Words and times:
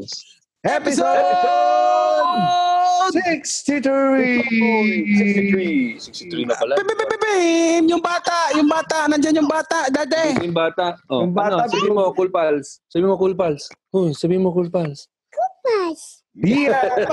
Pals! 0.00 0.12
episode 0.60 1.24
63. 3.10 4.44
63. 4.44 5.98
63 5.98 6.46
na 6.46 6.54
pala. 6.54 6.74
Bim, 7.20 7.88
yung 7.88 8.00
bata, 8.00 8.54
yung 8.54 8.68
bata, 8.68 9.08
nandyan 9.08 9.40
yung 9.40 9.48
bata, 9.50 9.88
dade. 9.90 10.36
Yung 10.40 10.54
bata. 10.54 10.94
Oh, 11.08 11.24
Yung 11.24 11.34
bata, 11.34 11.64
ano, 11.64 11.68
sabi 11.68 11.90
mo, 11.90 12.12
Cool 12.12 12.30
Pals. 12.30 12.80
Sabi 12.86 13.04
mo, 13.04 13.16
Cool 13.16 13.34
Pals. 13.34 13.66
Oh, 13.90 14.12
sabi 14.12 14.38
mo, 14.38 14.52
Cool 14.52 14.70
Pals. 14.70 15.08
Yeah. 16.36 16.78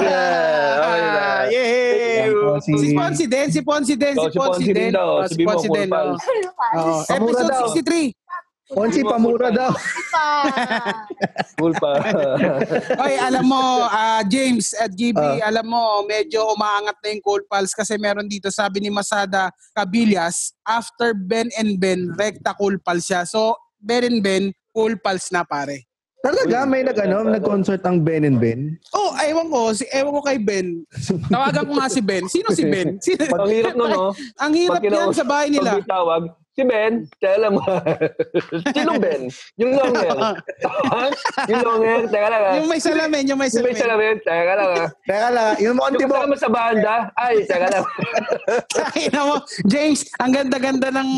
Ah, 0.77 1.49
yeah. 1.49 2.29
Yan 2.29 2.37
po 2.37 2.61
Si 2.61 2.71
si- 2.77 2.93
Ponsi 2.93 3.25
din, 3.25 3.47
si 3.49 3.61
Ponsi 3.65 3.93
din, 3.97 4.13
si 4.13 4.21
si 4.21 4.37
Ponsi 4.37 4.61
Ponsi 4.61 4.69
din 4.69 4.77
din. 4.77 4.91
daw. 4.93 5.25
Si 5.25 5.41
Ponsi 5.41 5.67
Cool 5.67 5.77
din. 5.81 5.89
Pals. 5.89 6.21
Oh, 6.77 7.01
Pamura 7.01 7.41
daw. 7.41 7.49
episode 7.49 7.53
63. 7.81 8.13
Ponsi, 8.67 8.99
pamura 8.99 9.47
daw. 9.47 9.71
Cool 11.55 11.71
Pals. 11.79 12.03
Oy, 13.03 13.13
alam 13.15 13.47
mo, 13.47 13.87
ah, 13.87 14.21
James 14.27 14.75
at 14.75 14.91
GB, 14.91 15.15
Ah. 15.15 15.47
alam 15.47 15.65
mo, 15.65 16.03
medyo 16.03 16.51
umaangat 16.51 16.99
na 16.99 17.07
yung 17.15 17.23
Cold 17.23 17.47
Pals 17.47 17.71
kasi 17.71 17.95
meron 17.95 18.27
dito, 18.27 18.51
sabi 18.51 18.83
ni 18.83 18.91
Masada 18.91 19.49
Cabillas, 19.71 20.51
after 20.67 21.15
Ben 21.15 21.47
and 21.55 21.79
Ben, 21.79 22.11
rekta 22.19 22.51
Cold 22.53 22.83
Pals 22.83 23.07
siya. 23.07 23.23
So, 23.23 23.55
Ben 23.79 24.03
and 24.03 24.19
Ben, 24.19 24.51
Cool 24.75 24.99
Pals 24.99 25.31
na 25.31 25.47
pare. 25.47 25.87
Talaga, 26.19 26.67
may 26.67 26.83
nag, 26.83 26.97
ano, 26.97 27.23
nag-concert 27.23 27.79
ang 27.87 28.03
Ben 28.03 28.27
and 28.27 28.41
Ben. 28.41 28.75
Oh, 28.91 29.15
ewan 29.21 29.47
ko, 29.47 29.71
si, 29.71 29.87
ewan 29.95 30.11
ko 30.11 30.21
kay 30.25 30.41
Ben. 30.41 30.83
Tawagan 31.31 31.63
ko 31.63 31.73
nga 31.77 31.87
si 31.87 32.01
Ben. 32.03 32.25
Sino 32.27 32.51
si 32.51 32.67
Ben? 32.67 32.97
Sino? 33.05 33.21
Ang 33.31 33.47
hirap 33.47 33.73
nun, 33.79 33.89
no? 33.95 34.11
Ang 34.43 34.53
hirap 34.57 34.81
yan 34.83 35.15
sa 35.15 35.23
bahay 35.23 35.47
nila. 35.47 35.77
Pag 35.77 35.87
may 35.87 35.87
tawag, 35.87 36.23
si 36.57 36.65
Ben, 36.65 36.93
teka 37.21 37.37
lang 37.37 37.53
mo. 37.55 37.61
Sinong 38.73 38.97
Ben? 38.97 39.29
Yung 39.55 39.77
long 39.77 39.93
hair. 39.93 40.09
yung 41.45 41.61
long 41.61 41.81
hair, 41.81 42.01
teka 42.09 42.27
lang. 42.27 42.53
Yung 42.57 42.67
may 42.67 42.81
salamin, 42.81 43.23
yung 43.23 43.37
may 43.37 43.45
Yung 43.47 43.61
may 43.61 43.77
salamin. 43.77 44.17
salamin, 44.17 44.25
teka 44.25 44.53
lang. 44.57 44.71
Teka 45.05 45.27
lang, 45.29 45.53
yung 45.61 45.75
mga 45.77 45.87
Yung 45.87 46.01
tibo. 46.01 46.13
kasama 46.17 46.35
sa 46.35 46.49
banda, 46.49 46.93
ay, 47.13 47.35
teka 47.45 47.67
lang. 47.69 47.85
Ina 49.05 49.19
mo, 49.23 49.35
James, 49.63 50.01
ang 50.17 50.31
ganda-ganda 50.33 50.89
ng 50.89 51.09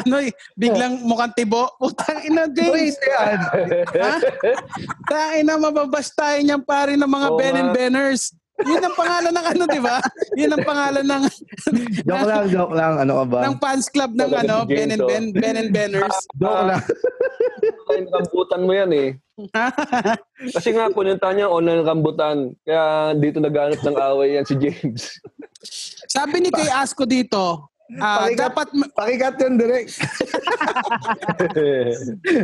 ano 0.00 0.16
eh, 0.18 0.32
biglang 0.56 1.04
mukhang 1.04 1.36
tibo. 1.36 1.68
Putang 1.76 2.24
ina, 2.24 2.48
Wait, 2.48 2.56
James. 2.56 2.96
yan. 2.98 3.36
ha? 3.92 4.12
Tangin 5.04 5.44
na 5.44 5.60
mababastahin 5.60 6.48
niyang 6.48 6.64
pare 6.64 6.96
ng 6.96 7.04
mga 7.06 7.28
Oo 7.28 7.36
Ben 7.36 7.54
and. 7.54 7.70
Benners. 7.70 8.32
Yun 8.66 8.82
ang 8.82 8.96
pangalan 8.98 9.32
ng 9.34 9.46
ano, 9.54 9.62
di 9.70 9.80
ba? 9.82 9.96
Yun 10.34 10.50
ang 10.54 10.64
pangalan 10.66 11.04
ng 11.06 11.22
Joke 12.08 12.26
lang, 12.26 12.44
joke 12.50 12.74
lang. 12.74 12.92
Ano 12.98 13.12
ka 13.22 13.24
ba? 13.30 13.40
ng 13.46 13.56
fans 13.62 13.86
club 13.86 14.10
ng 14.18 14.30
Talaga 14.30 14.42
ano, 14.42 14.56
si 14.66 14.74
Ben 14.74 14.90
and 14.90 15.02
James, 15.06 15.30
Ben, 15.30 15.42
Ben 15.42 15.56
and 15.58 15.70
Benners. 15.70 16.16
Joke 16.42 16.64
lang. 16.66 16.82
Online 17.88 18.08
rambutan 18.10 18.60
mo 18.66 18.72
yan 18.74 18.90
eh. 18.94 19.08
Kasi 20.58 20.68
nga, 20.74 20.90
pununta 20.90 21.30
niya 21.30 21.46
online 21.46 21.86
rambutan. 21.86 22.36
Kaya 22.66 23.14
dito 23.14 23.38
naghanap 23.38 23.78
ng 23.78 23.96
away 23.96 24.38
yan 24.38 24.46
si 24.46 24.54
James. 24.58 25.22
Sabi 26.10 26.42
ni 26.42 26.50
kay 26.50 26.66
Asko 26.70 27.06
dito, 27.06 27.70
ah, 27.96 28.28
Pakikat- 28.28 28.38
dapat 28.38 28.66
Pakikat 28.92 29.34
yun 29.40 29.54
direct. 29.56 29.90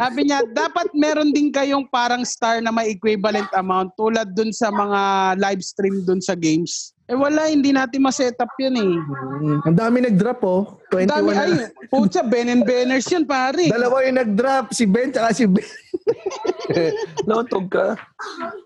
Sabi 0.00 0.20
niya, 0.24 0.40
dapat 0.56 0.88
meron 0.96 1.30
din 1.36 1.52
kayong 1.52 1.84
parang 1.92 2.24
star 2.24 2.64
na 2.64 2.72
may 2.72 2.90
equivalent 2.96 3.48
amount 3.52 3.92
tulad 4.00 4.32
dun 4.32 4.50
sa 4.50 4.72
mga 4.72 5.34
live 5.36 5.62
stream 5.62 6.00
dun 6.08 6.24
sa 6.24 6.32
games. 6.32 6.96
Eh 7.04 7.12
wala, 7.12 7.52
hindi 7.52 7.68
natin 7.68 8.00
ma-set 8.00 8.32
up 8.40 8.48
yun 8.56 8.80
eh. 8.80 8.92
Mm, 8.96 9.58
Ang 9.68 9.76
dami 9.76 9.98
nag-drop 10.08 10.40
oh. 10.40 10.80
21 10.88 11.04
Ang 11.04 11.10
dami, 11.12 11.30
ay, 11.36 11.52
putya, 11.92 12.24
Ben 12.24 12.48
and 12.48 12.64
Benners 12.64 13.04
yun, 13.12 13.28
pare. 13.28 13.68
Dalawa 13.68 14.00
yung 14.08 14.16
nag-drop, 14.16 14.72
si 14.72 14.88
Ben 14.88 15.12
tsaka 15.12 15.36
si 15.36 15.44
Ben. 15.44 15.68
Nautog 17.28 17.66
ka. 17.70 17.94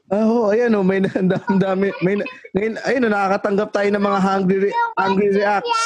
Ah, 0.09 0.25
oh, 0.25 0.49
ayan 0.49 0.73
oh, 0.73 0.87
may 0.87 1.05
dami, 1.05 1.53
dami 1.61 1.87
may 2.01 2.17
na- 2.17 2.29
ngayon 2.57 2.75
ayun 2.89 3.07
oh, 3.07 3.13
nakakatanggap 3.13 3.69
tayo 3.77 3.89
ng 3.93 4.01
mga 4.01 4.19
hungry 4.25 4.59
re- 4.65 4.77
angry 4.97 5.29
reacts. 5.37 5.81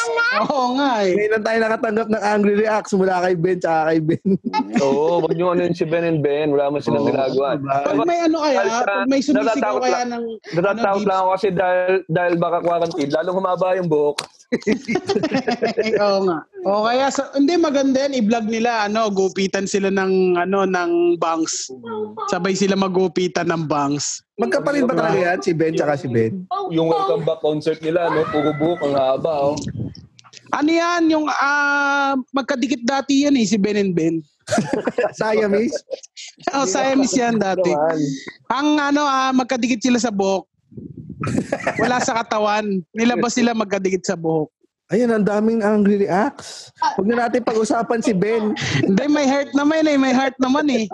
Oo 0.46 0.78
nga 0.78 1.02
eh. 1.02 1.12
Ngayon 1.18 1.32
lang 1.34 1.44
tayo 1.44 1.58
nakatanggap 1.58 2.08
ng 2.08 2.22
angry 2.22 2.54
reacts 2.54 2.92
mula 2.94 3.18
kay 3.18 3.34
Ben 3.34 3.58
tsaka 3.58 3.80
kay 3.90 3.98
Ben. 3.98 4.28
Oo, 4.86 5.26
wag 5.26 5.34
niyo 5.34 5.50
ano 5.50 5.66
yun 5.66 5.74
si 5.74 5.82
Ben 5.82 6.06
and 6.06 6.22
Ben. 6.22 6.54
Wala 6.54 6.70
man 6.70 6.80
silang 6.80 7.02
Oo, 7.02 7.10
ginagawa. 7.10 7.58
diba? 7.58 7.76
Pag 7.82 7.98
may 8.06 8.20
ano 8.22 8.36
kaya, 8.46 8.60
pag 8.62 9.10
may 9.10 9.20
sumisigaw 9.20 9.50
Natatakot 9.58 9.82
kaya 9.82 10.00
ng 10.06 10.24
Natatakot 10.54 11.02
ano, 11.02 11.08
lang 11.10 11.18
ako 11.18 11.28
kasi 11.34 11.48
dahil, 11.50 11.92
dahil 12.06 12.34
baka 12.38 12.58
quarantine, 12.62 13.10
lalong 13.10 13.38
humaba 13.42 13.68
yung 13.74 13.90
buhok. 13.90 14.18
Oo 16.04 16.18
nga. 16.28 16.38
O 16.62 16.86
kaya, 16.86 17.10
sa, 17.10 17.32
hindi 17.34 17.58
maganda 17.58 18.06
yan, 18.06 18.22
i-vlog 18.22 18.46
nila, 18.46 18.86
ano, 18.86 19.10
gupitan 19.10 19.66
sila 19.66 19.90
ng, 19.90 20.38
ano, 20.38 20.62
ng 20.68 21.18
bangs. 21.32 21.72
Sabay 22.28 22.52
sila 22.52 22.76
magupitan 22.76 23.48
ng 23.48 23.64
bangs. 23.64 24.20
Magkapalit 24.36 24.84
ba 24.84 24.94
talaga 24.96 25.32
yan 25.32 25.38
si 25.40 25.52
Ben 25.56 25.72
tsaka 25.72 25.96
si 25.96 26.08
Ben? 26.08 26.44
Yung 26.68 26.92
welcome 26.92 27.24
back 27.24 27.40
concert 27.40 27.80
nila, 27.80 28.12
no? 28.12 28.28
Puro 28.28 28.52
buhok, 28.56 28.80
ang 28.84 28.94
haba, 28.96 29.32
oh. 29.52 29.56
Ano 30.52 30.68
yan, 30.68 31.08
yung 31.08 31.26
ah, 31.28 32.12
magkadikit 32.36 32.84
dati 32.84 33.24
yan 33.24 33.36
eh, 33.40 33.48
si 33.48 33.56
Ben 33.56 33.80
and 33.80 33.96
Ben. 33.96 34.20
Siamese? 35.16 35.76
Oh, 36.52 36.68
Siamese 36.68 37.16
yan 37.16 37.40
dati. 37.40 37.72
Ang 38.52 38.76
ano, 38.76 39.08
ah, 39.08 39.32
magkadikit 39.32 39.80
sila 39.80 39.96
sa 39.96 40.12
buhok. 40.12 40.44
Wala 41.78 42.02
sa 42.02 42.18
katawan. 42.18 42.82
Nilabas 42.92 43.38
sila 43.38 43.56
magkadikit 43.56 44.04
sa 44.04 44.18
buhok. 44.18 44.50
Ayun, 44.92 45.08
ang 45.08 45.24
daming 45.24 45.64
angry 45.64 46.04
reacts. 46.04 46.68
Huwag 47.00 47.08
na 47.08 47.24
natin 47.24 47.40
pag-usapan 47.40 48.04
si 48.04 48.12
Ben. 48.12 48.52
Hindi, 48.84 49.04
may 49.08 49.24
heart 49.24 49.56
naman 49.56 49.88
eh. 49.88 49.96
May 49.96 50.12
heart 50.12 50.36
naman 50.36 50.68
eh. 50.68 50.84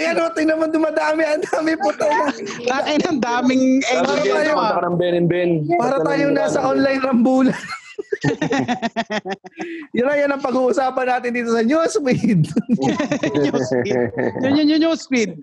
Ayan, 0.00 0.16
o, 0.16 0.32
tingnan 0.32 0.56
mo 0.56 0.64
dumadami. 0.72 1.28
Ang 1.28 1.44
dami 1.44 1.76
po 1.76 1.92
tayo. 2.00 2.32
Takin 2.64 3.04
ang 3.04 3.20
daming 3.20 3.84
dito 3.84 4.56
ah. 4.56 4.80
parang 4.80 4.96
Ben 4.96 5.12
and 5.12 5.28
Ben. 5.28 5.68
Para 5.76 6.00
tayong 6.00 6.32
nasa 6.32 6.64
online 6.64 7.04
rambulan. 7.04 7.52
yun 9.96 10.06
na 10.06 10.18
yan 10.18 10.32
ang 10.34 10.42
pag-uusapan 10.42 11.06
natin 11.06 11.30
dito 11.34 11.50
sa 11.54 11.62
Newsfeed. 11.62 12.42
Newsfeed. 13.44 14.10
Yun 14.42 14.70
yun 14.70 14.84
yung 14.90 14.98
speed. 14.98 15.38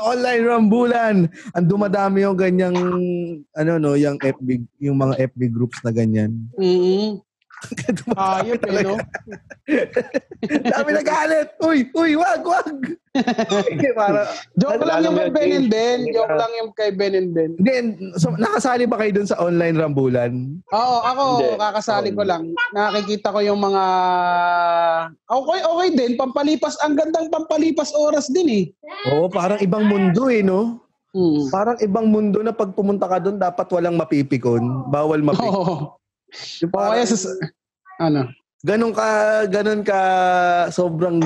online 0.00 0.44
rambulan. 0.44 1.16
Ang 1.56 1.66
dumadami 1.68 2.24
yung 2.24 2.38
ganyang 2.38 2.76
ano 3.56 3.72
no, 3.76 3.96
yung 3.96 4.16
FB, 4.20 4.64
yung 4.80 4.96
mga 5.00 5.28
FB 5.32 5.40
groups 5.52 5.80
na 5.84 5.92
ganyan. 5.92 6.48
Mm-hmm. 6.56 7.20
Ayop 8.14 8.62
eh, 8.68 8.82
no? 8.84 8.96
Dami 10.44 10.90
nagalit. 10.92 11.48
Uy, 11.64 11.88
uy, 11.96 12.14
wag, 12.20 12.42
wag. 12.44 12.76
Para, 13.94 14.26
Joke 14.58 14.82
lang 14.82 15.06
yung 15.06 15.16
kay 15.16 15.30
Ben 15.30 15.50
and 15.54 15.68
Ben. 15.70 15.98
Joke 16.10 16.34
lang 16.34 16.52
yung 16.58 16.70
kay 16.74 16.90
Ben 16.90 17.14
and 17.14 17.30
Ben. 17.30 17.54
Hindi, 17.56 17.72
so, 18.18 18.34
nakasali 18.34 18.84
ba 18.90 18.98
kayo 18.98 19.22
dun 19.22 19.28
sa 19.30 19.38
online 19.38 19.78
rambulan? 19.78 20.58
Oo, 20.74 20.96
ako 21.06 21.22
Hindi. 21.38 21.48
kakasali 21.62 22.10
ko 22.10 22.22
lang. 22.26 22.50
Nakikita 22.74 23.30
ko 23.30 23.40
yung 23.40 23.62
mga 23.62 23.84
Okay, 25.30 25.60
okay 25.62 25.88
din. 25.94 26.12
Pampalipas 26.18 26.74
ang 26.82 26.98
gandang 26.98 27.30
pampalipas 27.30 27.94
oras 27.94 28.26
din 28.28 28.48
eh. 28.50 28.64
Oo, 29.14 29.30
parang 29.30 29.62
ibang 29.62 29.86
mundo 29.86 30.26
eh, 30.28 30.42
no? 30.42 30.84
Mm. 31.14 31.46
Parang 31.54 31.78
ibang 31.78 32.10
mundo 32.10 32.42
na 32.42 32.50
pag 32.50 32.74
pumunta 32.74 33.06
ka 33.06 33.22
doon, 33.22 33.38
dapat 33.38 33.70
walang 33.70 33.94
mapipikon. 33.94 34.90
Bawal 34.90 35.22
mapikon. 35.22 35.54
Oo. 35.54 35.74
Yung 36.60 36.70
O 36.70 36.78
kaya 36.90 37.04
sa 37.04 37.30
ano? 38.00 38.28
Ganun 38.64 38.96
ka, 38.96 39.06
ganun 39.44 39.84
ka, 39.84 39.98
sobrang 40.72 41.20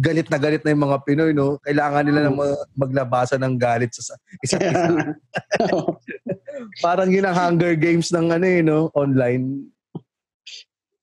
galit 0.00 0.32
na 0.32 0.40
galit 0.40 0.64
na 0.64 0.72
yung 0.72 0.88
mga 0.88 0.98
Pinoy, 1.04 1.36
no? 1.36 1.60
Kailangan 1.60 2.08
nila 2.08 2.20
na 2.24 2.32
ma- 2.32 2.62
maglabasan 2.72 3.36
ng 3.38 3.60
galit 3.60 3.92
sa 3.92 4.00
sa- 4.00 4.20
isa't 4.40 4.64
isa. 4.64 4.88
Parang 6.84 7.12
yun 7.12 7.28
ang 7.28 7.36
Hunger 7.36 7.76
Games 7.76 8.08
ng 8.08 8.32
ano 8.32 8.46
eh, 8.46 8.64
no? 8.64 8.88
Online. 8.94 9.60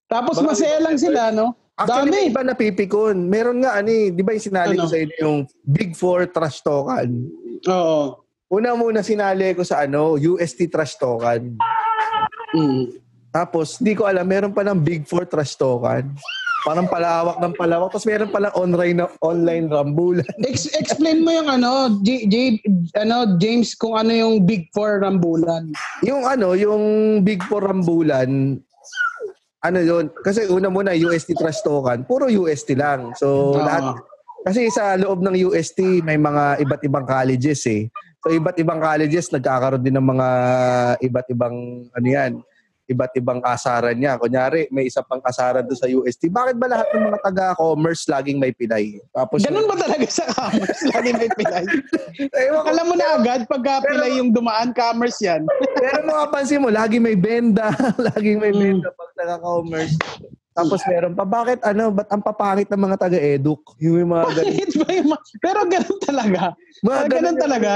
Tapos 0.09 0.41
Baka- 0.41 0.49
masaya 0.49 0.81
lang 0.81 0.97
sila, 0.97 1.29
no? 1.29 1.53
Actually, 1.77 2.25
Dami. 2.25 2.31
iba 2.33 2.41
napipikon. 2.41 3.29
Meron 3.29 3.61
nga, 3.61 3.77
ano 3.77 3.93
eh, 3.93 4.09
di 4.09 4.25
ba 4.25 4.33
yung 4.33 4.41
sinali 4.41 4.73
ko 4.73 4.81
Ano? 4.81 4.89
sa 4.89 4.97
inyo 4.97 5.15
yung 5.21 5.37
Big 5.61 5.93
Four 5.93 6.25
Trash 6.25 6.65
Talkan? 6.65 7.29
Oo. 7.69 8.17
Una 8.49 8.73
muna 8.73 9.05
sinali 9.05 9.53
ko 9.53 9.61
sa 9.61 9.85
ano, 9.85 10.17
UST 10.17 10.73
Trash 10.73 10.97
Talkan. 10.97 11.53
Mm. 12.49 12.97
Tapos, 13.31 13.77
di 13.77 13.93
ko 13.93 14.07
alam, 14.07 14.25
meron 14.25 14.55
pa 14.55 14.63
ng 14.63 14.79
Big 14.79 15.03
Four 15.05 15.27
Trash 15.27 15.59
Talkan. 15.59 16.15
Parang 16.65 16.89
palawak 16.89 17.37
ng 17.39 17.53
palawak. 17.55 17.89
Tapos 17.93 18.07
meron 18.09 18.27
palang 18.27 18.51
online, 18.57 19.05
online 19.23 19.71
rambulan. 19.71 20.27
Ex- 20.49 20.73
explain 20.75 21.23
mo 21.23 21.31
yung 21.31 21.47
ano, 21.47 22.01
J, 22.03 22.27
J, 22.27 22.35
ano, 22.97 23.39
James, 23.39 23.71
kung 23.77 23.95
ano 23.95 24.11
yung 24.11 24.43
Big 24.43 24.67
Four 24.75 24.99
rambulan. 25.05 25.71
Yung 26.03 26.27
ano, 26.27 26.57
yung 26.57 26.83
Big 27.23 27.39
Four 27.45 27.71
rambulan, 27.71 28.59
ano 29.63 29.79
yun, 29.79 30.11
kasi 30.23 30.43
una 30.51 30.67
muna 30.67 30.91
UST 30.91 31.39
Trash 31.39 31.63
Talkan, 31.63 32.03
puro 32.03 32.27
UST 32.27 32.75
lang. 32.75 33.15
So, 33.15 33.55
Oo. 33.55 33.63
lahat, 33.63 34.01
kasi 34.43 34.67
sa 34.71 34.95
loob 34.99 35.23
ng 35.23 35.35
UST, 35.51 36.03
may 36.03 36.19
mga 36.19 36.63
iba't 36.63 36.81
ibang 36.83 37.05
colleges 37.07 37.63
eh. 37.67 37.87
So, 38.23 38.31
iba't 38.31 38.59
ibang 38.59 38.79
colleges, 38.83 39.31
nagkakaroon 39.31 39.83
din 39.83 39.95
ng 39.95 40.07
mga 40.07 40.27
iba't 41.03 41.27
ibang, 41.31 41.55
ano 41.91 42.07
yan, 42.07 42.43
iba't 42.87 43.11
ibang 43.13 43.43
kasaran 43.43 43.93
niya. 43.93 44.15
Kunyari, 44.15 44.71
may 44.71 44.87
isa 44.87 45.03
pang 45.03 45.19
kasaran 45.19 45.67
doon 45.67 45.75
sa 45.75 45.85
UST. 45.85 46.31
Bakit 46.31 46.55
ba 46.55 46.71
lahat 46.71 46.87
ng 46.89 47.03
mga 47.05 47.19
taga-commerce 47.21 48.07
laging 48.07 48.39
may 48.39 48.51
pilay? 48.51 49.03
Tapos, 49.11 49.43
Ganun 49.43 49.67
ba 49.67 49.75
talaga 49.75 50.07
sa 50.07 50.23
commerce? 50.25 50.79
Lagi 50.95 51.11
may 51.13 51.29
pilay. 51.29 51.65
Ewan 52.47 52.63
Alam 52.65 52.85
mo 52.87 52.95
na 52.95 53.07
agad, 53.19 53.43
pagka 53.45 53.83
pilay 53.83 54.17
yung 54.17 54.31
dumaan, 54.31 54.71
commerce 54.71 55.19
yan. 55.19 55.43
pero 55.77 55.99
mapapansin 56.01 56.63
mo, 56.63 56.71
lagi 56.71 56.97
may 56.97 57.19
benda. 57.19 57.75
laging 57.99 58.39
may 58.39 58.49
Mm. 58.49 58.79
benda 58.79 58.89
pag 58.95 59.11
taga-commerce. 59.13 59.93
Tapos 60.51 60.81
meron 60.87 61.13
pa, 61.13 61.21
bakit 61.21 61.59
ano, 61.61 61.91
ba't 61.91 62.09
ang 62.09 62.23
papangit 62.23 62.65
ng 62.65 62.81
mga 62.81 62.97
taga-eduk? 62.97 63.61
Yung 63.77 64.09
mga 64.09 64.25
ganun. 64.33 64.55
Ba 64.79 64.89
yung 64.89 65.07
ma- 65.07 65.25
Pero 65.37 65.59
ganun 65.67 65.99
talaga. 66.01 66.41
Mga 66.81 66.97
Ah, 66.97 67.05
ganun 67.05 67.37
talaga. 67.37 67.71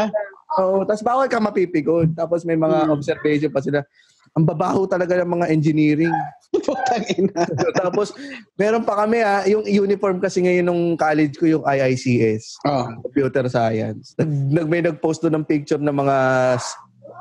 Oo, 0.51 0.81
tapos 0.83 0.99
bawal 0.99 1.27
ka 1.27 1.37
mapipikon. 1.37 2.09
Tapos 2.11 2.41
may 2.41 2.55
mga 2.55 2.87
Mm. 2.87 2.91
observation 2.91 3.51
pa 3.51 3.61
sila. 3.61 3.85
Ang 4.31 4.45
babaho 4.47 4.87
talaga 4.87 5.19
ng 5.19 5.31
mga 5.39 5.45
engineering. 5.51 6.15
Putang 6.67 7.03
ina. 7.15 7.43
Tapos, 7.75 8.15
meron 8.55 8.83
pa 8.83 9.03
kami 9.03 9.23
ah, 9.23 9.43
yung 9.47 9.63
uniform 9.67 10.19
kasi 10.19 10.43
ngayon 10.43 10.65
nung 10.67 10.83
college 10.95 11.35
ko, 11.35 11.47
yung 11.47 11.63
IICS, 11.67 12.63
Oh. 12.67 12.87
Computer 13.07 13.47
Science. 13.51 14.15
Nag, 14.15 14.29
nag, 14.29 14.67
may 14.67 14.81
nag-post 14.83 15.23
doon 15.23 15.41
ng 15.41 15.47
picture 15.47 15.79
ng 15.79 15.95
mga 15.95 16.17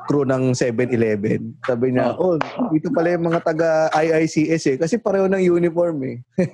crew 0.07 0.23
ng 0.27 0.51
7-Eleven. 0.55 1.55
Sabi 1.67 1.95
niya, 1.95 2.15
oh, 2.17 2.39
dito 2.71 2.91
pala 2.91 3.15
yung 3.15 3.27
mga 3.31 3.39
taga 3.43 3.91
IICS 3.95 4.63
eh. 4.75 4.77
Kasi 4.79 4.99
pareho 4.99 5.27
ng 5.27 5.39
uniform 5.39 5.97
eh. 6.07 6.17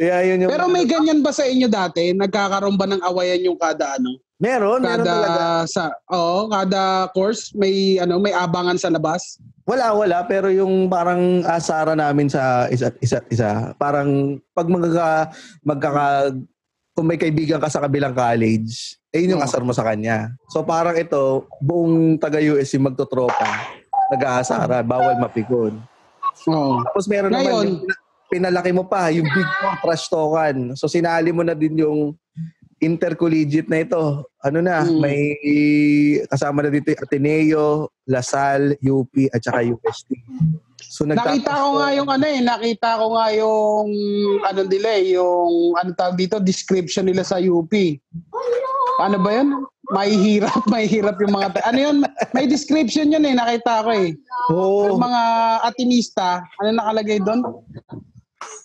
yeah, 0.00 0.22
yun 0.26 0.46
yung... 0.46 0.50
Pero 0.50 0.66
may 0.66 0.86
ganyan 0.86 1.22
ba 1.22 1.30
sa 1.30 1.46
inyo 1.46 1.70
dati? 1.70 2.10
Nagkakaroon 2.14 2.78
ba 2.78 2.86
ng 2.90 3.02
awayan 3.04 3.46
yung 3.46 3.58
kada 3.58 3.98
ano? 3.98 4.18
Meron, 4.36 4.84
meron 4.84 5.00
Kada 5.00 5.12
talaga. 5.16 5.44
sa 5.64 5.84
oo, 6.12 6.52
kada 6.52 6.82
course 7.10 7.56
may 7.56 7.96
ano, 7.96 8.20
may 8.20 8.36
abangan 8.36 8.76
sa 8.76 8.92
labas. 8.92 9.40
Wala, 9.64 9.96
wala. 9.96 10.28
Pero 10.28 10.52
yung 10.52 10.86
parang 10.86 11.40
asara 11.42 11.96
namin 11.96 12.28
sa 12.28 12.68
isa't 12.68 13.00
isa't 13.00 13.24
isa, 13.28 13.72
parang 13.74 14.36
pag 14.52 14.68
magkaka, 14.68 15.32
magkaka, 15.64 16.06
kung 16.92 17.06
may 17.06 17.16
kaibigan 17.16 17.56
ka 17.58 17.68
sa 17.68 17.80
kabilang 17.80 18.12
college, 18.12 19.00
eh 19.08 19.20
yun 19.20 19.36
yung 19.36 19.40
Oo. 19.40 19.48
asar 19.48 19.64
mo 19.64 19.72
sa 19.72 19.82
kanya. 19.82 20.32
So 20.48 20.60
parang 20.60 20.94
ito, 20.94 21.44
buong 21.58 22.16
taga-USC 22.16 22.76
magtotropa, 22.76 23.72
nag-aasara, 24.10 24.80
bawal 24.80 25.16
mapikon. 25.16 25.80
Oo. 26.46 26.84
Tapos 26.84 27.08
meron 27.08 27.32
naman 27.32 27.40
Ngayon- 27.42 27.64
yung 27.66 27.80
pina- 27.82 28.04
pinalaki 28.28 28.70
mo 28.70 28.84
pa, 28.84 29.08
yung 29.08 29.24
big 29.24 29.48
four 29.56 29.74
trash 29.80 30.06
talkan. 30.06 30.76
So 30.76 30.86
sinali 30.86 31.32
mo 31.32 31.40
na 31.40 31.52
din 31.52 31.72
yung 31.74 32.12
intercollegiate 32.80 33.68
na 33.72 33.82
ito. 33.82 34.24
Ano 34.44 34.60
na, 34.60 34.84
Mm. 34.84 35.00
may 35.00 35.20
kasama 36.28 36.62
na 36.62 36.70
dito 36.70 36.92
Ateneo, 36.96 37.88
Lasal, 38.06 38.76
UP, 38.84 39.10
at 39.32 39.42
saka 39.42 39.64
UST. 39.64 40.12
So 40.86 41.02
Nakita 41.02 41.50
ko 41.50 41.82
nga 41.82 41.88
yung 41.96 42.08
ano 42.08 42.24
eh, 42.28 42.40
nakita 42.44 43.00
ko 43.00 43.18
nga 43.18 43.26
yung 43.34 43.88
ano 44.44 44.60
nila 44.68 44.88
eh, 45.02 45.18
yung 45.18 45.74
ano 45.74 45.90
tawag 45.96 46.14
dito, 46.20 46.38
description 46.38 47.08
nila 47.10 47.26
sa 47.26 47.42
UP. 47.42 47.72
Ano 49.02 49.18
ba 49.18 49.30
yun? 49.42 49.66
May 49.90 50.14
hirap, 50.14 50.62
may 50.72 50.86
hirap 50.86 51.18
yung 51.18 51.34
mga, 51.34 51.58
ano 51.66 51.78
yun? 51.78 51.96
May 52.32 52.46
description 52.46 53.10
yun 53.10 53.26
eh, 53.26 53.34
nakita 53.34 53.82
ko 53.82 53.90
eh. 53.92 54.14
Oo. 54.54 54.94
Yung 54.94 55.02
mga 55.02 55.22
atinista, 55.66 56.44
ano 56.62 56.68
nakalagay 56.76 57.18
doon? 57.24 57.40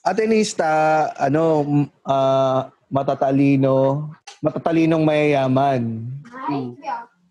Atenista, 0.05 0.69
ano, 1.17 1.65
ah, 2.05 2.69
matatalino, 2.91 4.11
matatalinong 4.43 5.01
mayayaman. 5.01 6.03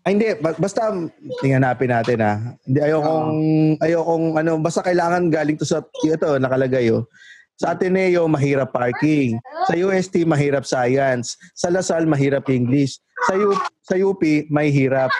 Ay, 0.01 0.17
hindi. 0.17 0.33
Ba- 0.41 0.57
Basta, 0.57 0.89
tingnan 1.39 1.61
natin 1.61 1.93
ha. 2.19 2.33
Hindi, 2.65 2.79
ayokong, 2.81 3.29
ayokong, 3.77 4.25
ano, 4.35 4.51
basta 4.57 4.81
kailangan 4.81 5.29
galing 5.29 5.55
to 5.55 5.63
sa, 5.63 5.79
ito, 6.01 6.29
nakalagay 6.35 6.89
oh. 6.89 7.05
Sa 7.55 7.77
Ateneo, 7.77 8.25
mahirap 8.25 8.73
parking. 8.73 9.37
Sa 9.69 9.77
UST, 9.77 10.25
mahirap 10.25 10.65
science. 10.65 11.37
Sa 11.53 11.69
Lasal, 11.69 12.09
mahirap 12.09 12.49
English. 12.49 12.97
Sa, 13.29 13.37
U, 13.37 13.53
sa 13.85 13.93
UP, 13.93 14.17
may 14.49 14.73
hirap. 14.73 15.13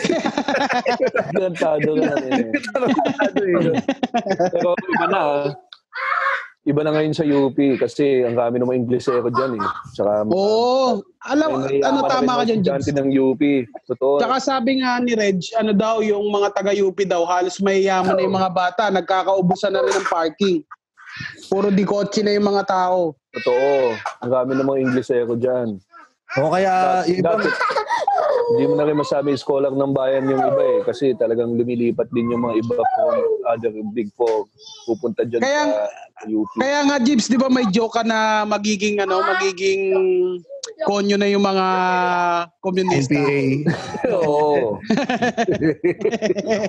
Garantado 1.36 1.90
na 1.92 2.16
natin. 2.16 2.32
eh. 2.32 2.50
Pero 4.48 4.72
iba 4.72 5.06
na. 5.06 5.22
Iba 6.66 6.82
na 6.82 6.90
ngayon 6.90 7.14
sa 7.14 7.22
UP 7.22 7.54
kasi 7.78 8.26
ang 8.26 8.34
kami 8.34 8.58
ng 8.58 8.66
mga 8.66 8.78
English 8.82 9.06
ko 9.06 9.30
dyan 9.30 9.54
eh. 9.54 9.62
Tsaka, 9.94 10.26
Oo. 10.34 10.98
alam, 11.22 11.62
may 11.62 11.78
ano 11.78 12.02
tama 12.10 12.42
ka 12.42 12.50
dyan, 12.50 12.58
estudyante 12.58 12.90
ng 12.90 13.10
UP. 13.14 13.42
Totoo. 13.86 14.18
Tsaka 14.18 14.42
sabi 14.42 14.82
nga 14.82 14.98
ni 14.98 15.14
Reg, 15.14 15.38
ano 15.54 15.70
daw, 15.70 16.02
yung 16.02 16.26
mga 16.26 16.58
taga-UP 16.58 16.98
daw, 17.06 17.22
halos 17.22 17.62
may 17.62 17.86
yaman 17.86 18.18
na 18.18 18.26
yung 18.26 18.34
mga 18.34 18.50
bata, 18.50 18.90
nagkakaubusan 18.90 19.78
na 19.78 19.86
rin 19.86 19.94
ng 19.94 20.10
parking. 20.10 20.66
Puro 21.46 21.70
di 21.70 21.86
kotse 21.86 22.26
na 22.26 22.34
yung 22.34 22.50
mga 22.50 22.66
tao. 22.66 23.14
Totoo. 23.30 23.94
Ang 24.26 24.30
kami 24.34 24.52
ng 24.58 24.66
mga 24.66 24.80
English 24.90 25.10
ko 25.14 25.38
dyan. 25.38 25.78
O 26.42 26.50
kaya, 26.50 27.06
yung 27.06 27.22
ibang, 27.22 27.46
Dati, 27.46 27.48
hindi 28.46 28.64
mo 28.70 28.74
na 28.74 28.86
rin 28.86 28.98
masabi 28.98 29.34
scholar 29.38 29.70
ng 29.70 29.94
bayan 29.94 30.26
yung 30.30 30.42
iba 30.42 30.62
eh. 30.62 30.78
Kasi 30.82 31.14
talagang 31.14 31.54
lumilipat 31.54 32.10
din 32.10 32.30
yung 32.30 32.42
mga 32.42 32.58
iba 32.58 32.74
from 32.74 33.14
other 33.50 33.70
big 33.90 34.10
four. 34.18 34.46
Pupunta 34.86 35.22
dyan 35.26 35.42
Kaya- 35.42 35.70
sa 35.70 36.05
UP. 36.24 36.48
Kaya 36.56 36.80
nga, 36.88 36.96
Jibs, 36.96 37.28
di 37.28 37.36
ba 37.36 37.52
may 37.52 37.68
joke 37.68 38.00
ka 38.00 38.02
na 38.02 38.48
magiging, 38.48 38.96
ano, 39.04 39.20
magiging 39.20 39.92
konyo 40.84 41.16
na 41.20 41.28
yung 41.28 41.44
mga 41.44 41.66
komunista. 42.60 43.12
NPA. 43.12 43.72
Oo. 44.16 44.80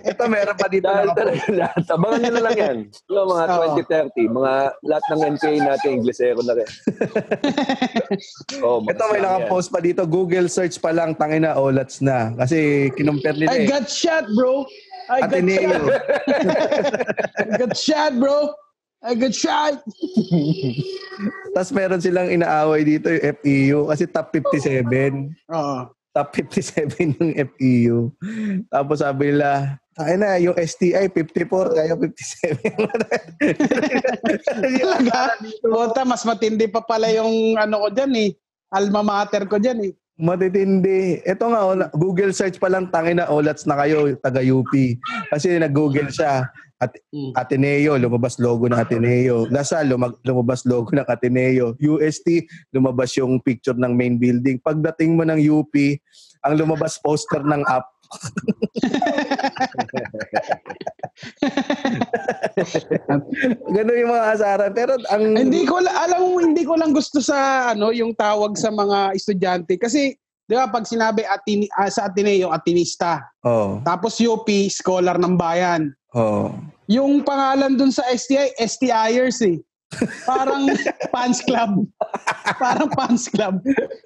Ito, 0.03 0.23
meron 0.27 0.57
pa 0.59 0.67
dito. 0.67 0.87
Dahil 0.87 1.11
talaga 1.15 1.43
lahat. 1.51 1.83
Abangan 1.87 2.19
nyo 2.19 2.31
na 2.31 2.43
lang 2.43 2.55
yan. 2.55 2.77
Yung 3.07 3.27
mga 3.31 3.43
Oo. 3.47 3.79
2030, 4.13 4.37
mga 4.37 4.53
lahat 4.83 5.05
ng 5.11 5.21
NPA 5.35 5.55
natin, 5.63 5.89
Inglesero 6.03 6.39
na 6.43 6.53
rin. 6.55 6.69
oh, 8.67 8.83
Ito 8.83 9.03
may 9.11 9.21
naka-post 9.23 9.71
pa 9.71 9.79
dito, 9.79 10.03
Google 10.03 10.47
search 10.51 10.79
pa 10.79 10.91
lang, 10.91 11.15
tangina, 11.15 11.55
olats 11.55 11.99
na. 11.99 12.35
Kasi 12.35 12.89
kinumpir 12.95 13.35
nila 13.35 13.51
I 13.51 13.63
eh. 13.63 13.67
got 13.67 13.87
shot, 13.87 14.27
bro. 14.35 14.67
I 15.07 15.23
got 15.23 15.39
Ateneo. 15.39 15.71
shot. 15.71 16.03
I 17.39 17.55
got 17.55 17.73
shot, 17.75 18.13
bro. 18.19 18.51
I 19.07 19.15
got 19.15 19.31
shot. 19.31 19.79
Tapos 21.55 21.71
meron 21.71 22.03
silang 22.03 22.27
inaaway 22.27 22.83
dito 22.83 23.07
yung 23.07 23.23
FEU 23.39 23.79
kasi 23.87 24.03
top 24.11 24.35
57. 24.35 25.31
Oo. 25.55 25.77
Top 26.11 26.29
57 26.35 27.15
yung 27.15 27.31
FEU. 27.55 27.97
Tapos 28.67 28.99
sabi 28.99 29.31
nila, 29.31 29.79
tayo 29.97 30.13
na, 30.13 30.37
yung 30.37 30.53
STI 30.53 31.09
54, 31.09 31.73
kaya 31.73 31.97
57. 31.97 32.61
Talaga? 34.45 35.19
Bota, 35.65 36.05
mas 36.05 36.21
matindi 36.21 36.69
pa 36.69 36.85
pala 36.85 37.09
yung 37.09 37.57
ano 37.57 37.81
ko 37.81 37.89
dyan 37.89 38.13
eh. 38.13 38.29
Alma 38.69 39.01
mater 39.01 39.49
ko 39.49 39.57
dyan 39.57 39.89
eh. 39.89 39.93
Matitindi. 40.17 41.21
Ito 41.25 41.49
nga, 41.49 41.61
oh, 41.65 41.77
na- 41.77 41.93
Google 41.93 42.33
search 42.33 42.57
pa 42.57 42.69
lang, 42.69 42.89
tangina, 42.89 43.29
olats 43.29 43.65
na 43.69 43.77
kayo, 43.77 44.13
taga 44.21 44.41
UP. 44.41 44.69
Kasi 45.29 45.57
nag-Google 45.57 46.09
siya. 46.13 46.45
At 46.77 46.93
Mm. 47.09 47.33
Ateneo, 47.33 47.97
lumabas 47.97 48.37
logo 48.37 48.69
ng 48.69 48.77
Ateneo. 48.77 49.49
Lasal, 49.49 49.89
lumag- 49.89 50.21
lumabas 50.21 50.61
logo 50.61 50.93
ng 50.93 51.09
Ateneo. 51.09 51.73
UST, 51.81 52.45
lumabas 52.69 53.17
yung 53.17 53.41
picture 53.41 53.73
ng 53.73 53.97
main 53.97 54.21
building. 54.21 54.61
Pagdating 54.61 55.17
mo 55.17 55.25
ng 55.25 55.41
UP, 55.41 55.73
ang 56.45 56.53
lumabas 56.53 57.01
poster 57.01 57.41
ng 57.41 57.65
app. 57.65 57.89
Ganun 63.73 63.99
yung 63.99 64.13
mga 64.13 64.27
asaran. 64.37 64.71
Pero 64.77 64.93
ang... 65.09 65.33
Hindi 65.33 65.65
ko 65.65 65.81
la- 65.81 66.05
alam 66.05 66.21
mo 66.21 66.37
hindi 66.39 66.61
ko 66.61 66.77
lang 66.77 66.93
gusto 66.93 67.17
sa 67.19 67.73
ano 67.73 67.89
yung 67.89 68.13
tawag 68.13 68.53
sa 68.53 68.69
mga 68.69 69.17
estudyante 69.17 69.81
kasi 69.81 70.13
'di 70.47 70.55
ba 70.55 70.65
pag 70.65 70.83
sinabi 70.83 71.21
atini, 71.21 71.67
ah, 71.75 71.91
sa 71.91 72.07
Ateneo 72.07 72.49
atinista 72.49 73.19
Oh, 73.43 73.79
tapos 73.81 74.15
UP 74.17 74.47
scholar 74.67 75.15
ng 75.15 75.35
bayan. 75.35 75.91
oh. 76.11 76.51
Yung 76.87 77.19
pangalan 77.19 77.75
dun 77.75 77.91
sa 77.91 78.07
STI 78.07 78.55
STIers 78.57 79.43
eh. 79.43 79.59
Parang 80.23 80.71
fans 81.13 81.43
club. 81.43 81.83
Parang 82.55 82.87
fans 82.89 83.27
club. 83.27 83.59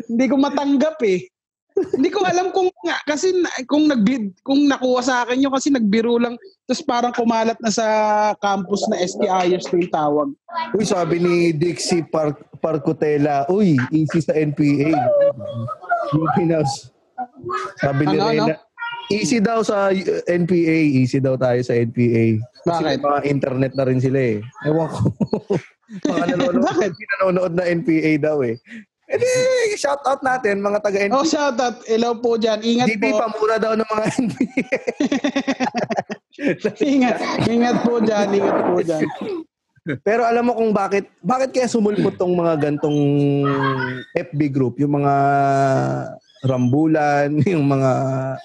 Hindi 0.05 0.25
ko 0.25 0.36
matanggap 0.36 0.98
eh. 1.05 1.29
Hindi 1.71 2.10
ko 2.10 2.21
alam 2.21 2.50
kung 2.50 2.74
nga- 2.81 3.05
kasi 3.07 3.29
kung 3.65 3.86
nag 3.86 4.01
kung 4.41 4.65
nakuha 4.65 5.01
sa 5.01 5.15
akin 5.24 5.39
yun 5.39 5.50
kasi 5.50 5.69
nagbiro 5.69 6.17
lang 6.17 6.36
tapos 6.65 6.81
parang 6.83 7.13
kumalat 7.13 7.57
na 7.57 7.69
sa 7.69 7.86
campus 8.38 8.81
na 8.89 8.98
STIers 8.98 9.65
na 9.69 9.77
yung 9.77 9.93
tawag. 9.93 10.29
Uy, 10.74 10.83
sabi 10.83 11.15
ni 11.17 11.36
Dixie 11.53 12.01
Par 12.03 12.33
Parcotela, 12.57 13.45
uy, 13.48 13.77
easy 13.89 14.21
sa 14.21 14.33
NPA. 14.33 14.93
Pinas. 16.36 16.91
Sabi 17.79 18.03
ni 18.08 18.17
Ano, 18.17 18.25
ano? 18.27 18.46
Rena, 18.50 18.55
easy 19.12 19.39
daw 19.43 19.60
sa 19.62 19.91
NPA, 20.25 20.77
easy 21.03 21.20
daw 21.20 21.36
tayo 21.36 21.60
sa 21.62 21.75
NPA. 21.75 22.39
Kasi 22.63 22.84
Bakit? 22.84 23.00
mga 23.01 23.20
internet 23.27 23.72
na 23.75 23.84
rin 23.86 24.00
sila 24.00 24.20
eh. 24.20 24.38
Ewan 24.65 24.88
ko. 24.89 25.12
mga 26.12 26.25
nanonood, 26.36 26.63
Bakit? 26.63 26.91
nanonood 27.20 27.53
na 27.58 27.65
NPA 27.67 28.12
daw 28.22 28.39
eh. 28.46 28.55
Eh 29.12 29.75
shout 29.75 30.00
out 30.08 30.24
natin 30.24 30.63
mga 30.63 30.79
taga 30.79 31.03
NBA. 31.03 31.20
Oh, 31.20 31.27
shout 31.27 31.60
out. 31.60 31.84
Hello 31.84 32.15
po 32.15 32.39
dyan. 32.39 32.63
Ingat 32.63 32.88
GB 32.96 33.12
po. 33.12 33.20
pamura 33.20 33.60
daw 33.60 33.75
ng 33.75 33.84
mga 33.84 34.05
NBA. 34.24 34.77
ingat. 36.96 37.17
Ingat 37.43 37.77
po 37.84 38.00
dyan. 38.00 38.27
Ingat 38.31 38.58
po 38.72 38.79
dyan. 38.79 39.03
Pero 40.07 40.21
alam 40.25 40.45
mo 40.45 40.53
kung 40.53 40.69
bakit 40.69 41.09
bakit 41.25 41.50
kaya 41.53 41.65
sumulpot 41.65 42.13
tong 42.13 42.38
mga 42.38 42.69
gantong 42.69 43.00
FB 44.13 44.39
group, 44.53 44.77
yung 44.77 45.01
mga 45.01 45.13
rambulan, 46.41 47.29
yung 47.53 47.65
mga 47.69 47.91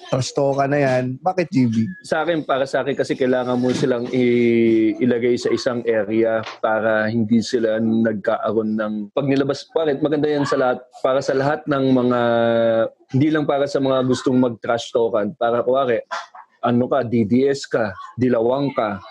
trash 0.09 0.33
talk 0.33 0.61
na 0.69 0.77
yan. 0.77 1.17
Bakit 1.21 1.49
GB? 1.49 1.75
sa 2.05 2.21
akin, 2.21 2.45
para 2.45 2.65
sa 2.69 2.85
akin 2.85 2.93
kasi 2.93 3.17
kailangan 3.17 3.57
mo 3.57 3.73
silang 3.73 4.05
i- 4.13 4.93
ilagay 5.01 5.33
sa 5.37 5.49
isang 5.49 5.81
area 5.85 6.45
para 6.61 7.09
hindi 7.09 7.41
sila 7.41 7.81
nagkaaroon 7.81 8.77
ng 8.77 8.93
pag 9.13 9.25
nilabas 9.25 9.65
bakit 9.73 10.01
maganda 10.01 10.29
yan 10.29 10.45
sa 10.45 10.57
lahat 10.57 10.79
para 11.01 11.19
sa 11.21 11.33
lahat 11.33 11.65
ng 11.65 11.85
mga 11.89 12.19
hindi 13.17 13.27
lang 13.33 13.45
para 13.49 13.65
sa 13.65 13.81
mga 13.81 14.05
gustong 14.05 14.37
mag-trash 14.37 14.93
talkan 14.93 15.33
para 15.33 15.65
kuwari 15.65 16.01
ano 16.61 16.85
ka 16.89 17.05
DDS 17.05 17.69
ka 17.69 17.93
dilawang 18.17 18.73
ka 18.73 19.01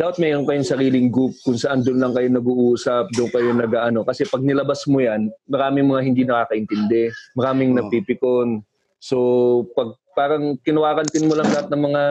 dapat 0.00 0.16
mayroon 0.18 0.48
kayong 0.48 0.66
sariling 0.66 1.08
group 1.12 1.36
kung 1.44 1.56
saan 1.56 1.84
doon 1.84 2.00
lang 2.00 2.12
kayo 2.16 2.28
nag-uusap, 2.32 3.12
doon 3.12 3.30
kayo 3.30 3.50
nag-ano. 3.52 4.00
Kasi 4.02 4.24
pag 4.24 4.40
nilabas 4.40 4.88
mo 4.88 4.98
yan, 4.98 5.28
maraming 5.46 5.88
mga 5.88 6.02
hindi 6.02 6.22
nakakaintindi, 6.24 7.12
maraming 7.36 7.76
Oo. 7.76 7.78
napipikon. 7.84 8.64
So, 9.02 9.16
pag 9.76 9.98
parang 10.12 10.60
kinuwarantin 10.60 11.24
mo 11.24 11.34
lang 11.36 11.48
lahat 11.48 11.68
ng 11.72 11.82
mga 11.88 12.02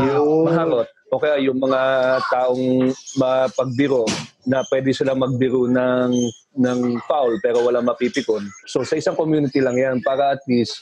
Yun. 0.00 0.44
maharot, 0.48 0.88
o 1.08 1.20
kaya 1.20 1.36
yung 1.40 1.60
mga 1.60 1.80
taong 2.28 2.92
mapagbiro 3.16 4.04
na 4.48 4.64
pwede 4.72 4.92
sila 4.96 5.12
magbiro 5.12 5.68
ng, 5.68 6.12
ng 6.56 6.78
foul 7.04 7.36
pero 7.44 7.64
wala 7.64 7.84
mapipikon. 7.84 8.48
So, 8.68 8.84
sa 8.84 8.96
isang 8.96 9.16
community 9.16 9.60
lang 9.60 9.76
yan 9.76 9.96
para 10.04 10.36
at 10.36 10.42
least 10.48 10.80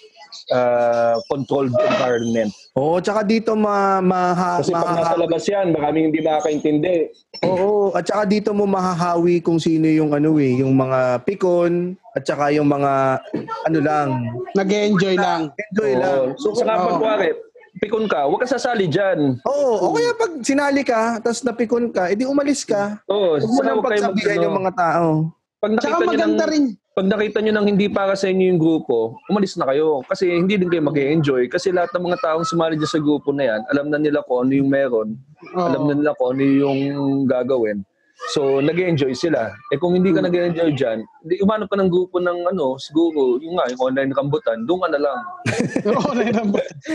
uh, 0.50 1.16
controlled 1.26 1.72
environment. 1.72 2.50
Oo, 2.74 3.00
tsaka 3.00 3.22
dito 3.22 3.52
ma, 3.52 3.98
maha, 3.98 4.60
Kasi 4.60 4.72
pag 4.72 4.94
nasa 4.94 5.16
labas 5.16 5.44
yan, 5.44 5.72
maraming 5.72 6.12
hindi 6.12 6.20
makakaintindi. 6.20 6.96
Oo, 7.42 7.90
at 7.92 8.04
saka 8.04 8.24
dito 8.24 8.52
mo 8.52 8.64
mahahawi 8.64 9.40
kung 9.40 9.56
sino 9.56 9.86
yung 9.86 10.12
ano 10.12 10.36
eh, 10.36 10.60
yung 10.60 10.72
mga 10.72 11.24
pikon 11.24 11.96
at 12.12 12.22
saka 12.22 12.52
yung 12.52 12.68
mga 12.68 13.20
ano 13.66 13.78
lang, 13.80 14.08
Nag-enjoy 14.52 15.16
lang. 15.16 15.52
enjoy 15.72 15.92
lang. 15.96 16.32
So, 16.40 16.52
saka 16.52 16.72
pag 16.78 16.94
Oo. 16.96 17.00
kuwari, 17.00 17.28
pikon 17.76 18.08
ka, 18.08 18.24
huwag 18.24 18.40
ka 18.40 18.48
sasali 18.48 18.88
dyan. 18.88 19.36
Oo, 19.44 19.88
o 19.88 19.92
kaya 19.92 20.16
pag 20.16 20.32
sinali 20.40 20.80
ka, 20.80 21.20
tapos 21.20 21.44
napikon 21.44 21.92
ka, 21.92 22.08
edi 22.08 22.24
umalis 22.24 22.64
ka. 22.64 23.00
Oo, 23.08 23.36
Huwag 23.36 23.44
mo 23.44 23.60
saka 23.60 23.66
nang 23.68 23.76
huwag 23.76 23.88
kayo 23.92 24.00
pagsabihan 24.04 24.44
yung 24.44 24.56
mga 24.56 24.72
tao. 24.72 25.08
Pag 25.56 25.70
Tsaka 25.76 25.88
nakita 25.92 26.04
ng, 26.04 26.10
maganda 26.12 26.44
rin. 26.48 26.64
Pag 26.96 27.12
nakita 27.12 27.44
nyo 27.44 27.52
ng 27.60 27.68
hindi 27.76 27.92
para 27.92 28.16
sa 28.16 28.32
inyo 28.32 28.56
yung 28.56 28.56
grupo, 28.56 29.20
umalis 29.28 29.52
na 29.60 29.68
kayo. 29.68 30.00
Kasi 30.08 30.32
hindi 30.32 30.56
din 30.56 30.72
kayo 30.72 30.80
mag 30.80 30.96
enjoy 30.96 31.44
Kasi 31.44 31.68
lahat 31.68 31.92
ng 31.92 32.08
mga 32.08 32.24
taong 32.24 32.48
sumali 32.48 32.80
dyan 32.80 32.88
sa 32.88 33.04
grupo 33.04 33.36
na 33.36 33.44
yan, 33.52 33.60
alam 33.68 33.92
na 33.92 34.00
nila 34.00 34.24
kung 34.24 34.48
ano 34.48 34.56
yung 34.56 34.72
meron. 34.72 35.12
Oo. 35.52 35.60
Alam 35.60 35.92
na 35.92 35.94
nila 36.00 36.16
kung 36.16 36.32
ano 36.32 36.40
yung 36.40 37.28
gagawin. 37.28 37.84
So, 38.32 38.64
nag 38.64 38.80
enjoy 38.80 39.12
sila. 39.12 39.52
Eh 39.68 39.76
kung 39.76 39.92
hindi 39.92 40.08
ka 40.08 40.24
nag 40.24 40.32
enjoy 40.32 40.72
dyan, 40.72 41.04
di 41.28 41.36
umanap 41.44 41.68
ka 41.68 41.76
ng 41.76 41.92
grupo 41.92 42.16
ng 42.16 42.48
ano, 42.48 42.80
siguro, 42.80 43.36
yung 43.44 43.60
nga, 43.60 43.68
yung 43.68 43.92
online 43.92 44.10
rambutan, 44.16 44.64
doon 44.64 44.80
ka 44.82 44.88
na 44.96 45.00
lang. 45.04 45.18
Na 46.16 46.24
yun. 46.24 46.48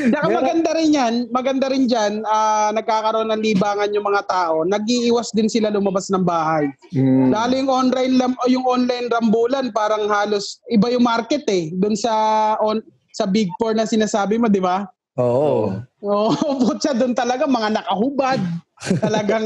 Saka 0.09 0.27
maganda 0.27 0.69
rin 0.73 0.89
yan, 0.91 1.13
maganda 1.29 1.65
rin 1.69 1.85
dyan, 1.85 2.25
ah, 2.25 2.73
nagkakaroon 2.73 3.29
ng 3.29 3.43
libangan 3.45 3.93
yung 3.93 4.07
mga 4.09 4.25
tao, 4.25 4.65
nag-iiwas 4.65 5.29
din 5.37 5.47
sila 5.47 5.69
lumabas 5.69 6.09
ng 6.09 6.25
bahay. 6.25 6.65
Hmm. 6.89 7.29
Lalo 7.29 7.53
yung 7.53 7.69
online, 7.69 8.13
yung 8.49 8.65
online 8.65 9.07
rambulan, 9.13 9.69
parang 9.69 10.09
halos 10.09 10.57
iba 10.73 10.89
yung 10.89 11.05
market 11.05 11.45
eh, 11.47 11.69
doon 11.77 11.93
sa 11.93 12.13
on, 12.65 12.81
sa 13.13 13.29
Big 13.29 13.47
Four 13.61 13.77
na 13.77 13.85
sinasabi 13.85 14.41
mo, 14.41 14.49
di 14.49 14.59
ba? 14.63 14.89
Oo. 15.21 15.75
Oo, 16.01 16.31
putya 16.65 16.97
doon 16.97 17.13
talaga, 17.13 17.45
mga 17.45 17.77
nakahubad. 17.77 18.41
Talagang, 18.81 19.45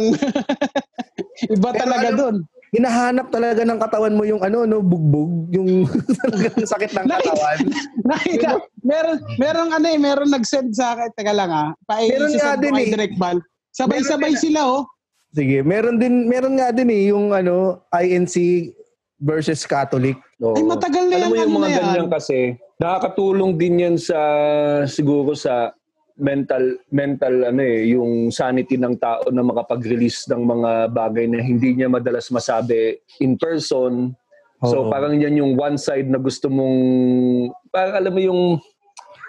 iba 1.56 1.70
Pero 1.70 1.80
talaga 1.80 2.10
doon. 2.12 2.38
Hinahanap 2.76 3.32
talaga 3.32 3.64
ng 3.64 3.80
katawan 3.80 4.16
mo 4.16 4.28
yung 4.28 4.44
ano, 4.44 4.68
no, 4.68 4.84
bugbog, 4.84 5.48
yung 5.50 5.88
talagang 6.28 6.60
sakit 6.62 6.92
ng 6.92 7.06
Nakita- 7.08 7.32
katawan. 7.32 7.60
Nakita, 8.12 8.50
meron, 8.84 9.18
meron 9.38 9.70
ano 9.72 9.86
eh, 9.88 10.00
meron 10.00 10.30
nag-send 10.30 10.76
sa 10.76 10.96
akin, 10.96 11.08
teka 11.16 11.32
lang 11.32 11.52
ah, 11.52 11.72
pa 11.84 12.04
Meron 12.04 12.36
nga 12.36 12.56
din 12.56 12.76
eh. 12.76 12.88
direct 12.92 13.16
bal. 13.16 13.40
Sabay-sabay 13.72 14.36
Meron 14.36 14.44
sila 14.44 14.60
oh. 14.66 14.84
Sige, 15.36 15.60
meron 15.62 16.00
din 16.00 16.32
meron 16.32 16.56
nga 16.56 16.72
din 16.72 16.88
eh 16.88 17.12
yung 17.12 17.36
ano 17.36 17.84
INC 17.92 18.72
versus 19.20 19.68
Catholic. 19.68 20.16
Oo. 20.40 20.56
Ay, 20.56 20.64
matagal 20.64 21.12
na 21.12 21.16
Alam 21.20 21.28
mo 21.28 21.36
yung 21.36 21.52
ano 21.52 21.58
mga 21.60 21.68
yan. 21.68 21.80
ganyan 21.84 22.08
kasi, 22.08 22.38
nakakatulong 22.76 23.52
din 23.56 23.84
yan 23.84 23.96
sa, 23.96 24.16
siguro 24.88 25.36
sa 25.36 25.76
mental 26.16 26.80
mental 26.96 27.52
ano 27.52 27.60
eh 27.60 27.92
yung 27.92 28.32
sanity 28.32 28.80
ng 28.80 28.96
tao 28.96 29.28
na 29.32 29.44
makapag-release 29.44 30.32
ng 30.32 30.42
mga 30.48 30.72
bagay 30.96 31.28
na 31.28 31.44
hindi 31.44 31.76
niya 31.76 31.92
madalas 31.92 32.32
masabi 32.32 32.96
in 33.20 33.36
person 33.36 34.16
so 34.64 34.88
Oo. 34.88 34.92
parang 34.92 35.20
yan 35.20 35.36
yung 35.36 35.60
one 35.60 35.76
side 35.76 36.08
na 36.08 36.16
gusto 36.16 36.48
mong 36.48 36.78
parang 37.68 38.00
alam 38.00 38.14
mo 38.16 38.22
yung 38.24 38.42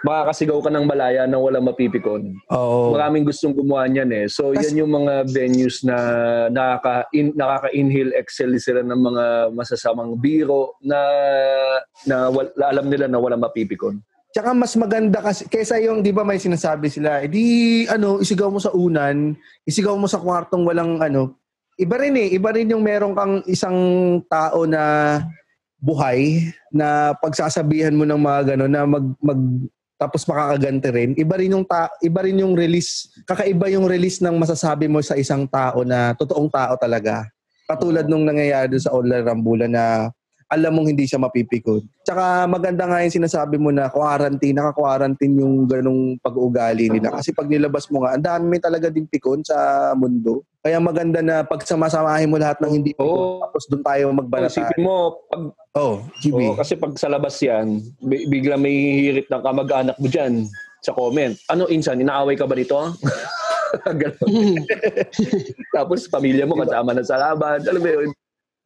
makakasigaw 0.06 0.62
ka 0.62 0.70
ng 0.70 0.86
malaya 0.86 1.26
nang 1.26 1.42
walang 1.42 1.66
mapipikon 1.66 2.30
Oo. 2.54 2.94
maraming 2.94 3.26
gustong 3.26 3.50
gumawa 3.50 3.90
niyan 3.90 4.10
eh. 4.14 4.26
So 4.30 4.54
Kas- 4.54 4.70
yan 4.70 4.86
yung 4.86 4.92
mga 4.94 5.26
venues 5.26 5.82
na 5.82 5.96
nakaka 6.46 7.10
in, 7.10 7.34
nakaka-inhale 7.34 8.14
exhale 8.14 8.54
sila 8.62 8.86
ng 8.86 9.00
mga 9.02 9.24
masasamang 9.50 10.14
biro 10.22 10.78
na 10.86 11.00
na 12.06 12.30
wal, 12.30 12.46
alam 12.62 12.86
nila 12.86 13.10
na 13.10 13.18
walang 13.18 13.42
mapipikon. 13.42 13.98
Tsaka 14.36 14.52
mas 14.52 14.76
maganda 14.76 15.24
kasi 15.24 15.48
kaysa 15.48 15.80
yung 15.80 16.04
'di 16.04 16.12
ba 16.12 16.20
may 16.20 16.36
sinasabi 16.36 16.92
sila, 16.92 17.24
edi 17.24 17.88
ano, 17.88 18.20
isigaw 18.20 18.52
mo 18.52 18.60
sa 18.60 18.68
unan, 18.76 19.32
isigaw 19.64 19.96
mo 19.96 20.04
sa 20.04 20.20
kwartong 20.20 20.60
walang 20.68 21.00
ano. 21.00 21.40
Iba 21.80 21.96
rin 21.96 22.20
eh, 22.20 22.28
iba 22.36 22.52
rin 22.52 22.68
yung 22.68 22.84
meron 22.84 23.16
kang 23.16 23.40
isang 23.48 23.72
tao 24.28 24.68
na 24.68 25.24
buhay 25.80 26.52
na 26.68 27.16
pagsasabihan 27.16 27.96
mo 27.96 28.04
ng 28.04 28.20
mga 28.20 28.40
gano'n 28.52 28.72
na 28.76 28.84
mag, 28.84 29.06
mag 29.24 29.40
tapos 29.96 30.28
makakaganti 30.28 30.88
rin. 30.92 31.10
Iba 31.16 31.40
rin 31.40 31.56
yung 31.56 31.64
ta, 31.64 31.88
iba 32.04 32.20
rin 32.20 32.36
yung 32.36 32.52
release, 32.52 33.08
kakaiba 33.24 33.72
yung 33.72 33.88
release 33.88 34.20
ng 34.20 34.36
masasabi 34.36 34.84
mo 34.84 35.00
sa 35.00 35.16
isang 35.16 35.48
tao 35.48 35.80
na 35.80 36.12
totoong 36.12 36.52
tao 36.52 36.76
talaga. 36.76 37.24
Katulad 37.64 38.04
nung 38.04 38.28
nangyayari 38.28 38.76
sa 38.76 38.92
online 38.92 39.24
rambulan 39.24 39.72
na 39.72 40.12
alam 40.46 40.72
mong 40.72 40.94
hindi 40.94 41.04
siya 41.04 41.18
mapipikon. 41.18 41.82
Tsaka 42.02 42.46
maganda 42.46 42.86
nga 42.86 43.02
yung 43.02 43.16
sinasabi 43.16 43.58
mo 43.58 43.74
na 43.74 43.90
quarantine, 43.90 44.54
naka-quarantine 44.54 45.34
yung 45.36 45.66
ganong 45.66 46.22
pag-uugali 46.22 46.86
nila. 46.86 47.10
Kasi 47.10 47.34
pag 47.34 47.50
nilabas 47.50 47.90
mo 47.90 48.06
nga, 48.06 48.14
ang 48.14 48.22
dami 48.22 48.56
talaga 48.56 48.86
din 48.86 49.10
pikon 49.10 49.42
sa 49.42 49.56
mundo. 49.92 50.46
Kaya 50.62 50.78
maganda 50.78 51.18
na 51.18 51.42
pag 51.42 51.62
samasamahin 51.62 52.30
mo 52.30 52.38
lahat 52.38 52.58
ng 52.58 52.72
hindi 52.72 52.90
pikon, 52.94 53.06
Oo. 53.06 53.42
tapos 53.42 53.66
doon 53.66 53.82
tayo 53.82 54.04
Kung 54.06 54.18
magbanatan. 54.20 54.50
isipin 54.52 54.82
mo, 54.82 54.96
pag, 55.26 55.42
Oh, 55.76 55.94
GB. 56.18 56.40
oo, 56.40 56.56
kasi 56.56 56.72
pag 56.72 56.94
sa 56.94 57.06
labas 57.06 57.36
yan, 57.36 57.66
bi- 58.00 58.24
bigla 58.26 58.56
may 58.56 58.72
hihirit 58.72 59.28
ng 59.28 59.42
kamag-anak 59.42 59.98
mo 59.98 60.06
dyan 60.06 60.46
sa 60.80 60.94
comment. 60.94 61.34
Ano, 61.46 61.66
Insan, 61.66 62.00
inaaway 62.00 62.32
ka 62.32 62.46
ba 62.46 62.54
dito? 62.54 62.78
Ganon. 64.00 64.62
Tapos 65.76 66.06
pamilya 66.06 66.46
mo 66.46 66.54
kasama 66.56 66.94
na 66.94 67.02
sa 67.02 67.18
laban. 67.18 67.60
Alam 67.60 67.82
mo 67.82 67.88
yun, 67.90 68.08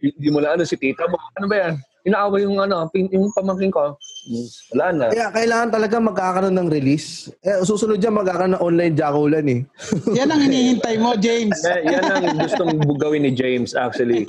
hindi 0.01 0.29
mo 0.33 0.41
na 0.41 0.57
ano, 0.57 0.65
si 0.65 0.75
tita 0.75 1.05
mo. 1.07 1.21
Ano 1.37 1.47
ba 1.47 1.57
yan? 1.57 1.75
Inaaway 2.01 2.49
yung 2.49 2.57
ano, 2.57 2.89
yung 2.97 3.29
pamangkin 3.37 3.69
ko. 3.69 3.93
Wala 4.73 4.87
na. 4.89 5.05
Kaya 5.13 5.29
kailangan 5.29 5.69
talaga 5.69 5.97
magkakaroon 6.01 6.57
ng 6.57 6.69
release. 6.73 7.29
Eh, 7.45 7.61
susunod 7.61 8.01
dyan 8.01 8.17
magkakaroon 8.17 8.57
ng 8.57 8.65
online 8.65 8.95
jackulan 8.97 9.45
eh. 9.45 9.61
Yan 10.17 10.33
ang 10.33 10.41
hinihintay 10.41 10.97
mo, 10.97 11.13
James. 11.21 11.61
Eh, 11.61 11.93
yan 11.93 12.05
ang 12.05 12.41
gustong 12.41 12.73
gawin 12.97 13.29
ni 13.29 13.33
James 13.33 13.77
actually. 13.77 14.25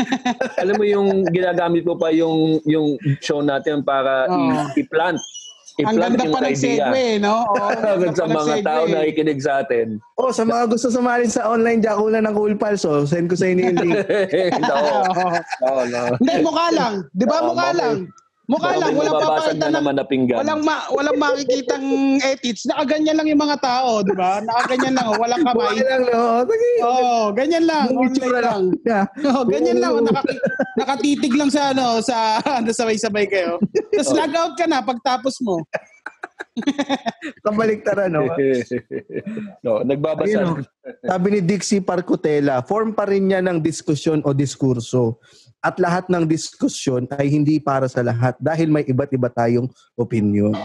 Alam 0.59 0.75
mo 0.75 0.83
yung 0.83 1.07
ginagamit 1.31 1.87
mo 1.87 1.95
pa 1.95 2.11
yung 2.11 2.59
yung 2.67 2.99
show 3.23 3.39
natin 3.39 3.87
para 3.87 4.27
Oo. 4.27 4.35
i- 4.75 4.83
i-plant. 4.83 5.19
Ang 5.83 5.95
I-plant 5.97 6.13
ganda 6.13 6.23
yung 6.23 6.33
pa 6.33 6.39
ng 6.41 6.47
idea. 6.49 6.61
segue, 6.61 7.05
no? 7.19 7.35
Oo, 7.51 7.67
ang 7.69 7.99
ganda 8.01 8.17
sa 8.17 8.25
mga 8.27 8.55
tao 8.61 8.83
na 8.85 8.99
ikinig 9.03 9.39
sa 9.41 9.53
atin. 9.61 9.87
Oh, 10.15 10.29
sa 10.29 10.43
mga 10.43 10.63
gusto 10.69 10.87
sumali 10.89 11.25
sa 11.25 11.49
online 11.49 11.81
jackulan 11.81 12.23
ng 12.25 12.35
Cool 12.35 12.55
Pals, 12.55 12.85
oh, 12.85 13.03
send 13.03 13.27
ko 13.27 13.35
sa 13.35 13.49
inyo 13.49 13.73
yung 13.73 13.79
link. 13.81 13.95
no, 14.61 14.75
Oo. 14.75 14.99
no, 15.65 15.81
no. 15.89 16.01
Hindi, 16.17 16.33
mukha 16.41 16.67
lang. 16.71 16.93
Di 17.11 17.25
ba 17.25 17.37
Oo, 17.41 17.47
mukha 17.53 17.69
lang? 17.73 17.95
Mukha 18.51 18.75
Baka 18.75 18.83
lang. 18.83 18.93
Walang 18.99 19.15
papakita 19.15 19.65
na 19.71 19.79
naman 19.79 19.93
na 19.95 20.03
pinggan. 20.03 20.43
Walang 20.43 20.61
ma, 20.67 20.83
walang 20.91 21.15
makikitang 21.15 21.87
edits. 22.35 22.67
Nakaganyan 22.67 23.15
lang 23.15 23.27
yung 23.31 23.39
mga 23.39 23.57
tao, 23.63 24.03
di 24.03 24.11
ba? 24.11 24.43
Nakaganyan 24.43 24.93
lang, 24.99 25.05
oh, 25.07 25.15
walang 25.15 25.39
kamay. 25.47 25.71
Buhay 25.71 25.79
lang, 25.87 26.03
no? 26.11 26.23
Sige. 26.43 26.69
Oo, 26.83 26.99
oh, 26.99 27.25
ganyan 27.31 27.63
lang. 27.63 27.87
Online 27.95 28.35
lang. 28.43 28.63
Yeah. 28.83 29.05
Oo, 29.23 29.47
ganyan 29.47 29.79
lang. 29.79 29.91
oh, 29.95 30.03
Nakati- 30.03 30.41
nakatitig 30.75 31.33
lang 31.39 31.47
sa 31.47 31.71
ano, 31.71 32.03
sa 32.03 32.17
ano, 32.59 32.75
sabay-sabay 32.75 33.23
kayo. 33.31 33.55
Tapos 33.95 34.11
log 34.11 34.35
out 34.35 34.53
ka 34.59 34.67
na 34.67 34.83
pagtapos 34.83 35.39
mo. 35.39 35.63
Kabaliktaran, 37.45 38.11
no? 38.11 38.27
no, 39.65 39.81
nagbabasa. 39.87 40.27
Ayun, 40.27 40.45
oh. 40.51 40.57
Sabi 41.07 41.27
ni 41.37 41.39
Dixie 41.39 41.79
Parcutela, 41.83 42.59
form 42.65 42.91
pa 42.91 43.07
rin 43.07 43.31
niya 43.31 43.39
ng 43.39 43.63
diskusyon 43.63 44.19
o 44.27 44.35
diskurso. 44.35 45.19
at 45.61 45.77
lahat 45.77 46.09
ng 46.09 46.25
diskusyon 46.25 47.05
ay 47.21 47.29
hindi 47.29 47.61
para 47.61 47.85
sa 47.85 48.01
lahat 48.01 48.33
dahil 48.41 48.73
may 48.73 48.81
iba't 48.81 49.13
iba 49.13 49.29
tayong 49.29 49.69
opinion. 49.93 50.57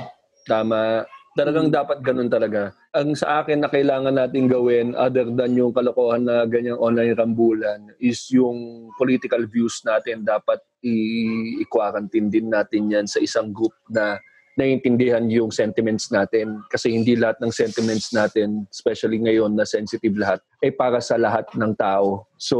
Tama. 0.48 1.04
Talagang 1.36 1.68
dapat 1.68 2.00
ganun 2.00 2.32
talaga. 2.32 2.72
Ang 2.96 3.12
sa 3.12 3.44
akin 3.44 3.60
na 3.60 3.68
kailangan 3.68 4.16
natin 4.16 4.48
gawin 4.48 4.96
other 4.96 5.28
than 5.28 5.52
yung 5.52 5.68
kalokohan 5.68 6.24
na 6.24 6.48
ganyang 6.48 6.80
online 6.80 7.12
rambulan 7.12 7.92
is 8.00 8.24
yung 8.32 8.88
political 8.96 9.44
views 9.44 9.84
natin 9.84 10.24
dapat 10.24 10.64
i-quarantine 10.80 12.32
din 12.32 12.48
natin 12.48 12.88
yan 12.88 13.04
sa 13.04 13.20
isang 13.20 13.52
group 13.52 13.76
na 13.92 14.16
naiintindihan 14.56 15.28
yung 15.28 15.52
sentiments 15.52 16.08
natin 16.08 16.64
kasi 16.72 16.96
hindi 16.96 17.12
lahat 17.12 17.36
ng 17.44 17.52
sentiments 17.52 18.08
natin 18.16 18.64
especially 18.72 19.20
ngayon 19.20 19.52
na 19.52 19.68
sensitive 19.68 20.16
lahat 20.16 20.40
ay 20.64 20.72
para 20.72 20.96
sa 21.04 21.20
lahat 21.20 21.44
ng 21.52 21.76
tao. 21.76 22.24
So 22.40 22.58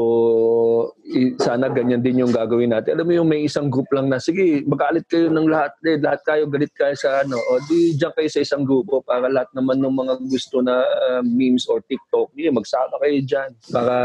sana 1.41 1.73
ganyan 1.73 2.05
din 2.05 2.21
yung 2.21 2.37
gagawin 2.37 2.77
natin. 2.77 3.01
Alam 3.01 3.09
mo 3.09 3.15
yung 3.17 3.29
may 3.33 3.49
isang 3.49 3.73
group 3.73 3.89
lang 3.97 4.13
na 4.13 4.21
sige 4.21 4.61
magalit 4.69 5.09
kayo 5.09 5.33
ng 5.33 5.49
lahat 5.49 5.73
eh, 5.89 5.97
lahat 5.97 6.21
kayo 6.29 6.45
galit 6.53 6.73
kayo 6.77 6.93
sa 6.93 7.25
ano. 7.25 7.41
O 7.41 7.65
di 7.65 7.97
diyan 7.97 8.13
kayo 8.13 8.29
sa 8.29 8.45
isang 8.45 8.69
grupo 8.69 9.01
para 9.01 9.33
lahat 9.33 9.49
naman 9.57 9.81
ng 9.81 9.97
mga 9.97 10.15
gusto 10.29 10.61
na 10.61 10.85
uh, 10.85 11.23
memes 11.25 11.65
or 11.65 11.81
TikTok 11.81 12.29
eh, 12.37 12.53
magsama 12.53 13.01
kayo 13.01 13.17
diyan 13.25 13.51
para 13.73 13.97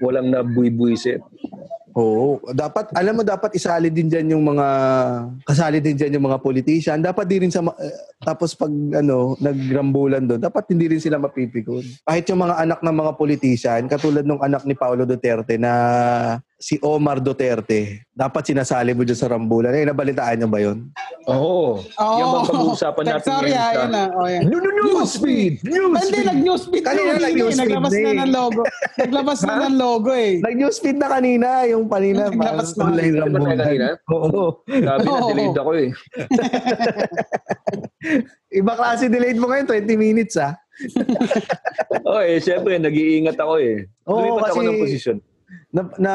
walang 0.00 0.32
nabuy-buisit 0.32 1.20
Oo. 1.94 2.42
Dapat, 2.50 2.92
alam 2.92 3.14
mo, 3.14 3.22
dapat 3.22 3.52
isali 3.52 3.88
din 3.88 4.08
dyan 4.08 4.32
yung 4.32 4.44
mga, 4.44 4.66
kasali 5.42 5.78
din 5.78 5.94
dyan 5.94 6.16
yung 6.16 6.26
mga 6.26 6.38
politician. 6.38 6.98
Dapat 6.98 7.24
di 7.24 7.36
rin 7.40 7.52
sa, 7.52 7.60
ma- 7.60 7.76
eh, 7.76 7.92
tapos 8.18 8.52
pag 8.52 8.68
ano, 8.70 9.38
nagrambulan 9.38 10.26
doon, 10.26 10.40
dapat 10.40 10.68
hindi 10.68 10.90
rin 10.90 11.00
sila 11.00 11.16
mapipikon. 11.16 11.82
Kahit 12.02 12.28
yung 12.28 12.42
mga 12.42 12.58
anak 12.58 12.80
ng 12.82 12.96
mga 12.96 13.12
politician, 13.14 13.80
katulad 13.86 14.26
nung 14.26 14.42
anak 14.42 14.62
ni 14.62 14.74
Paulo 14.74 15.06
Duterte 15.06 15.54
na 15.54 15.72
si 16.58 16.74
Omar 16.82 17.22
Duterte, 17.22 18.02
dapat 18.10 18.50
sinasali 18.50 18.90
mo 18.90 19.06
dyan 19.06 19.14
sa 19.14 19.30
rambulan. 19.30 19.70
Eh, 19.70 19.86
nabalitaan 19.86 20.42
niyo 20.42 20.48
ba 20.50 20.58
yun? 20.58 20.90
Oo. 21.30 21.78
Oo. 21.78 22.18
Yan 22.18 22.26
bang 22.34 22.46
pag-uusapan 22.50 23.04
natin 23.06 23.30
Sorry, 23.30 23.50
ngayon 23.54 23.62
ah, 23.62 23.70
sa- 23.70 23.78
yun 23.78 23.90
na. 23.94 24.04
Oh, 24.10 24.26
yan. 24.26 24.42
No, 24.50 24.56
no, 24.58 24.68
no, 24.68 24.82
Newsfeed! 24.98 25.54
Hindi, 25.62 25.78
Newsfeed! 25.78 26.26
nag-newsfeed 26.26 26.82
na 26.82 26.88
Kanina 26.90 27.06
yun. 27.06 27.22
nag-newsfeed 27.22 27.62
Naglabas 27.62 27.92
na 27.94 28.00
na 28.02 28.10
eh. 28.10 28.18
ng 28.18 28.32
logo. 28.34 28.60
Naglabas 28.98 29.38
na 29.46 29.52
ng 29.62 29.76
logo 29.78 30.10
eh. 30.10 30.32
Nag-newsfeed 30.42 30.96
na 30.98 31.08
kanina, 31.08 31.48
yung 31.70 31.77
kanina. 31.86 32.26
Naglabas 32.26 32.72
parang 32.72 32.74
na. 32.74 32.82
online 32.90 33.12
Naglabas 33.12 33.30
na 33.30 33.38
rambulan. 33.38 33.58
kanina? 33.60 33.86
Oo. 34.08 34.42
Sabi 34.66 35.04
na, 35.04 35.20
delayed 35.24 35.56
ako 35.56 35.70
eh. 35.76 35.88
Iba 38.50 38.72
klase 38.74 39.04
delayed 39.06 39.36
mo 39.36 39.46
ngayon, 39.46 39.66
20 39.68 39.94
minutes 39.96 40.34
ah. 40.36 40.56
Oo 42.08 42.18
eh, 42.18 42.38
syempre, 42.38 42.78
nag-iingat 42.78 43.36
ako 43.36 43.54
eh. 43.58 43.86
Oo, 44.04 44.18
Lumipat 44.18 44.42
ako 44.48 44.56
kasi- 44.56 44.66
ng 44.66 44.80
posisyon. 44.80 45.18
na, 45.68 45.80
na 45.98 46.14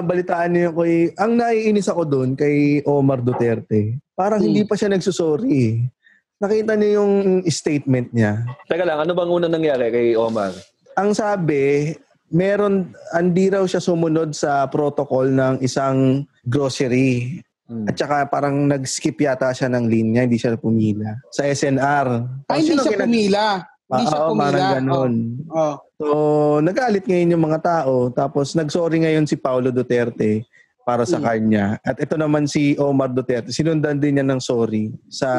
balitaan 0.00 0.50
niyo 0.50 0.72
kay 0.72 0.94
ang 1.14 1.32
naiinis 1.34 1.84
ako 1.86 2.02
doon 2.04 2.30
kay 2.32 2.80
Omar 2.82 3.20
Duterte. 3.20 4.00
Parang 4.12 4.40
Hmm. 4.40 4.48
hindi 4.48 4.64
pa 4.64 4.72
siya 4.72 4.88
nagsusorry. 4.88 5.52
eh. 5.52 5.74
Nakita 6.36 6.72
niyo 6.74 6.90
yung 7.00 7.12
statement 7.46 8.12
niya. 8.12 8.44
Teka 8.66 8.84
lang, 8.84 9.00
ano 9.00 9.12
bang 9.12 9.30
unang 9.30 9.48
nangyari 9.50 9.88
kay 9.88 10.06
Omar? 10.12 10.52
Ang 10.94 11.12
sabi, 11.12 11.92
meron 12.28 12.90
hindi 13.12 13.46
raw 13.46 13.62
siya 13.62 13.78
sumunod 13.78 14.32
sa 14.32 14.66
protocol 14.66 15.28
ng 15.28 15.54
isang 15.60 16.22
grocery. 16.42 17.40
Hmm. 17.66 17.82
At 17.84 17.98
saka 17.98 18.26
parang 18.26 18.66
nag-skip 18.66 19.18
yata 19.18 19.50
siya 19.50 19.66
ng 19.66 19.84
linya, 19.84 20.22
hindi 20.22 20.38
siya 20.38 20.54
pumila. 20.54 21.18
Sa 21.28 21.42
SNR. 21.42 22.22
Ay, 22.46 22.62
hindi 22.62 22.70
Sino 22.72 22.82
siya 22.82 22.92
kinag- 22.94 23.04
pumila. 23.04 23.44
Hindi 23.86 24.04
siya 24.04 24.18
Oo, 24.18 24.28
pumila. 24.28 24.44
parang 24.44 24.66
ganun. 24.72 25.12
Oh. 25.48 25.74
So, 25.96 26.06
nagalit 26.60 27.04
ngayon 27.04 27.32
yung 27.32 27.44
mga 27.44 27.60
tao. 27.60 28.10
Tapos, 28.10 28.54
nag-sorry 28.54 29.00
ngayon 29.00 29.26
si 29.26 29.34
Paulo 29.34 29.70
Duterte 29.70 30.46
para 30.82 31.02
sa 31.02 31.18
Mm. 31.18 31.24
kanya. 31.24 31.64
At 31.82 31.98
ito 31.98 32.14
naman 32.14 32.46
si 32.46 32.74
Omar 32.76 33.10
Duterte. 33.10 33.50
Sinundan 33.50 33.98
din 33.98 34.14
niya 34.14 34.26
ng 34.26 34.38
sorry 34.38 34.94
sa 35.08 35.30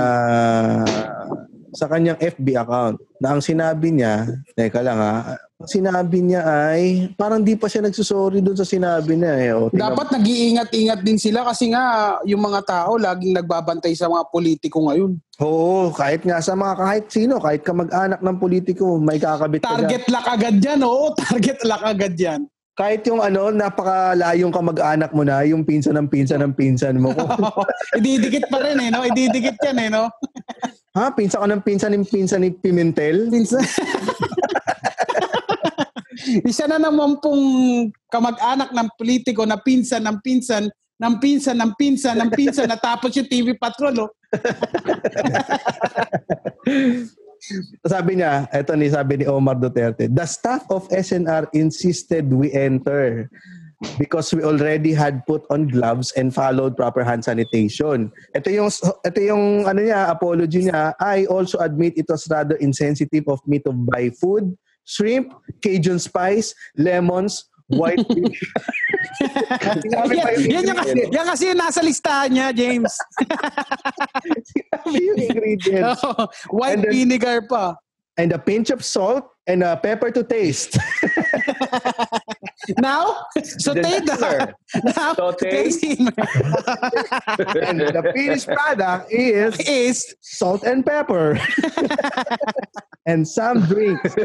sa 1.77 1.85
kanyang 1.85 2.17
FB 2.17 2.57
account. 2.57 2.97
Na 3.21 3.37
ang 3.37 3.41
sinabi 3.41 3.93
niya, 3.93 4.25
teka 4.57 4.81
lang 4.81 4.97
ha, 4.97 5.37
sinabi 5.65 6.25
niya 6.25 6.41
ay 6.41 7.13
parang 7.13 7.41
di 7.41 7.53
pa 7.53 7.69
siya 7.69 7.85
nagsusorry 7.85 8.41
doon 8.41 8.57
sa 8.57 8.65
sinabi 8.65 9.13
niya. 9.13 9.33
Eh. 9.37 9.49
O, 9.53 9.69
tingnan- 9.69 9.93
Dapat 9.93 10.07
nag-iingat-ingat 10.17 10.99
din 11.01 11.17
sila 11.21 11.45
kasi 11.45 11.69
nga 11.69 12.17
yung 12.25 12.41
mga 12.41 12.61
tao 12.65 12.97
laging 12.97 13.37
nagbabantay 13.37 13.93
sa 13.93 14.09
mga 14.09 14.25
politiko 14.29 14.89
ngayon. 14.89 15.17
Oo, 15.37 15.93
kahit 15.93 16.25
nga 16.25 16.41
sa 16.41 16.57
mga 16.57 16.73
kahit 16.77 17.05
sino, 17.13 17.37
kahit 17.37 17.61
ka 17.61 17.73
mag-anak 17.73 18.21
ng 18.21 18.37
politiko, 18.41 18.97
may 18.97 19.21
kakabit 19.21 19.61
ka 19.61 19.69
dyan. 19.69 19.77
Target 19.85 20.03
lock 20.09 20.27
agad 20.29 20.55
yan, 20.57 20.79
oo. 20.81 21.05
Target 21.21 21.59
lock 21.61 21.83
agad 21.85 22.13
yan. 22.17 22.41
Kahit 22.77 23.01
yung 23.09 23.25
ano, 23.25 23.49
napakalayong 23.49 24.53
ka 24.53 24.61
mag-anak 24.61 25.09
mo 25.09 25.25
na, 25.25 25.41
yung 25.41 25.65
pinsan 25.65 25.97
ng 25.97 26.13
pinsan 26.13 26.45
ng 26.45 26.53
pinsan 26.53 27.01
mo. 27.01 27.09
Ididikit 27.97 28.45
pa 28.53 28.61
rin 28.61 28.77
eh, 28.77 28.93
no? 28.93 29.01
Ididikit 29.01 29.57
yan 29.65 29.81
eh, 29.81 29.89
no? 29.89 30.05
Ha? 30.97 31.13
Pinsan 31.13 31.45
ka 31.45 31.47
ng 31.49 31.61
pinsan 31.61 31.93
ng 31.93 32.09
pinsan 32.09 32.41
ni 32.41 32.49
Pimentel? 32.49 33.29
Minsan... 33.29 33.61
Isa 36.49 36.65
na 36.65 36.81
naman 36.81 37.21
pong 37.21 37.45
kamag-anak 38.09 38.73
ng 38.73 38.89
politiko 38.97 39.45
na 39.45 39.61
pinsan 39.61 40.09
ng 40.09 40.17
pinsan 40.25 40.65
ng 40.97 41.15
pinsan 41.21 41.61
ng 41.61 41.77
pinsan 41.77 42.17
ng 42.17 42.33
pinsan 42.33 42.65
natapos 42.65 43.13
yung 43.13 43.29
TV 43.29 43.53
Patrol, 43.53 44.09
oh. 44.09 44.11
Sabi 47.85 48.19
niya, 48.19 48.47
eto 48.51 48.75
ni 48.75 48.91
sabi 48.91 49.23
ni 49.23 49.25
Omar 49.25 49.55
Duterte, 49.57 50.11
the 50.11 50.25
staff 50.27 50.67
of 50.69 50.87
SNR 50.89 51.47
insisted 51.53 52.27
we 52.31 52.51
enter 52.51 53.29
because 54.01 54.33
we 54.33 54.41
already 54.41 54.93
had 54.93 55.25
put 55.25 55.45
on 55.49 55.67
gloves 55.69 56.11
and 56.17 56.33
followed 56.33 56.75
proper 56.75 57.03
hand 57.03 57.23
sanitation. 57.23 58.09
Ito 58.33 58.49
yung 58.49 58.69
ito 59.05 59.19
yung 59.21 59.69
ano 59.69 59.79
niya, 59.85 60.09
apology 60.09 60.67
niya. 60.67 60.97
I 60.97 61.29
also 61.29 61.61
admit 61.61 61.97
it 61.97 62.09
was 62.09 62.25
rather 62.29 62.57
insensitive 62.57 63.29
of 63.29 63.39
me 63.45 63.61
to 63.63 63.71
buy 63.71 64.09
food, 64.17 64.57
shrimp, 64.83 65.33
Cajun 65.61 65.99
spice, 66.01 66.55
lemons, 66.75 67.45
white 67.67 67.99
fish. 68.13 68.39
Sinabi 69.83 70.13
pa 70.19 70.29
yan, 70.31 70.39
yung 70.39 70.63
yan, 70.63 70.65
yung, 70.71 71.11
yan 71.11 71.25
kasi 71.27 71.51
nasa 71.51 71.79
listahan 71.83 72.31
niya, 72.31 72.47
James. 72.55 72.93
Sinabi 74.43 74.97
yung 75.03 75.19
ingredients. 75.19 76.01
White 76.55 76.79
And 76.79 76.83
then- 76.87 76.93
vinegar 76.95 77.43
pa. 77.47 77.75
And 78.17 78.33
a 78.33 78.39
pinch 78.41 78.73
of 78.73 78.81
salt 78.81 79.29
and 79.45 79.61
a 79.61 79.77
pepper 79.77 80.09
to 80.09 80.25
taste. 80.25 80.73
Now, 82.79 83.25
saute 83.37 83.81
Then 83.81 84.05
the, 84.05 84.15
sir, 84.17 84.53
now, 84.83 85.13
saute. 85.13 85.69
and 87.61 87.81
the 87.81 88.11
finished 88.15 88.47
product 88.47 89.13
is 89.13 89.59
is 89.61 90.15
salt 90.21 90.63
and 90.63 90.85
pepper. 90.85 91.37
and 93.05 93.27
some 93.27 93.61
drinks, 93.69 94.09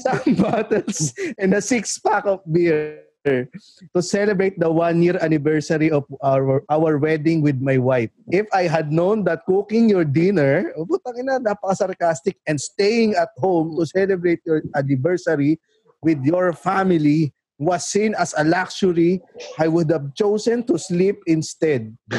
some 0.00 0.34
bottles, 0.40 1.12
and 1.36 1.52
a 1.52 1.60
six 1.60 1.98
pack 2.00 2.24
of 2.24 2.40
beer 2.48 3.04
to 3.28 4.00
celebrate 4.00 4.58
the 4.58 4.72
one 4.72 5.02
year 5.02 5.18
anniversary 5.20 5.90
of 5.92 6.08
our 6.24 6.64
our 6.72 6.96
wedding 6.96 7.42
with 7.44 7.60
my 7.60 7.76
wife. 7.76 8.08
If 8.32 8.48
I 8.56 8.64
had 8.64 8.92
known 8.92 9.24
that 9.28 9.44
cooking 9.44 9.92
your 9.92 10.08
dinner, 10.08 10.72
oh, 10.72 10.88
putang 10.88 11.20
ina, 11.20 11.36
napaka-sarcastic, 11.44 12.40
and 12.48 12.56
staying 12.56 13.12
at 13.12 13.28
home 13.36 13.76
to 13.76 13.84
celebrate 13.84 14.40
your 14.48 14.64
anniversary 14.72 15.60
with 16.02 16.20
your 16.24 16.52
family 16.52 17.32
was 17.58 17.90
seen 17.90 18.14
as 18.14 18.34
a 18.38 18.44
luxury, 18.46 19.18
I 19.58 19.66
would 19.66 19.90
have 19.90 20.14
chosen 20.14 20.62
to 20.70 20.78
sleep 20.78 21.18
instead. 21.26 21.90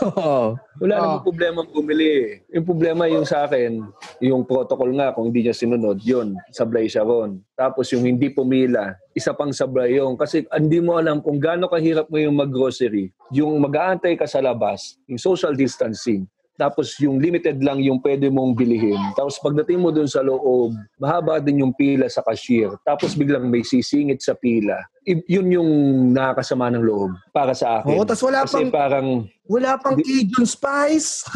oh. 0.00 0.56
Wala 0.80 0.94
Oh. 0.96 1.20
namang 1.20 1.26
problema 1.28 1.60
bumili. 1.68 2.40
Yung 2.48 2.64
problema 2.64 3.04
yung 3.04 3.28
sa 3.28 3.44
akin, 3.44 3.84
yung 4.24 4.48
protocol 4.48 4.88
nga, 4.96 5.12
kung 5.12 5.28
hindi 5.28 5.44
niya 5.44 5.52
sinunod, 5.52 6.00
yun, 6.00 6.32
sablay 6.48 6.88
siya 6.88 7.04
ron. 7.04 7.44
Tapos 7.52 7.92
yung 7.92 8.08
hindi 8.08 8.32
pumila, 8.32 8.96
isa 9.12 9.36
pang 9.36 9.52
sablay 9.52 10.00
yun. 10.00 10.16
Kasi 10.16 10.48
hindi 10.48 10.80
mo 10.80 10.96
alam 10.96 11.20
kung 11.20 11.36
gaano 11.36 11.68
kahirap 11.68 12.08
mo 12.08 12.16
yung 12.16 12.40
mag-grocery. 12.40 13.12
Yung 13.36 13.60
mag-aantay 13.60 14.16
ka 14.16 14.24
sa 14.24 14.40
labas, 14.40 14.96
yung 15.04 15.20
social 15.20 15.52
distancing, 15.52 16.24
tapos 16.60 16.92
yung 17.00 17.16
limited 17.16 17.56
lang 17.64 17.80
yung 17.80 18.04
pwede 18.04 18.28
mong 18.28 18.52
bilihin. 18.52 19.00
Tapos 19.16 19.40
pagdating 19.40 19.80
mo 19.80 19.88
dun 19.88 20.04
sa 20.04 20.20
loob, 20.20 20.76
mahaba 21.00 21.40
din 21.40 21.64
yung 21.64 21.72
pila 21.72 22.04
sa 22.12 22.20
cashier. 22.20 22.68
Tapos 22.84 23.16
biglang 23.16 23.48
may 23.48 23.64
sisingit 23.64 24.20
sa 24.20 24.36
pila. 24.36 24.76
I- 25.08 25.24
yun 25.24 25.48
yung 25.48 25.70
nakakasama 26.12 26.68
ng 26.68 26.84
loob 26.84 27.16
para 27.32 27.56
sa 27.56 27.80
akin. 27.80 27.96
Oo, 27.96 28.04
tas 28.04 28.20
wala 28.20 28.44
Kasi 28.44 28.68
pang- 28.68 28.76
parang 28.76 29.08
Wala 29.50 29.80
pang 29.80 29.98
Cajun 29.98 30.46
spice. 30.46 31.26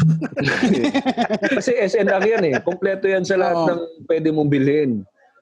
Kasi 1.57 1.75
SNR 1.75 2.23
yan 2.23 2.43
eh. 2.47 2.55
Kompleto 2.63 3.09
yan 3.09 3.27
sa 3.27 3.35
lahat 3.35 3.57
Oo. 3.59 3.67
ng 3.73 3.81
pwede 4.07 4.29
mong 4.31 4.47
bilhin. 4.47 4.91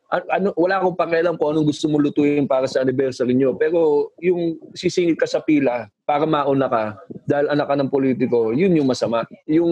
Ano, 0.09 0.53
wala 0.57 0.81
akong 0.81 0.97
pakialam 0.97 1.37
kung 1.37 1.53
anong 1.53 1.69
gusto 1.69 1.85
mo 1.85 2.01
lutuin 2.01 2.45
para 2.45 2.65
sa 2.65 2.81
anniversary 2.81 3.37
nyo. 3.37 3.53
Pero 3.53 4.09
yung 4.17 4.57
sisingit 4.73 5.21
ka 5.21 5.29
sa 5.29 5.41
pila 5.41 5.85
para 6.03 6.27
mauna 6.27 6.67
ka 6.67 6.83
dahil 7.23 7.47
anak 7.51 7.67
ka 7.67 7.75
ng 7.79 7.91
politiko, 7.91 8.51
yun 8.51 8.75
yung 8.75 8.87
masama. 8.87 9.23
Yung 9.47 9.71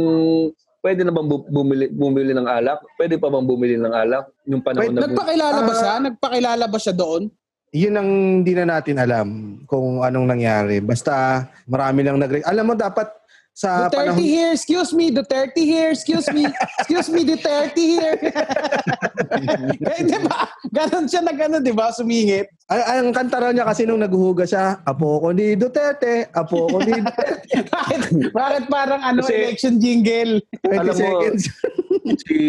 pwede 0.79 1.05
na 1.05 1.13
bang 1.13 1.27
bu- 1.27 1.47
bumili, 1.47 1.91
bumili 1.91 2.31
ng 2.33 2.47
alak? 2.47 2.79
Pwede 2.97 3.19
pa 3.19 3.27
bang 3.27 3.45
bumili 3.45 3.75
ng 3.77 3.93
alak? 3.93 4.25
Yung 4.47 4.63
panahon 4.63 4.91
Wait, 4.91 4.95
na... 4.97 5.07
Nagpakilala 5.07 5.59
ba 5.61 5.73
siya? 5.75 5.93
Nagpakilala 5.99 6.65
ba 6.65 6.77
siya 6.79 6.93
doon? 6.95 7.23
Yun 7.71 7.95
ang 7.95 8.09
hindi 8.43 8.51
na 8.51 8.65
natin 8.67 8.99
alam 8.99 9.27
kung 9.63 10.03
anong 10.03 10.27
nangyari. 10.27 10.83
Basta 10.83 11.47
marami 11.63 12.03
lang 12.03 12.19
nag 12.19 12.43
Alam 12.43 12.65
mo, 12.67 12.73
dapat 12.75 13.07
sa 13.51 13.85
Duterte 13.87 14.15
panahon... 14.15 14.23
here, 14.23 14.51
excuse 14.55 14.91
me, 14.95 15.11
Duterte 15.11 15.61
here, 15.61 15.91
excuse 15.91 16.27
me, 16.31 16.47
excuse 16.79 17.07
me, 17.11 17.21
Duterte 17.27 17.83
here. 17.83 18.15
eh, 19.91 20.01
di 20.07 20.19
ba? 20.23 20.47
Ganon 20.71 21.05
siya 21.05 21.21
na 21.21 21.35
ganon, 21.35 21.59
di 21.59 21.75
ba? 21.75 21.91
Sumingit. 21.91 22.47
Ay, 22.71 23.03
ang 23.03 23.11
kanta 23.11 23.43
raw 23.43 23.51
niya 23.51 23.67
kasi 23.67 23.83
nung 23.83 23.99
naghuhuga 23.99 24.47
siya, 24.47 24.79
Apo 24.87 25.19
ko 25.19 25.35
ni 25.35 25.59
Duterte, 25.59 26.31
Apo 26.31 26.71
ko 26.71 26.79
ni 26.79 26.95
Duterte. 27.03 27.67
bakit, 27.67 28.01
bakit 28.31 28.63
parang 28.71 29.03
ano, 29.03 29.19
Kasi- 29.19 29.35
election 29.35 29.75
jingle? 29.83 30.39
20 30.63 30.71
Alam 30.71 30.95
mo, 30.95 30.95
seconds. 30.95 31.43
si 32.23 32.39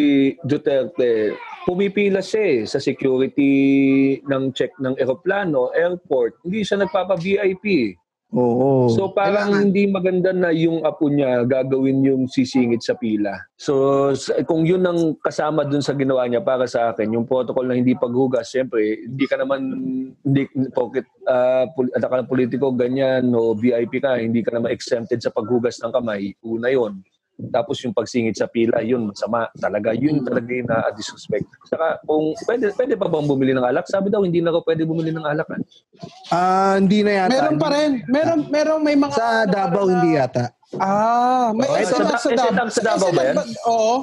Duterte, 0.46 1.34
pumipila 1.66 2.22
siya 2.22 2.42
eh, 2.42 2.60
sa 2.64 2.78
security 2.78 3.52
ng 4.22 4.54
check 4.54 4.70
ng 4.78 4.94
eroplano, 5.02 5.74
airport. 5.74 6.38
Hindi 6.46 6.62
siya 6.62 6.86
nagpapa-VIP. 6.86 7.98
Oo. 8.32 8.88
So 8.88 9.12
parang 9.12 9.52
Kailangan- 9.52 9.64
hindi 9.68 9.82
maganda 9.92 10.30
na 10.32 10.48
yung 10.56 10.80
apo 10.88 11.12
niya 11.12 11.44
gagawin 11.44 12.00
yung 12.00 12.22
sisingit 12.24 12.80
sa 12.80 12.96
pila. 12.96 13.36
So 13.60 14.08
kung 14.48 14.64
yun 14.64 14.80
ang 14.88 15.20
kasama 15.20 15.68
dun 15.68 15.84
sa 15.84 15.92
ginawa 15.92 16.24
niya 16.24 16.40
para 16.40 16.64
sa 16.64 16.90
akin, 16.90 17.12
yung 17.12 17.28
protocol 17.28 17.68
na 17.68 17.76
hindi 17.76 17.92
paghugas, 17.92 18.48
siyempre 18.48 19.04
hindi 19.04 19.28
ka 19.28 19.36
naman 19.36 19.60
hindi 20.24 20.48
pocket 20.72 21.04
uh, 21.28 21.68
pol- 21.76 21.92
ka 21.92 22.16
ng 22.24 22.30
politiko 22.32 22.72
ganyan 22.72 23.28
o 23.36 23.52
VIP 23.52 24.00
ka, 24.00 24.16
hindi 24.16 24.40
ka 24.40 24.56
naman 24.56 24.72
exempted 24.72 25.20
sa 25.20 25.28
paghugas 25.28 25.76
ng 25.84 25.92
kamay. 25.92 26.32
Una 26.40 26.72
yon. 26.72 27.04
Tapos 27.42 27.80
yung 27.80 27.90
pagsingit 27.90 28.34
sa 28.34 28.46
pila, 28.46 28.80
yun 28.80 29.08
masama 29.08 29.48
talaga. 29.54 29.90
Yun 29.90 30.20
talaga 30.20 30.46
yung 30.48 30.68
na-disrespect. 30.68 31.48
Saka 31.64 31.98
kung 32.02 32.36
pwede, 32.44 32.70
pwede 32.72 32.94
pa 32.94 33.08
bang 33.08 33.26
bumili 33.26 33.52
ng 33.52 33.64
alak? 33.64 33.88
Sabi 33.88 34.08
daw 34.08 34.22
hindi 34.22 34.38
na 34.38 34.52
raw 34.52 34.62
pwede 34.62 34.84
bumili 34.84 35.10
ng 35.10 35.24
alak. 35.24 35.48
ah. 35.48 35.60
Ah, 36.28 36.74
hindi 36.76 37.02
na 37.02 37.24
yata. 37.24 37.32
Meron 37.32 37.56
pa 37.56 37.68
rin. 37.70 37.90
Meron, 38.06 38.40
meron 38.48 38.80
may 38.80 38.94
mga... 38.94 39.12
Sa 39.12 39.28
Davao, 39.44 39.84
hindi 39.86 40.14
yata. 40.14 40.52
Ah, 40.74 41.52
may 41.52 41.66
Oh, 41.66 41.76
sa 41.76 42.16
SNR 42.16 42.16
Da- 42.16 42.16
sa 42.16 42.30
Davao. 42.32 42.70
Sa 42.70 42.82
Davao 42.82 43.10
ba 43.10 43.22
yan? 43.22 43.36
Oo. 43.66 43.94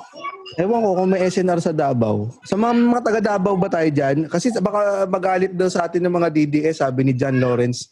Ewan 0.55 0.81
ko 0.83 0.89
kung 0.95 1.09
may 1.09 1.21
SNR 1.23 1.59
sa 1.59 1.71
Davao. 1.71 2.17
Sa 2.43 2.53
mga, 2.53 2.73
mga 2.75 3.01
taga 3.01 3.21
Davao 3.23 3.55
ba 3.55 3.69
tayo 3.69 3.89
dyan? 3.89 4.25
Kasi 4.25 4.51
baka 4.55 5.05
magalit 5.05 5.53
daw 5.53 5.65
sa 5.65 5.85
atin 5.85 6.01
ng 6.03 6.13
mga 6.13 6.29
DDS, 6.29 6.81
sabi 6.81 7.05
ni 7.05 7.13
John 7.13 7.37
Lawrence 7.37 7.89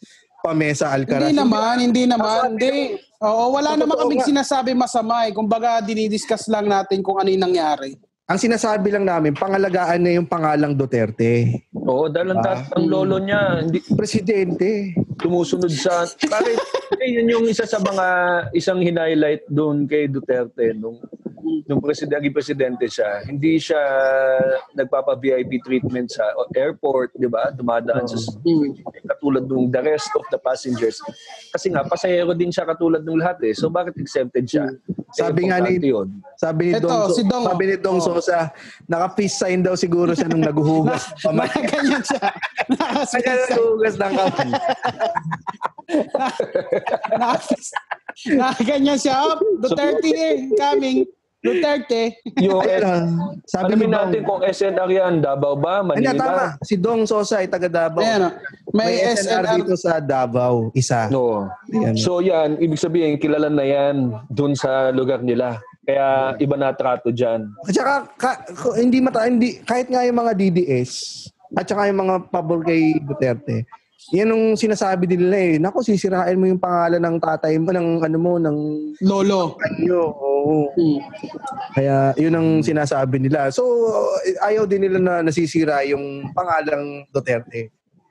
Pamesa 0.48 0.88
Alcaraz. 0.88 1.28
Hindi 1.28 1.36
naman, 1.36 1.74
hindi 1.76 2.02
naman. 2.08 2.56
Hindi. 2.56 2.96
Oo, 3.20 3.52
wala 3.52 3.76
Sa 3.76 3.80
naman 3.84 3.94
totoo 3.98 4.02
kaming 4.08 4.22
nga. 4.24 4.30
sinasabi 4.32 4.70
masama 4.72 5.28
eh. 5.28 5.32
Kumbaga, 5.36 5.84
dinidiscuss 5.84 6.48
lang 6.48 6.64
natin 6.64 7.04
kung 7.04 7.20
ano 7.20 7.28
yung 7.28 7.44
nangyari. 7.44 7.98
Ang 8.28 8.38
sinasabi 8.40 8.92
lang 8.92 9.08
namin, 9.08 9.32
pangalagaan 9.32 10.04
na 10.04 10.10
yung 10.16 10.28
pangalang 10.28 10.76
Duterte. 10.76 11.64
Oo, 11.72 12.12
dahil 12.12 12.36
ang, 12.36 12.44
ang 12.44 12.84
lolo 12.84 13.16
niya, 13.20 13.64
hindi, 13.64 13.80
Presidente. 13.92 14.92
Tumusunod 15.18 15.68
sa 15.68 16.06
bakit 16.24 16.56
eh, 16.96 17.10
yun 17.10 17.28
yung 17.28 17.46
isa 17.46 17.66
sa 17.66 17.78
mga 17.78 18.06
isang 18.52 18.78
hinighlight 18.78 19.42
doon 19.46 19.84
kay 19.84 20.06
Duterte 20.06 20.72
nung 20.72 20.98
nung 21.64 21.80
presidente 21.80 22.18
naging 22.18 22.34
presidente 22.34 22.84
siya 22.86 23.24
hindi 23.24 23.56
siya 23.56 23.80
nagpapa 24.72 25.16
VIP 25.16 25.60
treatment 25.60 26.08
sa 26.08 26.24
airport 26.52 27.12
di 27.14 27.24
ba 27.24 27.50
dumadaan 27.50 28.04
sa 28.04 28.16
security 28.16 28.84
katulad 29.02 29.44
nung 29.44 29.68
the 29.68 29.80
rest 29.80 30.12
of 30.12 30.24
the 30.28 30.38
passengers 30.38 31.00
kasi 31.50 31.68
nga 31.68 31.84
pasahero 31.84 32.32
din 32.32 32.52
siya 32.52 32.68
katulad 32.68 33.00
ng 33.00 33.18
lahat 33.18 33.40
eh 33.42 33.52
so 33.52 33.68
bakit 33.68 33.96
exempted 33.96 34.44
siya 34.44 34.68
Sabi 35.08 35.48
nga 35.48 35.56
ni- 35.64 35.80
yun. 35.80 36.20
Sabi 36.36 36.68
ni 36.68 36.76
Ito, 36.76 36.84
Dong, 36.84 37.16
si 37.16 37.24
Dong. 37.24 37.44
sabi 37.48 37.64
ni 37.64 37.76
Dong 37.80 37.96
Oh. 37.98 38.04
Sosa, 38.14 38.52
naka-peace 38.86 39.40
sign 39.40 39.64
daw 39.64 39.72
siguro 39.72 40.12
siya 40.12 40.28
nung 40.28 40.44
naguhugas. 40.44 41.08
Pamay. 41.24 41.48
Ganyan 41.48 42.04
siya. 42.04 42.20
Kaya 42.28 42.76
Nakaspeak 42.76 43.48
naguhugas 43.48 43.94
ng 43.96 44.12
kamay. 44.12 44.48
Ganyan 48.62 48.98
siya. 48.98 49.14
Oh, 49.24 49.38
Duterte 49.58 50.08
here, 50.08 50.38
coming. 50.54 51.06
Duterte. 51.38 52.18
yung 52.42 52.66
Ayun, 52.66 52.82
ah, 52.82 53.06
sabi 53.46 53.78
alamin 53.78 53.86
Dong. 53.86 53.94
natin 53.94 54.20
kung 54.26 54.42
SNR 54.42 54.90
yan 54.90 55.22
Davao 55.22 55.54
ba 55.54 55.86
Hindi, 55.86 56.10
tama. 56.10 56.58
Manila 56.58 56.66
Si 56.66 56.74
Dong 56.74 57.06
Sosa 57.06 57.38
ay 57.38 57.46
taga 57.46 57.70
Davao. 57.70 58.02
Ayan, 58.02 58.26
oh. 58.26 58.32
May, 58.74 58.98
May, 58.98 59.14
SNR, 59.14 59.46
SNR. 59.46 59.56
dito 59.62 59.74
sa 59.78 60.02
Davao, 60.02 60.74
isa. 60.74 61.06
No. 61.08 61.46
Ayan. 61.70 61.94
So 61.94 62.18
yan, 62.18 62.58
ibig 62.58 62.82
sabihin, 62.82 63.22
kilala 63.22 63.46
na 63.46 63.62
yan 63.62 64.18
dun 64.26 64.58
sa 64.58 64.90
lugar 64.90 65.22
nila. 65.22 65.62
Kaya 65.86 66.34
iba 66.36 66.58
na 66.58 66.74
trato 66.74 67.14
dyan. 67.14 67.46
At 67.64 67.72
saka, 67.72 67.94
ka- 68.18 68.42
hindi 68.74 68.98
mata, 68.98 69.22
hindi, 69.24 69.62
kahit 69.62 69.86
nga 69.88 70.02
yung 70.02 70.18
mga 70.18 70.34
DDS, 70.34 70.90
at 71.54 71.64
saka 71.64 71.86
yung 71.86 72.02
mga 72.02 72.28
pabor 72.28 72.60
kay 72.60 72.98
Duterte, 72.98 73.62
yan 74.08 74.32
ang 74.32 74.44
sinasabi 74.56 75.04
din 75.04 75.28
nila 75.28 75.36
eh, 75.36 75.54
naku, 75.60 75.84
sisirain 75.84 76.40
mo 76.40 76.48
yung 76.48 76.62
pangalan 76.62 77.02
ng 77.04 77.16
tatay 77.20 77.60
mo, 77.60 77.68
ng 77.76 77.88
ano 78.00 78.16
mo, 78.16 78.32
ng 78.40 78.56
Lolo. 79.04 79.60
kanyo. 79.60 80.00
Oo. 80.16 80.72
Hmm. 80.72 80.98
Kaya 81.76 82.16
yun 82.16 82.32
ang 82.32 82.48
sinasabi 82.64 83.20
nila. 83.20 83.52
So, 83.52 83.62
ayaw 84.40 84.64
din 84.64 84.88
nila 84.88 84.98
na 84.98 85.14
nasisira 85.20 85.84
yung 85.84 86.32
pangalang 86.32 87.04
Duterte. 87.12 87.68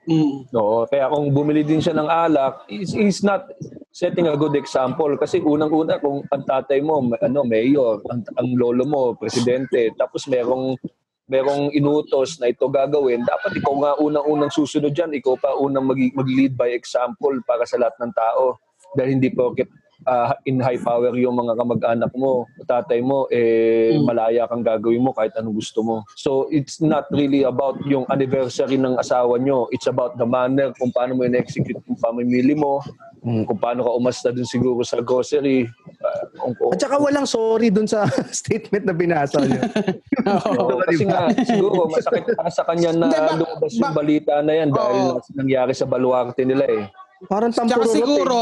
Hmm. 0.08 0.46
No, 0.54 0.88
kaya 0.88 1.10
kung 1.12 1.34
bumili 1.34 1.66
din 1.66 1.84
siya 1.84 1.92
ng 1.92 2.08
alak, 2.08 2.64
is 2.72 2.96
is 2.96 3.20
not 3.20 3.44
setting 3.92 4.24
a 4.30 4.38
good 4.40 4.56
example 4.56 5.12
kasi 5.20 5.36
unang-una 5.42 6.00
kung 6.00 6.24
ang 6.32 6.44
tatay 6.48 6.80
mo 6.80 7.02
ano 7.12 7.40
mayor, 7.44 8.00
ang, 8.08 8.24
ang 8.38 8.48
lolo 8.56 8.88
mo 8.88 9.02
presidente, 9.18 9.92
tapos 10.00 10.24
merong 10.30 10.80
merong 11.28 11.70
inutos 11.76 12.40
na 12.40 12.48
ito 12.48 12.64
gagawin, 12.66 13.20
dapat 13.22 13.60
ikaw 13.60 13.74
nga 13.84 13.92
unang-unang 14.00 14.48
susunod 14.48 14.96
diyan, 14.96 15.12
ikaw 15.20 15.36
pa 15.36 15.52
unang 15.60 15.84
mag, 15.84 16.00
mag-lead 16.16 16.56
by 16.56 16.72
example 16.72 17.36
para 17.44 17.68
sa 17.68 17.76
lahat 17.76 17.94
ng 18.00 18.12
tao. 18.16 18.56
Dahil 18.96 19.20
hindi 19.20 19.28
porket 19.28 19.68
ah, 20.04 20.36
in 20.44 20.58
high 20.58 20.78
power 20.78 21.10
yung 21.12 21.34
mga 21.34 21.54
kamag-anak 21.54 22.12
mo, 22.12 22.46
tatay 22.62 23.00
mo, 23.00 23.26
eh, 23.28 23.90
Mm. 23.90 24.04
malaya 24.04 24.42
kang 24.44 24.62
gagawin 24.62 25.00
mo 25.00 25.10
kahit 25.10 25.34
anong 25.34 25.56
gusto 25.56 25.80
mo. 25.80 25.96
So, 26.14 26.46
it's 26.48 26.78
not 26.78 27.08
really 27.10 27.42
about 27.42 27.80
yung 27.84 28.06
anniversary 28.06 28.76
ng 28.76 28.94
asawa 28.94 29.36
nyo. 29.36 29.66
It's 29.70 29.86
about 29.86 30.14
the 30.14 30.24
manner 30.24 30.70
kung 30.72 30.90
paano 30.90 31.12
mo 31.12 31.24
in-execute 31.24 31.82
yung 31.82 31.98
pamimili 31.98 32.54
mo, 32.54 32.78
Mm. 33.18 33.44
kung 33.44 33.58
paano 33.58 33.82
ka 33.82 33.90
umasta 33.90 34.30
dun 34.30 34.46
siguro 34.46 34.80
sa 34.80 35.00
grocery. 35.00 35.66
ah, 35.98 36.22
kung, 36.36 36.54
kung, 36.54 36.70
At 36.70 36.78
saka 36.78 36.96
walang 36.96 37.26
sorry 37.26 37.68
dun 37.68 37.84
sa 37.84 38.06
statement 38.32 38.84
na 38.84 38.94
binasa 38.94 39.42
niyo. 39.42 39.58
Oo, 40.54 40.78
kasi 40.80 41.02
nga, 41.02 41.26
siguro 41.42 41.90
masakit 41.90 42.32
para 42.32 42.48
sa 42.48 42.62
kanya 42.62 42.94
na 42.94 43.08
lumabas 43.34 43.72
yung 43.72 43.90
ba- 43.90 43.98
balita 43.98 44.38
na 44.40 44.52
yan 44.54 44.70
dahil 44.70 45.04
Oo. 45.12 45.22
nangyari 45.34 45.72
sa 45.72 45.84
baluarte 45.84 46.44
nila 46.44 46.64
eh. 46.64 46.86
Parang 47.26 47.50
Tsaka 47.50 47.66
tampururot 47.74 47.90
siguro, 47.92 48.38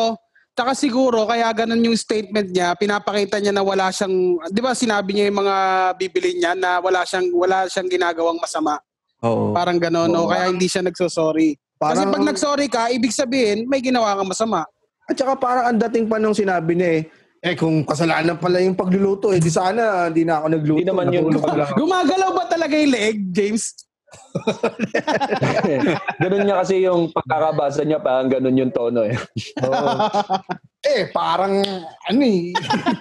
tsaka 0.57 0.73
siguro, 0.73 1.29
kaya 1.29 1.53
ganun 1.53 1.85
yung 1.85 1.99
statement 2.01 2.49
niya, 2.49 2.73
pinapakita 2.73 3.37
niya 3.37 3.53
na 3.53 3.61
wala 3.61 3.93
siyang, 3.93 4.41
di 4.49 4.61
ba 4.65 4.73
sinabi 4.73 5.13
niya 5.13 5.29
yung 5.29 5.45
mga 5.45 5.57
bibili 6.01 6.41
niya 6.41 6.57
na 6.57 6.81
wala 6.81 7.05
siyang, 7.05 7.29
wala 7.37 7.69
siyang 7.69 7.93
ginagawang 7.93 8.41
masama. 8.41 8.81
Oo. 9.21 9.53
Parang 9.53 9.77
ganun, 9.77 10.09
Oo. 10.17 10.25
o 10.25 10.31
kaya 10.33 10.49
hindi 10.49 10.65
siya 10.65 10.81
nagsosorry. 10.81 11.53
Kasi 11.77 12.01
Parang- 12.01 12.13
pag 12.17 12.25
nagsorry 12.25 12.67
ka, 12.73 12.89
ibig 12.89 13.13
sabihin, 13.13 13.69
may 13.69 13.85
ginawa 13.85 14.17
kang 14.17 14.33
masama. 14.33 14.65
At 15.07 15.15
saka 15.15 15.37
parang 15.37 15.65
ang 15.71 15.79
dating 15.87 16.09
pa 16.09 16.17
nung 16.17 16.35
sinabi 16.35 16.73
niya 16.73 16.91
eh, 16.99 17.03
eh 17.47 17.55
kung 17.55 17.85
kasalanan 17.85 18.41
pala 18.41 18.59
yung 18.59 18.75
pagluluto, 18.75 19.31
eh 19.31 19.39
di 19.39 19.53
sana 19.53 20.09
hindi 20.09 20.25
na 20.25 20.41
ako 20.41 20.47
nagluto. 20.57 20.81
Hindi 20.81 20.89
naman 20.89 21.13
yun. 21.13 21.31
Gumagalaw 21.77 22.31
ba 22.33 22.45
talaga 22.49 22.75
yung 22.75 22.91
leeg, 22.97 23.29
James? 23.31 23.86
ganun 26.23 26.43
niya 26.45 26.57
kasi 26.63 26.85
yung 26.85 27.11
pagkakabasa 27.11 27.83
niya, 27.83 27.99
parang 28.01 28.29
ganun 28.31 28.61
yung 28.61 28.73
tono 28.73 29.05
eh. 29.05 29.17
Oo. 29.65 29.93
eh, 30.93 31.11
parang 31.11 31.65
ano 32.11 32.23
eh. 32.23 32.53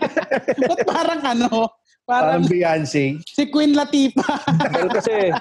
Ba't 0.70 0.82
parang 0.88 1.22
ano? 1.24 1.50
Parang 2.06 2.42
Parang 2.42 2.44
Beyonce. 2.46 3.18
si 3.26 3.44
Queen 3.50 3.74
Latifah. 3.74 4.46
Dahil 4.70 4.90
kasi, 4.94 5.34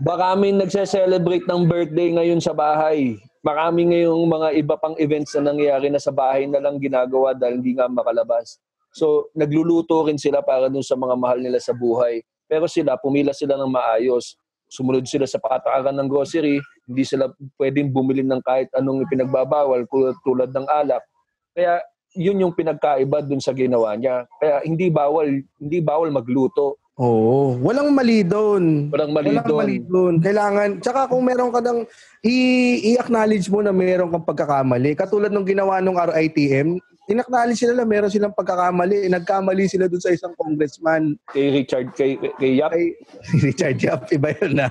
baka 0.00 0.32
kami 0.32 0.56
nagse-celebrate 0.56 1.44
ng 1.44 1.68
birthday 1.68 2.08
ngayon 2.16 2.40
sa 2.40 2.56
bahay. 2.56 3.20
Marami 3.44 3.92
ngayong 3.92 4.24
mga 4.24 4.48
iba 4.56 4.74
pang 4.80 4.96
events 4.96 5.36
na 5.36 5.52
nangyayari 5.52 5.92
na 5.92 6.00
sa 6.00 6.08
bahay 6.08 6.48
na 6.48 6.60
lang 6.60 6.80
ginagawa 6.80 7.36
dahil 7.36 7.60
hindi 7.60 7.76
nga 7.76 7.88
makalabas. 7.88 8.56
So, 8.90 9.28
nagluluto 9.36 10.08
rin 10.08 10.16
sila 10.16 10.42
para 10.42 10.72
dun 10.72 10.82
sa 10.82 10.98
mga 10.98 11.14
mahal 11.20 11.38
nila 11.38 11.60
sa 11.60 11.76
buhay. 11.76 12.24
Pero 12.50 12.66
sila, 12.66 12.98
pumila 12.98 13.30
sila 13.30 13.54
ng 13.54 13.70
maayos. 13.70 14.34
Sumunod 14.70 15.02
sila 15.02 15.26
sa 15.26 15.42
patakaran 15.42 15.98
ng 15.98 16.06
grocery. 16.06 16.62
Hindi 16.86 17.02
sila 17.02 17.26
pwedeng 17.58 17.90
bumili 17.90 18.22
ng 18.22 18.38
kahit 18.40 18.70
anong 18.72 19.02
ipinagbabawal 19.04 19.82
tulad, 20.22 20.54
ng 20.54 20.66
alak. 20.70 21.02
Kaya 21.50 21.82
yun 22.14 22.38
yung 22.38 22.54
pinagkaiba 22.54 23.20
dun 23.20 23.42
sa 23.42 23.50
ginawa 23.50 23.98
niya. 23.98 24.30
Kaya 24.38 24.62
hindi 24.62 24.86
bawal, 24.86 25.42
hindi 25.58 25.78
bawal 25.82 26.14
magluto. 26.14 26.78
Oo. 27.00 27.56
Walang 27.58 27.90
mali 27.90 28.22
doon. 28.22 28.92
Walang 28.92 29.10
mali 29.10 29.28
Walang 29.32 29.48
doon. 29.48 29.58
mali 29.58 29.76
doon. 29.80 30.14
Kailangan, 30.20 30.68
tsaka 30.78 31.08
kung 31.08 31.24
meron 31.24 31.48
ka 31.48 31.58
ng, 31.58 31.82
i- 32.22 32.92
i-acknowledge 32.92 33.48
mo 33.48 33.64
na 33.64 33.72
meron 33.72 34.12
kang 34.12 34.22
pagkakamali. 34.22 34.92
Katulad 34.94 35.32
nung 35.32 35.48
ginawa 35.48 35.80
nung 35.80 35.96
RITM, 35.96 36.76
inacknowledge 37.10 37.58
sila 37.58 37.74
na 37.74 37.82
meron 37.82 38.08
silang 38.08 38.30
pagkakamali. 38.30 39.10
Nagkamali 39.10 39.66
sila 39.66 39.90
dun 39.90 39.98
sa 39.98 40.14
isang 40.14 40.30
congressman. 40.38 41.18
Kay 41.34 41.50
Richard, 41.50 41.90
kay, 41.98 42.14
kay 42.38 42.62
Yap. 42.62 42.70
Kay 42.70 42.86
Richard 43.50 43.76
Yap, 43.82 44.06
iba 44.14 44.30
yun 44.38 44.52
na. 44.62 44.70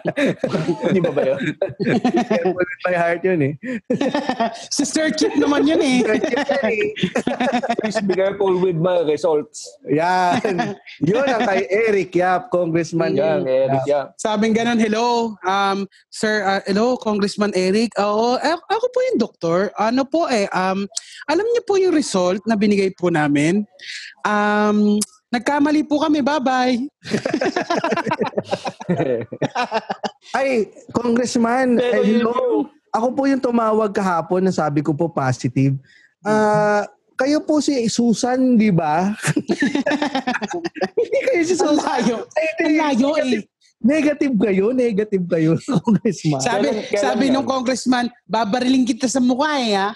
Hindi 0.88 1.00
ba 1.04 1.12
ba 1.12 1.22
yun? 1.36 1.40
Careful 2.32 2.56
with 2.56 2.82
my 2.88 2.96
heart 2.96 3.22
yun 3.28 3.40
eh. 3.44 3.54
si 4.76 4.84
Sir 4.88 5.12
Chip 5.12 5.36
naman 5.36 5.68
yun 5.68 5.84
eh. 5.84 6.00
Please 7.84 8.00
be 8.08 8.16
careful 8.16 8.56
with 8.56 8.80
my 8.80 9.04
results. 9.04 9.68
Yan. 9.92 10.80
Yun 11.04 11.28
ang 11.28 11.44
kay 11.44 11.68
Eric 11.68 12.16
Yap, 12.16 12.48
congressman. 12.54 13.20
Yan, 13.20 13.44
Eric 13.44 13.84
Yap. 13.84 14.16
Sabing 14.16 14.56
ganun, 14.56 14.80
hello, 14.80 15.36
um, 15.44 15.84
sir, 16.08 16.46
uh, 16.46 16.62
hello, 16.70 16.96
Congressman 16.96 17.52
Eric. 17.58 17.92
Oo, 17.98 18.38
eh, 18.38 18.54
ako 18.54 18.86
po 18.94 19.00
yung 19.12 19.20
doktor. 19.20 19.60
Ano 19.76 20.06
po 20.06 20.30
eh, 20.30 20.46
um, 20.54 20.86
alam 21.26 21.46
niyo 21.50 21.62
po 21.66 21.76
yung 21.82 21.96
result 21.96 22.29
na 22.46 22.54
binigay 22.54 22.94
po 22.94 23.10
namin. 23.10 23.66
Um, 24.22 25.02
nagkamali 25.30 25.84
po 25.84 26.00
kami, 26.00 26.22
bye-bye. 26.22 26.78
Ay, 30.38 30.70
congressman. 30.92 31.78
Pero 31.78 32.02
eh, 32.02 32.06
yun 32.06 32.22
hello. 32.22 32.66
Ako 32.90 33.14
po 33.14 33.30
yung 33.30 33.40
tumawag 33.40 33.94
kahapon 33.94 34.42
na 34.42 34.54
sabi 34.54 34.82
ko 34.82 34.94
po 34.94 35.10
positive. 35.10 35.78
Ah, 36.26 36.90
kayo 37.14 37.38
po 37.40 37.62
si 37.62 37.86
Susan, 37.86 38.58
di 38.58 38.74
ba? 38.74 39.14
Hindi 40.98 41.20
kayo 41.22 41.42
si 41.44 41.54
Ang 41.54 41.78
Susan. 41.78 41.80
layo. 41.86 42.16
Ay, 42.34 42.48
Ang 42.66 42.76
layo 42.76 43.10
eh. 43.22 43.46
Negative 43.80 44.36
kayo, 44.36 44.76
negative 44.76 45.24
kayo, 45.24 45.56
congressman. 45.86 46.44
Sabi, 46.44 46.68
Kailan- 46.68 46.84
kailan 46.84 47.00
sabi 47.00 47.26
nung 47.32 47.48
congressman, 47.48 48.12
babariling 48.28 48.84
kita 48.84 49.08
sa 49.08 49.24
mukha 49.24 49.56
eh 49.56 49.72
ha. 49.72 49.96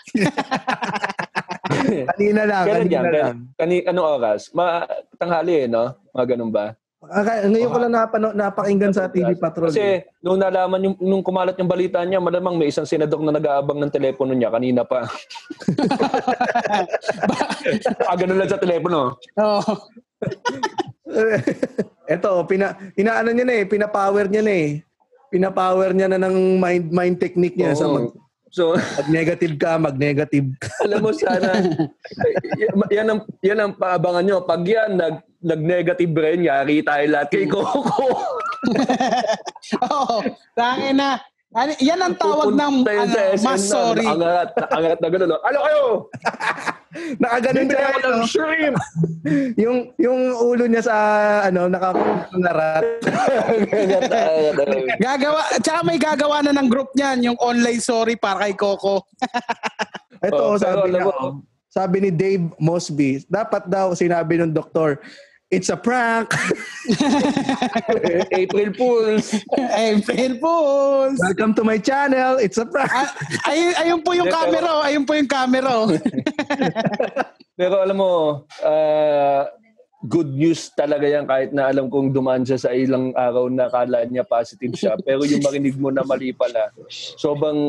kanina 2.14 2.42
lang, 2.46 2.64
Kailan 2.64 2.86
kanina 2.86 3.00
yan? 3.00 3.14
lang. 3.14 3.38
Kani, 3.56 3.76
anong 3.86 4.10
oras? 4.20 4.42
Ma, 4.52 4.84
tanghali 5.16 5.54
eh, 5.64 5.68
no? 5.68 5.96
Mga 6.12 6.26
ganun 6.36 6.54
ba? 6.54 6.76
Ah, 7.04 7.20
ngayon 7.20 7.68
ko 7.68 7.84
lang 7.84 7.92
napano, 7.92 8.32
napakinggan 8.32 8.96
sa 8.96 9.12
TV 9.12 9.36
Patrol. 9.36 9.68
eh. 9.68 9.76
Kasi 9.76 9.84
nung 10.24 10.40
nalaman 10.40 10.88
yung, 10.88 10.96
nung 11.04 11.20
kumalat 11.20 11.60
yung 11.60 11.68
balita 11.68 12.00
niya, 12.00 12.24
malamang 12.24 12.56
may 12.56 12.72
isang 12.72 12.88
senador 12.88 13.20
na 13.20 13.36
nag-aabang 13.36 13.76
ng 13.76 13.92
telepono 13.92 14.32
niya 14.32 14.48
kanina 14.48 14.88
pa. 14.88 15.04
ah, 18.08 18.16
ganun 18.16 18.40
lang 18.40 18.48
sa 18.48 18.56
telepono. 18.56 19.20
Oo. 19.36 19.74
Eto, 22.08 22.48
pina, 22.48 22.72
inaano 22.96 23.36
niya 23.36 23.52
na 23.52 23.56
eh, 23.60 23.68
pinapower 23.68 24.32
niya 24.32 24.40
na 24.40 24.54
eh. 24.56 24.80
Pinapower 25.28 25.92
niya 25.92 26.08
na 26.08 26.24
ng 26.24 26.56
mind, 26.56 26.88
mind 26.88 27.20
technique 27.20 27.60
niya. 27.60 27.76
Sa 27.76 27.92
mag, 27.92 28.08
Oo. 28.08 28.23
So, 28.54 28.78
mag 28.78 29.10
negative 29.10 29.58
ka, 29.58 29.82
mag 29.82 29.98
negative 29.98 30.54
ka. 30.62 30.70
alam 30.86 31.02
mo 31.02 31.10
sana, 31.10 31.58
yan 32.94 33.10
ang, 33.10 33.26
yan 33.42 33.58
ang 33.58 33.74
paabangan 33.74 34.22
nyo. 34.22 34.38
Pag 34.46 34.62
yan, 34.62 34.94
nag, 34.94 35.26
nag-negative 35.42 36.14
rin, 36.14 36.46
yari 36.46 36.86
tayo 36.86 37.02
lahat 37.10 37.34
kay 37.34 37.50
Coco. 37.50 38.14
Oo. 39.90 40.18
Tangin 40.54 41.02
na. 41.02 41.18
Ano, 41.54 41.72
yan 41.78 42.02
ang 42.02 42.18
tawag 42.18 42.50
ng 42.50 42.76
ano, 42.82 43.14
mas 43.38 43.46
na, 43.46 43.54
sorry. 43.62 44.06
Angat, 44.10 44.58
angat 44.74 44.98
na 44.98 45.08
gano'n. 45.08 45.32
Ano 45.38 45.58
kayo? 45.62 45.84
Nakaganon 47.22 47.66
siya. 47.70 47.86
ako 47.86 47.98
ng 48.02 48.24
shrimp! 48.26 48.78
yung, 49.64 49.78
yung 50.02 50.20
ulo 50.34 50.66
niya 50.66 50.82
sa, 50.82 50.96
ano, 51.46 51.70
nakakungarat. 51.70 53.06
Gagawa, 55.06 55.42
tsaka 55.62 55.80
may 55.86 56.02
gagawa 56.02 56.42
na 56.42 56.58
ng 56.58 56.70
group 56.70 56.90
niyan, 56.98 57.34
yung 57.34 57.38
online 57.38 57.82
sorry 57.82 58.18
para 58.18 58.50
kay 58.50 58.58
Coco. 58.58 59.06
Ito, 60.26 60.34
Oh, 60.34 60.58
sabi 60.58 60.90
mo- 60.98 61.46
sabi 61.70 61.98
ni 62.02 62.12
Dave 62.14 62.50
Mosby, 62.58 63.26
dapat 63.26 63.66
daw 63.66 63.94
sinabi 63.94 64.38
ng 64.38 64.54
doktor, 64.54 65.02
it's 65.54 65.70
a 65.70 65.78
prank. 65.78 66.34
April 68.34 68.74
Fools. 68.74 69.38
April 69.54 70.34
Fools! 70.42 71.18
Welcome 71.22 71.54
to 71.54 71.64
my 71.64 71.78
channel. 71.78 72.42
It's 72.42 72.58
a 72.58 72.66
prank. 72.66 72.90
Ah, 72.90 73.14
ayun, 73.46 73.74
ayun 73.78 74.00
po 74.02 74.18
yung 74.18 74.34
camera, 74.34 74.82
oh. 74.82 74.82
ayun 74.82 75.06
po 75.06 75.14
yung 75.14 75.30
camera. 75.30 75.70
oh. 75.70 75.94
Pero 77.60 77.86
alam 77.86 77.98
mo, 78.02 78.12
ah, 78.66 79.46
good 80.04 80.36
news 80.36 80.68
talaga 80.76 81.08
yan 81.08 81.24
kahit 81.24 81.56
na 81.56 81.72
alam 81.72 81.88
kong 81.88 82.12
dumaan 82.12 82.44
siya 82.44 82.60
sa 82.60 82.76
ilang 82.76 83.16
araw 83.16 83.48
na 83.48 83.72
kala 83.72 84.04
niya 84.04 84.28
positive 84.28 84.76
siya. 84.76 85.00
Pero 85.00 85.24
yung 85.24 85.40
marinig 85.40 85.80
mo 85.80 85.96
na 85.96 86.04
mali 86.04 86.36
pala, 86.36 86.76
sobrang 87.16 87.60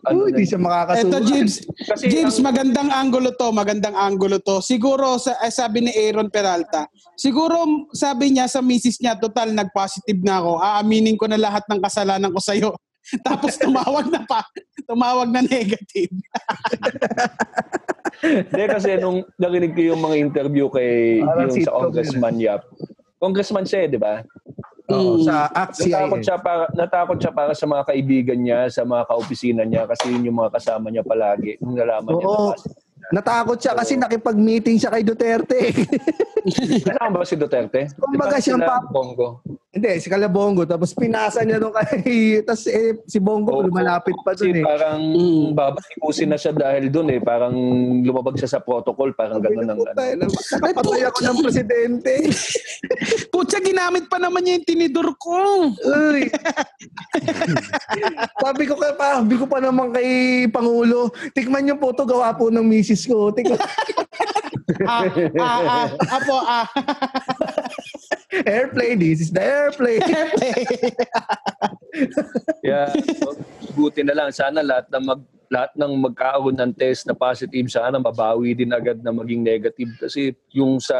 ano 0.00 0.18
Uy, 0.24 0.32
na 0.32 0.40
di 0.40 0.48
siya 0.48 0.56
Eto, 0.56 0.64
makakasunod. 0.64 1.22
James. 1.28 1.54
Kasi 1.84 2.04
James, 2.08 2.36
ang- 2.40 2.46
magandang 2.48 2.88
angulo 2.88 3.28
to, 3.36 3.48
magandang 3.52 3.92
angulo 3.92 4.40
to. 4.40 4.64
Siguro, 4.64 5.20
sa, 5.20 5.36
eh, 5.44 5.52
sabi 5.52 5.84
ni 5.84 5.92
Aaron 5.92 6.32
Peralta, 6.32 6.88
siguro 7.12 7.88
sabi 7.92 8.32
niya 8.32 8.48
sa 8.48 8.64
misis 8.64 8.96
niya, 8.96 9.20
total, 9.20 9.52
nag-positive 9.52 10.20
na 10.24 10.40
ako. 10.40 10.64
Aaminin 10.64 11.20
ko 11.20 11.28
na 11.28 11.36
lahat 11.36 11.68
ng 11.68 11.80
kasalanan 11.84 12.32
ko 12.32 12.40
sa'yo. 12.40 12.72
Tapos 13.26 13.58
tumawag 13.60 14.08
na 14.08 14.24
pa. 14.24 14.40
Tumawag 14.88 15.28
na 15.28 15.44
negative. 15.44 16.08
Hindi 18.50 18.64
kasi 18.68 18.90
nung 18.96 19.24
narinig 19.36 19.72
ko 19.72 19.82
yung 19.94 20.00
mga 20.00 20.16
interview 20.20 20.66
kay 20.68 21.20
Parang 21.20 21.48
yung 21.48 21.64
sa 21.64 21.72
Congressman 21.74 22.36
Yap. 22.38 22.62
Congressman 23.16 23.64
siya, 23.64 23.86
eh, 23.86 23.88
di 23.88 24.00
ba? 24.00 24.20
Oo, 24.90 25.16
Mm. 25.16 25.24
sa 25.24 25.46
ACT 25.48 25.88
Natakot 25.88 26.20
siya 26.20 26.36
para 26.36 26.64
natakot 26.74 27.16
siya 27.16 27.32
para 27.32 27.52
sa 27.54 27.64
mga 27.64 27.82
kaibigan 27.86 28.38
niya, 28.38 28.66
sa 28.68 28.82
mga 28.82 29.06
kaopisina 29.06 29.62
niya 29.62 29.86
kasi 29.86 30.10
yun 30.10 30.26
yung 30.26 30.38
mga 30.42 30.58
kasama 30.58 30.90
niya 30.90 31.06
palagi 31.06 31.56
nung 31.62 31.78
nalaman 31.78 32.18
niya. 32.18 32.26
Oo. 32.26 32.50
na. 32.50 32.56
Natakot 33.12 33.60
siya 33.60 33.76
kasi 33.76 33.92
nakipag-meeting 33.94 34.80
siya 34.80 34.88
kay 34.88 35.04
Duterte. 35.04 35.68
Kasama 36.88 37.20
ba 37.20 37.26
si 37.28 37.36
Duterte? 37.36 37.92
Kumbaga 37.94 38.08
Di 38.08 38.16
ba 38.32 38.40
siyang 38.40 38.58
sila 38.58 38.70
pap- 38.72 38.88
Bongo. 38.88 39.28
Hindi, 39.68 40.00
si 40.00 40.08
Calabongo. 40.08 40.64
Tapos 40.64 40.92
pinasa 40.92 41.44
niya 41.44 41.56
nung 41.56 41.72
kay... 41.72 42.00
Tapos 42.46 42.64
eh, 42.66 42.96
si 43.04 43.20
Bongo 43.20 43.52
Oo. 43.52 43.68
lumalapit 43.68 44.16
pa 44.20 44.32
dun 44.32 44.52
eh. 44.54 44.64
parang 44.64 45.00
Mm. 45.02 45.52
babasikusin 45.52 46.28
na 46.28 46.36
siya 46.36 46.52
dahil 46.52 46.88
doon 46.88 47.08
eh. 47.10 47.20
Parang 47.20 47.52
lumabag 48.00 48.36
siya 48.36 48.48
sa 48.50 48.60
protocol. 48.60 49.12
Parang 49.12 49.40
gano'n 49.40 49.64
ang 49.66 49.76
ano. 49.78 49.92
Ay, 49.94 50.16
Nakapatay 50.16 51.02
ako 51.04 51.18
ng 51.20 51.38
presidente. 51.40 52.14
Putya, 53.32 53.60
ginamit 53.60 54.08
pa 54.08 54.16
naman 54.16 54.40
niya 54.40 54.56
yung 54.56 54.68
tinidor 54.68 55.08
ko. 55.16 55.68
Uy. 55.74 56.28
sabi 58.38 58.62
ko 58.64 58.74
kay 58.74 58.92
pa, 58.94 59.20
sabi 59.20 59.36
ko 59.36 59.44
pa 59.44 59.58
naman 59.58 59.88
kay 59.90 60.08
Pangulo, 60.48 61.08
tikman 61.32 61.66
yung 61.66 61.80
photo 61.80 62.04
gawa 62.04 62.32
po 62.32 62.48
ng 62.48 62.64
misis 62.64 63.01
ko. 63.06 63.30
Tikman. 63.34 63.58
Ah, 64.86 65.04
ah, 65.38 65.60
ah, 65.66 65.88
apo, 66.16 66.36
ah. 66.38 66.66
airplane, 68.46 68.98
this 68.98 69.20
is 69.20 69.30
the 69.30 69.42
airplane. 69.42 70.00
Kaya 72.62 72.94
buti 73.76 74.00
na 74.06 74.14
lang. 74.16 74.30
Sana 74.32 74.64
lahat 74.64 74.88
ng 74.88 75.04
mag 75.04 75.20
lahat 75.52 75.76
ng 75.76 75.92
magkaroon 76.00 76.56
ng 76.56 76.72
test 76.72 77.04
na 77.04 77.12
positive, 77.12 77.68
sana 77.68 78.00
mabawi 78.00 78.56
din 78.56 78.72
agad 78.72 79.04
na 79.04 79.12
maging 79.12 79.44
negative. 79.44 79.92
Kasi 80.00 80.32
yung 80.48 80.80
sa 80.80 80.96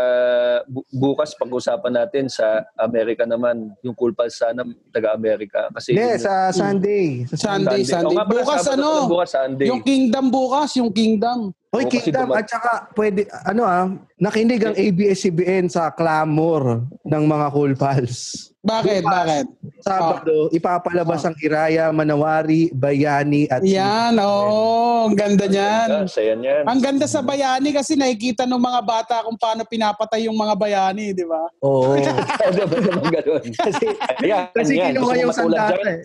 bu- 0.68 0.84
bukas 0.92 1.32
pag-usapan 1.40 2.04
natin 2.04 2.28
sa 2.28 2.60
Amerika 2.76 3.24
naman, 3.24 3.72
yung 3.80 3.96
cool 3.96 4.12
pals 4.12 4.36
sana 4.36 4.60
taga-Amerika. 4.92 5.72
Kasi 5.72 5.96
Hindi, 5.96 6.20
sa 6.20 6.52
Sunday. 6.52 7.24
Sa 7.32 7.36
Sunday, 7.56 7.80
Sunday. 7.80 8.12
nga 8.12 8.24
pala, 8.28 8.40
Bukas 8.44 8.60
Sabado 8.60 8.76
ano? 8.76 8.90
Bukas 9.08 9.30
Sunday. 9.32 9.66
Yung 9.72 9.80
Kingdom 9.80 10.24
bukas, 10.28 10.70
yung 10.76 10.92
Kingdom. 10.92 11.38
Hoy, 11.72 11.88
kasi 11.88 12.12
Kingdom, 12.12 12.36
at 12.36 12.44
saka 12.44 12.92
pwede, 12.92 13.24
ano 13.48 13.64
ah, 13.64 13.88
nakinig 14.20 14.60
ang 14.68 14.76
ABS-CBN 14.76 15.72
sa 15.72 15.88
clamor 15.96 16.84
ng 17.08 17.24
mga 17.24 17.46
cool 17.56 17.72
pals. 17.72 18.51
Bakit? 18.62 19.02
Bakit? 19.02 19.46
Sabado, 19.82 20.46
ipapalabas 20.54 21.26
ang 21.26 21.34
Iraya, 21.42 21.90
Manawari, 21.90 22.70
Bayani 22.70 23.50
at 23.50 23.58
Yan, 23.66 24.14
oo. 24.22 25.10
ang 25.10 25.18
ganda 25.18 25.50
niyan. 25.50 25.88
Ah, 25.90 26.06
Saya 26.06 26.38
niyan. 26.38 26.62
Ang 26.70 26.78
ganda 26.78 27.10
sa 27.10 27.26
bayani 27.26 27.74
kasi 27.74 27.98
nakikita 27.98 28.46
ng 28.46 28.62
mga 28.62 28.80
bata 28.86 29.14
kung 29.26 29.34
paano 29.34 29.66
pinapatay 29.66 30.30
yung 30.30 30.38
mga 30.38 30.54
bayani, 30.54 31.10
di 31.10 31.26
ba? 31.26 31.42
Oo. 31.58 31.98
Ganun? 33.18 33.42
kasi 33.50 33.84
Ayan, 34.22 34.46
kasi 34.54 34.78
yan. 34.78 34.94
kinuha 34.94 35.12
yung 35.18 35.34
sandata 35.34 35.82
eh. 35.82 35.98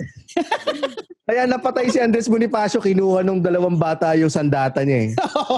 Kaya 1.30 1.46
napatay 1.46 1.94
si 1.94 2.02
Andres 2.02 2.26
Bonifacio, 2.26 2.82
kinuha 2.82 3.22
nung 3.22 3.38
dalawang 3.38 3.78
bata 3.78 4.18
yung 4.18 4.34
sandata 4.34 4.82
niya 4.82 5.00
eh. 5.06 5.10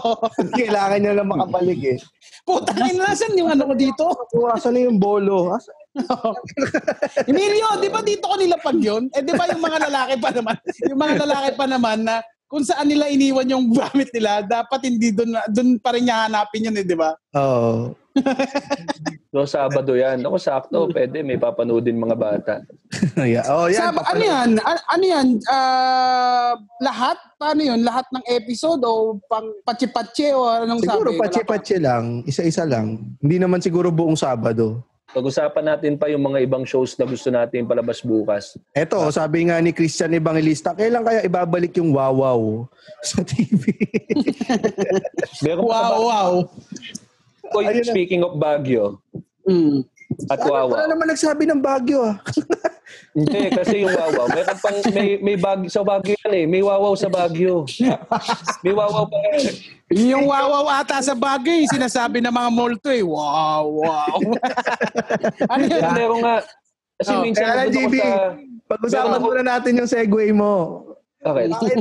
Kailangan 0.59 0.99
niya 0.99 1.13
lang 1.15 1.31
makabalik 1.31 1.95
eh. 1.95 1.97
Puta, 2.43 2.75
nasan 2.75 3.39
yung 3.39 3.55
ano 3.55 3.71
ko 3.71 3.73
dito? 3.77 4.03
Asan 4.51 4.75
na 4.75 4.83
yung 4.83 4.99
bolo? 4.99 5.53
Asa? 5.55 5.71
Emilio, 7.29 7.67
di 7.79 7.89
ba 7.89 8.01
dito 8.01 8.25
ko 8.25 8.35
nilapag 8.37 8.79
yun? 8.79 9.07
Eh 9.13 9.21
di 9.23 9.33
ba 9.35 9.49
yung 9.49 9.63
mga 9.63 9.79
lalaki 9.89 10.15
pa 10.19 10.29
naman, 10.31 10.55
yung 10.87 10.99
mga 10.99 11.15
lalaki 11.25 11.49
pa 11.55 11.65
naman 11.65 11.97
na 12.05 12.15
kung 12.49 12.65
saan 12.65 12.89
nila 12.89 13.05
iniwan 13.13 13.45
yung 13.45 13.69
gamit 13.69 14.09
nila, 14.09 14.41
dapat 14.41 14.81
hindi 14.89 15.13
doon 15.13 15.37
doon 15.53 15.77
pa 15.77 15.93
rin 15.93 16.09
niya 16.09 16.25
hanapin 16.25 16.65
yun 16.65 16.79
eh, 16.81 16.85
di 16.85 16.97
ba? 16.97 17.13
Oo. 17.37 17.93
So, 19.29 19.45
Sabado 19.45 19.93
yan. 19.93 20.25
Ako, 20.25 20.41
sakto. 20.41 20.89
Pwede. 20.89 21.21
May 21.21 21.37
papanoodin 21.37 22.01
mga 22.01 22.17
bata. 22.17 22.65
yeah. 23.21 23.45
Oh, 23.45 23.69
yan. 23.69 23.93
Sa, 23.93 24.01
ano 24.01 24.23
yan? 24.25 24.49
A- 24.57 24.85
ano 24.89 25.03
yan? 25.05 25.27
Ah, 25.45 26.53
lahat? 26.81 27.17
Paano 27.37 27.61
yun? 27.61 27.85
Lahat 27.85 28.09
ng 28.09 28.25
episode 28.25 28.81
o 28.89 29.21
pang 29.29 29.45
patsi-patsi 29.61 30.33
o 30.33 30.49
anong 30.49 30.81
Siguro 30.81 31.13
sabi? 31.13 31.19
Pa. 31.21 31.23
patsi-patsi 31.29 31.77
lang. 31.77 32.25
Isa-isa 32.25 32.65
lang. 32.65 33.13
Hindi 33.21 33.37
naman 33.37 33.61
siguro 33.61 33.93
buong 33.93 34.17
Sabado. 34.17 34.81
Pag-usapan 35.09 35.65
natin 35.73 35.97
pa 35.97 36.05
yung 36.05 36.21
mga 36.21 36.45
ibang 36.45 36.61
shows 36.61 36.93
na 36.93 37.09
gusto 37.09 37.33
natin 37.33 37.65
palabas 37.65 38.05
bukas. 38.05 38.53
Eto, 38.77 39.01
sabi 39.09 39.49
nga 39.49 39.57
ni 39.57 39.73
Christian 39.73 40.13
Evangelista, 40.13 40.77
kailan 40.77 41.01
kaya 41.01 41.25
ibabalik 41.25 41.73
yung 41.81 41.97
wawaw 41.97 42.69
sa 43.01 43.25
TV? 43.25 43.73
Wow, 45.41 45.95
wow. 46.05 46.31
Koy, 47.53 47.81
speaking 47.81 48.21
of 48.21 48.37
Baguio 48.37 49.01
Mm. 49.49 49.81
At 50.27 50.39
Wala 50.43 50.67
Wawa. 50.67 50.91
naman 50.91 51.07
nagsabi 51.07 51.47
ng 51.47 51.63
Baguio 51.63 52.03
ah. 52.03 52.19
Hindi, 53.15 53.53
kasi 53.53 53.85
yung 53.85 53.95
Wawa, 53.95 54.27
meron 54.27 54.57
pang, 54.59 54.77
may, 54.91 55.09
may 55.23 55.37
bag, 55.39 55.63
sa 55.71 55.85
Baguio 55.85 56.17
yan 56.27 56.33
eh. 56.35 56.45
May 56.49 56.61
Wawaw 56.65 56.93
sa 56.97 57.07
Baguio. 57.07 57.63
May 58.65 58.73
Wawaw 58.73 59.05
pa 59.07 59.17
yan. 59.17 59.55
Yung 60.13 60.25
wow, 60.29 60.49
wow 60.53 60.65
ata 60.69 61.01
sa 61.01 61.17
bagay, 61.17 61.65
sinasabi 61.65 62.21
ng 62.21 62.33
mga 62.33 62.49
multo 62.53 62.89
eh. 62.93 63.01
Wow, 63.01 63.81
wow. 63.81 64.17
ano 65.53 65.63
yun? 65.65 65.81
Pero 65.81 65.93
meron 65.97 66.19
nga, 66.21 66.35
kasi 66.99 67.11
Oh, 67.15 67.23
minsan 67.23 67.45
Kaya 67.47 67.71
JB, 67.71 67.95
sa... 67.95 68.35
pag-usapan 68.67 69.21
muna 69.23 69.41
natin 69.41 69.79
yung 69.79 69.89
segue 69.89 70.29
mo. 70.35 70.83
Okay. 71.19 71.51
Bakit? 71.51 71.77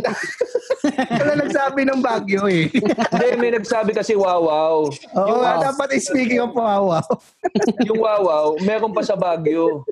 Wala 1.23 1.33
nagsabi 1.39 1.87
ng 1.87 2.01
Baguio 2.03 2.51
eh. 2.51 2.67
Hindi, 2.67 3.27
may 3.39 3.55
nagsabi 3.55 3.95
kasi 3.95 4.19
Wawaw. 4.19 4.91
Oo, 4.91 5.27
Yung, 5.31 5.39
nga, 5.39 5.55
Wawaw- 5.55 5.67
dapat 5.71 5.89
speaking 6.03 6.43
of 6.43 6.51
wawaw. 6.51 7.07
yung 7.87 8.01
Wawaw, 8.03 8.59
meron 8.59 8.91
pa 8.91 9.07
sa 9.07 9.15
Baguio. 9.15 9.87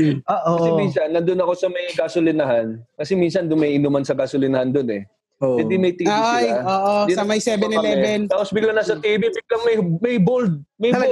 Oo. 0.00 0.52
Kasi 0.54 0.70
minsan, 0.72 1.06
nandun 1.10 1.42
ako 1.42 1.52
sa 1.52 1.66
may 1.66 1.90
gasolinahan. 1.92 2.78
Kasi 2.94 3.18
minsan 3.18 3.50
doon 3.50 3.60
may 3.60 3.74
inuman 3.74 4.06
sa 4.06 4.14
gasolinahan 4.14 4.70
doon 4.70 4.88
eh. 4.88 5.02
Oo. 5.42 5.58
Hindi 5.58 5.74
may 5.74 5.92
TV 5.92 6.06
Ay, 6.06 6.46
sila. 6.46 6.62
oo, 6.62 6.94
sa 7.10 7.22
may 7.26 7.40
7-Eleven. 7.42 8.30
Tapos 8.30 8.54
bigla 8.54 8.70
na 8.70 8.86
sa 8.86 8.94
TV, 8.94 9.26
biglang 9.26 9.62
may, 9.66 9.76
may 9.98 10.16
bold. 10.22 10.62
May 10.78 10.94
bold. 10.94 11.10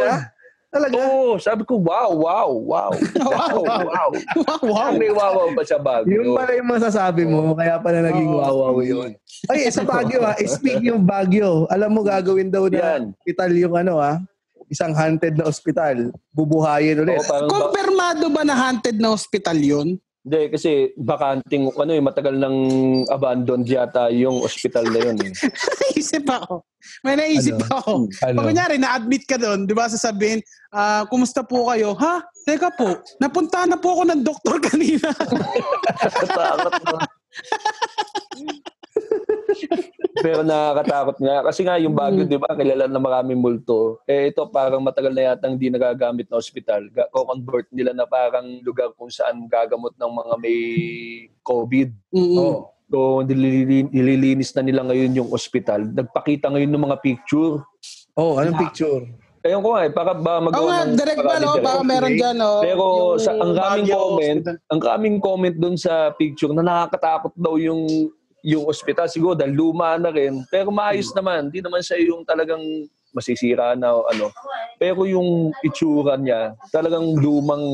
Talaga? 0.71 0.95
Oo, 1.03 1.35
sabi 1.35 1.67
ko, 1.67 1.83
wow, 1.83 2.15
wow, 2.15 2.51
wow. 2.55 2.91
wow, 3.27 3.59
wow. 3.59 4.09
Wow, 4.39 4.61
wow. 4.63 4.91
May 4.95 5.11
wawaw 5.11 5.51
pa 5.51 5.67
sa 5.67 5.83
Baguio. 5.83 6.15
Yun 6.15 6.39
pala 6.39 6.51
yung 6.55 6.71
masasabi 6.71 7.23
mo, 7.27 7.59
kaya 7.59 7.83
pala 7.83 8.07
naging 8.07 8.31
Oo. 8.31 8.39
wawaw 8.39 8.77
yun. 8.79 9.11
Ay, 9.51 9.67
sa 9.75 9.83
Baguio 9.83 10.23
ah, 10.23 10.39
speaking 10.47 10.95
of 10.95 11.03
Baguio, 11.03 11.67
alam 11.67 11.91
mo 11.91 12.07
gagawin 12.07 12.55
daw 12.55 12.71
na 12.71 12.79
Yan. 12.79 13.03
hospital 13.11 13.51
yung 13.51 13.75
ano 13.75 13.99
ah, 13.99 14.23
isang 14.71 14.95
haunted 14.95 15.35
na 15.35 15.51
ospital. 15.51 16.15
Bubuhayin 16.31 17.03
ulit. 17.03 17.19
Oo, 17.19 17.27
parang 17.27 17.51
ba- 17.51 17.55
Kumpirmado 17.67 18.25
ba 18.31 18.43
na 18.47 18.55
haunted 18.55 18.95
na 18.95 19.11
hospital 19.11 19.59
yun? 19.59 19.99
Hindi, 20.21 20.53
kasi 20.53 20.93
bakanting, 21.01 21.73
ano 21.81 21.97
eh, 21.97 22.03
matagal 22.05 22.37
nang 22.37 22.57
abandoned 23.09 23.65
yata 23.65 24.13
yung 24.13 24.45
ospital 24.45 24.85
na 24.85 25.01
yun 25.01 25.17
eh. 25.25 25.33
Naisip 25.81 26.29
ako. 26.29 26.61
May 27.01 27.17
naisip 27.17 27.57
Ano? 27.57 27.73
ako. 27.73 27.93
Ano? 28.29 28.37
Pag 28.37 28.47
kunyari, 28.53 28.77
na-admit 28.77 29.25
ka 29.25 29.41
doon, 29.41 29.65
di 29.65 29.73
ba 29.73 29.89
sasabihin, 29.89 30.45
ah, 30.77 31.09
kumusta 31.09 31.41
po 31.41 31.73
kayo? 31.73 31.97
Ha? 31.97 32.21
Teka 32.45 32.69
po, 32.77 33.01
napunta 33.17 33.65
na 33.65 33.81
po 33.81 33.97
ako 33.97 34.13
ng 34.13 34.21
doktor 34.21 34.61
kanina. 34.69 35.09
Na. 35.09 37.01
Pero 40.19 40.43
nakakatakot 40.43 41.17
nga. 41.23 41.37
Kasi 41.47 41.61
nga 41.63 41.79
yung 41.79 41.95
Baguio, 41.95 42.27
di 42.27 42.35
ba, 42.35 42.51
kilala 42.59 42.91
na 42.91 42.99
maraming 42.99 43.39
multo. 43.39 44.03
Eh 44.11 44.35
ito 44.35 44.43
parang 44.51 44.83
matagal 44.83 45.15
na 45.15 45.31
yata 45.31 45.47
hindi 45.47 45.71
nagagamit 45.71 46.27
na 46.27 46.43
ospital. 46.43 46.91
Ko-convert 47.15 47.71
nila 47.71 47.95
na 47.95 48.11
parang 48.11 48.59
lugar 48.67 48.91
kung 48.99 49.11
saan 49.11 49.47
gagamot 49.47 49.95
ng 49.95 50.11
mga 50.11 50.35
may 50.43 50.59
COVID. 51.47 51.89
Mm. 52.11 52.37
Oo. 52.39 52.59
So, 52.91 53.23
nililin- 53.23 53.95
nililinis 53.95 54.51
na 54.59 54.67
nila 54.67 54.83
ngayon 54.83 55.15
yung 55.15 55.31
ospital. 55.31 55.87
Nagpakita 55.87 56.51
ngayon 56.51 56.75
ng 56.75 56.85
mga 56.91 56.99
picture. 56.99 57.63
Oh, 58.19 58.35
anong 58.43 58.59
picture? 58.67 59.07
Ayun 59.41 59.65
ko 59.65 59.73
nga 59.73 59.89
eh, 59.89 59.93
para 59.95 60.13
ba 60.13 60.37
magawa 60.37 60.85
nga, 60.85 60.85
ng 60.85 60.99
direct 61.01 61.23
ba, 61.25 61.41
no? 61.41 61.57
Baka 61.65 61.81
meron 61.81 62.13
dyan, 62.13 62.37
no? 62.37 62.61
Pero 62.61 62.85
Yung 63.17 63.23
sa, 63.25 63.31
ang 63.33 63.53
kaming 63.57 63.89
comment, 63.89 64.43
Hospital. 64.45 64.57
ang 64.69 64.81
kaming 64.85 65.19
comment 65.23 65.57
doon 65.57 65.77
sa 65.81 65.93
picture 66.13 66.53
na 66.53 66.61
nakakatakot 66.61 67.33
daw 67.41 67.57
yung 67.57 67.81
yung 68.45 68.65
ospital 68.69 69.09
siguro 69.09 69.37
dahil 69.37 69.53
luma 69.53 69.97
na 70.01 70.11
rin. 70.13 70.45
Pero 70.49 70.73
maayos 70.73 71.13
naman, 71.13 71.49
hindi 71.49 71.61
naman 71.61 71.85
siya 71.85 72.01
yung 72.01 72.25
talagang 72.25 72.61
masisira 73.13 73.75
na 73.75 73.95
o 73.95 74.07
ano. 74.09 74.31
Pero 74.79 75.05
yung 75.05 75.53
itsura 75.67 76.17
niya, 76.17 76.55
talagang 76.71 77.19
lumang 77.19 77.65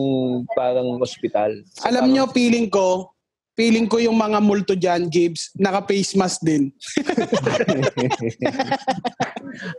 parang 0.56 0.98
ospital. 0.98 1.52
Alam 1.84 2.10
nyo, 2.10 2.24
feeling 2.32 2.66
ko, 2.72 3.12
feeling 3.56 3.86
ko 3.88 4.00
yung 4.00 4.16
mga 4.16 4.38
multo 4.42 4.74
dyan, 4.76 5.08
Gibbs, 5.08 5.52
naka-face 5.56 6.16
mask 6.16 6.40
din. 6.44 6.72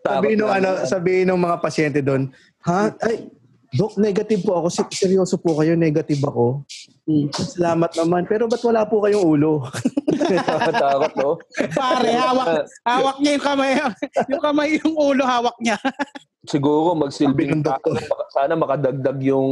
Sabihin 0.06 0.38
nung 0.42 0.50
ano, 0.50 0.82
sabihin 0.90 1.30
ng 1.30 1.38
mga 1.38 1.58
pasyente 1.62 2.00
doon, 2.02 2.34
ha? 2.66 2.90
Ay, 3.06 3.30
Dok, 3.76 4.00
negative 4.00 4.42
po 4.48 4.64
ako. 4.64 4.68
Se- 4.72 4.96
Seryoso 4.96 5.36
po 5.36 5.60
kayo, 5.60 5.76
negative 5.76 6.24
ako. 6.24 6.64
Mm. 7.04 7.28
Salamat 7.32 7.92
naman. 8.00 8.24
Pero 8.24 8.48
ba't 8.48 8.64
wala 8.64 8.88
po 8.88 9.04
kayong 9.04 9.26
ulo? 9.28 9.68
Nakakatakot, 10.08 11.14
no? 11.20 11.32
Pare, 11.76 12.12
hawak, 12.16 12.68
hawak 12.84 13.18
niya 13.20 13.32
yung 13.36 13.46
kamay. 13.46 13.72
Yung 14.32 14.44
kamay, 14.44 14.68
yung 14.80 14.96
ulo, 14.96 15.24
hawak 15.24 15.56
niya. 15.60 15.76
Siguro 16.48 16.94
magsilbing 16.94 17.60
ng 17.60 17.64
doktor. 17.66 17.98
takot. 17.98 18.30
Sana 18.30 18.54
makadagdag 18.54 19.18
yung 19.20 19.50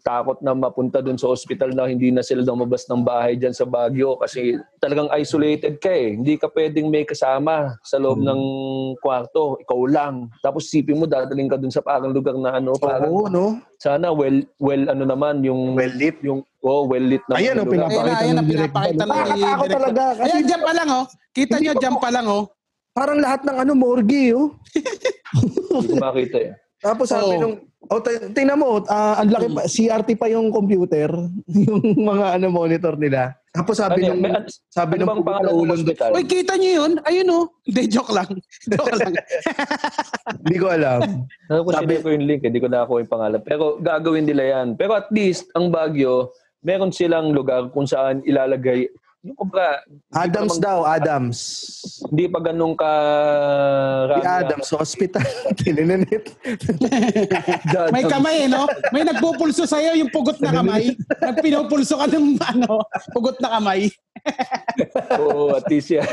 takot 0.00 0.38
na 0.38 0.54
mapunta 0.54 1.02
dun 1.02 1.18
sa 1.18 1.28
ospital 1.28 1.74
na 1.74 1.84
hindi 1.84 2.08
na 2.08 2.22
sila 2.22 2.40
lumabas 2.40 2.86
ng 2.86 3.02
bahay 3.02 3.34
dyan 3.34 3.50
sa 3.50 3.66
Baguio 3.66 4.14
kasi 4.16 4.54
talagang 4.78 5.10
isolated 5.12 5.76
ka 5.76 5.90
eh. 5.90 6.14
Hindi 6.14 6.38
ka 6.38 6.46
pwedeng 6.48 6.88
may 6.88 7.02
kasama 7.02 7.74
sa 7.82 7.98
loob 7.98 8.16
Hmm. 8.16 8.28
ng 8.28 8.40
kwarto. 8.96 9.58
Ikaw 9.58 9.80
lang. 9.84 10.14
Tapos 10.38 10.70
sipin 10.70 10.96
mo, 10.96 11.04
dadaling 11.04 11.50
ka 11.50 11.58
dun 11.58 11.68
sa 11.68 11.82
parang 11.82 12.14
lugar 12.14 12.32
na 12.32 12.56
ano. 12.56 12.72
Parang, 12.78 13.10
Oo, 13.10 13.26
no? 13.26 13.58
sana 13.76 14.08
well, 14.08 14.38
well 14.56 14.84
ano 14.86 15.04
naman, 15.04 15.42
yung... 15.42 15.74
Well 15.74 15.92
lit. 15.92 16.22
Yung, 16.22 16.46
oh, 16.60 16.86
well 16.86 17.02
lit 17.02 17.20
na 17.26 17.36
Ayan, 17.36 17.58
oh, 17.58 17.66
Pinapakita 17.66 17.98
ng 18.30 18.46
direct 18.46 18.72
pinapakita 18.72 18.94
na 18.96 19.04
ni 19.04 19.10
Nakakatakot 19.10 19.42
Direk. 19.60 19.76
talaga, 19.76 20.02
kasi- 20.14 20.30
Ayan, 20.30 20.42
dyan 20.46 20.62
pa 20.62 20.72
lang, 20.72 20.88
oh. 20.88 21.04
Kita 21.30 21.54
nyo, 21.58 21.72
dyan 21.74 21.96
pa 21.98 22.08
lang, 22.08 22.26
oh. 22.26 22.44
Parang 22.98 23.22
lahat 23.22 23.46
ng 23.46 23.56
ano, 23.62 23.72
morgue, 23.78 24.34
oh. 24.34 24.58
Hindi 25.70 25.94
ko 25.94 26.02
makita 26.02 26.38
eh. 26.42 26.52
Tapos 26.82 27.10
sabi 27.10 27.38
Oo. 27.38 27.42
nung, 27.42 27.54
oh, 27.90 28.02
t- 28.02 28.30
tingnan 28.34 28.58
mo, 28.58 28.82
ah, 28.90 29.22
ang 29.22 29.30
laki 29.30 29.46
pa, 29.54 29.62
CRT 29.66 30.18
pa 30.18 30.26
yung 30.26 30.50
computer, 30.50 31.06
yung 31.66 31.78
mga 31.94 32.38
ano 32.38 32.46
monitor 32.50 32.98
nila. 32.98 33.38
Tapos 33.54 33.78
sabi 33.78 34.02
Ano, 34.02 34.18
nung, 34.18 34.20
may- 34.26 34.46
sabi 34.66 34.98
ano 34.98 35.02
nung 35.02 35.10
bang 35.10 35.24
pangalan 35.26 35.46
ng 35.46 35.58
ulong 35.62 35.78
ospital? 35.78 36.10
Uy, 36.14 36.24
kita 36.26 36.58
nyo 36.58 36.70
yun? 36.74 36.92
Ayun, 37.06 37.26
oh. 37.30 37.44
Hindi, 37.62 37.82
joke 37.86 38.10
lang. 38.10 38.30
Joke 38.74 38.94
lang. 38.98 39.14
hindi 40.42 40.56
ko 40.58 40.66
alam. 40.66 41.00
Ano 41.46 41.58
ko 41.62 41.70
Sabi- 41.70 42.02
ko 42.02 42.10
yung 42.10 42.26
link, 42.26 42.42
hindi 42.42 42.58
ko 42.58 42.66
nakuha 42.66 42.98
yung 43.02 43.14
pangalan. 43.14 43.40
Pero 43.46 43.78
gagawin 43.78 44.26
nila 44.26 44.42
yan. 44.58 44.66
Pero 44.74 44.98
at 44.98 45.06
least, 45.14 45.46
ang 45.54 45.70
Baguio, 45.70 46.34
meron 46.62 46.90
silang 46.90 47.30
lugar 47.30 47.70
kung 47.70 47.86
saan 47.86 48.22
ilalagay 48.26 48.90
yung 49.26 49.34
kumbaga, 49.34 49.82
Adams 50.14 50.54
naman- 50.56 50.62
daw, 50.62 50.78
Adams. 50.86 51.38
Hindi 52.06 52.24
pa 52.30 52.38
ganun 52.38 52.78
ka... 52.78 52.90
Si 54.06 54.22
Adams 54.22 54.68
Hospital. 54.70 55.26
Tinininit. 55.58 56.38
May 57.90 58.06
kamay, 58.06 58.46
eh, 58.46 58.48
no? 58.48 58.70
May 58.94 59.02
nagpupulso 59.02 59.66
sa'yo 59.66 59.98
yung 59.98 60.10
pugot 60.14 60.38
na 60.38 60.54
kamay. 60.54 60.94
Nagpinupulso 61.18 61.98
ka 61.98 62.06
ng, 62.06 62.38
ano, 62.38 62.86
pugot 63.10 63.36
na 63.42 63.58
kamay. 63.58 63.90
Oo, 65.22 65.54
at 65.58 65.66
least 65.66 65.90
yan. 65.90 66.06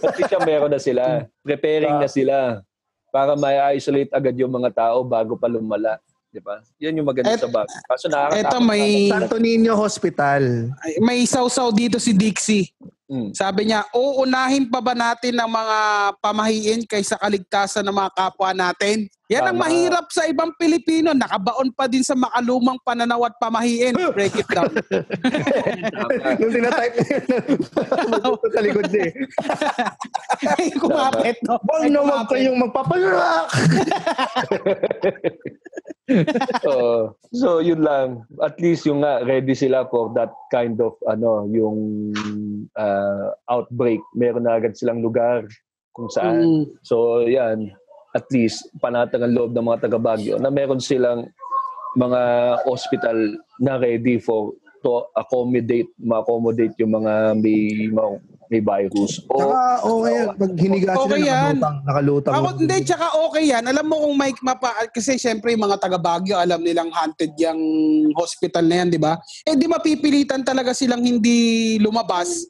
at 0.00 0.14
least 0.16 0.32
yan 0.32 0.42
meron 0.48 0.72
na 0.72 0.80
sila. 0.80 1.28
Preparing 1.44 2.00
na 2.00 2.08
sila 2.08 2.64
para 3.12 3.36
ma-isolate 3.36 4.08
agad 4.08 4.32
yung 4.40 4.56
mga 4.56 4.72
tao 4.72 5.04
bago 5.04 5.36
pa 5.36 5.52
lumala. 5.52 6.00
Di 6.32 6.40
ba? 6.40 6.64
Yan 6.80 6.96
yung 6.96 7.04
maganda 7.04 7.36
Et- 7.36 7.44
sa 7.44 7.50
Baguio. 7.52 7.76
Kaso 7.84 8.08
nakakatakot. 8.08 8.48
Eto, 8.48 8.58
may, 8.64 9.12
Santo 9.12 9.36
Niño 9.36 9.76
Hospital. 9.76 10.72
may 11.04 11.28
sausaw 11.28 11.68
dito 11.68 12.00
si 12.00 12.16
Dixie. 12.16 12.72
Mm. 13.12 13.36
Sabi 13.36 13.68
niya, 13.68 13.84
uunahin 13.92 14.72
pa 14.72 14.80
ba 14.80 14.96
natin 14.96 15.36
ang 15.36 15.52
mga 15.52 15.78
pamahiin 16.24 16.80
kaysa 16.88 17.20
kaligtasan 17.20 17.84
ng 17.84 17.92
mga 17.92 18.10
kapwa 18.16 18.56
natin? 18.56 19.04
Yan 19.30 19.54
ang 19.54 19.58
mahirap 19.58 20.10
sa 20.10 20.26
ibang 20.26 20.50
Pilipino. 20.58 21.14
Nakabaon 21.14 21.70
pa 21.72 21.86
din 21.86 22.02
sa 22.02 22.18
makalumang 22.18 22.76
pananaw 22.82 23.22
at 23.30 23.38
pamahiin. 23.38 23.94
Break 23.94 24.34
it 24.34 24.48
down. 24.50 24.68
Nung 26.42 26.52
tinatype 26.52 26.96
na 26.98 27.06
yun, 27.06 27.22
sa 28.54 28.60
likod 28.60 28.86
niya 28.90 29.02
eh. 29.08 29.12
Ay, 30.58 30.74
kumapit, 30.74 31.38
no? 31.46 31.54
Huwag 31.62 31.86
na 31.86 32.00
huwag 32.02 32.26
kayong 32.28 32.58
magpapalak! 32.58 33.46
Oo. 36.68 37.14
so 37.30 37.62
yun 37.62 37.80
lang. 37.80 38.26
At 38.42 38.58
least 38.58 38.84
yung 38.84 39.06
nga 39.06 39.22
ready 39.22 39.54
sila 39.54 39.86
for 39.88 40.10
that 40.18 40.34
kind 40.50 40.76
of 40.82 40.98
ano 41.06 41.46
yung 41.48 42.10
uh, 42.74 43.32
outbreak. 43.48 44.02
Meron 44.18 44.44
na 44.44 44.58
agad 44.58 44.74
silang 44.74 45.00
lugar 45.00 45.46
kung 45.94 46.10
saan. 46.10 46.36
Mm. 46.42 46.62
So 46.82 47.24
yan. 47.24 47.72
At 48.12 48.28
least 48.28 48.68
panatag 48.76 49.24
ang 49.24 49.32
loob 49.32 49.50
ng 49.56 49.64
mga 49.64 49.88
taga 49.88 49.96
Baguio 49.96 50.36
na 50.36 50.52
meron 50.52 50.80
silang 50.80 51.28
mga 51.96 52.20
hospital 52.68 53.16
na 53.60 53.76
ready 53.76 54.16
for 54.20 54.52
to 54.82 55.06
accommodate, 55.14 55.88
ma-accommodate 56.02 56.74
yung 56.82 56.92
mga 56.98 57.38
may 57.38 57.86
mga- 57.88 58.20
may 58.52 58.60
virus. 58.60 59.24
O 59.32 59.40
Saka 59.40 59.60
okay, 59.88 60.16
pag 60.36 60.52
hiniga 60.60 60.92
sila 60.92 61.00
Okay 61.08 61.20
yan. 61.24 61.56
nakalutang, 61.56 61.76
nakalutang. 61.88 62.32
Ako, 62.36 62.48
hindi, 62.60 62.76
tsaka 62.84 63.06
okay 63.24 63.44
yan. 63.48 63.64
Alam 63.64 63.84
mo 63.88 63.96
kung 64.04 64.12
may 64.12 64.32
mapa, 64.44 64.70
kasi 64.92 65.16
syempre 65.16 65.56
yung 65.56 65.64
mga 65.64 65.80
taga 65.80 65.96
Baguio, 65.96 66.36
alam 66.36 66.60
nilang 66.60 66.92
haunted 66.92 67.32
yung 67.40 67.60
hospital 68.12 68.68
na 68.68 68.84
yan, 68.84 68.88
di 68.92 69.00
ba? 69.00 69.16
Eh 69.48 69.56
di 69.56 69.64
mapipilitan 69.64 70.44
talaga 70.44 70.76
silang 70.76 71.00
hindi 71.00 71.80
lumabas 71.80 72.44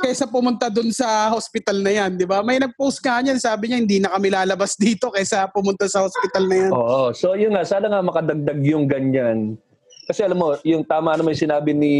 kaysa 0.00 0.24
pumunta 0.26 0.70
dun 0.70 0.92
sa 0.92 1.32
hospital 1.32 1.82
na 1.82 1.90
yan, 1.90 2.14
di 2.14 2.22
ba? 2.22 2.38
May 2.40 2.62
nag-post 2.62 3.02
ka 3.02 3.18
niyan, 3.18 3.40
sabi 3.40 3.68
niya 3.68 3.78
hindi 3.82 3.98
na 3.98 4.14
kami 4.14 4.30
lalabas 4.30 4.78
dito 4.80 5.10
kaysa 5.10 5.50
pumunta 5.50 5.90
sa 5.90 6.04
hospital 6.04 6.44
na 6.46 6.56
yan. 6.56 6.70
Oo. 6.72 7.10
So 7.10 7.34
yun 7.34 7.52
nga, 7.52 7.66
sana 7.66 7.90
nga 7.90 8.04
makadagdag 8.04 8.60
yung 8.62 8.86
ganyan. 8.86 9.58
Kasi 10.06 10.22
alam 10.22 10.38
mo, 10.38 10.54
yung 10.62 10.86
tama 10.86 11.18
naman 11.18 11.34
yung 11.34 11.44
sinabi 11.50 11.74
ni 11.74 11.94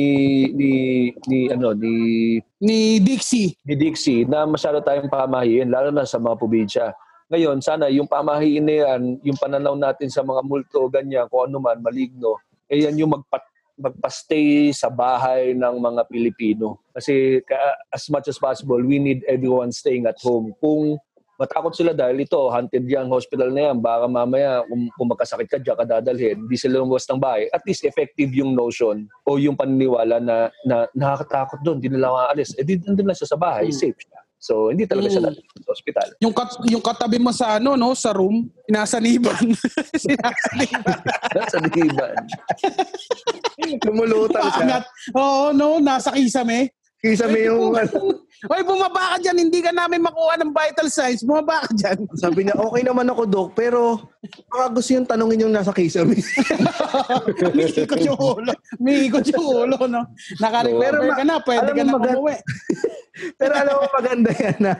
ni 0.55 0.71
ni 1.27 1.51
ano 1.51 1.75
ni 1.75 1.95
Ni 2.63 3.03
Dixie. 3.03 3.59
ni 3.67 3.75
Dixie 3.75 4.23
na 4.23 4.47
masyado 4.47 4.79
tayong 4.79 5.11
pamahiin 5.11 5.67
lalo 5.67 5.91
na 5.91 6.07
sa 6.07 6.23
mga 6.23 6.39
probinsya. 6.39 6.95
Ngayon, 7.27 7.59
sana 7.59 7.91
yung 7.91 8.07
pamahiin 8.07 8.63
na 8.63 8.75
yan, 8.87 9.19
yung 9.27 9.35
pananaw 9.35 9.75
natin 9.75 10.07
sa 10.07 10.23
mga 10.23 10.47
multo, 10.47 10.87
ganyan, 10.87 11.27
kung 11.27 11.51
ano 11.51 11.59
man, 11.59 11.83
maligno, 11.83 12.39
eh 12.71 12.87
yan 12.87 12.95
yung 12.95 13.11
magpat 13.11 13.43
magpa-stay 13.77 14.73
sa 14.73 14.89
bahay 14.89 15.53
ng 15.53 15.75
mga 15.77 16.03
Pilipino. 16.09 16.81
Kasi 16.91 17.45
ka- 17.45 17.77
as 17.93 18.09
much 18.09 18.27
as 18.27 18.41
possible, 18.41 18.81
we 18.81 18.97
need 18.97 19.21
everyone 19.29 19.69
staying 19.71 20.09
at 20.09 20.17
home. 20.25 20.57
Kung 20.59 20.97
matakot 21.37 21.77
sila 21.77 21.93
dahil 21.93 22.25
ito, 22.25 22.41
haunted 22.49 22.89
yung 22.89 23.13
hospital 23.13 23.53
na 23.53 23.71
yan, 23.71 23.77
baka 23.77 24.09
mamaya 24.09 24.65
kung, 24.65 24.89
kung 24.97 25.09
magkasakit 25.13 25.49
ka, 25.53 25.59
diyan 25.61 25.77
ka 25.77 25.85
dadalhin, 25.85 26.37
hindi 26.49 26.57
sila 26.57 26.81
lumabas 26.81 27.05
ng 27.13 27.21
bahay. 27.21 27.53
At 27.53 27.61
least 27.69 27.85
effective 27.85 28.33
yung 28.33 28.57
notion 28.57 29.05
o 29.29 29.37
yung 29.37 29.53
paniniwala 29.53 30.17
na, 30.17 30.49
na 30.65 30.89
nakakatakot 30.97 31.61
doon, 31.61 31.77
hindi 31.79 31.93
nila 31.93 32.09
makaalis. 32.09 32.57
Eh, 32.57 32.65
di, 32.65 32.81
nandun 32.81 33.13
lang 33.13 33.19
siya 33.21 33.29
sa 33.29 33.39
bahay, 33.39 33.69
Mm. 33.69 33.77
safe 33.77 34.01
siya. 34.01 34.19
So, 34.47 34.71
hindi 34.71 34.87
talaga 34.87 35.11
siya 35.11 35.27
Mm. 35.27 35.35
sa 35.35 35.71
hospital. 35.75 36.09
Yung, 36.23 36.31
kat, 36.31 36.51
yung 36.71 36.79
katabi 36.79 37.19
mo 37.19 37.35
sa 37.35 37.59
ano, 37.59 37.75
no, 37.75 37.99
sa 37.99 38.15
room, 38.15 38.47
sinasaniban. 38.71 39.35
sinasaniban. 39.99 40.95
Nasa 41.35 41.59
diban. 41.67 42.15
Lumulutang 43.91 44.47
siya. 44.55 44.87
Oo, 45.19 45.51
no, 45.51 45.83
nasa 45.83 46.15
kisame. 46.15 46.71
Kisa 47.07 47.27
may 47.31 47.47
yung, 47.47 47.71
Hoy, 48.53 48.61
bumaba 48.61 49.17
ka 49.17 49.25
dyan, 49.25 49.49
hindi 49.49 49.65
ka 49.65 49.73
namin 49.73 50.05
makuha 50.05 50.37
ng 50.37 50.53
vital 50.53 50.93
signs. 50.93 51.25
Bumaba 51.25 51.65
ka 51.65 51.73
dyan. 51.73 52.05
sabi 52.23 52.45
niya, 52.45 52.55
okay 52.61 52.85
naman 52.85 53.09
ako, 53.09 53.23
Dok, 53.25 53.49
pero 53.57 54.13
baka 54.53 54.77
gusto 54.77 54.93
yung 54.93 55.09
tanongin 55.09 55.49
yung 55.49 55.55
nasa 55.57 55.73
kisame. 55.73 56.21
Umiikot 57.41 58.01
yung 58.13 58.21
ulo. 58.21 58.53
Umiikot 58.77 59.25
yung 59.33 59.47
ulo, 59.65 59.77
no? 59.89 60.05
Naka-recover 60.37 61.17
ka 61.17 61.25
na, 61.25 61.35
pwede 61.41 61.71
ka 61.73 61.83
na 61.83 61.93
maganda- 61.97 62.21
umuwi. 62.21 62.37
pero 63.41 63.53
alam 63.57 63.75
mo, 63.81 63.87
maganda 63.89 64.31
yan 64.37 64.59
na. 64.61 64.73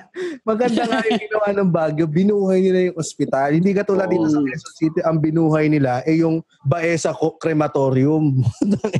Maganda 0.45 0.83
nga 0.85 0.99
yung 1.09 1.23
ginawa 1.25 1.49
ng 1.57 1.71
Baguio. 1.73 2.05
Binuhay 2.05 2.59
nila 2.61 2.79
yung 2.93 2.97
ospital. 3.01 3.57
Hindi 3.57 3.73
ka 3.73 3.89
tulad 3.89 4.13
dito 4.13 4.29
sa 4.29 4.45
Quezon 4.45 4.75
City, 4.77 5.01
ang 5.01 5.17
binuhay 5.17 5.73
nila 5.73 6.05
eh 6.05 6.21
yung 6.21 6.45
Baesa 6.61 7.17
Crematorium. 7.41 8.45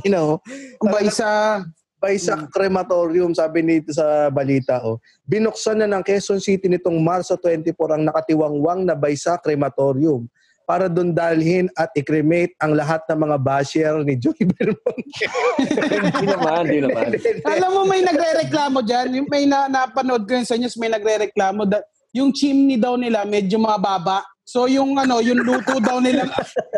you 0.01 0.09
know, 0.09 0.41
Ba 0.81 1.05
isa, 1.05 1.61
Baisa 1.97 2.37
Crematorium, 2.53 3.33
sabi 3.33 3.65
nito 3.65 3.89
sa 3.89 4.29
balita, 4.29 4.77
oh. 4.85 5.01
binuksan 5.25 5.81
na 5.81 5.89
ng 5.89 6.05
Quezon 6.05 6.37
City 6.37 6.69
nitong 6.69 7.01
Marso 7.01 7.33
24 7.33 7.73
ang 7.97 8.03
nakatiwangwang 8.05 8.85
na 8.85 8.93
Baisa 8.93 9.33
Crematorium 9.41 10.29
para 10.67 10.91
doon 10.91 11.15
dalhin 11.15 11.71
at 11.79 11.87
i-cremate 11.95 12.51
ang 12.59 12.75
lahat 12.75 12.99
ng 13.07 13.19
mga 13.23 13.37
basher 13.39 13.93
ni 14.03 14.19
Joey 14.19 14.43
Belmonte. 14.43 15.25
hindi 16.11 16.27
naman, 16.27 16.61
hindi 16.67 16.79
naman. 16.83 17.07
alam 17.55 17.69
mo 17.71 17.81
may 17.87 18.03
nagre-reklamo 18.03 18.83
dyan. 18.83 19.23
May 19.31 19.47
na, 19.47 19.71
napanood 19.71 20.27
ko 20.27 20.35
yun 20.35 20.43
sa 20.43 20.59
news, 20.59 20.75
may 20.75 20.91
nagre-reklamo. 20.91 21.63
Da, 21.63 21.79
yung 22.11 22.35
chimney 22.35 22.75
daw 22.75 22.99
nila 22.99 23.23
medyo 23.23 23.55
mababa. 23.63 24.27
So 24.47 24.63
yung 24.63 24.95
ano, 24.95 25.19
yung 25.19 25.43
luto 25.43 25.75
daw 25.77 25.99
nilang 25.99 26.31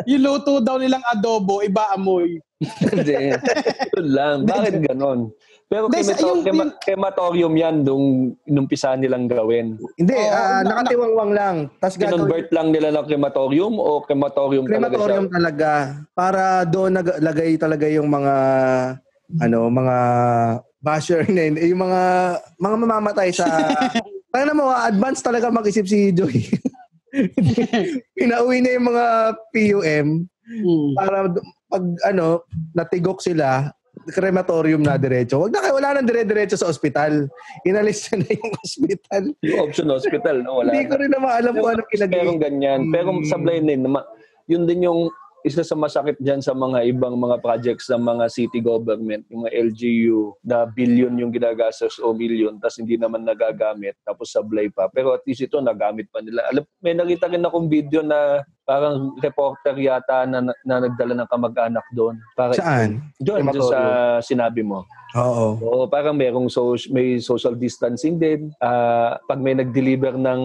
yung 0.09 0.21
luto 0.25 0.57
daw 0.57 0.81
nilang 0.81 1.05
adobo 1.05 1.61
iba 1.61 1.93
amoy. 1.93 2.41
Hindi. 2.81 3.37
Yun 3.93 4.07
lang. 4.09 4.37
Bakit 4.43 4.81
ganon? 4.83 5.29
Pero 5.69 5.85
Hindi, 5.85 6.01
sa- 6.01 6.17
cremato- 6.17 6.25
yung- 6.25 6.41
crema- 6.41 6.65
yung- 6.65 6.77
crematorium 6.81 7.53
yan 7.53 7.75
nung 7.85 8.05
inumpisa 8.43 8.97
nilang 8.97 9.29
gawin. 9.29 9.77
Hindi, 9.95 10.17
ah, 10.17 10.65
na- 10.65 10.81
nakatiwangwang 10.81 11.31
lang. 11.31 11.55
Tapos 11.77 11.93
Kinonvert 11.95 12.49
lang 12.49 12.73
nila 12.73 12.89
ng 12.89 13.05
crematorium 13.05 13.77
o 13.77 14.01
crematorium, 14.01 14.65
crematorium 14.65 15.29
talaga 15.29 15.93
talaga 15.93 16.09
para 16.11 16.41
doon 16.65 16.97
naglagay 16.97 17.53
talaga 17.55 17.85
yung 17.85 18.09
mga 18.09 18.35
ano 19.37 19.69
mga 19.69 19.97
basher 20.81 21.21
na 21.29 21.41
yun, 21.43 21.55
yung 21.69 21.81
mga 21.85 22.01
mga 22.57 22.75
mamamatay 22.81 23.29
sa 23.29 23.45
Ano 24.29 24.53
mo, 24.53 24.69
advance 24.69 25.21
talaga 25.21 25.49
mag-isip 25.49 25.85
si 25.85 26.13
Joy. 26.13 26.45
Pinauwi 28.17 28.57
na 28.59 28.69
yung 28.71 28.87
mga 28.87 29.05
PUM 29.51 30.09
Mm. 30.49 30.97
para 30.97 31.29
pag 31.69 31.85
ano, 32.03 32.41
natigok 32.73 33.21
sila, 33.21 33.69
crematorium 34.09 34.81
na 34.81 34.97
diretso. 34.97 35.37
Wag 35.37 35.53
na 35.53 35.61
kayo, 35.61 35.77
wala 35.77 35.93
nang 35.93 36.09
dire-diretso 36.09 36.57
sa 36.57 36.65
ospital. 36.65 37.29
Inalis 37.61 38.09
na 38.09 38.25
yung 38.25 38.53
ospital. 38.57 39.23
Yung 39.45 39.59
option 39.61 39.85
hospital, 39.87 40.41
no? 40.41 40.57
Wala 40.57 40.73
Hindi 40.73 40.89
ko 40.89 40.97
na. 40.97 41.01
rin 41.05 41.11
naman 41.13 41.29
alam 41.29 41.53
kung 41.53 41.69
ano 41.69 41.85
Merong 41.85 41.91
pinag 41.93 42.41
ganyan. 42.41 42.79
Pero 42.89 43.13
Mm. 43.13 43.29
sa 43.29 43.37
blind 43.37 43.69
din, 43.69 43.81
nama- 43.85 44.09
yun 44.47 44.65
din 44.65 44.81
yung 44.81 45.13
isa 45.47 45.63
sa 45.63 45.75
masakit 45.75 46.19
dyan 46.19 46.43
sa 46.43 46.51
mga 46.51 46.83
ibang 46.91 47.15
mga 47.15 47.39
projects 47.39 47.87
ng 47.87 48.03
mga 48.03 48.25
city 48.27 48.59
government, 48.59 49.23
yung 49.31 49.47
mga 49.47 49.53
LGU, 49.71 50.35
na 50.43 50.67
billion 50.67 51.15
yung 51.15 51.31
ginagastos 51.31 51.95
o 52.03 52.11
million, 52.11 52.59
tapos 52.59 52.83
hindi 52.83 52.99
naman 52.99 53.23
nagagamit, 53.23 53.95
tapos 54.03 54.35
sablay 54.35 54.67
pa. 54.67 54.91
Pero 54.91 55.15
at 55.15 55.23
least 55.23 55.47
ito, 55.47 55.63
nagamit 55.63 56.11
pa 56.11 56.19
nila. 56.19 56.43
Alam, 56.51 56.63
may 56.83 56.91
nakita 56.91 57.31
rin 57.31 57.43
akong 57.43 57.71
video 57.71 58.03
na 58.03 58.43
parang 58.69 59.17
reporter 59.17 59.73
yata 59.81 60.29
na, 60.29 60.45
na, 60.45 60.53
na 60.61 60.85
nagdala 60.85 61.17
ng 61.17 61.29
kamag-anak 61.33 61.85
doon. 61.89 62.21
Para, 62.37 62.53
Saan? 62.53 63.01
Doon, 63.17 63.49
doon 63.49 63.65
sa 63.65 63.79
sinabi 64.21 64.61
mo. 64.61 64.85
Oo. 65.17 65.57
Oo, 65.57 65.83
parang 65.89 66.13
merong 66.13 66.53
so, 66.53 66.77
may 66.93 67.17
social 67.17 67.57
distancing 67.57 68.21
din. 68.21 68.53
Ah, 68.61 69.17
pag 69.25 69.41
may 69.41 69.57
nag-deliver 69.57 70.13
ng 70.13 70.41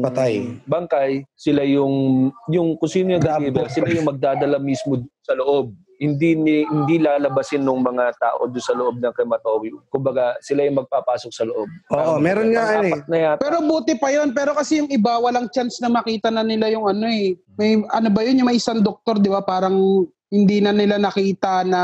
Patay. 0.00 0.64
bangkay, 0.64 1.28
sila 1.36 1.60
yung 1.60 2.32
yung 2.48 2.80
kung 2.80 2.88
sino 2.88 3.20
yung 3.20 3.20
deliver, 3.20 3.68
sila 3.68 3.92
yung 3.92 4.08
magdadala 4.08 4.56
mismo 4.56 5.04
sa 5.20 5.36
loob. 5.36 5.76
Hindi 5.96 6.36
ni 6.36 6.56
hindi 6.68 7.00
lalabasin 7.00 7.64
ng 7.64 7.80
mga 7.80 8.04
tao 8.20 8.44
doon 8.44 8.64
sa 8.64 8.76
loob 8.76 9.00
ng 9.00 9.12
crematorium. 9.16 9.80
Kumbaga, 9.88 10.36
sila 10.44 10.64
yung 10.68 10.84
magpapasok 10.84 11.32
sa 11.32 11.44
loob. 11.48 11.68
Oo, 11.92 12.20
meron 12.20 12.52
nga 12.52 12.80
ano 12.80 12.92
eh. 12.92 13.36
Pero 13.40 13.64
buti 13.64 13.96
pa 13.96 14.12
yon 14.12 14.36
Pero 14.36 14.52
kasi 14.52 14.84
yung 14.84 14.92
iba, 14.92 15.16
walang 15.16 15.48
chance 15.48 15.80
na 15.80 15.88
makita 15.88 16.28
na 16.28 16.44
nila 16.44 16.68
yung 16.68 16.84
ano 16.84 17.08
eh. 17.08 17.32
May, 17.56 17.80
ano 17.80 18.08
ba 18.12 18.20
yun, 18.20 18.44
yung 18.44 18.48
may 18.52 18.60
isang 18.60 18.84
doktor, 18.84 19.16
di 19.16 19.32
ba? 19.32 19.40
Parang 19.40 20.04
hindi 20.28 20.58
na 20.60 20.76
nila 20.76 21.00
nakita 21.00 21.64
na 21.64 21.82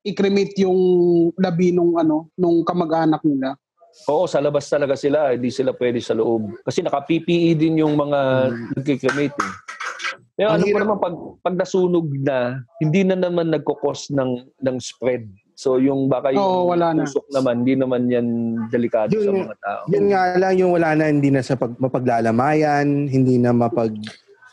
i-cremate 0.00 0.64
yung 0.64 0.80
labi 1.36 1.74
nung 1.74 2.00
ano, 2.00 2.32
nung 2.38 2.64
kamag-anak 2.64 3.20
nila. 3.28 3.58
Oo, 4.06 4.30
sa 4.30 4.38
labas 4.38 4.64
talaga 4.70 4.94
sila. 4.94 5.34
Hindi 5.34 5.50
sila 5.50 5.74
pwede 5.74 5.98
sa 5.98 6.14
loob. 6.14 6.62
Kasi 6.62 6.80
naka-PPE 6.80 7.58
din 7.58 7.82
yung 7.82 7.98
mga 7.98 8.20
nagkikremate 8.78 9.36
eh. 9.36 9.54
Pero 10.38 10.54
ano 10.54 10.62
pa 10.62 10.68
hirap- 10.70 10.82
naman, 10.86 10.98
pag, 11.02 11.14
pag 11.42 11.54
nasunog 11.58 12.06
na, 12.16 12.38
hindi 12.78 13.02
na 13.02 13.18
naman 13.18 13.50
nagkukos 13.50 14.14
ng, 14.14 14.30
ng 14.56 14.76
spread. 14.78 15.26
So 15.52 15.74
yung 15.76 16.06
baka 16.06 16.30
yung 16.30 16.38
Oo, 16.38 16.70
wala 16.70 16.94
na. 16.94 17.02
tusok 17.02 17.26
naman, 17.34 17.66
hindi 17.66 17.74
naman 17.74 18.06
yan 18.06 18.26
delikado 18.70 19.10
Yun 19.10 19.18
sa 19.20 19.30
mga 19.34 19.56
tao. 19.58 19.82
Yun 19.90 20.04
nga 20.06 20.22
lang 20.38 20.54
yung 20.54 20.70
wala 20.70 20.94
na, 20.94 21.10
hindi 21.10 21.34
na 21.34 21.42
sa 21.42 21.58
pag, 21.58 21.74
mapaglalamayan, 21.76 22.86
hindi 23.04 23.34
na 23.36 23.50
mapag... 23.50 23.90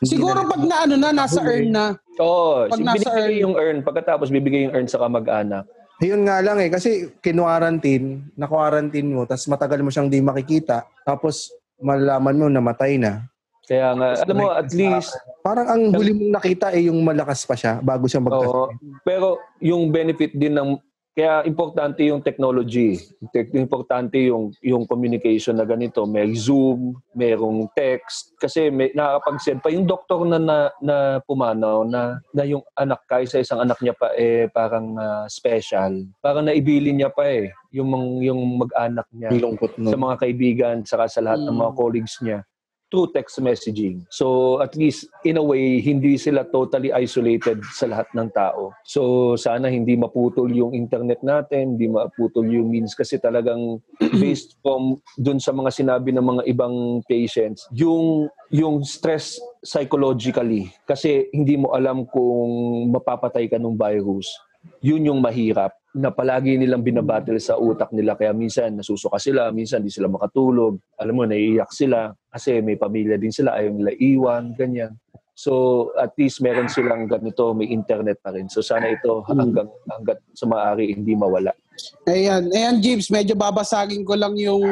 hindi 0.02 0.10
Siguro 0.10 0.42
na- 0.42 0.50
pag 0.50 0.62
na 0.66 0.76
ano 0.82 0.96
na, 0.98 1.10
nasa 1.14 1.40
earn 1.40 1.70
na. 1.70 1.86
Oo, 2.18 2.66
Pag 2.66 2.82
si- 2.82 2.88
nasa 2.90 3.10
earn- 3.14 3.38
yung 3.38 3.54
earn. 3.54 3.78
Pagkatapos 3.80 4.34
bibigay 4.34 4.66
yung 4.66 4.74
earn 4.74 4.90
sa 4.90 4.98
kamag-anak. 4.98 5.70
Yun 6.02 6.26
nga 6.26 6.42
lang 6.42 6.58
eh, 6.58 6.68
kasi 6.68 7.14
kinwarantin, 7.22 8.26
na-quarantine 8.34 9.06
mo, 9.08 9.24
tapos 9.24 9.46
matagal 9.46 9.80
mo 9.80 9.88
siyang 9.88 10.10
di 10.10 10.20
makikita, 10.20 10.84
tapos 11.06 11.54
malalaman 11.78 12.36
mo 12.36 12.46
namatay 12.50 12.98
na. 12.98 13.30
Kaya 13.64 13.94
nga, 13.94 14.08
alam 14.18 14.36
mo, 14.36 14.50
at 14.52 14.68
least, 14.72 15.14
Parang 15.46 15.68
ang 15.70 15.84
huli 15.94 16.10
mong 16.10 16.34
nakita 16.34 16.74
eh 16.74 16.90
yung 16.90 17.06
malakas 17.06 17.46
pa 17.46 17.54
siya 17.54 17.78
bago 17.78 18.10
siya 18.10 18.18
magkas. 18.18 18.50
Oo. 18.50 18.66
Pero 19.06 19.28
yung 19.62 19.94
benefit 19.94 20.34
din 20.34 20.58
ng 20.58 20.82
kaya 21.16 21.48
importante 21.48 22.04
yung 22.04 22.20
technology. 22.20 23.00
Te- 23.32 23.48
Importante 23.56 24.20
yung 24.20 24.52
yung 24.60 24.84
communication 24.84 25.56
na 25.56 25.64
ganito. 25.64 26.04
May 26.04 26.36
Zoom, 26.36 26.98
merong 27.16 27.72
text 27.72 28.36
kasi 28.36 28.68
may 28.68 28.92
nakakapag-send 28.92 29.64
pa 29.64 29.72
yung 29.72 29.88
doktor 29.88 30.28
na 30.28 30.36
na, 30.36 30.58
na 30.82 30.96
pumanaw 31.24 31.88
na 31.88 32.20
na 32.34 32.44
yung 32.44 32.66
anak 32.76 33.06
kay 33.08 33.24
sa 33.24 33.40
isang 33.40 33.62
anak 33.62 33.80
niya 33.80 33.96
pa 33.96 34.12
eh 34.12 34.50
parang 34.50 34.98
ah, 34.98 35.24
special. 35.30 36.04
Parang 36.20 36.44
naibilin 36.44 37.00
niya 37.00 37.14
pa 37.14 37.24
eh 37.24 37.54
yung 37.72 37.88
mga- 37.88 38.20
yung 38.26 38.42
mag-anak 38.60 39.08
niya 39.14 39.30
lungkot 39.32 39.72
sa 39.78 39.96
mga 39.96 40.16
kaibigan 40.20 40.76
saka 40.84 41.06
sa 41.08 41.22
lahat 41.22 41.40
ng 41.40 41.54
Mm. 41.54 41.62
mga 41.62 41.72
colleagues 41.78 42.18
niya. 42.20 42.44
Through 42.90 43.12
text 43.12 43.42
messaging. 43.42 44.06
So 44.10 44.58
at 44.62 44.78
least 44.78 45.10
in 45.26 45.38
a 45.38 45.44
way, 45.44 45.82
hindi 45.82 46.18
sila 46.18 46.46
totally 46.48 46.94
isolated 46.94 47.62
sa 47.74 47.90
lahat 47.90 48.08
ng 48.14 48.30
tao. 48.32 48.72
So 48.86 49.34
sana 49.36 49.70
hindi 49.70 49.98
maputol 49.98 50.50
yung 50.54 50.74
internet 50.78 51.22
natin, 51.26 51.76
hindi 51.76 51.90
maputol 51.90 52.46
yung 52.46 52.70
means 52.70 52.94
kasi 52.94 53.18
talagang 53.18 53.82
based 54.22 54.58
from 54.62 55.02
dun 55.18 55.42
sa 55.42 55.52
mga 55.52 55.72
sinabi 55.74 56.14
ng 56.14 56.26
mga 56.26 56.44
ibang 56.50 57.02
patients, 57.10 57.68
yung 57.74 58.30
yung 58.54 58.86
stress 58.86 59.38
psychologically 59.66 60.70
kasi 60.86 61.28
hindi 61.34 61.58
mo 61.58 61.74
alam 61.74 62.06
kung 62.10 62.90
mapapatay 62.94 63.50
ka 63.50 63.58
ng 63.58 63.76
virus. 63.76 64.30
Yun 64.82 65.14
yung 65.14 65.22
mahirap 65.22 65.78
na 65.96 66.12
palagi 66.12 66.60
nilang 66.60 66.84
binabattle 66.84 67.40
sa 67.40 67.56
utak 67.56 67.96
nila. 67.96 68.20
Kaya 68.20 68.36
minsan 68.36 68.76
nasusuka 68.76 69.16
sila, 69.16 69.48
minsan 69.56 69.80
di 69.80 69.88
sila 69.88 70.12
makatulog. 70.12 70.76
Alam 71.00 71.14
mo, 71.16 71.24
naiiyak 71.24 71.72
sila 71.72 72.12
kasi 72.28 72.60
may 72.60 72.76
pamilya 72.76 73.16
din 73.16 73.32
sila, 73.32 73.56
ayaw 73.56 73.72
nila 73.72 73.92
iwan, 73.96 74.52
ganyan. 74.60 74.92
So 75.36 75.92
at 76.00 76.16
least 76.16 76.40
meron 76.40 76.72
silang 76.72 77.12
ganito, 77.12 77.52
may 77.52 77.68
internet 77.68 78.24
pa 78.24 78.32
rin. 78.32 78.48
So 78.48 78.64
sana 78.64 78.88
ito 78.88 79.20
hanggang, 79.28 79.68
hanggat 79.84 80.24
sa 80.32 80.48
maaari 80.48 80.96
hindi 80.96 81.12
mawala. 81.12 81.52
Ayan, 82.08 82.48
ayan 82.56 82.80
James, 82.80 83.12
medyo 83.12 83.36
babasagin 83.36 84.08
ko 84.08 84.16
lang 84.16 84.32
yung 84.40 84.64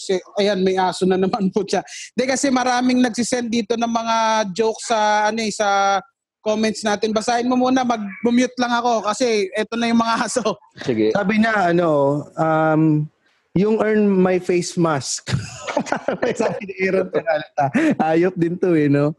si, 0.00 0.16
ayan 0.40 0.64
may 0.64 0.80
aso 0.80 1.04
na 1.04 1.20
naman 1.20 1.52
po 1.52 1.68
siya. 1.68 1.84
Hindi 2.16 2.24
kasi 2.32 2.48
maraming 2.48 3.04
nagsisend 3.04 3.52
dito 3.52 3.76
ng 3.76 3.92
mga 3.92 4.16
jokes 4.56 4.88
sa 4.88 5.28
ano 5.28 5.44
eh, 5.44 5.52
sa 5.52 6.00
comments 6.40 6.82
natin. 6.84 7.12
Basahin 7.14 7.48
mo 7.48 7.56
muna, 7.56 7.84
mag-mute 7.84 8.56
lang 8.56 8.72
ako 8.76 9.04
kasi 9.06 9.48
eto 9.54 9.76
na 9.76 9.88
yung 9.88 10.00
mga 10.00 10.16
aso. 10.26 10.56
Sige. 10.80 11.12
Sabi 11.12 11.40
niya, 11.40 11.72
ano, 11.72 12.24
um, 12.36 13.06
yung 13.54 13.82
earn 13.82 14.06
my 14.06 14.38
face 14.38 14.78
mask. 14.78 15.34
sabi 16.40 16.62
ni 16.70 16.74
Aaron 16.86 17.08
Peralta. 17.10 17.64
Ayop 17.98 18.34
din 18.38 18.54
to 18.56 18.78
eh, 18.78 18.86
no? 18.86 19.12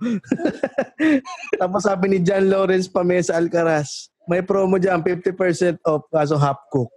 Tapos 1.61 1.83
sabi 1.83 2.15
ni 2.15 2.17
John 2.23 2.47
Lawrence 2.47 2.87
Pamesa 2.87 3.35
Alcaraz, 3.35 4.07
may 4.29 4.39
promo 4.39 4.79
dyan, 4.79 5.03
50% 5.03 5.83
off 5.83 6.07
kaso 6.07 6.39
half 6.39 6.59
cook. 6.71 6.89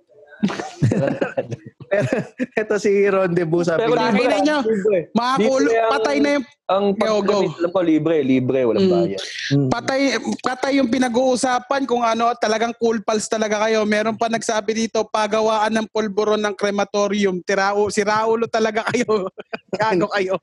Pero 1.94 2.10
ito 2.62 2.74
si 2.76 2.90
Rendezvous 3.04 3.64
sabi 3.64 3.80
Pero 3.80 3.94
niya, 3.94 4.08
libre 4.08 4.22
libre, 4.24 4.36
nyo. 4.42 4.58
libre. 4.60 4.98
Mga 5.10 5.32
Libre 5.34 5.46
kulo, 5.46 5.68
ang- 5.70 5.92
patay 5.92 6.16
na 6.18 6.30
yung 6.32 6.46
Ang 6.64 6.86
alam 6.96 7.70
ko, 7.70 7.80
libre, 7.84 8.16
libre, 8.20 8.60
walang 8.64 8.82
Mm. 8.82 8.92
bayad. 8.94 9.20
Mm. 9.52 9.68
patay 9.68 10.00
patay 10.40 10.72
yung 10.76 10.88
pinag-uusapan 10.88 11.84
kung 11.84 12.00
ano 12.00 12.32
talagang 12.34 12.72
cool 12.74 12.98
pals 13.00 13.28
talaga 13.28 13.60
kayo. 13.60 13.84
Meron 13.84 14.16
pa 14.16 14.26
nagsabi 14.26 14.72
dito 14.74 15.04
pagawaan 15.06 15.70
ng 15.70 15.86
pulburon 15.86 16.40
ng 16.40 16.54
crematorium. 16.54 17.38
Tirao 17.38 17.86
si 17.88 18.00
Raulo 18.00 18.44
talaga 18.46 18.80
kayo. 18.88 19.28
Gago 19.70 20.08
kayo. 20.10 20.40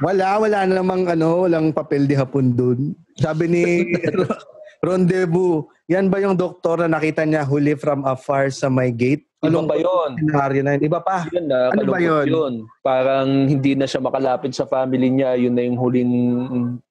Wala, 0.00 0.36
wala 0.36 0.64
namang 0.64 1.06
ano, 1.06 1.44
walang 1.44 1.70
papel 1.70 2.04
di 2.04 2.12
hapon 2.12 2.52
dun. 2.52 2.92
Sabi 3.14 3.44
ni 3.46 3.62
Rendezvous, 4.82 5.62
yan 5.86 6.10
ba 6.10 6.18
yung 6.18 6.34
doktor 6.34 6.76
na 6.76 6.90
nakita 6.90 7.22
niya 7.22 7.40
huli 7.42 7.72
from 7.72 8.02
afar 8.02 8.50
sa 8.50 8.66
my 8.66 8.90
gate? 8.90 9.22
Iba 9.42 9.58
pa 9.66 9.74
yun. 9.74 10.10
Senaryo 10.22 10.60
na 10.62 10.70
yun. 10.78 10.82
Iba 10.86 11.00
pa. 11.02 11.16
Yun 11.34 11.46
na, 11.50 11.74
Ano 11.74 11.90
ba 11.90 11.98
yun? 11.98 12.24
yun? 12.30 12.52
Parang 12.78 13.26
hindi 13.26 13.74
na 13.74 13.90
siya 13.90 13.98
makalapit 13.98 14.54
sa 14.54 14.70
family 14.70 15.10
niya. 15.10 15.34
Yun 15.34 15.54
na 15.58 15.62
yung 15.66 15.78
huling 15.82 16.12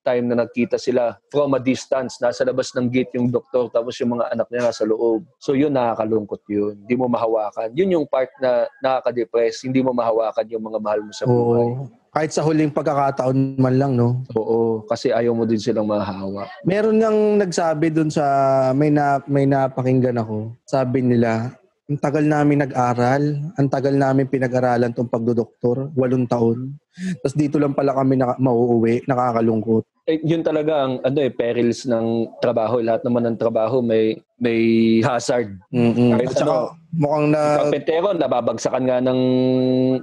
time 0.04 0.28
na 0.28 0.44
nagkita 0.44 0.76
sila 0.76 1.16
from 1.32 1.56
a 1.56 1.64
distance. 1.64 2.20
Nasa 2.20 2.44
labas 2.44 2.76
ng 2.76 2.92
gate 2.92 3.16
yung 3.16 3.32
doktor 3.32 3.72
tapos 3.72 3.96
yung 4.04 4.20
mga 4.20 4.36
anak 4.36 4.52
niya 4.52 4.68
nasa 4.68 4.84
loob. 4.84 5.24
So 5.40 5.56
yun, 5.56 5.72
nakakalungkot 5.72 6.44
yun. 6.52 6.76
Hindi 6.84 7.00
mo 7.00 7.08
mahawakan. 7.08 7.72
Yun 7.72 7.96
yung 7.96 8.06
part 8.06 8.28
na 8.44 8.68
nakaka-depress. 8.84 9.64
Hindi 9.64 9.80
mo 9.80 9.96
mahawakan 9.96 10.52
yung 10.52 10.64
mga 10.68 10.80
mahal 10.84 11.00
mo 11.08 11.12
sa 11.16 11.24
buhay. 11.24 11.72
Oo. 11.72 11.88
Kahit 12.12 12.36
sa 12.36 12.44
huling 12.44 12.76
pagkakataon 12.76 13.56
man 13.56 13.80
lang, 13.80 13.96
no? 13.96 14.20
Oo. 14.36 14.84
Kasi 14.84 15.16
ayaw 15.16 15.32
mo 15.32 15.48
din 15.48 15.56
silang 15.56 15.88
mahawa. 15.88 16.52
Meron 16.68 17.00
nang 17.00 17.40
nagsabi 17.40 17.88
dun 17.88 18.12
sa, 18.12 18.28
may, 18.76 18.92
na, 18.92 19.24
may 19.24 19.48
napakinggan 19.48 20.20
ako. 20.20 20.52
Sabi 20.68 21.00
nila, 21.00 21.56
ang 21.92 22.00
tagal 22.00 22.24
namin 22.24 22.64
nag-aral, 22.64 23.24
ang 23.60 23.68
tagal 23.68 23.92
namin 23.92 24.32
pinag-aralan 24.32 24.96
tong 24.96 25.12
pagdodoktor, 25.12 25.92
walong 25.92 26.24
taon. 26.24 26.80
Tapos 27.20 27.36
dito 27.36 27.60
lang 27.60 27.76
pala 27.76 27.92
kami 27.92 28.16
naka, 28.16 28.40
mauuwi, 28.40 29.04
nakakalungkot. 29.12 29.84
Eh, 30.08 30.24
yun 30.24 30.40
talaga 30.40 30.88
ang 30.88 31.04
ano 31.04 31.20
eh, 31.20 31.28
perils 31.28 31.84
ng 31.84 32.40
trabaho. 32.40 32.80
Lahat 32.80 33.04
naman 33.04 33.28
ng 33.28 33.36
trabaho 33.36 33.84
may 33.84 34.16
may 34.40 34.60
hazard. 35.04 35.60
Mm-mm. 35.76 36.16
Kahit 36.16 36.32
At 36.32 36.40
saka, 36.40 36.52
ano, 36.56 36.80
mukhang 36.96 37.28
na, 37.36 37.42
Kapentero, 37.60 38.08
nababagsakan 38.16 38.84
nga 38.88 38.98
ng, 39.04 39.22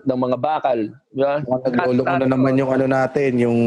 ng 0.04 0.18
mga 0.28 0.36
bakal. 0.38 0.78
Ba? 1.16 1.40
mukhang 1.40 1.72
naglolo 1.72 2.02
ko 2.04 2.14
na 2.20 2.28
naman 2.28 2.60
yung 2.60 2.70
ano 2.70 2.86
natin, 2.86 3.30
yung 3.40 3.60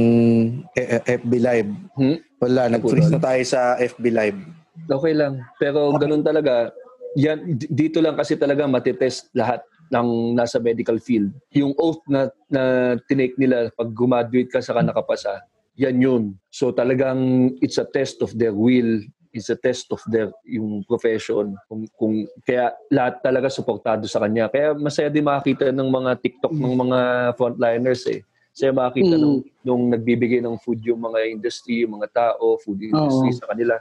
eh, 0.77 1.01
eh, 1.01 1.17
FB 1.17 1.31
Live. 1.41 1.71
Hmm? 1.97 2.17
Wala, 2.37 2.69
nag-freeze 2.69 3.11
na 3.11 3.19
tayo 3.19 3.41
sa 3.41 3.81
FB 3.81 4.05
Live. 4.13 4.39
Okay 4.87 5.13
lang. 5.13 5.41
Pero 5.59 5.91
ganun 5.99 6.23
talaga, 6.23 6.71
yan, 7.15 7.57
dito 7.57 7.99
lang 7.99 8.15
kasi 8.15 8.39
talaga 8.39 8.67
matitest 8.67 9.31
lahat 9.35 9.61
ng 9.91 10.33
nasa 10.35 10.57
medical 10.57 10.95
field. 10.97 11.35
Yung 11.51 11.75
oath 11.75 11.99
na, 12.07 12.31
na 12.47 12.95
tinake 13.11 13.35
nila 13.35 13.67
pag 13.75 13.91
graduate 13.91 14.47
ka 14.47 14.63
sa 14.63 14.79
nakapasa, 14.79 15.43
yan 15.75 15.99
yun. 15.99 16.23
So 16.47 16.71
talagang 16.71 17.51
it's 17.59 17.79
a 17.79 17.87
test 17.87 18.23
of 18.23 18.31
their 18.39 18.55
will, 18.55 19.03
it's 19.35 19.51
a 19.51 19.59
test 19.59 19.91
of 19.91 19.99
their 20.07 20.31
yung 20.47 20.87
profession. 20.87 21.59
Kung, 21.67 21.83
kung, 21.99 22.13
kaya 22.47 22.71
lahat 22.87 23.19
talaga 23.19 23.51
suportado 23.51 24.07
sa 24.07 24.23
kanya. 24.23 24.47
Kaya 24.47 24.75
masaya 24.75 25.11
din 25.11 25.27
makakita 25.27 25.75
ng 25.75 25.89
mga 25.91 26.11
TikTok 26.23 26.53
ng 26.55 26.75
mga 26.87 26.99
frontliners 27.35 28.03
eh. 28.07 28.23
Masaya 28.51 28.75
makakita 28.75 29.15
Mm. 29.15 29.21
nung, 29.21 29.37
nung 29.63 29.83
nagbibigay 29.89 30.39
ng 30.39 30.59
food 30.59 30.83
yung 30.83 30.99
mga 30.99 31.23
industry, 31.25 31.81
yung 31.81 31.95
mga 31.95 32.11
tao, 32.11 32.59
food 32.59 32.83
industry 32.83 33.31
Oo. 33.31 33.37
sa 33.37 33.47
kanila. 33.47 33.75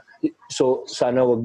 So 0.47 0.63
sana 0.85 1.21
wag 1.21 1.43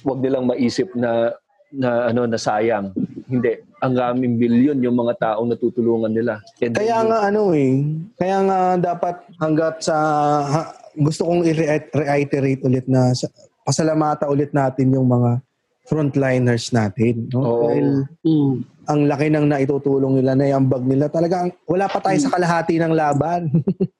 wag 0.00 0.18
nilang 0.18 0.48
maisip 0.48 0.88
na 0.94 1.36
na 1.70 2.08
ano 2.08 2.24
na 2.24 2.38
sayang. 2.38 2.94
Hindi. 3.26 3.52
Ang 3.78 3.94
raming 3.94 4.34
bilyon 4.38 4.80
yung 4.80 4.96
mga 4.96 5.14
taong 5.18 5.50
natutulungan 5.50 6.08
nila. 6.08 6.40
And 6.58 6.72
Kaya 6.72 6.96
yung- 6.96 7.08
nga 7.10 7.18
ano 7.22 7.40
eh, 7.52 7.72
kaya 8.16 8.38
nga 8.40 8.58
dapat 8.78 9.16
hanggat 9.36 9.76
sa 9.82 9.96
ha- 10.42 10.70
gusto 10.96 11.26
kong 11.26 11.44
i-reiterate 11.44 12.62
ulit 12.62 12.86
na 12.86 13.12
sa, 13.12 13.28
pasalamata 13.60 14.24
ulit 14.24 14.52
natin 14.52 14.88
yung 14.88 15.04
mga 15.04 15.42
frontliners 15.84 16.70
natin. 16.70 17.28
No? 17.28 17.40
Oo. 17.40 17.60
Dahil 17.66 17.86
Mm. 18.22 18.54
Ang 18.88 19.08
laki 19.08 19.28
ng 19.32 19.46
naitutulong 19.48 20.20
nila, 20.20 20.36
naiambag 20.36 20.84
nila. 20.84 21.06
Talagang 21.08 21.52
wala 21.68 21.86
pa 21.88 21.98
tayo 22.00 22.18
sa 22.20 22.32
kalahati 22.32 22.80
ng 22.80 22.92
laban. 22.92 23.48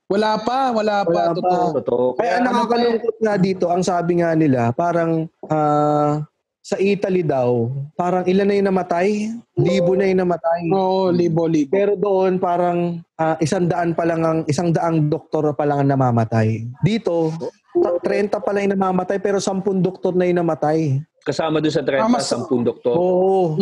Wala 0.04 0.36
pa, 0.36 0.68
wala 0.70 1.00
pa. 1.00 1.10
Wala 1.10 1.32
pa. 1.32 1.34
totoo. 1.40 1.66
Totoo. 1.80 2.06
Kaya 2.20 2.38
Kaya 2.38 2.44
nakakalungkot 2.44 3.16
nga 3.24 3.34
dito, 3.40 3.72
ang 3.72 3.80
sabi 3.80 4.20
nga 4.20 4.36
nila, 4.36 4.68
parang 4.76 5.26
ah, 5.48 6.20
sa 6.64 6.80
Italy 6.80 7.20
daw, 7.20 7.68
parang 7.92 8.24
ilan 8.24 8.48
na 8.48 8.54
yung 8.56 8.68
namatay? 8.72 9.32
Libo 9.52 9.92
na 9.92 10.08
yung 10.08 10.24
namatay. 10.24 10.72
Oo, 10.72 11.12
libo-libo. 11.12 11.68
Pero 11.68 11.92
doon 11.92 12.40
parang 12.40 13.04
ah, 13.20 13.36
isang 13.40 13.68
daan 13.68 13.92
pa 13.92 14.08
lang 14.08 14.24
ang 14.24 14.38
isang 14.48 14.72
daang 14.72 15.12
doktor 15.12 15.52
pa 15.52 15.68
lang 15.68 15.84
ang 15.84 15.92
namamatay. 15.92 16.64
Dito, 16.80 17.32
ta- 17.76 18.00
30 18.00 18.32
pa 18.40 18.50
lang 18.56 18.68
yung 18.68 18.74
namamatay 18.80 19.20
pero 19.20 19.36
10 19.36 19.60
doktor 19.84 20.16
na 20.16 20.24
yung 20.24 20.40
namatay. 20.40 21.04
Kasama 21.24 21.56
doon 21.56 21.72
sa 21.72 21.80
30, 21.80 21.98
Ah, 21.98 22.06
mas- 22.06 22.28
10 22.28 22.60
doktor. 22.62 22.92
Oo. 22.92 23.56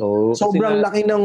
Oo, 0.00 0.32
kasi 0.32 0.40
Sobrang 0.42 0.74
nga- 0.74 0.84
laki 0.88 1.04
ng 1.04 1.24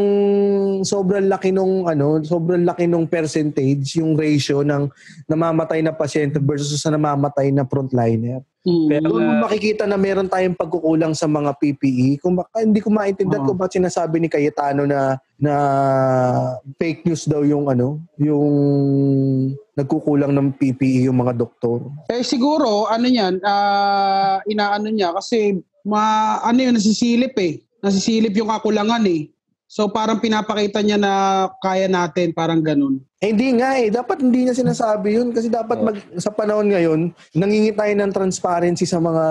sobrang 0.83 1.25
laki 1.25 1.49
nung 1.49 1.87
ano, 1.87 2.19
sobrang 2.19 2.61
laki 2.61 2.83
nung 2.83 3.07
percentage, 3.07 3.95
yung 3.95 4.13
ratio 4.13 4.59
ng 4.61 4.91
namamatay 5.25 5.79
na 5.79 5.95
pasyente 5.95 6.37
versus 6.37 6.75
sa 6.75 6.91
namamatay 6.91 7.49
na 7.49 7.63
frontliner. 7.63 8.43
Mm. 8.63 8.87
Kaya 8.87 9.01
Doon 9.03 9.23
mo 9.27 9.33
makikita 9.43 9.83
na 9.83 9.99
meron 9.99 10.31
tayong 10.31 10.55
pagkukulang 10.55 11.11
sa 11.11 11.27
mga 11.27 11.51
PPE. 11.59 12.23
Kung 12.23 12.39
baka, 12.39 12.63
hindi 12.63 12.79
ko 12.79 12.87
maintindihan 12.95 13.43
Oo. 13.43 13.51
kung 13.51 13.59
bakit 13.59 13.83
sinasabi 13.83 14.23
ni 14.23 14.31
Cayetano 14.31 14.87
na 14.87 15.19
na 15.35 15.53
fake 16.79 17.03
news 17.03 17.27
daw 17.27 17.43
yung 17.43 17.67
ano, 17.67 17.99
yung 18.15 18.47
nagkukulang 19.75 20.31
ng 20.31 20.55
PPE 20.55 21.11
yung 21.11 21.19
mga 21.19 21.35
doktor. 21.35 21.83
Eh 22.07 22.23
siguro, 22.23 22.87
ano 22.87 23.03
yan, 23.03 23.43
ah, 23.43 24.39
inaano 24.47 24.87
niya 24.87 25.11
kasi 25.11 25.59
ma, 25.83 26.39
ano 26.39 26.63
yun, 26.63 26.79
nasisilip 26.79 27.35
eh. 27.35 27.59
Nasisilip 27.83 28.31
yung 28.39 28.47
kakulangan 28.47 29.03
eh. 29.03 29.27
So 29.73 29.89
parang 29.89 30.21
pinapakita 30.21 30.85
niya 30.85 31.01
na 31.01 31.13
kaya 31.57 31.89
natin, 31.89 32.29
parang 32.29 32.61
ganun. 32.61 33.01
Eh, 33.17 33.33
hindi 33.33 33.57
nga 33.57 33.73
eh. 33.73 33.89
Dapat 33.89 34.21
hindi 34.21 34.45
niya 34.45 34.53
sinasabi 34.53 35.17
yun 35.17 35.33
kasi 35.33 35.49
dapat 35.49 35.81
mag, 35.81 35.97
sa 36.21 36.29
panahon 36.29 36.69
ngayon, 36.69 37.09
nangingi 37.33 37.73
tayo 37.73 37.89
ng 37.89 38.13
transparency 38.13 38.85
sa 38.85 39.01
mga 39.01 39.25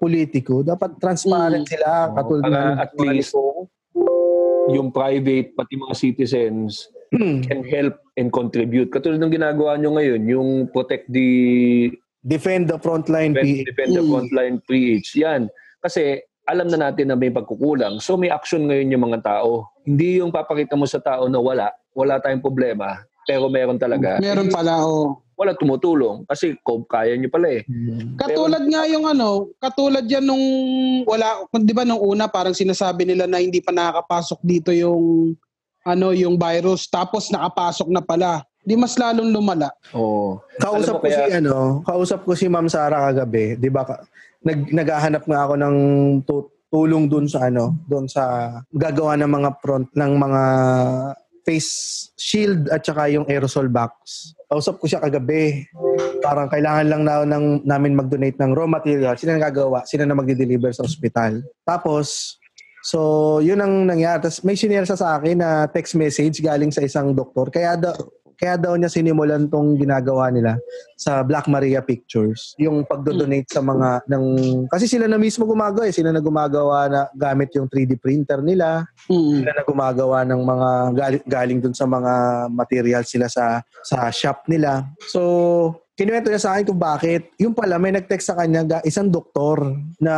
politiko. 0.00 0.64
Dapat 0.64 0.96
transparent 0.96 1.68
Mm. 1.68 1.72
sila. 1.76 2.16
Katulad 2.16 2.42
ng 2.48 2.80
at 2.80 2.92
least 2.96 3.36
yung 4.72 4.88
private, 4.88 5.52
pati 5.52 5.76
mga 5.76 5.94
citizens 5.94 6.88
can 7.44 7.60
help 7.60 8.00
and 8.16 8.32
contribute. 8.32 8.88
Katulad 8.88 9.20
ng 9.20 9.36
ginagawa 9.36 9.76
nyo 9.76 10.00
ngayon, 10.00 10.22
yung 10.24 10.48
protect 10.72 11.12
the 11.12 11.28
defend 12.24 12.72
the 12.72 12.80
frontline 12.80 13.36
defend, 13.36 13.52
PE. 13.52 13.68
defend 13.68 13.90
the 13.92 14.04
frontline 14.08 14.56
PH. 14.64 15.20
Yan. 15.20 15.52
Kasi 15.76 16.24
alam 16.44 16.68
na 16.68 16.88
natin 16.88 17.08
na 17.08 17.16
may 17.16 17.32
pagkukulang. 17.32 17.98
So 17.98 18.14
may 18.14 18.28
action 18.28 18.68
ngayon 18.68 18.92
yung 18.92 19.04
mga 19.08 19.24
tao. 19.24 19.72
Hindi 19.82 20.20
yung 20.20 20.28
papakita 20.28 20.76
mo 20.76 20.84
sa 20.84 21.00
tao 21.00 21.24
na 21.26 21.40
wala, 21.40 21.72
wala 21.92 22.20
tayong 22.20 22.40
problema. 22.40 23.00
pero 23.24 23.48
meron 23.48 23.80
talaga. 23.80 24.20
Meron 24.20 24.52
pala, 24.52 24.84
oh. 24.84 25.16
Wala 25.34 25.50
tumutulong 25.50 26.28
kasi 26.28 26.54
kung 26.60 26.84
kaya 26.84 27.16
nyo 27.16 27.26
pala 27.26 27.58
eh. 27.58 27.64
Katulad 28.14 28.62
nga 28.62 28.84
yung 28.86 29.02
ano, 29.02 29.50
katulad 29.58 30.04
yan 30.04 30.22
nung 30.22 30.44
wala, 31.02 31.42
di 31.50 31.72
ba 31.74 31.82
nung 31.82 31.98
una 31.98 32.28
parang 32.28 32.54
sinasabi 32.54 33.02
nila 33.02 33.24
na 33.24 33.40
hindi 33.40 33.58
pa 33.58 33.72
nakakapasok 33.72 34.38
dito 34.44 34.70
yung 34.70 35.32
ano 35.82 36.12
yung 36.12 36.36
virus 36.36 36.86
tapos 36.86 37.32
nakapasok 37.32 37.88
na 37.90 37.98
pala. 37.98 38.44
Di 38.60 38.76
mas 38.76 38.94
lalong 38.94 39.28
lumala. 39.28 39.72
Oo. 39.92 40.38
Kausap 40.56 40.96
Alam 40.96 40.96
mo 40.96 41.02
ko 41.02 41.08
si 41.08 41.16
kaya- 41.18 41.36
ano, 41.36 41.56
kausap 41.82 42.20
ko 42.24 42.32
si 42.32 42.46
Ma'am 42.46 42.68
Sara 42.68 43.08
kagabi, 43.08 43.56
'di 43.56 43.68
ba? 43.68 43.84
Nag 44.44 44.70
naghahanap 44.70 45.24
nga 45.24 45.40
ako 45.48 45.54
ng 45.56 45.76
tu- 46.28 46.48
tulong 46.68 47.06
doon 47.06 47.26
sa 47.30 47.48
ano, 47.48 47.78
doon 47.86 48.04
sa 48.10 48.50
gagawa 48.74 49.14
ng 49.16 49.30
mga 49.30 49.50
front 49.62 49.88
ng 49.94 50.12
mga 50.18 50.42
face 51.44 51.72
shield 52.16 52.72
at 52.72 52.82
saka 52.82 53.12
yung 53.12 53.28
aerosol 53.28 53.68
box. 53.68 54.32
Kausap 54.48 54.80
ko 54.80 54.88
siya 54.88 54.98
kagabi. 55.04 55.68
Parang 56.24 56.48
kailangan 56.48 56.86
lang 56.88 57.02
na, 57.04 57.14
ng, 57.22 57.68
namin 57.68 57.92
mag-donate 57.94 58.40
ng 58.40 58.56
raw 58.56 58.64
material. 58.64 59.14
Sila 59.14 59.36
na 59.36 59.44
gagawa, 59.44 59.84
sila 59.84 60.08
na 60.08 60.16
magde-deliver 60.16 60.72
sa 60.72 60.88
ospital. 60.88 61.44
Tapos, 61.68 62.40
so 62.80 63.38
yun 63.44 63.60
ang 63.60 63.84
nangyari. 63.84 64.24
Tapos 64.24 64.40
may 64.40 64.56
sinare 64.56 64.88
siya 64.88 64.98
sa 64.98 65.20
akin 65.20 65.36
na 65.36 65.68
text 65.68 65.94
message 66.00 66.40
galing 66.40 66.72
sa 66.72 66.80
isang 66.80 67.12
doktor. 67.12 67.52
Kaya 67.52 67.76
daw, 67.76 67.92
kaya 68.44 68.60
daw 68.60 68.76
niya 68.76 68.92
sinimulan 68.92 69.48
tong 69.48 69.80
ginagawa 69.80 70.28
nila 70.28 70.60
sa 71.00 71.24
Black 71.24 71.48
Maria 71.48 71.80
Pictures. 71.80 72.52
Yung 72.60 72.84
pagdodonate 72.84 73.48
sa 73.48 73.64
mga 73.64 74.04
ng 74.04 74.24
kasi 74.68 74.84
sila 74.84 75.08
na 75.08 75.16
mismo 75.16 75.48
gumagawa 75.48 75.88
eh. 75.88 75.96
Sila 75.96 76.12
na 76.12 76.20
gumagawa 76.20 76.92
na 76.92 77.00
gamit 77.16 77.56
yung 77.56 77.72
3D 77.72 77.96
printer 77.96 78.44
nila. 78.44 78.84
Mm. 79.08 79.40
Sila 79.40 79.52
na 79.56 79.64
gumagawa 79.64 80.28
ng 80.28 80.40
mga 80.44 80.70
galing, 80.92 81.24
galing 81.24 81.58
dun 81.64 81.72
sa 81.72 81.88
mga 81.88 82.12
materials 82.52 83.08
sila 83.08 83.32
sa 83.32 83.64
sa 83.80 84.12
shop 84.12 84.44
nila. 84.44 84.84
So, 85.08 85.80
kinuwento 85.96 86.28
niya 86.28 86.42
sa 86.44 86.52
akin 86.52 86.68
kung 86.68 86.82
bakit. 86.82 87.32
Yung 87.40 87.56
pala, 87.56 87.80
may 87.80 87.96
nag-text 87.96 88.28
sa 88.28 88.36
kanya, 88.36 88.66
isang 88.84 89.08
doktor 89.08 89.72
na 90.02 90.14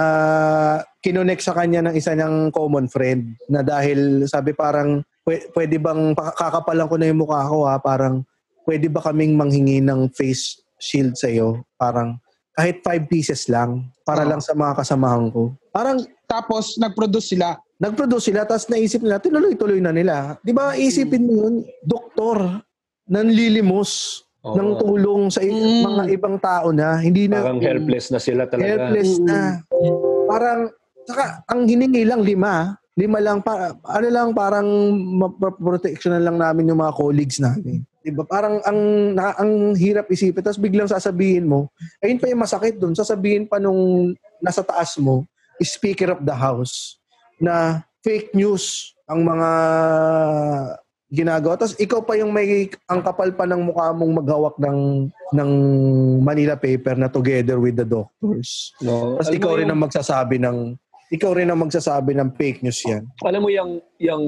kinonek 0.98 1.38
sa 1.38 1.54
kanya 1.54 1.84
ng 1.86 1.94
isa 1.94 2.16
niyang 2.16 2.50
common 2.50 2.90
friend 2.90 3.38
na 3.46 3.62
dahil 3.62 4.26
sabi 4.26 4.50
parang 4.50 4.98
"Pwe- 4.98 5.15
pwede 5.26 5.76
bang 5.76 6.14
pa- 6.14 6.30
kakapalan 6.32 6.86
ko 6.86 6.94
na 6.94 7.10
yung 7.10 7.20
mukha 7.20 7.42
ko 7.42 7.66
ha 7.66 7.76
parang 7.76 8.22
pwede 8.62 8.86
ba 8.86 9.02
kaming 9.02 9.34
manghingi 9.34 9.78
ng 9.80 10.06
face 10.08 10.62
shield 10.76 11.14
sa 11.14 11.26
iyo 11.26 11.66
parang 11.74 12.14
kahit 12.52 12.78
five 12.80 13.04
pieces 13.04 13.46
lang 13.46 13.84
para 14.00 14.22
Oo. 14.22 14.30
lang 14.30 14.40
sa 14.40 14.54
mga 14.54 14.78
kasamahan 14.78 15.28
ko 15.28 15.50
parang 15.68 15.98
Tapos 16.26 16.74
nag-produce 16.76 17.30
sila. 17.30 17.54
nag-produce 17.76 18.26
sila 18.26 18.42
tapos 18.42 18.66
naisip 18.66 18.98
nila 18.98 19.18
tinuloy-tuloy 19.18 19.78
na 19.78 19.90
nila 19.90 20.34
di 20.40 20.50
ba 20.50 20.74
isipin 20.74 21.22
mo 21.22 21.32
yun 21.40 21.54
doktor 21.80 22.62
nanlilimos 23.06 24.22
Oo. 24.42 24.54
ng 24.54 24.70
tulong 24.76 25.22
sa 25.28 25.38
i- 25.38 25.50
Mm. 25.50 25.82
mga 25.84 26.02
ibang 26.12 26.36
tao 26.36 26.70
na 26.70 26.98
hindi 26.98 27.26
na 27.26 27.42
Parang 27.42 27.58
helpless 27.58 28.10
na 28.10 28.18
sila 28.18 28.46
talaga. 28.46 28.66
helpless 28.68 29.18
na 29.20 29.62
parang 30.24 30.70
saka 31.04 31.46
ang 31.46 31.62
hiningi 31.64 32.02
lang 32.02 32.22
lima 32.22 32.74
lima 32.96 33.20
lang 33.20 33.44
pa 33.44 33.76
ano 33.84 34.08
lang 34.08 34.32
parang 34.32 34.68
protection 35.60 36.16
lang 36.16 36.40
namin 36.40 36.72
yung 36.72 36.80
mga 36.80 36.96
colleagues 36.96 37.38
namin 37.38 37.84
Diba? 38.06 38.22
Parang 38.22 38.62
ang 38.62 38.78
na, 39.18 39.34
ang 39.34 39.74
hirap 39.74 40.06
isipin 40.06 40.38
tapos 40.38 40.62
biglang 40.62 40.86
sasabihin 40.86 41.50
mo, 41.50 41.66
ayun 41.98 42.22
pa 42.22 42.30
yung 42.30 42.38
masakit 42.38 42.78
doon, 42.78 42.94
sasabihin 42.94 43.50
pa 43.50 43.58
nung 43.58 44.14
nasa 44.38 44.62
taas 44.62 44.94
mo, 45.02 45.26
speaker 45.58 46.14
of 46.14 46.22
the 46.22 46.30
house 46.30 47.02
na 47.42 47.82
fake 48.06 48.30
news 48.30 48.94
ang 49.10 49.26
mga 49.26 49.50
ginagawa. 51.10 51.58
Tapos 51.58 51.74
ikaw 51.82 51.98
pa 52.06 52.14
yung 52.14 52.30
may 52.30 52.70
ang 52.86 53.02
kapal 53.02 53.34
pa 53.34 53.42
ng 53.42 53.74
mukha 53.74 53.90
mong 53.90 54.12
maghawak 54.22 54.54
ng 54.62 55.10
ng 55.34 55.50
Manila 56.22 56.54
paper 56.54 56.94
na 56.94 57.10
together 57.10 57.58
with 57.58 57.74
the 57.74 57.86
doctors. 57.86 58.70
No? 58.78 59.18
Tapos 59.18 59.34
ikaw 59.34 59.58
rin 59.58 59.66
yung- 59.66 59.82
ang 59.82 59.82
magsasabi 59.82 60.38
ng 60.38 60.78
ikaw 61.12 61.36
rin 61.38 61.50
ang 61.50 61.62
magsasabi 61.62 62.18
ng 62.18 62.34
fake 62.34 62.66
news 62.66 62.82
yan. 62.82 63.06
Alam 63.22 63.46
mo 63.46 63.50
yung, 63.50 63.78
yung 64.02 64.24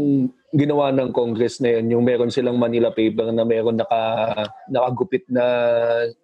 ginawa 0.54 0.94
ng 0.94 1.10
Congress 1.10 1.58
na 1.58 1.78
yun, 1.78 1.98
yung 1.98 2.04
meron 2.06 2.30
silang 2.30 2.56
Manila 2.56 2.94
paper 2.94 3.34
na 3.34 3.42
meron 3.42 3.76
naka, 3.76 4.00
nakagupit 4.70 5.26
na, 5.26 5.44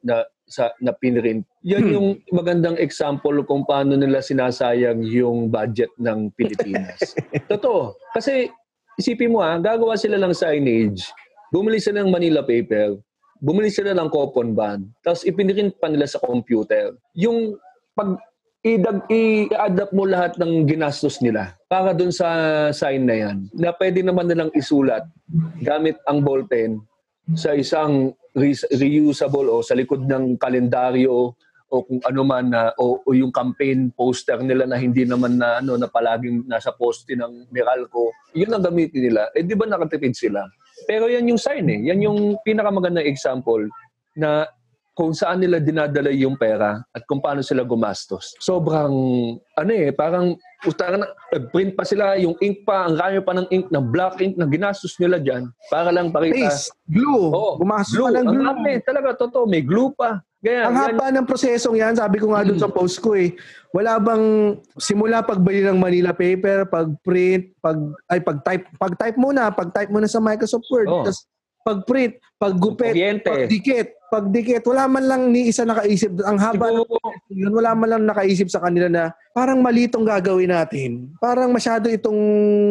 na 0.01 0.23
sa 0.45 0.71
na 0.81 0.93
pinrint. 0.93 1.45
Yan 1.65 1.89
Hmm. 1.89 1.93
yung 1.97 2.07
magandang 2.31 2.77
example 2.77 3.41
kung 3.49 3.65
paano 3.65 3.97
nila 3.97 4.21
sinasayang 4.21 5.01
yung 5.03 5.49
budget 5.49 5.91
ng 5.97 6.31
Pilipinas. 6.37 7.01
Totoo. 7.53 7.97
Kasi 8.13 8.53
isipin 9.01 9.33
mo 9.33 9.41
ha, 9.41 9.57
gagawa 9.57 9.97
sila 9.97 10.21
ng 10.21 10.37
signage, 10.37 11.09
bumili 11.51 11.81
sila 11.81 12.05
ng 12.05 12.13
Manila 12.13 12.45
paper, 12.45 13.01
bumili 13.41 13.73
sila 13.73 13.97
ng 13.97 14.09
coupon 14.13 14.55
band, 14.55 14.87
tapos 15.03 15.25
ipinrint 15.27 15.75
pa 15.81 15.91
nila 15.91 16.07
sa 16.07 16.23
computer. 16.23 16.95
Yung 17.17 17.59
pag 17.97 18.15
idag 18.65 19.05
i-adapt 19.13 19.93
mo 19.93 20.09
lahat 20.09 20.41
ng 20.41 20.65
ginastos 20.65 21.21
nila 21.21 21.53
para 21.69 21.93
dun 21.93 22.09
sa 22.09 22.29
sign 22.73 23.05
na 23.05 23.17
yan 23.17 23.37
na 23.53 23.77
pwede 23.77 24.01
naman 24.01 24.25
nilang 24.25 24.49
isulat 24.57 25.05
gamit 25.61 26.01
ang 26.09 26.25
ballpen 26.25 26.81
sa 27.37 27.53
isang 27.53 28.17
re- 28.33 28.69
reusable 28.73 29.53
o 29.53 29.61
sa 29.61 29.77
likod 29.77 30.09
ng 30.09 30.41
kalendaryo 30.41 31.37
o 31.69 31.75
kung 31.85 32.01
ano 32.09 32.23
man 32.25 32.49
na 32.49 32.73
o, 32.81 33.05
o 33.05 33.09
yung 33.13 33.33
campaign 33.33 33.93
poster 33.93 34.41
nila 34.41 34.65
na 34.65 34.81
hindi 34.81 35.05
naman 35.05 35.37
na 35.37 35.61
ano 35.61 35.77
na 35.77 35.89
palaging 35.89 36.49
nasa 36.49 36.73
poste 36.73 37.13
ng 37.13 37.53
Meralco 37.53 38.13
yun 38.35 38.51
ang 38.51 38.67
gamitin 38.67 39.09
nila. 39.09 39.31
Eh 39.33 39.47
di 39.47 39.55
ba 39.55 39.65
nakatipid 39.65 40.13
sila? 40.13 40.43
Pero 40.91 41.07
yan 41.07 41.31
yung 41.31 41.39
sign 41.39 41.71
eh. 41.71 41.81
Yan 41.87 42.03
yung 42.03 42.19
pinakamagandang 42.43 43.07
example 43.07 43.63
na 44.19 44.45
kung 44.95 45.11
saan 45.11 45.43
nila 45.43 45.59
dinadala 45.59 46.15
yung 46.15 46.39
pera 46.39 46.79
at 46.95 47.03
kung 47.11 47.19
paano 47.19 47.43
sila 47.43 47.67
gumastos. 47.67 48.39
Sobrang, 48.39 48.95
ano 49.59 49.73
eh, 49.75 49.91
parang, 49.91 50.39
utang 50.63 51.03
na, 51.03 51.11
print 51.51 51.75
pa 51.75 51.83
sila, 51.83 52.15
yung 52.15 52.39
ink 52.39 52.63
pa, 52.63 52.87
ang 52.87 52.95
rami 52.95 53.19
pa 53.19 53.35
ng 53.35 53.51
ink, 53.51 53.67
ng 53.75 53.85
black 53.91 54.23
ink 54.23 54.39
na 54.39 54.47
ginastos 54.47 54.95
nila 55.03 55.19
dyan 55.19 55.51
para 55.67 55.91
lang 55.91 56.15
pakita. 56.15 56.47
Face, 56.47 56.71
glue, 56.87 57.35
Oo, 57.35 57.59
gumastos 57.59 57.99
glue, 57.99 58.07
pa 58.07 58.11
ng 58.15 58.19
ang 58.23 58.31
glue. 58.31 58.47
rami, 58.47 58.73
talaga, 58.87 59.09
totoo, 59.19 59.51
may 59.51 59.67
glue 59.67 59.91
pa. 59.99 60.23
Kaya, 60.39 60.71
Ang 60.71 60.77
haba 60.79 61.11
ng 61.11 61.27
prosesong 61.27 61.75
yan, 61.75 61.99
sabi 61.99 62.23
ko 62.23 62.31
nga 62.31 62.47
doon 62.47 62.61
sa 62.61 62.71
post 62.71 63.03
ko 63.03 63.19
eh. 63.19 63.35
Wala 63.75 63.99
bang 63.99 64.55
simula 64.79 65.27
pagbili 65.27 65.67
ng 65.67 65.81
Manila 65.81 66.15
paper, 66.15 66.71
pag-print, 66.71 67.51
pag 67.59 67.81
ay 68.13 68.23
pag-type, 68.23 68.65
pag-type 68.79 69.19
muna, 69.19 69.51
pag-type 69.51 69.91
muna 69.91 70.07
sa 70.07 70.23
Microsoft 70.23 70.71
Word, 70.71 70.87
Oo. 70.87 71.03
tapos 71.03 71.27
pag-print, 71.65 72.21
pag-gupit, 72.37 72.93
Kuryente. 72.93 73.25
pag-dikit, 73.25 73.89
pagdikit, 74.13 74.63
wala 74.69 74.85
man 74.85 75.05
lang 75.09 75.23
ni 75.33 75.49
isa 75.49 75.65
nakaisip. 75.65 76.13
Ang 76.23 76.37
haba 76.37 76.69
ng 76.71 76.85
siguro, 76.85 77.09
yun, 77.33 77.53
wala 77.57 77.73
man 77.73 77.89
lang 77.89 78.03
nakaisip 78.05 78.53
sa 78.53 78.61
kanila 78.61 78.87
na 78.93 79.17
parang 79.33 79.65
mali 79.65 79.89
itong 79.89 80.05
gagawin 80.05 80.53
natin. 80.53 81.09
Parang 81.19 81.49
masyado 81.51 81.89
itong 81.89 82.21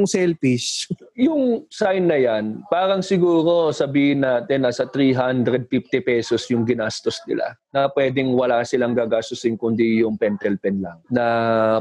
selfish. 0.05 0.87
yung 1.17 1.65
sign 1.73 2.05
na 2.05 2.21
yan, 2.21 2.61
parang 2.69 3.01
siguro 3.01 3.73
sabihin 3.73 4.21
natin 4.21 4.61
nasa 4.61 4.85
350 4.85 5.67
pesos 6.05 6.45
yung 6.53 6.61
ginastos 6.63 7.17
nila 7.25 7.57
na 7.73 7.89
pwedeng 7.97 8.37
wala 8.37 8.61
silang 8.61 8.93
gagastusin 8.93 9.57
kundi 9.57 10.05
yung 10.05 10.21
pentel 10.21 10.55
pen 10.61 10.85
lang 10.85 11.01
na 11.09 11.25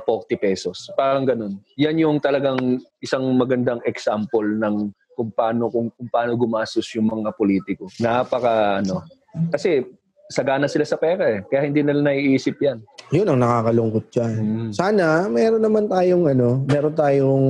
40 0.08 0.32
pesos. 0.40 0.88
Parang 0.96 1.28
ganun. 1.28 1.60
Yan 1.76 2.00
yung 2.00 2.18
talagang 2.24 2.80
isang 3.04 3.24
magandang 3.36 3.84
example 3.84 4.44
ng 4.44 4.90
kung 5.22 5.30
paano 5.30 5.70
kung, 5.70 5.86
kung 5.94 6.10
paano 6.10 6.34
gumastos 6.34 6.90
yung 6.98 7.06
mga 7.06 7.30
politiko. 7.38 7.86
Napaka 8.02 8.82
ano. 8.82 9.06
Kasi 9.54 9.86
sagana 10.26 10.66
sila 10.66 10.82
sa 10.82 10.98
pera 10.98 11.30
eh. 11.30 11.46
Kaya 11.46 11.70
hindi 11.70 11.86
nila 11.86 12.02
naiisip 12.02 12.58
yan. 12.58 12.82
Yun 13.14 13.30
ang 13.30 13.38
nakakalungkot 13.38 14.10
dyan. 14.10 14.34
Sana 14.74 15.30
meron 15.30 15.62
naman 15.62 15.86
tayong 15.86 16.26
ano, 16.26 16.66
meron 16.66 16.94
tayong 16.98 17.46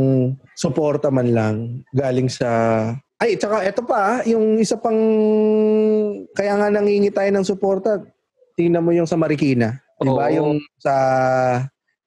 suporta 0.53 1.09
man 1.09 1.33
lang 1.33 1.57
galing 1.97 2.29
sa 2.29 2.51
ay, 3.23 3.39
tsaka 3.39 3.63
eto 3.63 3.87
pa, 3.87 4.19
yung 4.27 4.59
isa 4.59 4.75
pang 4.75 4.99
kaya 6.35 6.59
nga 6.59 6.75
nangingi 6.75 7.07
tayo 7.15 7.31
ng 7.31 7.47
suporta. 7.47 8.03
Tingnan 8.59 8.83
mo 8.83 8.91
yung 8.91 9.07
sa 9.07 9.15
Marikina. 9.15 9.79
Di 10.03 10.11
ba? 10.11 10.27
Oo. 10.27 10.35
Yung 10.35 10.51
sa 10.83 10.95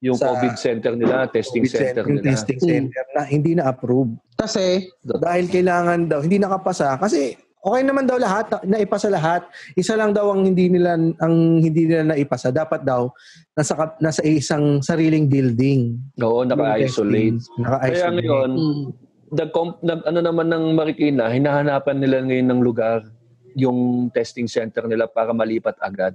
Yung 0.06 0.22
Sa- 0.22 0.38
COVID 0.38 0.54
center 0.54 0.94
nila, 0.94 1.26
testing 1.34 1.66
COVID 1.66 1.74
center, 1.74 2.04
yung 2.06 2.22
nila. 2.22 2.30
testing 2.30 2.62
center 2.62 3.04
na 3.18 3.22
hindi 3.26 3.58
na 3.58 3.74
approve. 3.74 4.14
Kasi, 4.38 4.86
Dahil 5.02 5.50
kailangan 5.50 6.06
daw, 6.06 6.22
hindi 6.22 6.38
nakapasa. 6.38 7.02
Kasi 7.02 7.34
okay 7.66 7.82
naman 7.82 8.06
daw 8.06 8.22
lahat, 8.22 8.46
na- 8.54 8.78
naipasa 8.78 9.10
lahat. 9.10 9.42
Isa 9.74 9.98
lang 9.98 10.14
daw 10.14 10.30
ang 10.30 10.46
hindi 10.46 10.70
nila 10.70 10.94
ang 11.18 11.36
hindi 11.58 11.90
nila 11.90 12.14
naipasa. 12.14 12.54
Dapat 12.54 12.86
daw 12.86 13.10
nasa 13.58 13.74
nasa 13.98 14.22
isang 14.22 14.86
sariling 14.86 15.26
building. 15.26 15.98
Oo, 16.22 16.46
naka-isolate. 16.46 17.42
Naka-isolate. 17.58 17.98
Kaya 17.98 18.08
ngayon, 18.14 18.50
mm, 18.54 18.84
nag, 19.34 19.50
nag 19.82 20.02
ano 20.06 20.20
naman 20.22 20.48
ng 20.54 20.64
Marikina, 20.78 21.34
hinahanapan 21.34 21.98
nila 21.98 22.22
ngayon 22.22 22.48
ng 22.54 22.62
lugar 22.62 23.02
yung 23.58 24.12
testing 24.14 24.46
center 24.46 24.86
nila 24.86 25.10
para 25.10 25.34
malipat 25.34 25.80
agad. 25.82 26.14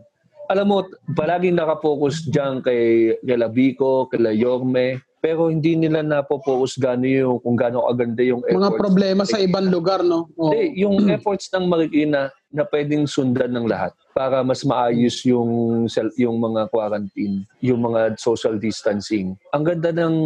Alam 0.50 0.66
mo, 0.66 0.78
palaging 1.14 1.54
nakapokus 1.54 2.26
dyan 2.26 2.58
kay, 2.58 3.14
kay 3.22 3.38
Labico, 3.38 4.10
kay 4.10 4.18
Yorme, 4.34 4.98
pero 5.22 5.46
hindi 5.52 5.76
nila 5.76 6.02
napopokus 6.02 6.80
gano 6.80 7.04
yung 7.04 7.38
kung 7.44 7.54
gaano 7.54 7.86
kaganda 7.92 8.24
yung 8.24 8.42
efforts. 8.48 8.66
Mga 8.66 8.80
problema 8.80 9.22
sa 9.28 9.38
ibang 9.38 9.68
lugar, 9.68 10.00
no? 10.02 10.26
Oo. 10.34 10.50
Hindi, 10.50 10.80
yung 10.80 11.06
efforts 11.12 11.52
ng 11.52 11.68
Marikina 11.68 12.32
na 12.50 12.66
pwedeng 12.66 13.06
sundan 13.06 13.54
ng 13.54 13.70
lahat 13.70 13.94
para 14.10 14.42
mas 14.42 14.66
maayos 14.66 15.22
yung 15.22 15.86
yung 16.18 16.36
mga 16.42 16.66
quarantine, 16.74 17.46
yung 17.62 17.78
mga 17.86 18.18
social 18.18 18.58
distancing. 18.58 19.38
Ang 19.54 19.62
ganda 19.62 19.94
ng 19.94 20.16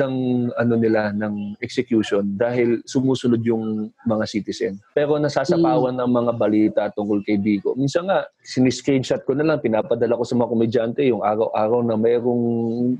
ng 0.00 0.14
ano 0.56 0.74
nila 0.80 1.12
ng 1.12 1.60
execution 1.60 2.24
dahil 2.40 2.80
sumusunod 2.88 3.44
yung 3.44 3.92
mga 4.08 4.24
citizen. 4.24 4.80
Pero 4.96 5.20
nasasapawan 5.20 5.92
ng 5.92 6.10
mga 6.10 6.32
balita 6.40 6.82
tungkol 6.96 7.20
kay 7.22 7.36
Bico. 7.36 7.76
Minsan 7.76 8.08
nga, 8.08 8.24
siniscreenshot 8.40 9.20
ko 9.28 9.36
na 9.36 9.44
lang, 9.44 9.60
pinapadala 9.60 10.16
ko 10.16 10.24
sa 10.24 10.34
mga 10.40 10.50
komedyante 10.50 11.02
yung 11.04 11.20
araw-araw 11.20 11.84
na 11.84 12.00
mayroong 12.00 12.44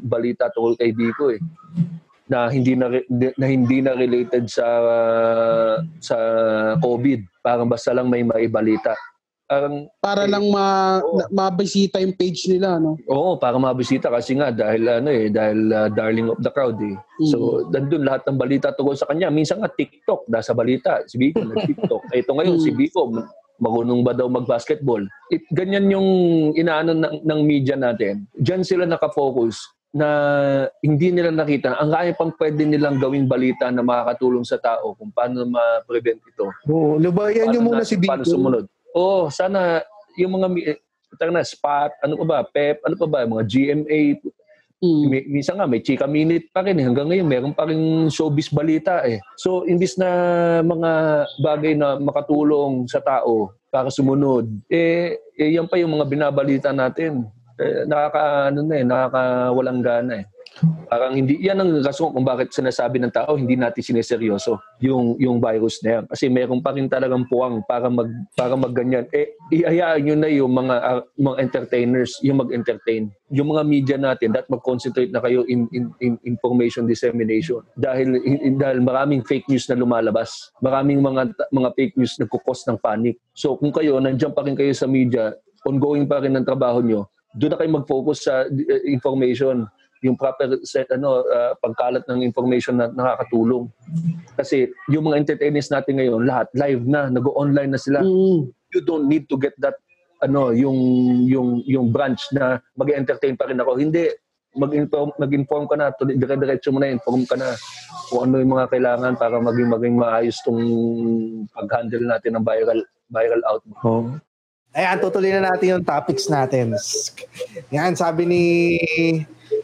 balita 0.05 0.53
tungkol 0.53 0.76
kay 0.76 0.92
Bico 0.92 1.32
eh 1.32 1.40
na 2.33 2.49
hindi 2.49 2.72
na 2.72 2.89
na 3.37 3.47
hindi 3.47 3.85
na 3.85 3.93
related 3.93 4.49
sa 4.49 4.64
sa 6.01 6.16
COVID. 6.80 7.45
Parang 7.45 7.68
basta 7.68 7.93
lang 7.93 8.09
may 8.09 8.24
maibalita. 8.24 8.97
Parang 9.45 9.85
Para 10.01 10.24
lang 10.24 10.49
ma, 10.49 10.97
na- 11.05 11.28
mabisita 11.28 12.01
yung 12.01 12.16
page 12.16 12.49
nila, 12.49 12.80
no? 12.80 12.97
Oo, 13.05 13.37
para 13.37 13.61
mabisita 13.61 14.09
kasi 14.09 14.33
nga 14.33 14.49
dahil 14.49 14.89
ano 14.89 15.12
eh, 15.12 15.28
dahil 15.28 15.68
uh, 15.68 15.93
darling 15.93 16.33
of 16.33 16.41
the 16.41 16.49
crowd 16.49 16.80
eh. 16.80 16.97
So, 17.28 17.68
nandun 17.68 18.09
lahat 18.09 18.24
ng 18.24 18.41
balita 18.41 18.72
tungkol 18.72 18.97
sa 18.97 19.05
kanya. 19.12 19.28
Minsan 19.28 19.61
nga 19.61 19.68
TikTok, 19.68 20.24
nasa 20.33 20.57
balita. 20.57 21.05
Si 21.05 21.20
Biko 21.20 21.45
nag-TikTok. 21.53 22.16
Eh, 22.16 22.24
Ito 22.24 22.33
ngayon, 22.33 22.64
si 22.64 22.72
Biko, 22.72 23.12
marunong 23.61 24.01
ba 24.01 24.16
daw 24.16 24.33
mag-basketball? 24.33 25.05
It, 25.28 25.45
ganyan 25.53 25.93
yung 25.93 26.09
inaano 26.57 26.97
ng, 26.97 27.20
ng 27.20 27.41
media 27.45 27.76
natin. 27.76 28.24
Diyan 28.33 28.64
sila 28.64 28.89
nakafocus 28.89 29.61
na 29.93 30.09
hindi 30.80 31.12
nila 31.12 31.28
nakita 31.28 31.76
ang 31.76 31.93
kaya 31.93 32.16
pang 32.16 32.32
pwede 32.32 32.64
nilang 32.64 32.97
gawing 32.97 33.28
balita 33.28 33.68
na 33.68 33.84
makakatulong 33.84 34.40
sa 34.43 34.57
tao 34.57 34.97
kung 34.97 35.12
paano 35.12 35.45
ma-prevent 35.45 36.16
ito. 36.18 36.49
Oo, 36.66 36.97
lubayan 36.97 37.53
niyo 37.53 37.61
Paano 37.61 37.68
muna 37.68 37.84
na- 37.84 37.88
si 37.88 38.01
Biko. 38.01 38.09
Paano 38.09 38.24
sumunod? 38.24 38.64
Oo, 38.97 39.28
sana 39.28 39.84
yung 40.16 40.40
mga 40.40 40.49
mi- 40.49 40.64
eh, 40.64 40.80
tara 41.14 41.28
na, 41.28 41.45
spot, 41.45 41.93
ano 42.01 42.16
pa 42.16 42.24
ba, 42.24 42.38
pep, 42.43 42.80
ano 42.82 42.97
pa 42.97 43.05
ba, 43.05 43.28
mga 43.28 43.45
GMA, 43.45 44.01
Mm. 44.82 45.03
may, 45.07 45.22
minsan 45.30 45.55
nga 45.55 45.68
may 45.68 45.78
chika 45.78 46.11
minute 46.11 46.51
pa 46.51 46.59
rin 46.59 46.74
hanggang 46.74 47.07
ngayon 47.07 47.28
meron 47.28 47.55
pa 47.55 47.70
rin 47.70 47.78
showbiz 48.11 48.51
balita 48.51 49.07
eh. 49.07 49.22
So 49.38 49.62
imbis 49.62 49.95
na 49.95 50.09
mga 50.59 50.90
bagay 51.38 51.78
na 51.78 52.03
makatulong 52.03 52.90
sa 52.90 52.99
tao 52.99 53.55
para 53.70 53.95
sumunod, 53.95 54.49
eh, 54.66 55.22
eh 55.32 55.55
yan 55.55 55.70
pa 55.70 55.78
yung 55.78 55.95
mga 55.95 56.09
binabalita 56.09 56.74
natin. 56.74 57.30
Eh, 57.61 57.84
nakaka 57.84 58.48
ano 58.48 58.61
na 58.64 58.74
eh, 58.80 58.84
nakakawalang 58.84 59.80
gana 59.84 60.14
eh. 60.24 60.26
Parang 60.92 61.16
hindi 61.16 61.40
yan 61.40 61.64
ang 61.64 61.80
rason 61.80 62.12
kung 62.12 62.28
bakit 62.28 62.53
sinasabi 62.53 63.00
ng 63.00 63.09
tao 63.09 63.40
hindi 63.40 63.57
natin 63.57 63.80
sineseryoso 63.80 64.61
yung 64.84 65.16
yung 65.16 65.40
virus 65.40 65.80
na 65.80 66.00
yan. 66.00 66.05
Kasi 66.12 66.28
meron 66.28 66.61
pa 66.61 66.76
rin 66.76 66.92
talagang 66.92 67.24
puwang 67.24 67.64
para 67.64 67.88
mag 67.88 68.12
para 68.36 68.53
magganyan. 68.53 69.09
Eh 69.16 69.32
ihayaan 69.48 70.00
niyo 70.05 70.14
na 70.20 70.28
yung 70.28 70.53
mga 70.53 70.74
ah, 70.84 71.03
mga 71.16 71.36
entertainers 71.40 72.20
yung 72.20 72.44
mag-entertain. 72.44 73.09
Yung 73.32 73.48
mga 73.48 73.62
media 73.64 73.96
natin 73.96 74.36
that 74.36 74.44
mag-concentrate 74.53 75.09
na 75.09 75.24
kayo 75.24 75.40
in, 75.48 75.64
in, 75.72 75.88
in 76.05 76.20
information 76.28 76.84
dissemination. 76.84 77.64
Dahil 77.72 78.20
in- 78.20 78.61
dahil 78.61 78.84
maraming 78.84 79.24
fake 79.24 79.48
news 79.48 79.64
na 79.72 79.80
lumalabas. 79.80 80.53
Maraming 80.61 81.00
mga 81.00 81.32
mga 81.48 81.68
fake 81.72 81.96
news 81.96 82.20
na 82.20 82.28
nagkukos 82.28 82.68
ng 82.68 82.76
panic. 82.76 83.16
So 83.32 83.57
kung 83.57 83.72
kayo 83.72 83.96
nandiyan 83.96 84.36
pa 84.36 84.44
rin 84.44 84.53
kayo 84.53 84.76
sa 84.76 84.84
media 84.84 85.32
ongoing 85.64 86.11
pa 86.11 86.20
rin 86.20 86.34
ang 86.36 86.44
trabaho 86.44 86.82
nyo 86.82 87.09
doon 87.37 87.51
na 87.53 87.59
kayo 87.59 87.70
mag-focus 87.72 88.18
sa 88.28 88.45
uh, 88.45 88.83
information 88.85 89.64
yung 90.03 90.18
proper 90.18 90.59
set 90.66 90.91
ano 90.91 91.22
uh, 91.22 91.55
pagkalat 91.62 92.03
ng 92.11 92.26
information 92.26 92.74
na 92.74 92.91
nakakatulong 92.91 93.70
kasi 94.35 94.66
yung 94.91 95.07
mga 95.07 95.22
entertainers 95.22 95.70
natin 95.70 96.03
ngayon 96.03 96.26
lahat 96.26 96.51
live 96.59 96.83
na 96.83 97.07
nag-online 97.07 97.70
na 97.70 97.80
sila 97.80 98.03
Mm. 98.03 98.51
you 98.74 98.80
don't 98.83 99.07
need 99.07 99.30
to 99.30 99.39
get 99.39 99.55
that 99.62 99.78
ano 100.18 100.51
yung 100.51 100.78
yung 101.30 101.62
yung 101.66 101.87
branch 101.95 102.18
na 102.35 102.59
mag-entertain 102.74 103.39
pa 103.39 103.47
rin 103.47 103.62
ako 103.62 103.78
hindi 103.78 104.11
mag-inform 104.53 105.14
mag-inform 105.16 105.64
ka 105.70 105.76
na 105.78 105.95
to 105.95 106.05
dire-diretso 106.05 106.68
mo 106.74 106.78
na 106.83 106.93
inform 106.93 107.24
ka 107.24 107.39
na 107.39 107.57
kung 108.11 108.28
ano 108.28 108.43
yung 108.43 108.53
mga 108.53 108.68
kailangan 108.68 109.14
para 109.16 109.41
maging 109.41 109.70
maging 109.72 109.97
maayos 109.97 110.37
tong 110.45 110.61
pag-handle 111.57 112.05
natin 112.05 112.37
ng 112.37 112.45
viral 112.45 112.80
viral 113.12 113.43
outbreak. 113.49 113.80
Oo. 113.85 114.20
Ayan, 114.73 114.97
tutuloy 115.05 115.29
na 115.37 115.53
natin 115.53 115.77
yung 115.77 115.85
topics 115.85 116.33
natin. 116.33 116.73
Yan, 117.77 117.93
sabi 117.93 118.25
ni 118.25 118.43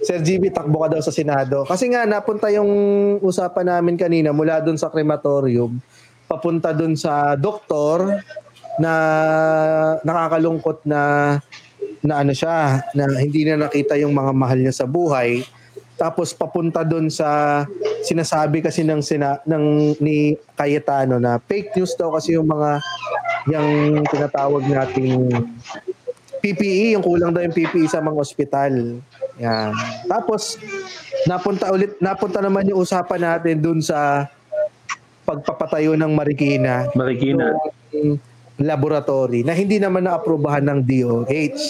Sir 0.05 0.21
GB, 0.21 0.53
takbo 0.53 0.85
ka 0.85 0.93
daw 0.93 1.01
sa 1.01 1.09
Senado. 1.09 1.65
Kasi 1.65 1.89
nga, 1.89 2.05
napunta 2.05 2.53
yung 2.53 2.69
usapan 3.25 3.73
namin 3.73 3.97
kanina 3.97 4.37
mula 4.37 4.61
dun 4.61 4.77
sa 4.77 4.93
crematorium, 4.93 5.81
papunta 6.29 6.77
dun 6.77 6.93
sa 6.93 7.33
doktor 7.41 8.21
na 8.77 8.93
nakakalungkot 10.05 10.85
na 10.85 11.01
na 12.05 12.23
ano 12.23 12.31
siya, 12.31 12.85
na 12.95 13.11
hindi 13.19 13.43
na 13.43 13.67
nakita 13.67 13.99
yung 13.99 14.15
mga 14.15 14.33
mahal 14.37 14.59
niya 14.61 14.77
sa 14.77 14.87
buhay. 14.87 15.43
Tapos 15.99 16.31
papunta 16.31 16.87
dun 16.87 17.11
sa 17.11 17.65
sinasabi 18.07 18.63
kasi 18.63 18.87
ng 18.87 19.03
sina, 19.03 19.43
ng 19.43 19.99
ni 19.99 20.39
Cayetano 20.55 21.19
na 21.19 21.43
fake 21.43 21.75
news 21.75 21.99
daw 21.99 22.15
kasi 22.15 22.39
yung 22.39 22.47
mga 22.47 22.79
yung 23.49 24.05
tinatawag 24.07 24.65
nating 24.69 25.33
PPE, 26.39 26.95
yung 26.95 27.05
kulang 27.05 27.35
daw 27.35 27.43
yung 27.43 27.55
PPE 27.57 27.91
sa 27.91 27.99
mga 27.99 28.19
ospital. 28.19 28.73
Yan. 29.43 29.75
Tapos 30.07 30.59
napunta 31.27 31.71
ulit 31.71 31.99
napunta 31.99 32.39
naman 32.39 32.67
yung 32.67 32.83
usapan 32.83 33.21
natin 33.23 33.59
dun 33.59 33.79
sa 33.83 34.27
pagpapatayo 35.29 35.93
ng 35.93 36.11
Marikina 36.17 36.89
Marikina. 36.97 37.53
laboratory 38.59 39.45
na 39.45 39.53
hindi 39.53 39.77
naman 39.79 40.09
naaprubahan 40.09 40.65
ng 40.67 40.79
DOH. 40.83 41.61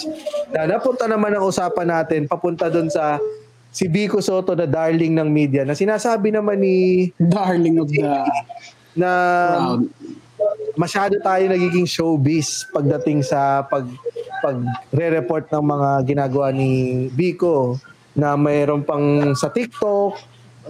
Na 0.55 0.65
napunta 0.65 1.05
naman 1.05 1.35
ang 1.35 1.45
usapan 1.45 1.87
natin 1.89 2.25
papunta 2.25 2.71
doon 2.71 2.89
sa 2.89 3.21
si 3.69 3.85
Vico 3.85 4.17
Soto 4.17 4.57
na 4.57 4.65
darling 4.65 5.13
ng 5.13 5.29
media 5.29 5.61
na 5.61 5.77
sinasabi 5.77 6.33
naman 6.33 6.57
ni 6.57 7.09
Darling 7.21 7.77
of 7.77 7.89
the 7.93 8.01
na 9.01 9.11
crowd. 9.53 9.85
Masyado 10.79 11.19
tayo 11.19 11.43
nagiging 11.51 11.83
showbiz 11.83 12.63
pagdating 12.71 13.19
sa 13.19 13.67
pag 13.67 13.83
pag 14.39 14.55
re-report 14.95 15.51
ng 15.51 15.65
mga 15.67 15.89
ginagawa 16.07 16.55
ni 16.55 17.05
Vico 17.11 17.75
na 18.15 18.39
mayroon 18.39 18.87
pang 18.87 19.35
sa 19.35 19.51
TikTok 19.51 20.15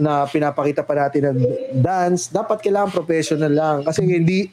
na 0.01 0.26
pinapakita 0.26 0.82
pa 0.82 0.97
natin 0.97 1.30
ng 1.30 1.39
dance, 1.78 2.34
dapat 2.34 2.57
kailangan 2.66 2.89
professional 2.89 3.53
lang 3.53 3.78
kasi 3.86 4.01
hindi 4.01 4.49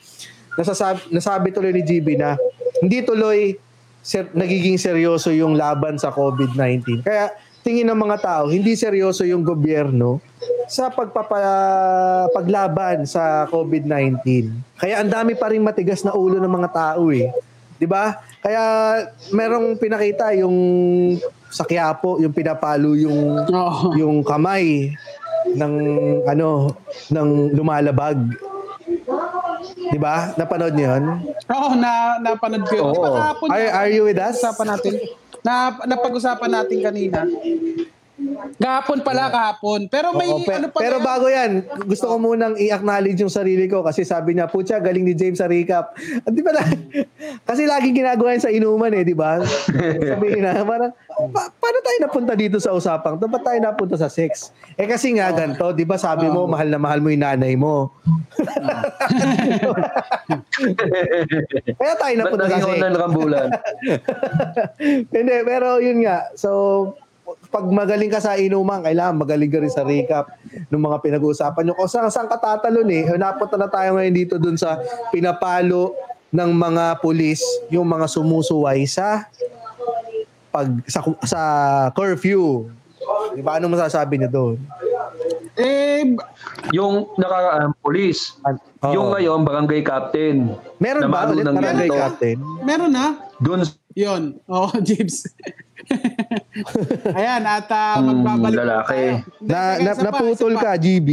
nasasabi, 0.61 1.09
nasabi 1.09 1.48
tuloy 1.57 1.72
ni 1.72 1.80
GB 1.80 2.20
na 2.20 2.36
hindi 2.84 3.00
tuloy 3.00 3.57
ser, 4.04 4.28
nagiging 4.36 4.76
seryoso 4.76 5.32
yung 5.32 5.57
laban 5.57 5.96
sa 5.96 6.12
COVID-19. 6.12 7.00
Kaya 7.00 7.32
tingin 7.67 7.91
ng 7.91 7.99
mga 7.99 8.23
tao, 8.23 8.45
hindi 8.47 8.79
seryoso 8.79 9.27
yung 9.27 9.43
gobyerno 9.43 10.23
sa 10.71 10.87
pagpapa, 10.87 11.35
paglaban 12.31 13.03
sa 13.03 13.51
COVID-19. 13.51 14.23
Kaya 14.79 15.03
ang 15.03 15.11
dami 15.11 15.35
pa 15.35 15.51
rin 15.51 15.67
matigas 15.67 16.07
na 16.07 16.14
ulo 16.14 16.39
ng 16.39 16.55
mga 16.62 16.71
tao 16.71 17.11
eh. 17.11 17.27
'Di 17.75 17.91
ba? 17.91 18.23
Kaya 18.39 18.62
merong 19.35 19.75
pinakita 19.83 20.31
yung 20.39 20.55
sa 21.51 21.67
Quiapo, 21.67 22.23
yung 22.23 22.31
pinapalo 22.31 22.95
yung 22.95 23.43
Oo. 23.51 23.99
yung 23.99 24.17
kamay 24.23 24.95
ng 25.51 25.75
ano 26.23 26.71
ng 27.11 27.29
lumalabag. 27.51 28.19
'Di 29.91 29.99
ba? 29.99 30.39
Napanood 30.39 30.75
niyo 30.79 30.95
'yon? 30.95 31.05
Oo, 31.51 31.71
na 31.75 32.23
napanood 32.23 32.62
ko 32.71 32.75
yun. 32.79 32.87
Di 32.95 32.99
ba 33.03 33.11
Oo. 33.11 33.17
kahapon 33.19 33.47
Are, 33.51 33.69
are 33.87 33.91
you 33.91 34.07
with 34.07 34.19
us? 34.23 34.39
Usapan 34.39 34.67
natin. 34.71 34.95
Na 35.47 35.70
napag-usapan 35.86 36.51
natin 36.51 36.82
kanina. 36.82 37.22
Kahapon 38.57 39.05
pala, 39.05 39.29
kahapon. 39.29 39.87
Pero 39.87 40.17
may 40.17 40.25
Oo, 40.27 40.41
pe- 40.41 40.57
ano 40.57 40.69
pa 40.69 40.81
pero 40.81 40.97
yan? 40.97 41.05
bago 41.05 41.27
yan, 41.29 41.51
gusto 41.85 42.09
ko 42.09 42.17
munang 42.17 42.57
i-acknowledge 42.57 43.21
yung 43.21 43.29
sarili 43.31 43.67
ko 43.67 43.85
kasi 43.85 44.03
sabi 44.03 44.33
niya, 44.33 44.49
putya, 44.49 44.81
galing 44.81 45.05
ni 45.05 45.12
James 45.12 45.37
sa 45.37 45.45
recap. 45.45 45.93
Ah, 46.25 46.33
Di 46.33 46.41
ba 46.41 46.51
na? 46.51 46.64
kasi 47.49 47.64
lagi 47.64 47.93
ginagawa 47.93 48.33
yan 48.33 48.41
sa 48.41 48.49
inuman 48.49 48.89
eh, 48.91 49.05
di 49.05 49.12
ba? 49.12 49.45
Sabihin 50.11 50.41
na, 50.43 50.64
parang, 50.64 50.97
pa- 51.29 51.53
paano 51.53 51.79
tayo 51.79 51.99
napunta 52.01 52.33
dito 52.33 52.57
sa 52.57 52.73
usapang? 52.73 53.17
to? 53.17 53.29
Ba't 53.29 53.45
tayo 53.45 53.61
napunta 53.61 53.97
sa 53.97 54.09
sex? 54.09 54.49
Eh 54.75 54.89
kasi 54.89 55.12
nga 55.12 55.29
ganito, 55.31 55.69
di 55.71 55.85
ba 55.85 55.97
sabi 55.97 56.25
mo, 56.27 56.49
mahal 56.49 56.69
na 56.69 56.81
mahal 56.81 57.01
mo 57.01 57.12
yung 57.12 57.21
nanay 57.21 57.53
mo. 57.53 57.93
Kaya 61.77 61.95
tayo 61.95 62.14
Ba't 62.14 62.21
napunta 62.23 62.45
sa 62.47 62.57
naging 62.59 62.81
sex. 62.81 62.97
rambulan? 62.97 63.49
Hindi, 65.11 65.37
pero 65.45 65.69
yun 65.79 66.01
nga. 66.01 66.33
So, 66.33 66.51
pag 67.51 67.66
magaling 67.66 68.12
ka 68.12 68.22
sa 68.22 68.39
inuman, 68.39 68.83
kailangan 68.83 69.18
magaling 69.18 69.51
ka 69.51 69.59
rin 69.59 69.72
sa 69.72 69.83
recap 69.83 70.31
ng 70.70 70.79
mga 70.79 71.03
pinag-uusapan 71.03 71.62
nyo. 71.66 71.74
Kung 71.74 71.91
saan, 71.91 72.11
saan 72.12 72.31
ka 72.31 72.39
tatalon 72.39 72.87
eh. 72.91 73.11
Napunta 73.18 73.59
na 73.59 73.66
tayo 73.66 73.99
ngayon 73.99 74.14
dito 74.14 74.35
dun 74.39 74.55
sa 74.55 74.79
pinapalo 75.11 75.95
ng 76.31 76.51
mga 76.55 77.03
pulis, 77.03 77.43
yung 77.72 77.87
mga 77.87 78.07
sumusuway 78.07 78.87
sa 78.87 79.27
pag 80.55 80.68
sa, 80.87 81.01
sa 81.27 81.41
curfew. 81.93 82.70
Di 83.35 83.43
ba? 83.43 83.59
Ano 83.59 83.70
masasabi 83.70 84.18
niyo 84.18 84.31
doon? 84.31 84.57
Eh, 85.57 86.16
Yung 86.77 87.09
nakaraan, 87.16 87.72
police. 87.81 88.37
An- 88.45 88.61
oo. 88.61 88.93
Yung 88.93 89.09
ngayon, 89.16 89.41
barangay 89.41 89.81
captain. 89.81 90.53
Meron 90.77 91.09
ba 91.09 91.24
ulit 91.33 91.49
ng 91.49 91.57
barangay 91.57 91.89
ganito. 91.89 91.97
captain? 91.97 92.37
meron 92.61 92.93
na. 92.93 93.16
Doon 93.41 93.64
Yun. 93.97 94.37
Oo, 94.45 94.68
oh, 94.77 94.81
Jibs. 94.85 95.24
Ayan, 97.18 97.43
at 97.43 97.68
uh, 97.68 97.99
magbabalik 98.01 98.57
po 98.57 98.64
lalaki. 98.64 98.91
tayo. 98.91 99.12
Na, 99.41 99.59
na, 99.76 99.91
pa, 99.93 100.03
naputol 100.03 100.55
pa. 100.55 100.62
ka, 100.62 100.70
GB. 100.76 101.11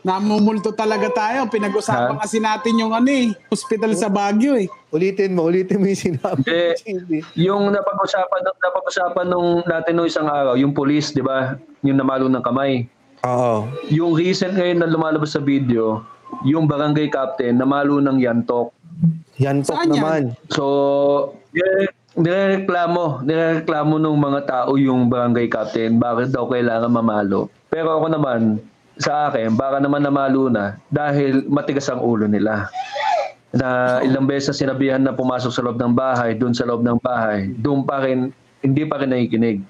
Namumulto 0.00 0.70
talaga 0.70 1.10
tayo. 1.10 1.50
Pinag-usapan 1.50 2.14
Ha? 2.14 2.22
kasi 2.22 2.38
natin 2.38 2.78
yung 2.78 2.94
ano 2.94 3.10
eh, 3.10 3.34
hospital 3.46 3.90
sa 3.92 4.06
Baguio 4.06 4.54
eh. 4.54 4.70
Ulitin 4.88 5.34
mo, 5.34 5.44
ulitin 5.44 5.82
mo 5.82 5.86
yung 5.86 5.98
sinabi. 6.00 6.46
Eh, 6.46 6.78
GB. 6.78 7.10
yung 7.36 7.68
napag-usapan, 7.68 8.40
napag-usapan 8.54 9.26
nung 9.26 9.66
natin 9.66 9.92
nung 9.92 10.06
isang 10.06 10.26
araw, 10.26 10.54
yung 10.54 10.70
police, 10.70 11.10
di 11.10 11.20
ba? 11.20 11.58
Yung 11.82 11.98
namalo 11.98 12.30
ng 12.30 12.38
kamay. 12.38 12.86
Oo. 13.22 13.66
Yung 13.90 14.14
recent 14.14 14.54
ngayon 14.54 14.78
na 14.78 14.86
lumalabas 14.86 15.34
sa 15.34 15.42
video, 15.42 16.06
yung 16.42 16.70
barangay 16.70 17.10
captain, 17.10 17.58
namalo 17.58 17.98
ng 17.98 18.22
yantok. 18.22 18.70
Yan 19.36 19.60
tok 19.60 19.74
Saan 19.74 19.90
yan? 19.90 19.92
naman. 19.92 20.22
So, 20.48 20.64
nire- 21.50 21.90
nireklamo, 22.16 23.20
nireklamo 23.22 24.00
ng 24.00 24.16
mga 24.16 24.40
tao 24.48 24.74
yung 24.80 25.12
barangay 25.12 25.52
captain, 25.52 26.00
bakit 26.00 26.32
daw 26.32 26.48
kailangan 26.48 26.88
mamalo. 26.88 27.52
Pero 27.68 28.00
ako 28.00 28.06
naman, 28.16 28.58
sa 28.96 29.28
akin, 29.28 29.52
baka 29.54 29.76
naman 29.76 30.00
namalo 30.00 30.48
na 30.48 30.80
dahil 30.88 31.44
matigas 31.46 31.92
ang 31.92 32.00
ulo 32.00 32.24
nila. 32.24 32.72
Na 33.52 34.00
ilang 34.04 34.24
beses 34.24 34.56
sinabihan 34.56 35.00
na 35.00 35.12
pumasok 35.12 35.52
sa 35.52 35.64
loob 35.64 35.76
ng 35.76 35.92
bahay, 35.92 36.32
doon 36.36 36.56
sa 36.56 36.64
loob 36.64 36.84
ng 36.84 37.00
bahay, 37.04 37.52
doon 37.60 37.84
pa 37.84 38.04
rin, 38.04 38.32
hindi 38.64 38.82
pa 38.88 39.00
rin 39.00 39.12
nakikinig. 39.12 39.60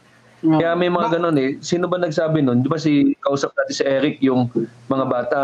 Oo. 0.46 0.58
Kaya 0.62 0.78
may 0.78 0.90
mga 0.90 1.18
ganun 1.18 1.36
eh. 1.38 1.58
Sino 1.58 1.90
ba 1.90 1.98
nagsabi 1.98 2.42
nun? 2.42 2.62
Di 2.62 2.68
ba 2.70 2.78
si 2.78 3.14
kausap 3.18 3.50
natin 3.58 3.74
si 3.74 3.84
Eric, 3.86 4.22
yung 4.22 4.46
mga 4.86 5.04
bata 5.06 5.40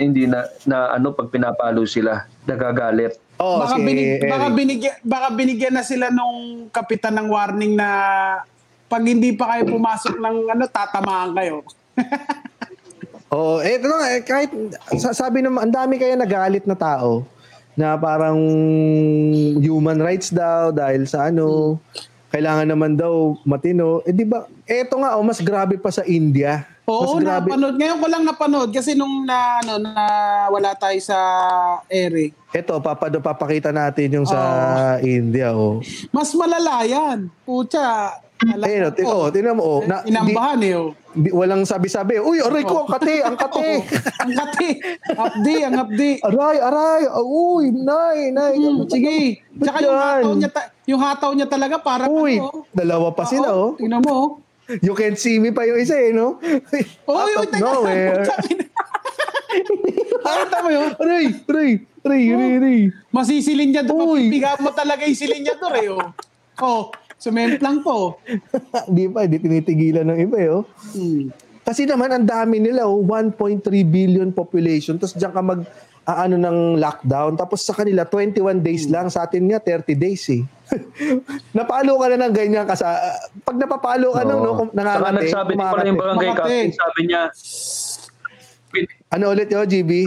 hindi 0.00 0.24
na, 0.24 0.48
na 0.64 0.96
ano 0.96 1.12
pag 1.12 1.28
pinapalo 1.28 1.84
sila, 1.84 2.24
nagagalit. 2.48 3.20
Oo, 3.40 3.64
baka, 3.64 3.74
si 3.74 3.80
binig, 3.80 4.06
Eric. 4.20 4.30
baka, 4.30 4.46
binigyan, 4.52 4.96
baka 5.00 5.26
binigyan 5.32 5.74
na 5.74 5.84
sila 5.84 6.12
nung 6.12 6.68
kapitan 6.68 7.16
ng 7.16 7.28
warning 7.32 7.72
na 7.72 7.88
pag 8.84 9.00
hindi 9.00 9.32
pa 9.32 9.56
kayo 9.56 9.64
pumasok 9.72 10.14
ng 10.20 10.36
ano, 10.52 10.64
tatamaan 10.68 11.32
kayo. 11.32 11.64
Oo, 13.34 13.62
eh, 13.62 13.78
nga, 13.78 13.98
eh, 14.12 14.22
kahit, 14.26 14.50
sa- 14.98 15.16
sabi 15.16 15.40
naman, 15.40 15.64
ang 15.64 15.72
dami 15.72 15.96
kaya 15.96 16.18
nagalit 16.18 16.66
na 16.66 16.76
tao 16.76 17.24
na 17.78 17.96
parang 17.96 18.36
human 19.62 19.96
rights 20.02 20.34
daw 20.34 20.74
dahil 20.74 21.06
sa 21.06 21.30
ano, 21.30 21.78
kailangan 22.28 22.68
naman 22.68 22.98
daw 22.98 23.38
matino. 23.46 24.02
Eh 24.04 24.12
di 24.12 24.26
ba, 24.26 24.44
eto 24.66 24.98
nga, 25.00 25.16
oh, 25.16 25.24
mas 25.24 25.40
grabe 25.40 25.78
pa 25.80 25.88
sa 25.88 26.04
India. 26.04 26.66
Oo, 26.90 27.16
mas 27.16 27.22
grabe. 27.22 27.48
napanood. 27.54 27.76
Ngayon 27.78 27.98
ko 28.02 28.06
lang 28.10 28.24
napanood 28.26 28.70
kasi 28.74 28.98
nung 28.98 29.22
na, 29.22 29.62
ano, 29.62 29.78
na 29.78 29.94
wala 30.50 30.74
tayo 30.74 30.98
sa 30.98 31.18
ere. 31.86 32.34
Ito, 32.50 32.82
papado, 32.82 33.22
papakita 33.22 33.70
natin 33.70 34.10
yung 34.10 34.26
sa 34.26 34.98
India. 34.98 35.54
Oh. 35.54 35.78
Mas 36.10 36.34
malala 36.34 36.82
yan. 36.82 37.30
Pucha. 37.46 38.18
Ayun, 38.40 38.88
oh, 38.88 38.92
tin- 38.96 39.06
oh, 39.06 39.26
tingnan 39.30 39.54
mo. 39.54 39.62
Oh, 39.62 39.80
na, 39.86 40.00
di, 40.02 40.10
Inambahan 40.10 40.58
eh. 40.64 40.74
Oh. 40.74 40.90
di- 41.14 41.30
walang 41.30 41.62
sabi-sabi. 41.62 42.18
Uy, 42.18 42.42
aray 42.42 42.66
ko, 42.66 42.82
ang 42.82 42.90
kate, 42.90 43.22
ang 43.22 43.36
kate. 43.38 43.84
ang 44.24 44.32
kati. 44.34 44.70
Abdi, 45.12 45.56
ang 45.62 45.76
abdi. 45.78 46.10
aray, 46.24 46.56
aray. 46.58 47.02
Uy, 47.22 47.70
nay, 47.70 48.34
nay. 48.34 48.58
Hmm, 48.58 48.82
sige. 48.88 49.44
Tsaka 49.54 49.78
yung 49.84 49.94
hataw 49.94 50.32
niya, 50.34 50.50
ta- 50.50 50.70
yung 50.88 51.00
hataw 51.00 51.30
niya 51.36 51.46
talaga 51.46 51.76
parang 51.78 52.10
Uy, 52.10 52.42
ano. 52.42 52.66
dalawa 52.74 53.14
pa 53.14 53.28
sila, 53.30 53.54
oh. 53.54 53.78
Tingnan 53.78 54.02
mo. 54.02 54.10
oh. 54.10 54.28
You 54.82 54.94
can 54.94 55.14
see 55.14 55.38
me 55.38 55.54
pa 55.54 55.66
yung 55.66 55.78
isa, 55.78 55.94
eh, 55.94 56.10
no? 56.10 56.38
Oh, 57.06 57.14
Out 57.14 57.30
yun, 57.30 57.46
of 57.46 57.50
nowhere. 57.60 58.22
Nakita 60.30 60.58
mo 60.62 60.70
yun? 60.70 60.90
Aray, 60.94 61.24
aray, 61.50 61.70
aray, 62.06 62.22
aray, 62.30 62.50
aray. 62.62 62.80
Masisilin 63.10 63.68
niya 63.74 63.82
doon. 63.82 64.06
Uy. 64.06 64.30
Mapipiga 64.30 64.54
mo 64.62 64.70
talaga 64.70 65.02
yung 65.02 65.18
silin 65.18 65.42
niya 65.42 65.58
doon 65.58 65.74
eh. 65.74 65.86
Oh, 65.90 66.06
oh 66.62 66.82
sumemplang 67.20 67.84
po. 67.84 68.16
Di 68.88 69.04
pa, 69.12 69.28
di 69.28 69.36
tinitigilan 69.36 70.08
ng 70.08 70.18
iba, 70.24 70.36
eh, 70.40 70.50
oh. 70.56 70.64
Hmm. 70.96 71.28
Kasi 71.60 71.84
naman, 71.84 72.08
ang 72.08 72.24
dami 72.24 72.56
nila, 72.58 72.88
oh, 72.88 73.04
1.3 73.04 73.60
billion 73.84 74.32
population. 74.32 74.96
Tapos 74.96 75.14
diyan 75.14 75.32
ka 75.36 75.42
mag, 75.44 75.60
ah, 76.08 76.24
ano 76.24 76.40
ng 76.40 76.80
lockdown. 76.80 77.36
Tapos 77.36 77.60
sa 77.60 77.76
kanila, 77.76 78.08
21 78.08 78.64
days 78.64 78.88
lang. 78.88 79.12
Sa 79.12 79.28
atin 79.28 79.44
nga, 79.52 79.60
30 79.60 79.92
days, 80.00 80.24
eh. 80.32 80.42
napalo 81.56 82.00
ka 82.00 82.06
na 82.08 82.26
ng 82.26 82.34
ganyan. 82.34 82.64
Kasi, 82.64 82.82
ah, 82.88 83.20
pag 83.44 83.56
napapalo 83.60 84.16
ka 84.16 84.24
ng, 84.24 84.40
no, 84.40 84.50
kung 84.56 84.70
Saka 84.72 85.10
nagsabi 85.12 85.52
din 85.52 85.60
pala 85.60 85.84
yung 85.84 86.00
barangay 86.00 86.28
captain, 86.32 86.68
sabi 86.72 87.00
niya, 87.04 87.22
Ano 89.10 89.34
ulit 89.34 89.50
yun, 89.50 89.66
GB? 89.72 90.06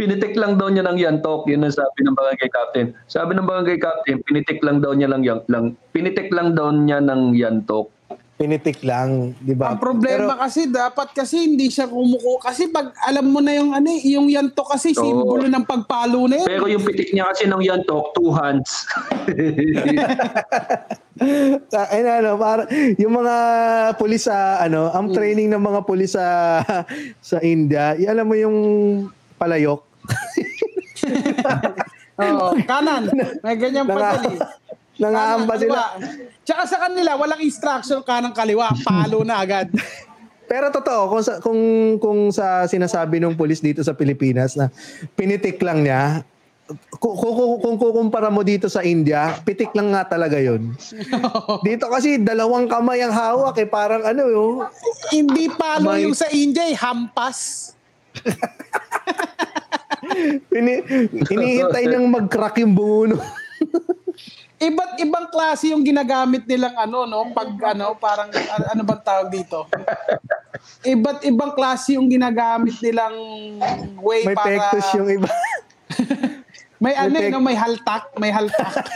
pinitik 0.00 0.32
lang 0.32 0.56
daw 0.56 0.72
niya 0.72 0.80
ng 0.88 0.96
yantok, 0.96 1.44
yun 1.44 1.60
ang 1.60 1.76
sabi 1.76 2.00
ng 2.00 2.16
barangay 2.16 2.48
captain. 2.48 2.86
Sabi 3.04 3.36
ng 3.36 3.44
barangay 3.44 3.76
captain, 3.76 4.24
pinitik 4.24 4.64
lang 4.64 4.80
daw 4.80 4.96
niya 4.96 5.12
lang, 5.12 5.20
yan, 5.20 5.44
lang 5.52 5.76
pinitik 5.92 6.32
lang 6.32 6.56
daw 6.56 6.72
niya 6.72 7.04
ng 7.04 7.36
yantok. 7.36 7.92
Pinitik 8.38 8.86
lang, 8.86 9.34
di 9.42 9.50
ba? 9.50 9.74
Ang 9.74 9.82
problema 9.82 10.38
kasi 10.38 10.70
dapat 10.70 11.10
kasi 11.10 11.42
hindi 11.42 11.74
siya 11.74 11.90
kumuko 11.90 12.38
kasi 12.38 12.70
pag 12.70 12.94
alam 13.02 13.34
mo 13.34 13.42
na 13.42 13.50
yung 13.50 13.74
ano 13.74 13.90
eh, 13.90 14.14
yung 14.14 14.30
yanto 14.30 14.62
kasi 14.62 14.94
Oo. 14.94 15.02
simbolo 15.02 15.50
ng 15.50 15.66
pagpalo 15.66 16.30
na 16.30 16.38
yun. 16.38 16.46
Pero 16.46 16.70
yung 16.70 16.86
pitik 16.86 17.10
niya 17.10 17.34
kasi 17.34 17.50
ng 17.50 17.58
yantok, 17.58 18.14
two 18.14 18.30
hands. 18.30 18.86
Ay 21.90 22.06
ano, 22.06 22.38
para, 22.38 22.70
yung 22.94 23.18
mga 23.18 23.34
pulis 23.98 24.30
sa, 24.30 24.62
ano, 24.62 24.94
ang 24.94 25.10
training 25.10 25.50
ng 25.50 25.58
mga 25.58 25.82
pulis 25.82 26.14
sa, 26.14 26.62
sa 27.18 27.42
India, 27.42 27.98
alam 28.06 28.22
mo 28.22 28.38
yung 28.38 28.56
palayok? 29.34 29.82
Oo, 32.22 32.54
kanan. 32.66 33.10
May 33.42 33.56
ganyan 33.58 33.86
pa. 33.86 34.18
Nangaamba 34.98 35.54
sila. 35.54 35.94
Tsaka 36.42 36.62
sa 36.66 36.78
kanila, 36.86 37.14
walang 37.14 37.42
instruction 37.42 38.02
kanang 38.02 38.34
kaliwa. 38.34 38.74
Palo 38.82 39.22
na 39.22 39.38
agad. 39.38 39.70
Pero 40.48 40.72
totoo, 40.72 41.02
kung 41.12 41.22
sa, 41.22 41.34
kung, 41.44 41.60
kung 42.00 42.20
sa 42.32 42.64
sinasabi 42.64 43.20
ng 43.20 43.36
pulis 43.36 43.60
dito 43.60 43.84
sa 43.84 43.92
Pilipinas 43.92 44.56
na 44.56 44.72
pinitik 45.12 45.60
lang 45.60 45.84
niya, 45.84 46.24
kung, 46.96 47.14
kung, 47.16 47.60
kung, 47.60 47.76
kukumpara 47.76 48.32
mo 48.32 48.40
dito 48.40 48.68
sa 48.68 48.80
India, 48.80 49.36
pitik 49.44 49.76
lang 49.76 49.92
nga 49.92 50.08
talaga 50.08 50.40
yon. 50.40 50.72
dito 51.68 51.88
kasi 51.92 52.16
dalawang 52.16 52.64
kamay 52.64 53.04
ang 53.04 53.12
hawak 53.12 53.60
eh, 53.60 53.68
parang 53.68 54.04
ano 54.04 54.22
yung 54.28 54.54
Hindi 55.12 55.52
palo 55.52 55.92
May- 55.92 56.08
yung 56.08 56.16
sa 56.16 56.28
India 56.32 56.64
eh, 56.64 56.76
hampas. 56.76 57.72
Ini, 60.58 60.74
hinihintay 61.28 61.84
niyang 61.92 62.08
mag-crack 62.08 62.56
yung 62.64 62.72
bungo. 62.72 63.20
Iba't 64.58 64.98
ibang 64.98 65.30
klase 65.30 65.70
yung 65.70 65.86
ginagamit 65.86 66.42
nilang 66.50 66.74
ano, 66.74 67.06
no? 67.06 67.30
Pag 67.30 67.54
ano, 67.62 67.94
parang 67.94 68.26
ano, 68.34 68.64
ano 68.74 68.82
bang 68.82 69.02
tawag 69.06 69.30
dito? 69.30 69.70
Iba't 70.82 71.22
ibang 71.30 71.54
klase 71.54 71.94
yung 71.94 72.10
ginagamit 72.10 72.74
nilang 72.82 73.14
way 74.02 74.26
May 74.26 74.34
para... 74.34 74.50
pectus 74.50 74.88
yung 74.98 75.08
iba. 75.14 75.30
May 76.78 76.94
ano, 76.94 77.10
may 77.10 77.18
eh, 77.18 77.26
pec- 77.26 77.34
no? 77.34 77.42
may 77.42 77.56
haltak. 77.58 78.02
May 78.22 78.30
haltak. 78.30 78.70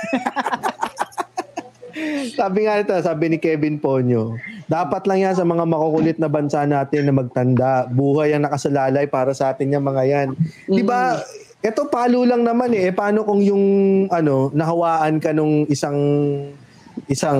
sabi 2.39 2.65
nga 2.65 2.79
ito, 2.79 2.95
sabi 3.03 3.25
ni 3.27 3.39
Kevin 3.43 3.83
Ponyo, 3.83 4.39
dapat 4.71 5.03
lang 5.11 5.27
yan 5.27 5.35
sa 5.35 5.43
mga 5.43 5.67
makukulit 5.67 6.17
na 6.23 6.31
bansa 6.31 6.63
natin 6.63 7.11
na 7.11 7.15
magtanda. 7.15 7.91
Buhay 7.91 8.39
ang 8.39 8.47
nakasalalay 8.47 9.11
para 9.11 9.35
sa 9.35 9.51
atin 9.51 9.75
yung 9.75 9.83
mga 9.83 10.03
yan. 10.07 10.29
Di 10.71 10.83
ba? 10.87 11.19
Ito 11.63 11.87
palo 11.87 12.27
lang 12.27 12.43
naman 12.43 12.75
eh. 12.75 12.91
Eh, 12.91 12.93
Paano 12.93 13.23
kung 13.23 13.39
yung 13.39 13.65
ano, 14.11 14.51
nahawaan 14.51 15.23
ka 15.23 15.31
nung 15.31 15.63
isang 15.71 15.95
isang 17.07 17.39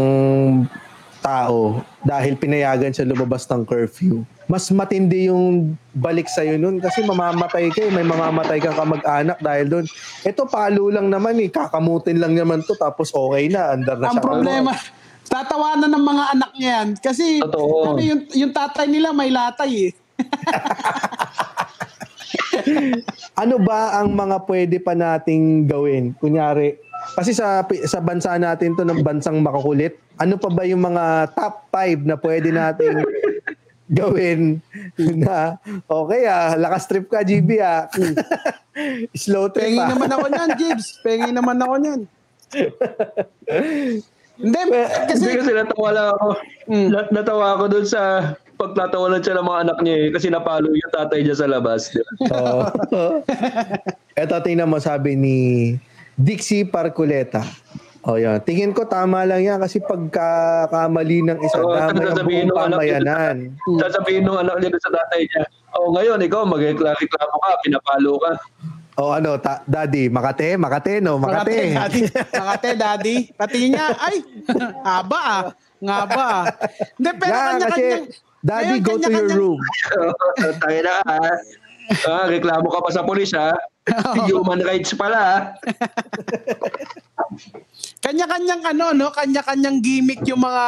tao 1.19 1.83
dahil 2.03 2.35
pinayagan 2.35 2.95
siya 2.95 3.07
lumabas 3.07 3.51
ng 3.51 3.67
curfew. 3.67 4.23
Mas 4.47 4.71
matindi 4.71 5.27
yung 5.27 5.75
balik 5.91 6.31
sa'yo 6.31 6.55
nun 6.55 6.79
kasi 6.79 7.03
mamamatay 7.03 7.71
ka 7.75 7.83
eh. 7.83 7.91
May 7.91 8.07
mamamatay 8.07 8.63
kang 8.63 8.79
kamag-anak 8.79 9.43
dahil 9.43 9.67
doon. 9.67 9.85
Ito 10.23 10.47
palo 10.47 10.87
lang 10.87 11.11
naman 11.11 11.43
eh. 11.43 11.51
Kakamutin 11.51 12.23
lang 12.23 12.39
naman 12.39 12.63
to 12.63 12.79
tapos 12.79 13.11
okay 13.11 13.51
na. 13.51 13.75
Andar 13.75 13.99
na 13.99 14.11
Ang 14.11 14.19
siya. 14.19 14.23
problema, 14.23 14.71
tatawanan 15.27 15.91
ng 15.91 16.05
mga 16.05 16.25
anak 16.31 16.51
niya 16.55 16.71
yan. 16.71 16.89
Kasi 16.95 17.43
Totoo. 17.43 17.99
ano, 17.99 18.03
yung, 18.03 18.23
yung 18.31 18.53
tatay 18.55 18.87
nila 18.87 19.11
may 19.11 19.35
latay 19.35 19.91
eh. 19.91 19.93
ano 23.43 23.57
ba 23.61 24.01
ang 24.01 24.13
mga 24.13 24.37
pwede 24.49 24.77
pa 24.81 24.93
nating 24.97 25.69
gawin? 25.69 26.13
Kunyari, 26.17 26.79
kasi 27.19 27.35
sa 27.35 27.67
sa 27.85 27.99
bansa 27.99 28.39
natin 28.39 28.79
to 28.79 28.87
ng 28.87 29.03
bansang 29.03 29.43
makukulit, 29.43 29.99
ano 30.23 30.39
pa 30.39 30.49
ba 30.49 30.63
yung 30.63 30.83
mga 30.83 31.35
top 31.35 31.69
5 31.75 32.09
na 32.09 32.17
pwede 32.17 32.49
nating 32.55 33.03
gawin 33.99 34.63
na 34.97 35.61
okay 35.85 36.25
ah, 36.25 36.57
lakas 36.57 36.89
trip 36.89 37.11
ka 37.13 37.21
GB 37.27 37.61
ah. 37.61 37.91
Slow 39.13 39.53
trip 39.53 39.69
Pengi 39.69 39.83
ah. 39.85 39.93
naman 39.93 40.09
ako 40.09 40.27
niyan, 40.33 40.51
Jibs. 40.57 40.87
Pengi 41.05 41.31
naman 41.35 41.61
ako 41.61 41.75
niyan. 41.77 42.01
Hindi, 44.43 44.61
Kasi, 44.65 45.13
kasi, 45.13 45.29
kasi 45.45 45.53
natawa 45.53 45.89
lang 45.93 46.09
ako. 46.17 46.29
Mm. 46.73 46.89
Nat- 46.89 47.13
natawa 47.13 47.47
ako 47.59 47.65
dun 47.69 47.87
sa 47.87 48.33
pagtatawanan 48.57 49.23
siya 49.23 49.39
ng 49.39 49.47
mga 49.47 49.61
anak 49.69 49.79
niya 49.83 49.97
eh, 49.97 50.09
kasi 50.13 50.27
napalo 50.29 50.69
yung 50.73 50.93
tatay 50.93 51.21
niya 51.25 51.37
sa 51.37 51.47
labas. 51.51 51.93
Oo. 52.31 52.69
Eto, 54.21 54.37
tingnan 54.45 54.69
mo, 54.69 54.79
sabi 54.79 55.17
ni 55.17 55.39
Dixie 56.17 56.69
Parculeta. 56.69 57.43
O 58.03 58.19
yan. 58.19 58.43
Tingin 58.43 58.75
ko 58.75 58.83
tama 58.83 59.23
lang 59.23 59.47
yan 59.47 59.59
kasi 59.63 59.79
pagkakamali 59.79 61.23
ng 61.23 61.39
isa, 61.39 61.63
damay 61.63 61.87
ang 61.87 62.11
sasabihin 62.11 62.47
buong 62.51 62.75
pamayanan. 62.75 63.37
Sasabihin 63.87 64.27
ng 64.27 64.39
anak 64.43 64.59
niya 64.59 64.75
sa 64.83 64.91
tatay 64.91 65.23
niya, 65.23 65.43
oh 65.79 65.95
ngayon 65.95 66.19
ikaw 66.27 66.43
magreklamo 66.43 67.37
ka, 67.39 67.51
pinapalo 67.63 68.19
ka. 68.19 68.33
O 68.99 69.15
ano, 69.15 69.39
ta- 69.41 69.63
daddy, 69.65 70.11
Makate, 70.13 70.59
Makate, 70.61 71.01
no? 71.01 71.17
Makate, 71.17 71.73
Makate. 71.73 71.79
daddy. 71.79 72.01
Makate, 72.43 72.69
daddy. 72.77 73.17
Patingin 73.39 73.71
niya, 73.79 73.87
ay, 73.97 74.17
haba 74.85 75.21
ah. 75.23 75.43
Nga 75.83 75.99
ba 76.07 76.25
ah. 76.27 76.45
Hindi, 77.01 77.11
pero 77.17 77.33
Nga, 77.33 77.67
kasi. 77.71 77.87
Daddy, 78.43 78.79
Ngayon, 78.79 78.85
go 78.85 78.99
to 78.99 79.11
your 79.11 79.29
room. 79.31 79.59
Tayo 80.63 80.81
na 80.83 81.03
ha. 81.07 81.19
Ah, 82.07 82.27
reklamo 82.31 82.71
ka 82.71 82.79
pa 82.83 82.91
sa 82.95 83.03
pulis 83.03 83.35
ha. 83.39 83.55
Human 84.31 84.63
rights 84.63 84.95
pala 84.95 85.19
ha. 85.19 85.37
Kanya-kanyang 88.03 88.63
ano, 88.67 88.93
no? 88.95 89.11
Kanya-kanyang 89.15 89.81
gimmick 89.83 90.23
yung 90.27 90.43
mga 90.43 90.65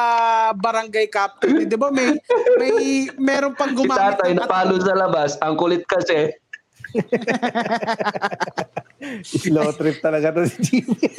barangay 0.58 1.06
captain. 1.10 1.66
Di 1.66 1.76
ba 1.78 1.90
may, 1.90 2.14
may, 2.58 3.08
meron 3.18 3.54
pang 3.58 3.74
Si 3.74 3.78
gumamit 3.78 4.18
tatay 4.18 4.30
ng 4.34 4.38
napalo 4.42 4.78
sa 4.78 4.94
labas, 4.94 5.38
ang 5.42 5.56
kulit 5.58 5.82
kasi. 5.86 6.30
Slow 9.26 9.74
trip 9.74 9.98
talaga 9.98 10.30
to 10.30 10.46
si 10.46 10.62
Jimmy. 10.62 10.94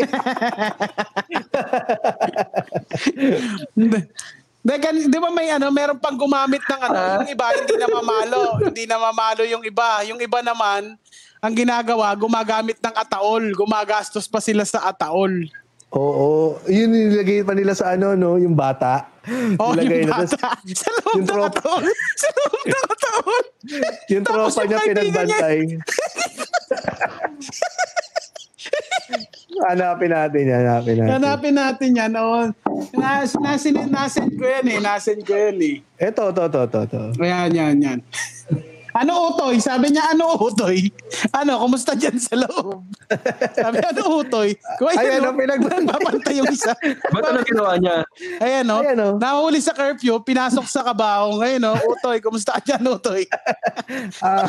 Gan- 4.65 5.05
di 5.05 5.15
ba 5.15 5.29
may 5.29 5.47
ano, 5.47 5.69
meron 5.69 5.95
pang 5.95 6.15
gumamit 6.15 6.59
ng 6.59 6.81
ano, 6.81 7.21
yung 7.21 7.29
iba 7.29 7.45
hindi 7.53 7.75
na 7.77 7.87
mamalo. 7.87 8.41
hindi 8.59 8.83
na 8.83 8.97
mamalo 8.97 9.41
yung 9.45 9.61
iba. 9.61 10.01
Yung 10.03 10.17
iba 10.17 10.41
naman, 10.41 10.97
ang 11.37 11.53
ginagawa, 11.53 12.09
gumagamit 12.11 12.75
ng 12.79 12.91
ataol. 12.91 13.43
Gumagastos 13.53 14.25
pa 14.25 14.39
sila 14.39 14.63
sa 14.63 14.83
ataol. 14.83 15.47
Oo. 15.91 16.57
Yun 16.65 16.89
nilagay 16.89 17.45
pa 17.45 17.53
nila 17.53 17.71
sa 17.71 17.93
ano, 17.93 18.17
no? 18.17 18.35
Yung 18.35 18.51
bata. 18.51 19.05
Oh, 19.55 19.71
Nilagay 19.71 20.01
yung 20.01 20.11
na- 20.11 20.21
bata. 20.21 20.47
Sa 20.75 20.89
loob 20.91 21.13
yung 21.13 21.19
ng 21.19 21.27
tropa. 21.29 21.47
ataol. 21.55 21.83
Sa 22.13 22.27
loob 22.31 22.61
ng 22.63 22.83
ataol. 22.85 23.43
Yung 24.09 24.23
tropa 24.23 24.61
niya 24.65 24.77
pinagbantay. 24.83 25.57
hanapin 29.71 30.11
natin 30.11 30.43
yan, 30.45 30.63
hanapin 30.67 30.93
natin. 30.99 31.11
Hanapin 31.15 31.53
natin 31.55 31.89
yan. 31.95 32.11
Oh. 32.19 32.51
Nas, 32.95 33.31
nasin, 33.39 33.75
nasend 33.87 34.35
ko 34.35 34.43
yan 34.43 34.65
eh. 34.67 34.77
Nasend 34.83 35.21
ko 35.23 35.33
yan 35.33 35.57
eh. 35.63 35.75
Ito, 35.99 36.31
to, 36.35 36.43
to, 36.51 36.61
to, 36.67 36.81
to. 36.87 37.01
Ayan, 37.23 37.51
yan, 37.55 37.75
yan. 37.79 37.99
Ano 38.95 39.35
utoy? 39.35 39.59
Sabi 39.59 39.91
niya, 39.91 40.15
ano 40.15 40.39
utoy? 40.39 40.87
Ano, 41.35 41.59
kumusta 41.59 41.99
dyan 41.99 42.15
sa 42.15 42.39
loob? 42.39 42.87
Sabi, 43.51 43.83
ano 43.83 44.23
utoy? 44.23 44.55
Kung 44.79 44.87
Ay, 44.95 45.19
ano, 45.19 45.35
no, 45.35 45.35
pinagbantay. 45.35 45.83
Babantay 45.83 46.35
yung 46.39 46.47
isa. 46.47 46.71
Ba't 47.11 47.27
ano 47.27 47.43
ginawa 47.43 47.75
niya? 47.75 48.07
Ayan, 48.39 48.63
no? 48.63 48.79
Ayan, 48.79 49.03
oh. 49.03 49.13
Nahuli 49.19 49.59
sa 49.59 49.75
curfew, 49.75 50.15
pinasok 50.23 50.63
sa 50.71 50.79
kabaong. 50.87 51.43
Ngayon, 51.43 51.61
no? 51.67 51.75
Utoy, 51.75 52.23
kumusta 52.23 52.55
dyan, 52.63 52.87
utoy? 52.87 53.27
Ah, 54.23 54.47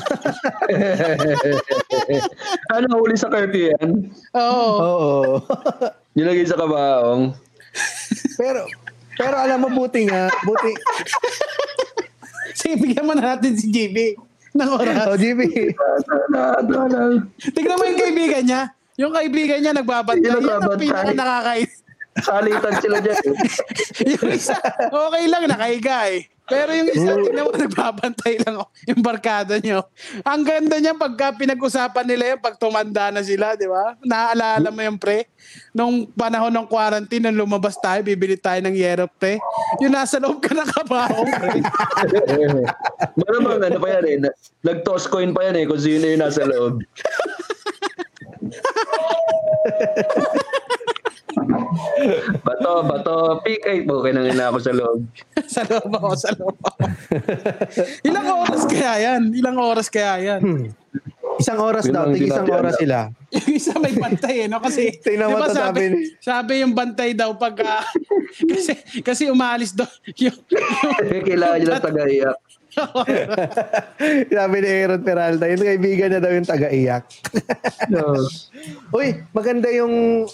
ano 2.79 3.03
huli 3.03 3.19
sa 3.19 3.27
curfew 3.27 3.75
yan? 3.75 4.15
Oo. 4.31 4.71
oo. 4.79 5.43
Nilagay 6.15 6.47
sa 6.47 6.55
kabaong. 6.55 7.35
pero, 8.39 8.63
pero 9.19 9.35
alam 9.43 9.59
mo, 9.59 9.75
buti 9.75 10.07
nga, 10.07 10.31
buti. 10.47 10.71
Sige, 12.63 12.79
bigyan 12.79 13.05
mo 13.05 13.13
na 13.13 13.35
natin 13.35 13.59
si 13.59 13.69
JB 13.69 14.26
ng 14.57 14.71
oras. 14.73 14.97
Oh, 15.07 15.17
Jimmy. 15.17 15.53
Tignan 17.57 17.77
mo 17.77 17.85
yung 17.85 18.01
kaibigan 18.01 18.43
niya. 18.45 18.63
Yung 18.97 19.13
kaibigan 19.13 19.61
niya 19.61 19.73
nagbabantay. 19.77 20.33
Yan 20.33 20.49
ang 20.49 20.81
pinaka 20.81 21.13
nakakait. 21.13 21.71
Salitan 22.17 22.75
sila 22.81 22.97
dyan. 23.05 23.21
eh. 23.21 23.37
yung 24.17 24.29
isa, 24.33 24.57
okay 24.89 25.25
lang, 25.29 25.45
nakahiga 25.45 26.09
eh. 26.09 26.25
Pero 26.47 26.71
yung 26.71 26.87
isa, 26.95 27.11
tingnan 27.19 27.43
mo, 27.43 27.51
nagbabantay 27.51 28.39
lang 28.39 28.63
oh, 28.63 28.71
yung 28.87 29.03
barkada 29.03 29.59
nyo. 29.59 29.83
Ang 30.23 30.47
ganda 30.47 30.79
niya 30.79 30.95
pagka 30.95 31.35
pinag-usapan 31.35 32.07
nila 32.07 32.23
yan, 32.35 32.39
pag 32.39 32.55
tumanda 32.55 33.11
na 33.11 33.19
sila, 33.19 33.59
di 33.59 33.67
ba? 33.67 33.99
Naaalala 34.07 34.71
mo 34.71 34.79
yung 34.79 34.95
pre? 34.95 35.27
Nung 35.75 36.07
panahon 36.07 36.55
ng 36.55 36.71
quarantine, 36.71 37.27
nung 37.27 37.43
lumabas 37.43 37.75
tayo, 37.83 37.99
bibili 38.07 38.39
tayo 38.39 38.63
ng 38.63 38.79
yero 38.79 39.11
pre. 39.11 39.43
Yung 39.83 39.91
nasa 39.91 40.23
loob 40.23 40.39
ka 40.39 40.55
ng 40.55 40.71
kabaong 40.71 41.31
pre. 41.35 41.59
Malamang 43.27 43.67
ano 43.67 43.79
pa 43.83 43.89
yan 43.99 44.05
eh. 44.07 44.17
na- 44.23 44.37
Nag-toss 44.63 45.11
coin 45.11 45.35
pa 45.35 45.51
yan 45.51 45.63
eh 45.63 45.65
kung 45.67 45.83
sino 45.83 46.07
yung 46.07 46.23
nasa 46.23 46.47
loob. 46.47 46.79
bato, 52.43 52.71
bato, 52.87 53.15
pick. 53.43 53.63
Ay, 53.67 53.87
okay 53.87 54.13
nang 54.13 54.27
ina 54.27 54.51
ako 54.51 54.59
sa 54.63 54.73
loob. 54.75 55.01
sa 55.55 55.63
loob 55.67 55.91
ako, 55.91 56.09
sa 56.17 56.31
loob 56.37 56.57
ako. 56.59 56.79
Ilang 58.07 58.27
oras 58.31 58.63
kaya 58.67 58.93
yan? 59.01 59.23
Ilang 59.35 59.57
oras 59.59 59.87
kaya 59.89 60.15
yan? 60.21 60.43
Isang 61.37 61.61
oras 61.61 61.85
Yun 61.85 61.93
daw, 61.93 62.05
tig 62.09 62.25
isang 62.25 62.49
oras 62.49 62.75
sila. 62.81 63.13
yung 63.29 63.51
isa 63.53 63.77
may 63.77 63.93
bantay 63.93 64.35
eh, 64.45 64.49
no? 64.49 64.57
Kasi, 64.57 64.89
Tingnan 65.05 65.29
mo 65.29 65.37
di 65.37 65.43
ba 65.45 65.49
to, 65.53 65.57
sabi, 65.57 65.81
sabi- 65.85 66.09
sabi 66.25 66.53
yung 66.65 66.73
bantay 66.73 67.11
daw 67.13 67.37
pag, 67.37 67.55
ah, 67.61 67.85
kasi, 68.53 68.73
kasi 69.05 69.23
umalis 69.29 69.77
daw, 69.77 69.85
yung, 70.17 70.33
yung, 70.49 71.25
Kailangan 71.29 71.57
niya 71.61 71.77
ng 71.77 71.85
tagaiyak. 71.85 72.39
Sabi 74.29 74.57
ni 74.61 74.69
Aaron 74.69 75.03
Peralta, 75.05 75.45
yung 75.49 75.65
kaibigan 75.65 76.09
niya 76.13 76.21
daw 76.21 76.33
yung 76.33 76.49
taga-iyak. 76.49 77.05
No. 77.89 78.21
Uy, 78.93 79.17
maganda 79.33 79.69
yung... 79.73 80.25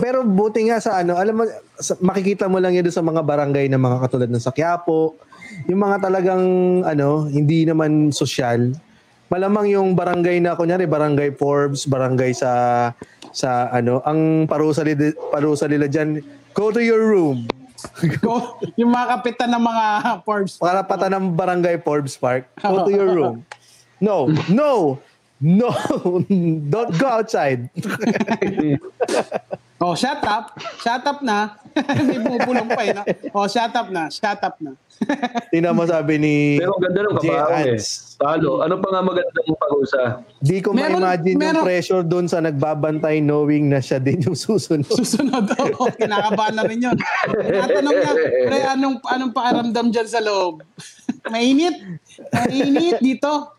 Pero 0.00 0.24
buti 0.24 0.68
nga 0.68 0.80
sa 0.80 1.00
ano, 1.00 1.14
alam 1.14 1.34
mo, 1.36 1.44
sa- 1.76 1.98
makikita 2.00 2.48
mo 2.48 2.58
lang 2.58 2.74
yun 2.74 2.88
sa 2.88 3.04
mga 3.04 3.20
barangay 3.20 3.68
na 3.68 3.78
mga 3.78 4.00
katulad 4.08 4.28
ng 4.32 4.42
sa 4.42 4.50
Quiapo, 4.50 5.14
yung 5.68 5.80
mga 5.80 6.08
talagang, 6.08 6.44
ano, 6.82 7.28
hindi 7.28 7.68
naman 7.68 8.10
sosyal. 8.10 8.74
Malamang 9.28 9.70
yung 9.70 9.88
barangay 9.92 10.40
na, 10.40 10.56
kunyari, 10.56 10.84
barangay 10.88 11.36
Forbes, 11.36 11.86
barangay 11.86 12.32
sa, 12.34 12.50
sa 13.30 13.68
ano, 13.70 14.00
ang 14.04 14.44
parusa, 14.46 14.82
nila, 14.82 15.14
parusa 15.30 15.68
nila 15.68 15.86
dyan, 15.86 16.20
go 16.52 16.70
to 16.70 16.80
your 16.80 17.00
room. 17.00 17.46
Go, 18.24 18.56
yung 18.80 18.96
mga 18.96 19.20
kapitan 19.20 19.52
ng 19.52 19.60
mga 19.60 19.84
Forbes. 20.24 20.56
Karapatan 20.56 21.20
ng 21.20 21.26
barangay 21.36 21.76
Forbes 21.84 22.16
Park, 22.16 22.48
go 22.56 22.88
to 22.88 22.92
your 22.92 23.12
room. 23.16 23.44
No, 24.00 24.24
no, 24.48 24.96
no, 25.36 25.68
don't 26.72 26.94
go 26.96 27.20
outside. 27.20 27.68
Oh, 29.82 29.98
shut 29.98 30.22
up. 30.22 30.54
Shut 30.80 31.02
up 31.02 31.18
na. 31.20 31.58
May 32.06 32.22
bumubulong 32.22 32.70
pa 32.70 32.82
eh. 32.86 32.94
No? 32.94 33.02
Oh, 33.34 33.50
shut 33.50 33.74
up 33.74 33.90
na. 33.90 34.06
Shut 34.06 34.38
up 34.38 34.54
na. 34.62 34.78
Tingnan 35.50 35.74
mo 35.74 35.82
sabi 35.82 36.22
ni 36.22 36.34
Pero 36.62 36.78
ganda 36.78 37.02
ng 37.02 37.18
kabaong 37.18 37.74
eh. 37.74 37.82
Talo. 38.14 38.62
Ano 38.62 38.78
pa 38.78 38.88
nga 38.94 39.02
magandang 39.02 39.58
parusa? 39.58 40.02
Di 40.38 40.62
ko 40.62 40.70
Meron- 40.70 41.02
ma-imagine 41.02 41.34
yung 41.34 41.42
meron- 41.42 41.66
pressure 41.66 42.06
doon 42.06 42.30
sa 42.30 42.38
nagbabantay 42.38 43.18
knowing 43.18 43.66
na 43.66 43.82
siya 43.82 43.98
din 43.98 44.22
yung 44.22 44.38
susunod. 44.38 44.86
Susunod. 45.02 45.50
Oh, 45.82 45.90
kinakabahan 45.90 46.54
na 46.54 46.62
rin 46.62 46.78
yun. 46.78 46.96
Tinatanong 47.26 47.94
niya, 47.98 48.12
pre, 48.46 48.58
anong, 48.70 48.96
anong 49.02 49.32
paaramdam 49.34 49.90
dyan 49.90 50.06
sa 50.06 50.22
loob? 50.22 50.62
Mainit. 51.26 51.74
Mainit 52.30 53.02
dito. 53.02 53.58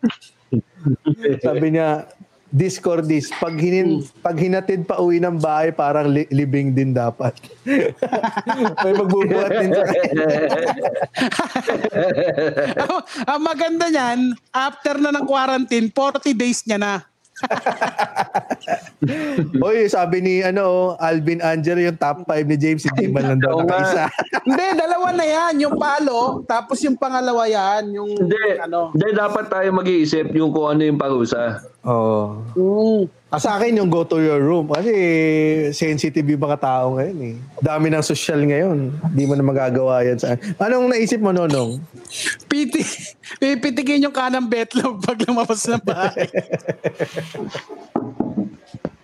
Sabi 1.44 1.76
niya, 1.76 2.08
Discordis, 2.46 3.34
pag, 3.42 3.58
hinin, 3.58 4.06
pag 4.22 4.38
hinatid 4.38 4.86
pa 4.86 5.02
uwi 5.02 5.18
ng 5.18 5.42
bahay, 5.42 5.74
parang 5.74 6.06
li- 6.06 6.30
libing 6.30 6.70
din 6.70 6.94
dapat. 6.94 7.34
May 8.86 8.94
magbubuhat 8.94 9.50
din 9.50 9.70
sa 9.74 9.82
ang, 12.86 13.02
ang 13.34 13.40
maganda 13.42 13.90
niyan, 13.90 14.38
after 14.54 14.94
na 15.02 15.10
ng 15.10 15.26
quarantine, 15.26 15.90
40 15.90 16.38
days 16.38 16.62
niya 16.62 16.78
na. 16.78 16.94
Oy, 19.66 19.92
sabi 19.92 20.24
ni 20.24 20.40
ano, 20.40 20.96
Alvin 20.96 21.44
Angel, 21.44 21.84
yung 21.84 22.00
top 22.00 22.24
5 22.24 22.48
ni 22.48 22.56
James, 22.56 22.80
hindi 22.88 23.12
man 23.12 23.36
lang 23.36 23.40
daw 23.44 23.60
nakaisa. 23.60 24.08
Hindi, 24.46 24.78
dalawa 24.78 25.10
na 25.10 25.26
yan. 25.26 25.54
Yung 25.66 25.74
palo, 25.74 26.46
tapos 26.46 26.78
yung 26.86 26.94
pangalawa 26.94 27.50
yan, 27.50 27.98
yung 27.98 28.10
Hindi. 28.14 28.62
ano. 28.62 28.94
Hindi, 28.94 29.10
dapat 29.10 29.50
tayo 29.50 29.68
mag-iisip 29.74 30.30
yung 30.38 30.54
kung 30.54 30.70
ano 30.70 30.86
yung 30.86 30.98
parusa. 30.98 31.66
Oo. 31.82 32.46
Mm. 32.54 33.02
Ah, 33.36 33.42
sa 33.52 33.60
akin 33.60 33.76
yung 33.76 33.92
go 33.92 34.00
to 34.00 34.16
your 34.16 34.40
room 34.40 34.64
kasi 34.64 34.96
sensitive 35.76 36.24
yung 36.24 36.40
mga 36.40 36.56
tao 36.56 36.96
ngayon 36.96 37.18
eh. 37.20 37.36
Dami 37.60 37.92
ng 37.92 38.00
social 38.00 38.40
ngayon. 38.40 38.96
Hindi 39.12 39.24
mo 39.28 39.36
na 39.36 39.44
magagawa 39.44 40.00
yan 40.08 40.16
sa... 40.16 40.40
Anong 40.56 40.88
naisip 40.88 41.20
mo, 41.20 41.36
Nonong? 41.36 41.76
Piti, 42.48 42.80
pipitikin 43.36 44.08
yung 44.08 44.16
kanang 44.16 44.48
betlog 44.48 45.04
pag 45.04 45.20
lumabas 45.28 45.68
ng 45.68 45.84
bahay. 45.84 46.32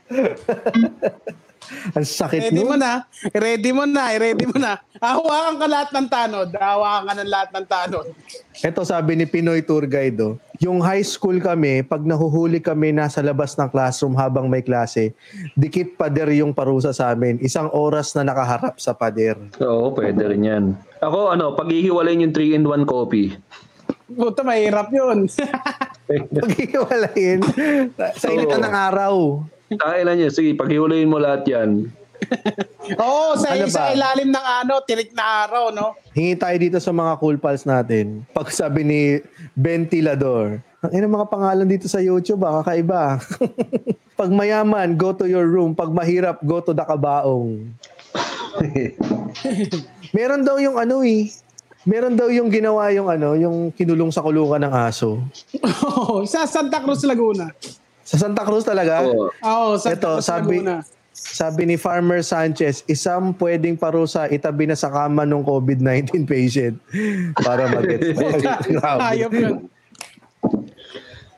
Ang 1.97 2.07
sakit 2.07 2.49
Ready 2.49 2.65
mo 2.65 2.77
nun. 2.77 2.81
na. 2.81 2.93
Ready 3.33 3.71
mo 3.73 3.85
na. 3.85 4.05
Ready 4.17 4.45
mo 4.49 4.57
na. 4.57 4.81
Hawakan 5.03 5.59
ka 5.59 5.67
lahat 5.67 5.91
ng 5.91 6.07
tanod. 6.07 6.49
Hawakan 6.55 7.03
ka 7.11 7.13
ng 7.19 7.31
lahat 7.31 7.51
ng 7.51 7.67
tanod. 7.67 8.07
Ito 8.63 8.87
sabi 8.87 9.19
ni 9.19 9.27
Pinoy 9.27 9.59
Tour 9.67 9.91
Guide, 9.91 10.23
oh, 10.23 10.39
yung 10.63 10.79
high 10.79 11.03
school 11.03 11.43
kami, 11.43 11.83
pag 11.83 12.07
nahuhuli 12.07 12.63
kami 12.63 12.95
nasa 12.95 13.19
labas 13.19 13.59
ng 13.59 13.67
classroom 13.67 14.15
habang 14.15 14.47
may 14.47 14.63
klase, 14.63 15.11
dikit 15.59 15.99
pader 15.99 16.31
yung 16.39 16.55
parusa 16.55 16.95
sa 16.95 17.11
amin. 17.11 17.43
Isang 17.43 17.67
oras 17.75 18.15
na 18.15 18.23
nakaharap 18.23 18.79
sa 18.79 18.95
pader. 18.95 19.35
Oo, 19.59 19.91
pwede 19.91 20.23
rin 20.23 20.47
yan. 20.47 20.65
Ako, 21.03 21.35
ano, 21.35 21.59
pag 21.59 21.67
ihiwalayin 21.67 22.31
yung 22.31 22.35
3-in-1 22.39 22.87
coffee, 22.87 23.35
Puta, 24.13 24.45
mahirap 24.45 24.93
yun. 24.93 25.25
Paghiwalayin 26.37 27.41
sa 28.13 28.29
initan 28.29 28.61
ng 28.61 28.77
araw. 28.77 29.41
Kaya 29.73 30.05
na 30.05 30.13
niya. 30.13 30.29
Sige, 30.29 30.53
paghiwalayin 30.53 31.09
mo 31.09 31.17
lahat 31.17 31.49
yan. 31.49 31.89
Oo, 33.03 33.39
sa, 33.39 33.55
Ano 33.55 33.67
sa 33.69 33.91
ba? 33.91 33.95
ilalim 33.95 34.29
ng 34.31 34.47
ano, 34.63 34.83
tirik 34.83 35.13
na 35.13 35.47
araw, 35.47 35.71
no? 35.71 35.95
Hingi 36.13 36.35
tayo 36.37 36.57
dito 36.59 36.79
sa 36.79 36.91
mga 36.91 37.19
cool 37.19 37.39
pals 37.39 37.65
natin. 37.65 38.27
Pag 38.31 38.51
sabi 38.51 38.83
ni 38.83 39.01
Ventilador, 39.55 40.61
ang 40.83 40.91
ina 40.91 41.07
mga 41.07 41.31
pangalan 41.31 41.67
dito 41.67 41.87
sa 41.87 42.03
YouTube, 42.03 42.43
ah, 42.43 42.61
kakaiba. 42.61 43.23
Pag 44.19 44.31
mayaman, 44.31 44.95
go 44.95 45.15
to 45.15 45.25
your 45.25 45.47
room. 45.47 45.73
Pag 45.73 45.95
mahirap, 45.95 46.43
go 46.43 46.59
to 46.59 46.75
the 46.75 46.83
kabaong. 46.83 47.71
Meron 50.17 50.43
daw 50.43 50.59
yung 50.59 50.77
ano 50.77 51.01
eh. 51.01 51.31
Meron 51.83 52.15
daw 52.15 52.31
yung 52.31 52.47
ginawa 52.47 52.95
yung 52.95 53.11
ano, 53.11 53.35
yung 53.35 53.75
kinulong 53.75 54.15
sa 54.15 54.23
kulungan 54.23 54.63
ng 54.63 54.75
aso. 54.75 55.19
Oo, 55.83 56.23
sa 56.23 56.47
Santa 56.47 56.79
Cruz, 56.79 57.03
Laguna. 57.03 57.51
Sa 58.03 58.19
Santa 58.19 58.47
Cruz 58.47 58.63
talaga? 58.63 59.03
Oo. 59.03 59.31
Oo, 59.33 59.69
Santa 59.79 59.99
Ito, 59.99 60.11
Cruz, 60.19 60.27
sabi, 60.27 60.63
Laguna. 60.63 60.83
Sabi 61.13 61.65
ni 61.65 61.77
Farmer 61.77 62.21
Sanchez, 62.21 62.83
isang 62.87 63.37
pwedeng 63.37 63.77
parusa 63.77 64.27
itabi 64.27 64.65
na 64.65 64.75
sa 64.75 64.89
kama 64.89 65.23
ng 65.23 65.41
COVID-19 65.41 66.25
patient 66.25 66.77
para 67.47 67.69
mag-get. 67.69 68.17
Yun. 69.23 69.69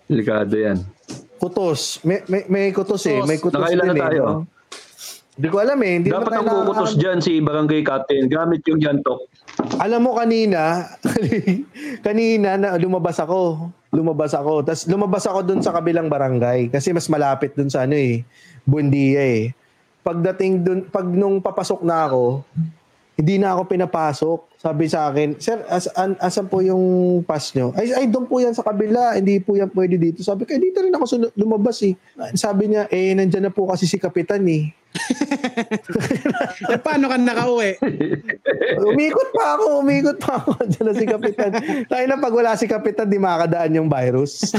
Delikado 0.04 0.54
yan. 0.54 0.78
Kutos. 1.36 2.00
May, 2.00 2.24
may, 2.26 2.42
may 2.46 2.64
kutos 2.70 3.04
eh. 3.04 3.18
Kutos. 3.18 3.28
May 3.28 3.38
kutos 3.38 3.58
Nakailan 3.58 3.84
din 3.84 3.92
na 3.92 4.02
tayo? 4.02 4.22
eh. 4.22 4.28
no? 4.30 4.42
Hindi 5.34 5.48
ko 5.50 5.56
alam 5.58 5.78
eh. 5.82 5.92
Hindi 5.98 6.08
Dapat 6.08 6.32
ang 6.32 6.46
kukutos 6.46 6.90
nakaka- 6.94 7.00
dyan 7.00 7.18
si 7.18 7.32
Barangay 7.42 7.82
Captain. 7.82 8.24
Gamit 8.26 8.62
yung 8.64 8.78
yantok. 8.78 9.20
Alam 9.76 10.00
mo 10.02 10.12
kanina, 10.14 10.86
kanina 12.06 12.54
na 12.54 12.68
lumabas 12.76 13.18
ako. 13.18 13.70
Lumabas 13.90 14.30
ako. 14.32 14.62
Tapos 14.62 14.86
lumabas 14.86 15.24
ako 15.24 15.38
dun 15.42 15.60
sa 15.60 15.70
kabilang 15.70 16.06
barangay 16.06 16.66
kasi 16.68 16.90
mas 16.90 17.06
malapit 17.06 17.54
dun 17.54 17.66
sa 17.66 17.82
ano 17.82 17.94
eh, 17.94 18.22
Buendia 18.62 19.20
eh. 19.20 19.42
Pagdating 20.04 20.52
dun, 20.60 20.80
pag 20.84 21.08
nung 21.08 21.40
papasok 21.40 21.80
na 21.80 22.04
ako, 22.04 22.44
hindi 23.14 23.38
na 23.38 23.54
ako 23.54 23.62
pinapasok. 23.70 24.38
Sabi 24.58 24.90
sa 24.90 25.08
akin, 25.08 25.38
Sir, 25.38 25.62
as, 25.70 25.86
an, 25.94 26.18
asan 26.18 26.50
po 26.50 26.60
yung 26.60 26.82
pass 27.22 27.54
nyo? 27.54 27.70
Ay, 27.72 27.94
ay, 27.94 28.10
doon 28.10 28.26
po 28.26 28.42
yan 28.42 28.52
sa 28.52 28.66
kabila. 28.66 29.14
Hindi 29.14 29.38
po 29.38 29.54
yan 29.54 29.70
pwede 29.70 29.96
dito. 29.96 30.20
Sabi 30.20 30.42
ko, 30.42 30.50
"Eh, 30.50 30.60
dito 30.60 30.82
rin 30.82 30.90
ako 30.90 31.04
sunu- 31.06 31.34
lumabas 31.38 31.78
eh. 31.86 31.94
Sabi 32.34 32.74
niya, 32.74 32.90
eh, 32.90 33.14
nandyan 33.14 33.48
na 33.48 33.54
po 33.54 33.70
kasi 33.70 33.86
si 33.86 33.96
Kapitan 33.96 34.42
eh. 34.44 34.74
Eh, 36.64 36.78
paano 36.78 37.10
ka 37.10 37.18
nakauwi? 37.18 37.78
Umikot 38.82 39.30
pa 39.30 39.58
ako, 39.58 39.82
umikot 39.82 40.18
pa 40.18 40.38
ako. 40.38 40.50
Diyan 40.66 40.84
na 40.86 40.94
si 40.94 41.06
Kapitan. 41.06 41.50
Tayo 41.86 42.04
na 42.06 42.18
pag 42.18 42.34
wala 42.34 42.58
si 42.58 42.66
Kapitan, 42.66 43.06
di 43.06 43.18
makakadaan 43.18 43.78
yung 43.78 43.90
virus. 43.90 44.42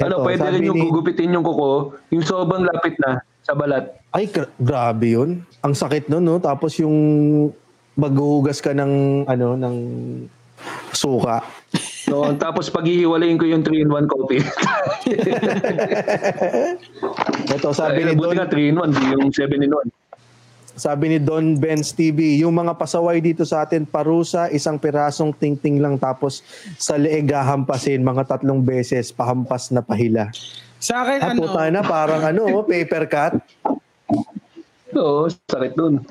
Ano, 0.00 0.14
Eto, 0.16 0.24
pwede 0.24 0.46
rin 0.50 0.64
yung 0.64 0.78
ni- 0.78 0.84
gugupitin 0.84 1.34
yung 1.34 1.44
kuko. 1.44 1.94
Yung 2.10 2.24
sobrang 2.24 2.64
lapit 2.64 2.98
na 2.98 3.22
sa 3.40 3.52
balat. 3.52 3.94
Ay, 4.10 4.26
gra- 4.26 4.50
grabe 4.56 5.14
yun. 5.14 5.30
Ang 5.60 5.74
sakit 5.74 6.08
nun, 6.08 6.24
no? 6.24 6.36
Tapos 6.38 6.74
yung 6.78 6.96
maghuhugas 7.94 8.58
ka 8.58 8.72
ng, 8.72 9.24
ano, 9.28 9.54
ng 9.54 9.76
suka. 10.90 11.42
So, 12.04 12.36
tapos 12.36 12.68
paghihiwalayin 12.68 13.40
ko 13.40 13.48
yung 13.48 13.64
3-in-1 13.64 14.04
coffee. 14.04 14.44
Ito, 17.48 17.72
sabi 17.72 18.04
ni 18.04 18.12
Ay, 18.12 18.16
buti 18.16 18.28
Don, 18.28 18.36
nga 18.36 18.46
3-in-1, 18.46 18.88
di 18.92 19.04
yung 19.08 19.32
7-in-1. 19.32 19.86
Sabi 20.74 21.14
ni 21.14 21.18
Don 21.22 21.54
Benz 21.54 21.94
TV, 21.94 22.38
yung 22.42 22.54
mga 22.58 22.74
pasaway 22.74 23.22
dito 23.22 23.46
sa 23.46 23.62
atin, 23.62 23.86
parusa, 23.86 24.50
isang 24.50 24.74
pirasong 24.78 25.30
tingting 25.34 25.78
lang 25.78 25.94
tapos 25.98 26.42
sa 26.78 26.98
leeg 26.98 27.30
hahampasin, 27.30 28.02
mga 28.02 28.26
tatlong 28.26 28.58
beses, 28.58 29.14
pahampas 29.14 29.70
na 29.70 29.80
pahila. 29.80 30.30
Sa 30.82 31.06
akin, 31.06 31.18
Ah, 31.22 31.30
ano, 31.32 31.40
puta 31.46 31.70
na, 31.70 31.80
parang 31.80 32.22
ano, 32.26 32.42
oh, 32.50 32.66
paper 32.66 33.04
cut. 33.06 33.32
Oo, 34.94 35.30
sakit 35.30 35.72
dun. 35.78 36.02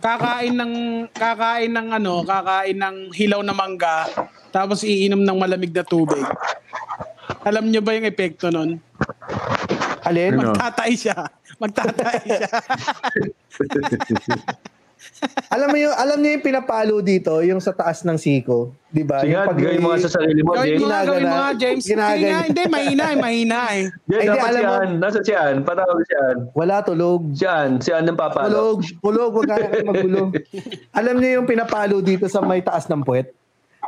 kakain 0.00 0.54
ng, 0.56 0.74
kakain 1.14 1.72
ng 1.72 1.88
ano, 1.94 2.24
kakain 2.26 2.76
ng 2.76 2.96
hilaw 3.14 3.40
na 3.40 3.54
mangga, 3.54 4.08
tapos 4.50 4.82
iinom 4.82 5.22
ng 5.22 5.38
malamig 5.38 5.70
na 5.70 5.86
tubig. 5.86 6.24
Alam 7.44 7.70
niyo 7.70 7.80
ba 7.84 7.94
yung 7.94 8.08
epekto 8.08 8.50
nun? 8.50 8.80
Alin? 10.04 10.36
Ano? 10.36 10.52
Magtatay 10.52 10.92
siya. 10.96 11.16
Magtatay 11.60 12.16
siya. 12.24 12.48
alam 15.54 15.68
mo 15.70 15.76
yung 15.78 15.94
alam 15.94 16.18
niyo 16.20 16.30
yung 16.38 16.44
pinapalo 16.44 16.96
dito, 17.04 17.38
yung 17.44 17.60
sa 17.60 17.72
taas 17.76 18.02
ng 18.02 18.18
siko, 18.18 18.72
'di 18.90 19.02
ba? 19.04 19.22
Sige, 19.22 19.36
yung 19.36 19.46
pag 19.46 19.58
gawin 19.60 19.80
mo 19.80 19.88
nga 19.92 19.98
sa 20.00 20.10
sarili 20.10 20.40
mo, 20.42 20.50
gawin 20.56 20.66
James. 20.66 20.80
mo 20.80 20.86
nga, 20.88 21.00
gawin 21.04 21.24
mo 21.24 21.36
nga, 21.36 21.50
James. 21.54 21.84
Ginagana. 21.84 22.14
Sige 22.14 22.26
nga, 22.26 22.40
hindi, 22.48 22.62
mahina 22.66 23.04
eh, 23.04 23.16
mahina 23.18 23.58
eh. 23.74 23.84
Hindi, 24.08 24.26
dapat 24.26 24.48
alam 24.48 24.62
si 24.62 24.66
mo-. 24.66 24.98
Nasa 25.00 25.18
si 25.20 25.32
Ann. 25.34 25.56
Patawag 25.62 26.04
si 26.04 26.14
Ann. 26.16 26.38
wala 26.52 26.76
tulog. 26.82 27.20
Si 27.36 27.44
Ann. 27.46 27.72
Si 27.80 27.90
Ann 27.92 28.06
ang 28.08 28.18
papalo. 28.18 28.48
Tulog, 28.48 28.78
tulog, 29.00 29.30
wag 29.38 29.48
kaya 29.50 29.66
kayo 29.70 29.84
magulo. 29.86 30.20
alam 30.98 31.14
niyo 31.20 31.30
yung 31.42 31.48
pinapalo 31.48 31.96
dito 32.00 32.26
sa 32.26 32.40
may 32.42 32.64
taas 32.64 32.88
ng 32.88 33.04
puwet? 33.04 33.30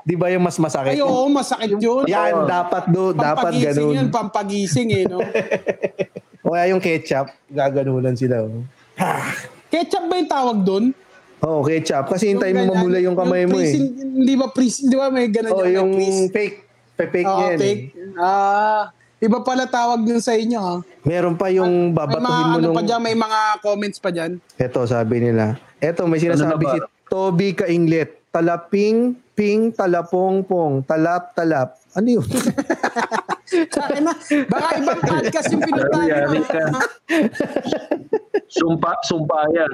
'Di 0.06 0.14
ba 0.14 0.30
yung 0.30 0.44
mas 0.46 0.54
masakit? 0.60 0.94
Ay, 0.94 1.02
oo, 1.02 1.26
masakit 1.26 1.82
yun. 1.82 2.06
Yan, 2.06 2.46
dapat 2.46 2.86
do, 2.94 3.10
dapat 3.10 3.58
Pampagising 3.58 3.90
yun, 3.90 4.06
ganun. 4.06 4.14
pampagising 4.14 4.88
eh, 4.94 5.04
no? 5.10 5.18
O 6.46 6.54
kaya 6.54 6.70
yung 6.70 6.78
ketchup, 6.78 7.26
gaganunan 7.50 8.14
sila. 8.14 8.46
oh. 8.46 8.62
Ketchup 9.66 10.06
ba 10.06 10.14
yung 10.14 10.30
tawag 10.30 10.58
doon? 10.62 10.84
Oo, 11.42 11.60
ketchup. 11.60 12.06
Kasi 12.06 12.30
hintayin 12.30 12.54
mo 12.56 12.70
mamula 12.70 13.02
yung 13.02 13.18
kamay 13.18 13.44
mo 13.44 13.58
eh. 13.58 13.74
Hindi 13.74 14.38
ba 14.38 14.46
freezing? 14.48 14.86
Di 14.86 14.94
ba 14.94 15.10
may 15.10 15.26
ganun 15.26 15.52
Oh, 15.52 15.66
yung 15.66 15.90
freeze? 15.92 16.30
fake. 16.30 16.56
Fake 16.96 17.26
Oo, 17.26 17.34
niya 17.34 17.44
yan. 17.44 17.52
eh. 17.52 17.60
fake. 17.60 17.84
Ah, 18.16 18.88
iba 19.18 19.38
pala 19.42 19.66
tawag 19.66 20.06
dun 20.06 20.22
sa 20.22 20.32
inyo, 20.32 20.56
ha? 20.56 20.76
Meron 21.02 21.34
pa 21.34 21.50
yung 21.50 21.90
mga 21.90 21.98
babatuhin 21.98 22.24
mo 22.46 22.56
ano 22.56 22.64
nung... 22.64 22.76
pa 22.78 22.82
dyan, 22.86 23.00
may 23.02 23.16
mga 23.18 23.38
comments 23.58 23.98
pa 23.98 24.08
dyan. 24.08 24.38
Ito, 24.56 24.86
sabi 24.86 25.16
nila. 25.20 25.58
Ito, 25.76 26.06
may 26.06 26.22
sinasabi 26.22 26.62
Ano 26.62 26.72
si 26.72 26.78
Toby 27.04 27.48
Kainglet. 27.52 28.10
Talaping, 28.30 28.96
ping, 29.34 29.72
talapong, 29.72 30.40
pong, 30.40 30.84
talap, 30.84 31.34
talap. 31.34 31.74
Ano 31.92 32.08
yun? 32.16 32.24
Kaya 33.64 34.00
na, 34.04 34.12
baka 34.50 34.68
ibang 34.76 35.00
podcast 35.00 35.48
yung 35.52 35.62
pinuntahan 35.64 36.08
Yari 36.08 36.38
mo. 36.40 36.44
ka. 36.44 36.64
Sumpa, 38.52 38.92
sumpa 39.08 39.38
yan. 39.56 39.72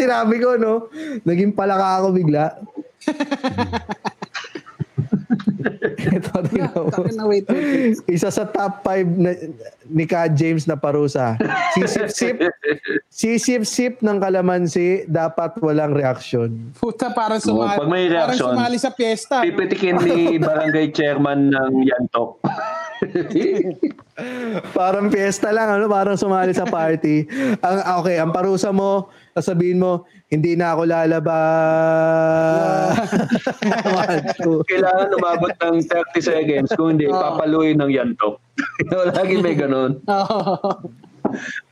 Sinabi 0.00 0.36
ko, 0.42 0.60
no? 0.60 0.92
Naging 1.24 1.56
palaka 1.56 2.04
ako 2.04 2.08
bigla. 2.12 2.44
Wait. 7.30 7.46
Isa 8.06 8.30
sa 8.30 8.44
top 8.46 8.86
5 8.86 9.06
na, 9.18 9.30
ni 9.90 10.04
Ka 10.06 10.30
James 10.30 10.66
na 10.66 10.78
parusa. 10.78 11.38
Sisip-sip, 11.74 12.38
sisip-sip 13.10 13.94
ng 14.02 14.18
kalamansi, 14.18 15.06
dapat 15.10 15.58
walang 15.62 15.94
reaksyon. 15.94 16.74
Puta, 16.78 17.10
parang 17.10 17.42
sumali. 17.42 17.76
Oo, 17.76 17.80
pag 17.84 17.88
may 17.90 18.06
parang 18.06 18.14
reaction, 18.32 18.50
sumali 18.54 18.76
sa 18.78 18.90
piyesta. 18.94 19.36
Pipitikin 19.42 19.96
ni 20.02 20.18
barangay 20.42 20.94
chairman 20.94 21.50
ng 21.50 21.72
Yantok. 21.86 22.40
Parang 24.72 25.12
fiesta 25.12 25.52
lang, 25.52 25.68
ano? 25.68 25.84
Parang 25.86 26.16
sumali 26.16 26.56
sa 26.56 26.64
party. 26.64 27.28
Ang, 27.60 27.78
okay, 28.00 28.16
ang 28.16 28.32
parusa 28.32 28.72
mo, 28.72 29.12
sasabihin 29.36 29.76
mo, 29.76 30.08
hindi 30.32 30.56
na 30.56 30.72
ako 30.72 30.88
lalabas. 30.88 31.36
Kailangan 34.72 35.12
umabot 35.12 35.52
ng 35.52 35.76
30 35.84 36.24
seconds. 36.24 36.72
Kung 36.72 36.96
hindi, 36.96 37.04
papaluin 37.04 37.76
ng 37.76 37.92
Yantok. 37.92 38.40
Lagi 39.12 39.36
may 39.44 39.52
ganun. 39.52 40.00
Oo. 40.08 40.56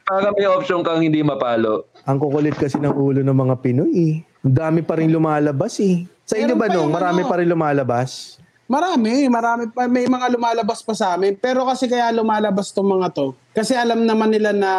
Para 0.05 0.29
may 0.37 0.45
option 0.45 0.85
kang 0.85 1.01
hindi 1.01 1.25
mapalo. 1.25 1.89
Ang 2.05 2.21
kukulit 2.21 2.61
kasi 2.61 2.77
ng 2.77 2.93
ulo 2.93 3.25
ng 3.25 3.33
mga 3.33 3.55
Pinoy 3.65 3.93
eh. 3.97 4.15
Ang 4.45 4.53
dami 4.53 4.81
pa 4.85 5.01
rin 5.01 5.09
lumalabas 5.09 5.81
eh. 5.81 6.05
Sa 6.29 6.37
inyo 6.37 6.53
ba 6.53 6.69
nung 6.69 6.93
marami 6.93 7.25
ano. 7.25 7.31
pa 7.33 7.41
rin 7.41 7.49
lumalabas? 7.49 8.37
Marami, 8.65 9.29
marami 9.29 9.69
pa. 9.73 9.85
May 9.89 10.09
mga 10.09 10.37
lumalabas 10.37 10.81
pa 10.85 10.93
sa 10.93 11.17
amin. 11.17 11.37
Pero 11.37 11.65
kasi 11.65 11.89
kaya 11.89 12.13
lumalabas 12.13 12.73
tong 12.73 12.89
mga 12.89 13.09
to. 13.13 13.33
Kasi 13.57 13.73
alam 13.73 14.05
naman 14.05 14.33
nila 14.33 14.53
na 14.53 14.71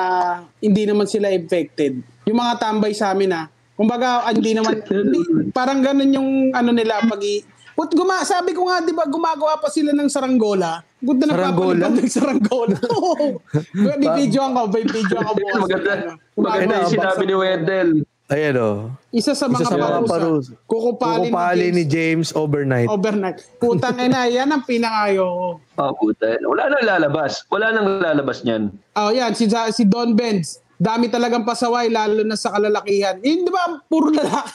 hindi 0.61 0.85
naman 0.85 1.09
sila 1.09 1.33
infected. 1.33 2.01
Yung 2.25 2.37
mga 2.37 2.53
tambay 2.57 2.93
sa 2.93 3.13
amin 3.13 3.31
ah. 3.33 3.45
Kumbaga, 3.75 4.23
ah, 4.23 4.31
hindi 4.31 4.55
naman, 4.55 4.79
hindi, 4.87 5.51
parang 5.51 5.83
ganun 5.83 6.11
yung 6.15 6.29
ano 6.55 6.71
nila, 6.71 7.03
pag 7.03 7.19
Put 7.75 7.91
guma, 7.91 8.23
sabi 8.23 8.55
ko 8.55 8.71
nga, 8.71 8.79
di 8.79 8.95
ba, 8.95 9.03
gumagawa 9.03 9.59
pa 9.59 9.67
sila 9.67 9.91
ng 9.91 10.07
saranggola. 10.07 10.79
Good 11.03 11.27
na 11.27 11.35
Saranggola? 11.35 11.75
napapalipad 11.75 11.93
ng 11.99 12.07
saranggola. 12.07 12.77
May 13.99 14.09
video 14.23 14.41
ako, 14.47 14.61
may 14.71 14.85
video 14.87 15.17
ako 15.19 15.31
bukas. 15.35 15.59
maganda, 15.59 15.91
maganda 15.99 16.15
Gumagawa 16.39 16.75
yung 16.79 16.93
sinabi 16.95 17.23
ni 17.27 17.35
Wendell. 17.35 17.91
Ayan 18.25 18.55
o. 18.57 18.69
Isa 19.13 19.37
sa 19.37 19.45
mga 19.45 19.61
Isa 19.61 19.69
sa 19.69 19.77
mga 19.77 19.91
parusa. 20.01 20.09
parusa. 20.09 20.51
Kukupali, 20.65 21.29
Kukupali 21.29 21.65
ni 21.69 21.73
ni 21.75 21.83
James 21.85 22.31
James 22.31 22.39
overnight. 22.39 22.89
overnight. 22.89 23.37
Putang 23.61 23.99
ina, 24.01 24.25
yan 24.25 24.49
ang 24.49 24.63
pinakayo. 24.65 25.59
Oh, 25.61 25.91
puta. 25.99 26.33
Wala 26.41 26.71
nang 26.71 26.85
lalabas. 26.89 27.43
Wala 27.53 27.69
nang 27.69 28.01
lalabas 28.01 28.41
niyan. 28.41 28.73
Oh, 28.97 29.11
yan, 29.13 29.35
si, 29.37 29.45
si 29.51 29.83
Don 29.85 30.15
Benz. 30.17 30.57
Dami 30.75 31.07
talagang 31.07 31.47
pasaway, 31.47 31.87
lalo 31.87 32.27
na 32.27 32.35
sa 32.35 32.51
kalalakihan. 32.51 33.15
Yun, 33.23 33.47
di 33.47 33.51
ba, 33.51 33.79
puro 33.87 34.11
lalaki. 34.11 34.51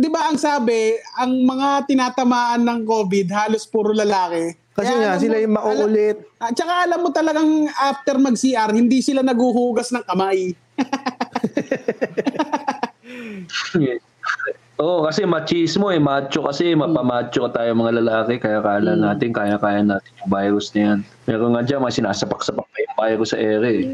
Di 0.00 0.08
ba 0.10 0.26
ang 0.26 0.40
sabi, 0.40 0.96
ang 1.20 1.44
mga 1.44 1.86
tinatamaan 1.86 2.64
ng 2.64 2.80
COVID, 2.88 3.28
halos 3.30 3.68
puro 3.68 3.92
lalaki. 3.92 4.56
Kasi 4.74 4.94
Kaya 4.94 5.14
nga, 5.14 5.20
sila 5.20 5.36
mo- 5.36 5.42
yung 5.44 5.54
mauulit. 5.54 6.16
Alam, 6.18 6.48
at 6.48 6.54
saka 6.56 6.74
alam 6.86 7.00
mo 7.02 7.10
talagang 7.12 7.50
after 7.76 8.16
mag-CR, 8.16 8.70
hindi 8.72 9.02
sila 9.02 9.22
naguhugas 9.22 9.92
ng 9.92 10.04
kamay. 10.06 10.54
Oo, 14.78 15.02
kasi 15.02 15.26
machismo 15.26 15.90
eh. 15.90 15.98
Macho 15.98 16.46
kasi, 16.46 16.70
mapamacho 16.78 17.50
ka 17.50 17.60
tayo 17.60 17.74
mga 17.74 17.98
lalaki. 17.98 18.38
Kaya 18.38 18.62
kala 18.62 18.94
natin, 18.94 19.34
kaya-kaya 19.34 19.82
natin 19.82 20.12
yung 20.22 20.30
virus 20.30 20.70
na 20.70 20.94
yan. 20.94 20.98
Meron 21.26 21.58
nga 21.58 21.66
dyan, 21.66 21.82
mga 21.82 21.98
sinasapak-sapak 21.98 22.62
pa 22.62 22.87
yung 22.98 23.22
virus 23.22 23.30
sa 23.30 23.38
ere. 23.38 23.86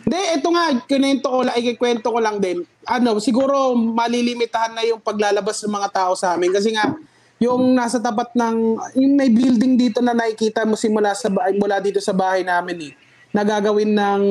Hindi, 0.00 0.20
ito 0.32 0.48
nga, 0.48 0.64
kinento 0.88 1.28
ko 1.28 1.44
lang, 1.44 1.56
ikikwento 1.60 2.08
ko 2.08 2.18
lang 2.24 2.40
din. 2.40 2.64
Ano, 2.88 3.20
siguro 3.20 3.76
malilimitahan 3.76 4.72
na 4.72 4.82
yung 4.88 5.04
paglalabas 5.04 5.60
ng 5.60 5.76
mga 5.76 5.88
tao 5.92 6.12
sa 6.16 6.32
amin. 6.32 6.56
Kasi 6.56 6.72
nga, 6.72 6.96
yung 7.36 7.76
nasa 7.76 8.00
tapat 8.00 8.32
ng, 8.32 8.80
yung 8.96 9.14
may 9.16 9.28
building 9.28 9.76
dito 9.76 10.00
na 10.00 10.16
nakikita 10.16 10.64
mo 10.64 10.72
simula 10.72 11.12
sa, 11.12 11.28
mula 11.28 11.76
dito 11.84 12.00
sa 12.00 12.16
bahay 12.16 12.40
namin 12.40 12.90
eh. 12.90 12.92
Nagagawin 13.30 13.92
ng 13.92 14.22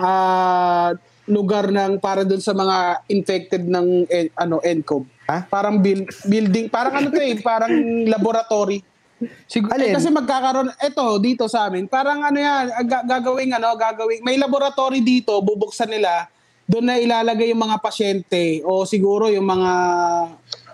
ah, 0.00 0.96
lugar 1.28 1.68
ng 1.68 2.00
para 2.00 2.24
doon 2.24 2.40
sa 2.42 2.56
mga 2.56 3.06
infected 3.12 3.68
ng 3.68 4.08
eh, 4.08 4.32
ano 4.34 4.58
NCOV. 4.64 5.15
Ha? 5.26 5.42
Parang 5.50 5.82
buil- 5.82 6.06
building, 6.24 6.70
parang 6.70 7.02
ano 7.02 7.08
to 7.10 7.18
eh, 7.18 7.34
parang 7.42 7.72
laboratory. 8.06 8.78
Siguro, 9.48 9.72
Alin? 9.72 9.96
kasi 9.96 10.12
magkakaroon, 10.12 10.70
eto, 10.76 11.16
dito 11.16 11.48
sa 11.48 11.66
amin, 11.66 11.88
parang 11.88 12.20
ano 12.20 12.36
yan, 12.36 12.68
ga- 12.84 13.06
gagawing 13.06 13.56
ano, 13.56 13.72
gagawing, 13.74 14.20
may 14.20 14.36
laboratory 14.36 15.00
dito, 15.00 15.40
bubuksan 15.40 15.88
nila, 15.88 16.28
doon 16.68 16.84
na 16.84 17.00
ilalagay 17.00 17.50
yung 17.54 17.62
mga 17.62 17.78
pasyente 17.78 18.60
o 18.66 18.84
siguro 18.84 19.30
yung 19.32 19.46
mga, 19.46 19.72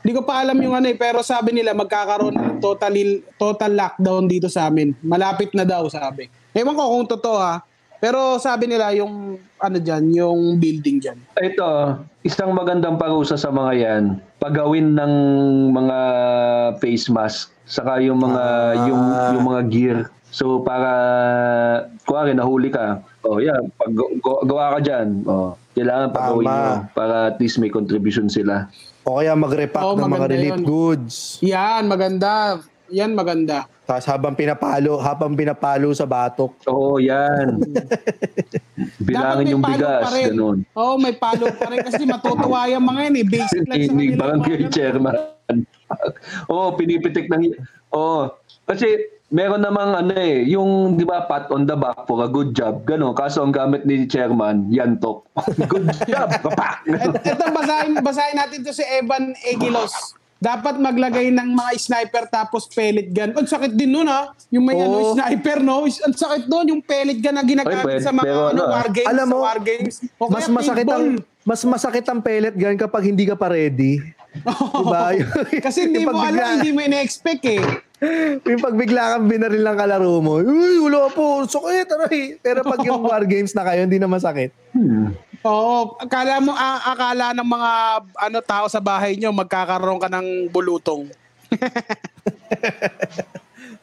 hindi 0.02 0.12
ko 0.16 0.26
pa 0.26 0.42
alam 0.42 0.58
yung 0.58 0.74
ano 0.74 0.90
eh, 0.90 0.98
pero 0.98 1.22
sabi 1.22 1.54
nila 1.54 1.70
magkakaroon 1.76 2.34
ng 2.34 2.58
total, 2.58 2.92
total 3.38 3.72
lockdown 3.72 4.24
dito 4.26 4.50
sa 4.50 4.66
amin. 4.66 4.96
Malapit 5.04 5.54
na 5.54 5.62
daw, 5.62 5.86
sabi. 5.86 6.26
Ewan 6.50 6.74
ko 6.74 6.82
kung 6.98 7.08
totoo 7.08 7.38
ha, 7.38 7.62
pero 8.02 8.34
sabi 8.42 8.66
nila 8.66 8.90
yung, 8.98 9.38
ano 9.62 9.78
dyan, 9.78 10.10
yung 10.10 10.58
building 10.58 10.98
dyan. 10.98 11.18
Ito, 11.38 12.02
isang 12.26 12.50
magandang 12.50 12.98
parusa 12.98 13.38
sa 13.38 13.54
mga 13.54 13.72
yan, 13.78 14.18
pagawin 14.42 14.98
ng 14.98 15.14
mga 15.70 15.98
face 16.82 17.06
mask, 17.06 17.54
saka 17.62 18.02
yung 18.02 18.18
mga 18.18 18.42
yung 18.90 19.02
yung 19.38 19.46
mga 19.46 19.62
gear. 19.70 19.98
So 20.34 20.66
para 20.66 20.90
kuwari 22.02 22.34
nahuli 22.34 22.74
ka. 22.74 23.06
Oh, 23.22 23.38
yeah, 23.38 23.54
pag 23.78 23.94
gawa 24.50 24.74
ka 24.74 24.78
diyan. 24.82 25.08
Oh, 25.30 25.54
kailangan 25.78 26.10
pagawin 26.10 26.50
mo 26.50 26.66
para 26.98 27.30
at 27.30 27.38
least 27.38 27.62
may 27.62 27.70
contribution 27.70 28.26
sila. 28.26 28.66
O 29.06 29.22
kaya 29.22 29.38
mag-repack 29.38 29.78
Oo, 29.78 29.94
ng 29.94 30.10
mga 30.10 30.26
relief 30.26 30.58
yun. 30.58 30.66
goods. 30.66 31.14
Yan, 31.38 31.86
maganda. 31.86 32.58
Yan, 32.90 33.14
maganda. 33.14 33.70
Tapos 33.92 34.08
habang 34.08 34.32
pinapalo, 34.32 34.96
habang 34.96 35.36
pinapalo 35.36 35.92
sa 35.92 36.08
batok. 36.08 36.56
Oo, 36.64 36.96
yan. 36.96 37.60
Bilangin 39.04 39.44
may 39.44 39.52
yung 39.52 39.60
palo 39.60 39.76
bigas, 39.76 40.00
pa 40.00 40.10
rin. 40.16 40.26
ganun. 40.32 40.58
Oo, 40.72 40.94
may 40.96 41.12
palo 41.12 41.44
pa 41.52 41.68
rin 41.68 41.84
kasi 41.84 42.08
matutuwa 42.08 42.64
yung 42.72 42.88
mga 42.88 43.00
yan 43.04 43.14
eh. 43.20 43.26
Basic 43.28 43.62
lang 43.68 43.76
sa 43.76 43.92
Ni 43.92 44.06
kanila. 44.08 44.16
barangay 44.16 44.60
chairman. 44.72 45.16
Oo, 46.56 46.72
pinipitik 46.72 47.28
ng... 47.28 47.52
Oo. 47.92 48.32
Kasi 48.64 48.88
meron 49.28 49.60
namang 49.60 49.92
ano 49.92 50.16
eh, 50.16 50.40
yung 50.48 50.96
di 50.96 51.04
ba 51.04 51.28
pat 51.28 51.52
on 51.52 51.68
the 51.68 51.76
back 51.76 52.08
for 52.08 52.24
a 52.24 52.28
good 52.32 52.56
job. 52.56 52.88
Gano, 52.88 53.12
kaso 53.12 53.44
ang 53.44 53.52
gamit 53.52 53.84
ni 53.84 54.08
chairman, 54.08 54.72
yantok. 54.72 55.28
good 55.68 55.84
job, 56.08 56.32
papak. 56.40 56.80
Et, 56.88 56.96
eto, 57.28 57.44
basahin, 57.44 58.00
basahin 58.00 58.40
natin 58.40 58.64
to 58.64 58.72
si 58.72 58.84
Evan 58.88 59.36
Egilos. 59.44 60.16
Dapat 60.42 60.74
maglagay 60.82 61.30
ng 61.30 61.54
mga 61.54 61.70
sniper 61.78 62.26
tapos 62.26 62.66
pellet 62.66 63.14
gun. 63.14 63.30
Ang 63.30 63.46
sakit 63.46 63.78
din 63.78 63.94
nun 63.94 64.10
ha. 64.10 64.34
Yung 64.50 64.66
may 64.66 64.74
Oo. 64.74 64.82
ano, 64.82 64.96
sniper 65.14 65.62
no. 65.62 65.86
Ang 65.86 66.16
sakit 66.18 66.50
nun 66.50 66.66
yung 66.66 66.82
pellet 66.82 67.22
gun 67.22 67.38
na 67.38 67.46
ginagamit 67.46 67.78
Ay, 67.78 67.86
pwede, 67.86 68.02
sa 68.02 68.10
mga 68.10 68.26
pero 68.26 68.40
ano, 68.50 68.50
ano, 68.50 68.62
ah. 68.66 68.72
war 68.74 68.88
games. 68.90 69.06
Alam 69.06 69.26
mo, 69.30 69.38
sa 69.38 69.44
war 69.46 69.60
games. 69.62 69.94
O 70.18 70.22
Mas 70.26 70.42
kaya 70.42 70.56
masakit 70.58 70.88
ang 70.90 71.06
mas 71.42 71.60
masakit 71.62 72.06
ang 72.10 72.18
pellet 72.18 72.54
gun 72.58 72.74
kapag 72.74 73.02
hindi 73.06 73.22
ka 73.22 73.38
pa 73.38 73.54
ready. 73.54 74.02
Diba? 74.82 75.14
Kasi 75.70 75.86
hindi 75.86 76.02
mo 76.02 76.10
pagbigla- 76.10 76.42
alam, 76.42 76.54
hindi 76.58 76.70
mo 76.74 76.80
ina-expect 76.82 77.42
eh. 77.46 77.62
yung 78.42 78.58
pag 78.58 78.74
bigla 78.74 79.02
kang 79.14 79.30
binaril 79.30 79.62
ng 79.62 79.78
kalaro 79.78 80.18
mo, 80.18 80.42
uy, 80.42 80.82
wala 80.82 81.06
po, 81.14 81.46
sakit, 81.46 81.86
aray. 81.86 82.34
Pero 82.42 82.66
pag 82.66 82.82
yung 82.82 82.98
war 83.06 83.22
games 83.22 83.54
na 83.54 83.62
kayo, 83.62 83.86
hindi 83.86 84.02
na 84.02 84.10
masakit. 84.10 84.50
Oo, 85.42 85.98
akala 85.98 86.38
mo 86.38 86.52
a- 86.52 86.84
akala 86.88 87.34
ng 87.34 87.44
mga 87.44 87.70
ano 88.16 88.38
tao 88.40 88.64
sa 88.66 88.78
bahay 88.78 89.18
nyo 89.18 89.34
magkakaroon 89.34 89.98
ka 89.98 90.06
ng 90.08 90.48
bulutong. 90.48 91.10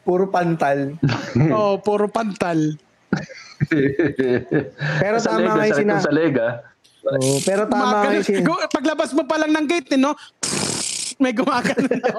Puro 0.00 0.26
pantal. 0.26 0.96
Oo, 1.54 1.76
puro 1.78 2.08
pantal. 2.08 2.74
Pero 4.96 5.20
sa 5.20 5.36
tama 5.36 5.52
nga 5.54 5.68
yung 5.68 5.76
sina... 5.76 6.00
sa 6.00 6.08
lega. 6.10 6.64
Oo, 7.04 7.36
pero 7.44 7.68
tama 7.68 8.00
nga 8.00 8.16
yung 8.16 8.24
sin- 8.24 8.40
Gu- 8.40 8.64
paglabas 8.72 9.12
mo 9.12 9.28
pa 9.28 9.36
lang 9.36 9.52
ng 9.52 9.66
gate, 9.68 9.92
eh, 9.94 10.00
no? 10.00 10.16
May 11.22 11.36
gumagano 11.36 11.84
na. 11.84 12.10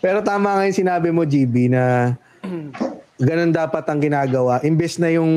Pero 0.00 0.24
tama 0.24 0.56
nga 0.56 0.64
yung 0.64 0.80
sinabi 0.80 1.12
mo, 1.12 1.22
GB, 1.22 1.68
na 1.68 2.16
ganun 3.18 3.54
dapat 3.54 3.84
ang 3.86 4.00
ginagawa. 4.02 4.58
Imbes 4.66 4.98
na 4.98 5.10
yung 5.14 5.30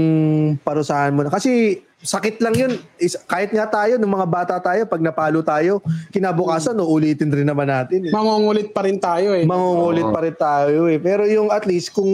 parusahan 0.65 1.13
mo 1.13 1.25
na. 1.25 1.29
Kasi 1.29 1.81
sakit 2.01 2.41
lang 2.41 2.55
yun. 2.57 2.73
Is, 2.97 3.17
kahit 3.25 3.53
nga 3.53 3.69
tayo, 3.69 3.97
nung 3.97 4.13
mga 4.13 4.29
bata 4.29 4.55
tayo, 4.61 4.85
pag 4.85 5.01
napalo 5.01 5.41
tayo, 5.45 5.81
kinabukasan, 6.13 6.77
no, 6.77 6.89
ulitin 6.89 7.29
rin 7.29 7.45
naman 7.45 7.69
natin. 7.69 8.05
Eh. 8.05 8.11
Mangungulit 8.13 8.73
pa 8.73 8.85
rin 8.85 8.97
tayo 8.97 9.33
eh. 9.33 9.45
Mangungulit 9.45 10.05
pa 10.09 10.19
rin 10.25 10.37
tayo 10.37 10.89
eh. 10.89 10.97
Pero 10.97 11.25
yung 11.29 11.49
at 11.53 11.65
least, 11.69 11.93
kung 11.93 12.09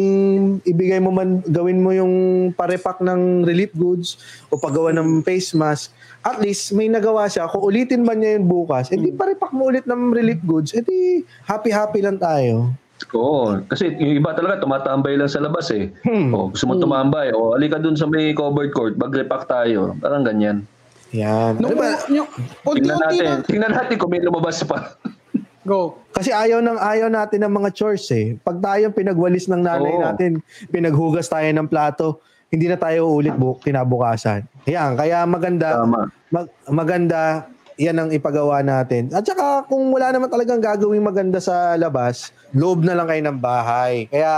ibigay 0.67 0.99
mo 0.99 1.11
man, 1.11 1.43
gawin 1.47 1.79
mo 1.79 1.91
yung 1.95 2.13
parepak 2.55 2.99
ng 2.99 3.43
relief 3.47 3.71
goods 3.75 4.19
o 4.51 4.59
paggawa 4.59 4.91
ng 4.95 5.23
face 5.23 5.55
mask, 5.55 5.91
at 6.23 6.39
least 6.39 6.71
may 6.71 6.87
nagawa 6.87 7.27
siya. 7.27 7.51
Kung 7.51 7.67
ulitin 7.67 8.07
man 8.07 8.19
niya 8.23 8.39
yun 8.39 8.47
bukas, 8.47 8.87
edi 8.91 9.11
parepak 9.11 9.51
mo 9.51 9.67
ulit 9.67 9.83
ng 9.83 10.15
relief 10.15 10.39
goods, 10.47 10.71
edi 10.71 11.27
happy-happy 11.43 11.99
lang 11.99 12.15
tayo. 12.15 12.71
Oo, 13.11 13.59
kasi 13.67 13.91
yung 13.91 14.17
iba 14.17 14.31
talaga 14.31 14.63
tumatambay 14.63 15.13
lang 15.13 15.27
sa 15.27 15.37
labas 15.37 15.69
eh. 15.69 15.91
Hmm. 16.01 16.31
Oh, 16.31 16.49
gusto 16.49 16.65
mo 16.65 16.77
tumambay, 16.77 17.29
o 17.29 17.53
alika 17.53 17.77
dun 17.77 17.93
sa 17.93 18.05
may 18.05 18.31
covered 18.31 18.71
court, 18.71 18.95
mag-repack 18.95 19.45
tayo. 19.45 19.93
Parang 19.97 20.23
ganyan. 20.23 20.63
Yan. 21.11 21.61
Nung, 21.61 21.73
Diba? 21.73 21.93
yung, 22.09 22.25
Tingnan 22.65 22.97
natin, 22.99 23.21
na. 23.23 23.45
tingnan 23.45 23.71
natin 23.71 23.95
kung 23.97 24.09
may 24.09 24.17
lumabas 24.17 24.61
pa. 24.63 24.97
Go. 25.63 25.95
Kasi 26.09 26.29
ayaw 26.29 26.59
ng 26.59 26.75
ayaw 26.75 27.07
natin 27.07 27.45
ng 27.45 27.53
mga 27.53 27.69
chores 27.71 28.09
eh. 28.11 28.35
Pag 28.35 28.59
tayo 28.59 28.91
pinagwalis 28.91 29.47
ng 29.47 29.61
nanay 29.61 29.93
Oo. 29.93 30.03
natin, 30.03 30.41
pinaghugas 30.67 31.25
tayo 31.25 31.45
ng 31.47 31.67
plato, 31.67 32.19
hindi 32.49 32.67
na 32.67 32.75
tayo 32.75 33.07
ulit 33.09 33.31
bu- 33.31 33.57
kinabukasan. 33.57 34.43
Yan, 34.65 34.93
kaya 34.93 35.23
maganda, 35.23 35.79
Tama. 35.79 36.09
mag- 36.29 36.53
maganda, 36.67 37.47
yan 37.77 37.97
ang 37.97 38.09
ipagawa 38.13 38.61
natin. 38.61 39.09
At 39.11 39.25
saka 39.25 39.65
kung 39.65 39.89
wala 39.89 40.13
naman 40.13 40.29
talagang 40.29 40.61
gagawing 40.61 41.03
maganda 41.03 41.41
sa 41.41 41.73
labas, 41.77 42.33
loob 42.53 42.85
na 42.85 42.93
lang 42.93 43.09
kayo 43.09 43.21
ng 43.25 43.39
bahay. 43.39 44.05
Kaya 44.07 44.31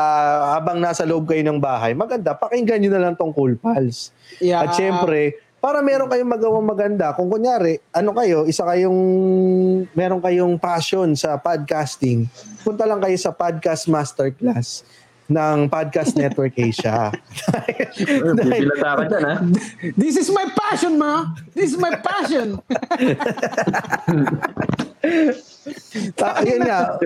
habang 0.56 0.80
nasa 0.80 1.04
loob 1.04 1.28
kayo 1.28 1.44
ng 1.44 1.60
bahay, 1.60 1.92
maganda, 1.92 2.36
pakinggan 2.36 2.80
nyo 2.84 2.92
na 2.96 3.02
lang 3.08 3.14
tong 3.20 3.36
Cool 3.36 3.60
Pals. 3.60 4.16
Yeah. 4.40 4.64
At 4.64 4.80
syempre, 4.80 5.40
para 5.60 5.82
meron 5.82 6.06
kayong 6.06 6.30
magawang 6.30 6.68
maganda, 6.68 7.18
kung 7.18 7.26
kunyari, 7.26 7.82
ano 7.90 8.14
kayo, 8.14 8.46
isa 8.46 8.62
kayong, 8.64 9.00
meron 9.98 10.22
kayong 10.22 10.62
passion 10.62 11.18
sa 11.18 11.42
podcasting, 11.42 12.30
punta 12.62 12.86
lang 12.86 13.02
kayo 13.02 13.18
sa 13.18 13.34
Podcast 13.34 13.90
Masterclass 13.90 14.86
ng 15.30 15.70
Podcast 15.70 16.16
Network 16.22 16.54
Asia. 16.58 17.12
Bibilata 18.38 18.92
ka 19.02 19.04
dyan, 19.10 19.24
ha? 19.26 19.36
This 19.98 20.18
is 20.18 20.30
my 20.30 20.46
passion, 20.54 20.98
ma. 21.02 21.34
This 21.54 21.74
is 21.74 21.80
my 21.82 21.98
passion. 21.98 22.62
Ta- 26.14 26.46
ayun 26.46 26.62
nga. 26.62 27.02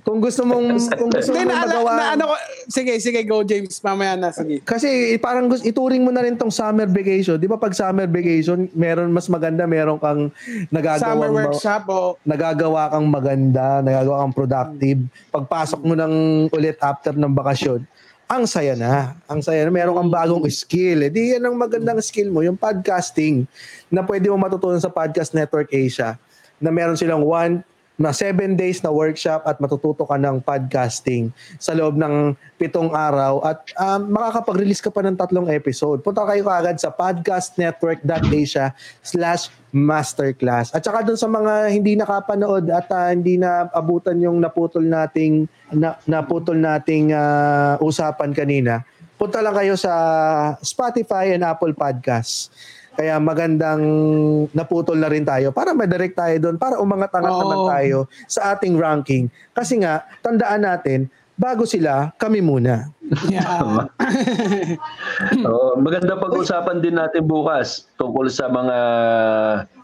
Kung 0.00 0.24
gusto 0.24 0.40
mong 0.48 0.88
kung 0.96 1.12
gusto 1.12 1.30
mong 1.36 1.44
na, 1.44 1.64
magawa. 1.68 1.92
na, 1.92 2.06
ano 2.16 2.24
sige, 2.64 2.96
sige, 2.96 3.20
go 3.28 3.44
James, 3.44 3.76
mamaya 3.84 4.16
na, 4.16 4.32
sige. 4.32 4.64
Kasi 4.64 5.20
parang 5.20 5.52
gusto, 5.52 5.68
ituring 5.68 6.00
mo 6.00 6.08
na 6.08 6.24
rin 6.24 6.32
tong 6.40 6.52
summer 6.52 6.88
vacation. 6.88 7.36
Di 7.36 7.44
ba 7.44 7.60
pag 7.60 7.76
summer 7.76 8.08
vacation, 8.08 8.72
meron 8.72 9.12
mas 9.12 9.28
maganda, 9.28 9.68
meron 9.68 10.00
kang 10.00 10.32
nagagawa 10.72 11.04
Summer 11.04 11.30
workshop, 11.30 11.84
o 11.92 12.16
nagagawa 12.24 12.88
kang 12.88 13.06
maganda, 13.12 13.84
nagagawa 13.84 14.24
kang 14.24 14.34
productive. 14.36 15.00
Pagpasok 15.28 15.80
mo 15.84 15.92
ng 15.92 16.14
ulit 16.48 16.80
after 16.80 17.12
ng 17.12 17.32
bakasyon, 17.36 17.84
ang 18.28 18.44
saya 18.44 18.76
na. 18.76 19.16
Ang 19.28 19.40
saya 19.40 19.64
na. 19.64 19.72
Meron 19.72 19.96
kang 19.96 20.12
bagong 20.12 20.44
skill. 20.52 21.04
Eh, 21.04 21.12
di 21.12 21.36
yan 21.36 21.48
ang 21.48 21.56
magandang 21.56 22.00
skill 22.00 22.32
mo, 22.32 22.44
yung 22.44 22.56
podcasting 22.56 23.44
na 23.88 24.04
pwede 24.04 24.28
mo 24.32 24.36
matutunan 24.36 24.80
sa 24.80 24.92
Podcast 24.92 25.32
Network 25.32 25.68
Asia 25.72 26.20
na 26.60 26.68
meron 26.68 26.98
silang 26.98 27.22
one 27.22 27.64
na 27.98 28.14
seven 28.14 28.54
days 28.54 28.78
na 28.86 28.94
workshop 28.94 29.42
at 29.42 29.58
matututo 29.58 30.06
ka 30.06 30.14
ng 30.14 30.38
podcasting 30.38 31.34
sa 31.58 31.74
loob 31.74 31.98
ng 31.98 32.38
pitong 32.54 32.94
araw 32.94 33.42
at 33.42 33.58
um, 33.74 34.14
makakapag-release 34.14 34.78
ka 34.78 34.94
pa 34.94 35.02
ng 35.02 35.18
tatlong 35.18 35.50
episode. 35.50 35.98
Punta 36.06 36.22
kayo 36.22 36.46
kaagad 36.46 36.78
sa 36.78 36.94
podcastnetwork.asia 36.94 38.70
slash 39.02 39.50
masterclass. 39.74 40.70
At 40.70 40.86
saka 40.86 41.02
dun 41.02 41.18
sa 41.18 41.26
mga 41.26 41.74
hindi 41.74 41.98
nakapanood 41.98 42.70
at 42.70 42.86
uh, 42.94 43.10
hindi 43.10 43.34
na 43.34 43.66
abutan 43.74 44.22
yung 44.22 44.38
naputol 44.38 44.86
nating 44.86 45.50
na, 45.74 45.98
naputol 46.06 46.56
nating 46.56 47.10
uh, 47.10 47.76
usapan 47.82 48.30
kanina, 48.30 48.86
punta 49.18 49.42
lang 49.42 49.58
kayo 49.58 49.74
sa 49.74 49.92
Spotify 50.62 51.34
and 51.34 51.42
Apple 51.42 51.74
Podcasts. 51.74 52.54
Kaya 52.98 53.14
magandang 53.22 53.78
naputol 54.50 54.98
na 54.98 55.06
rin 55.06 55.22
tayo 55.22 55.54
para 55.54 55.70
madirect 55.70 56.18
tayo 56.18 56.34
doon, 56.42 56.58
para 56.58 56.82
umangat-angat 56.82 57.30
Oo. 57.30 57.42
naman 57.46 57.60
tayo 57.70 57.98
sa 58.26 58.58
ating 58.58 58.74
ranking. 58.74 59.30
Kasi 59.54 59.78
nga, 59.78 60.02
tandaan 60.18 60.66
natin, 60.66 61.06
bago 61.38 61.62
sila, 61.62 62.10
kami 62.18 62.42
muna. 62.42 62.90
yeah. 63.30 63.86
Oo, 65.46 65.78
maganda 65.78 66.18
pag-usapan 66.18 66.82
din 66.82 66.98
natin 66.98 67.22
bukas 67.22 67.86
tungkol 68.02 68.26
sa 68.26 68.50
mga 68.50 68.78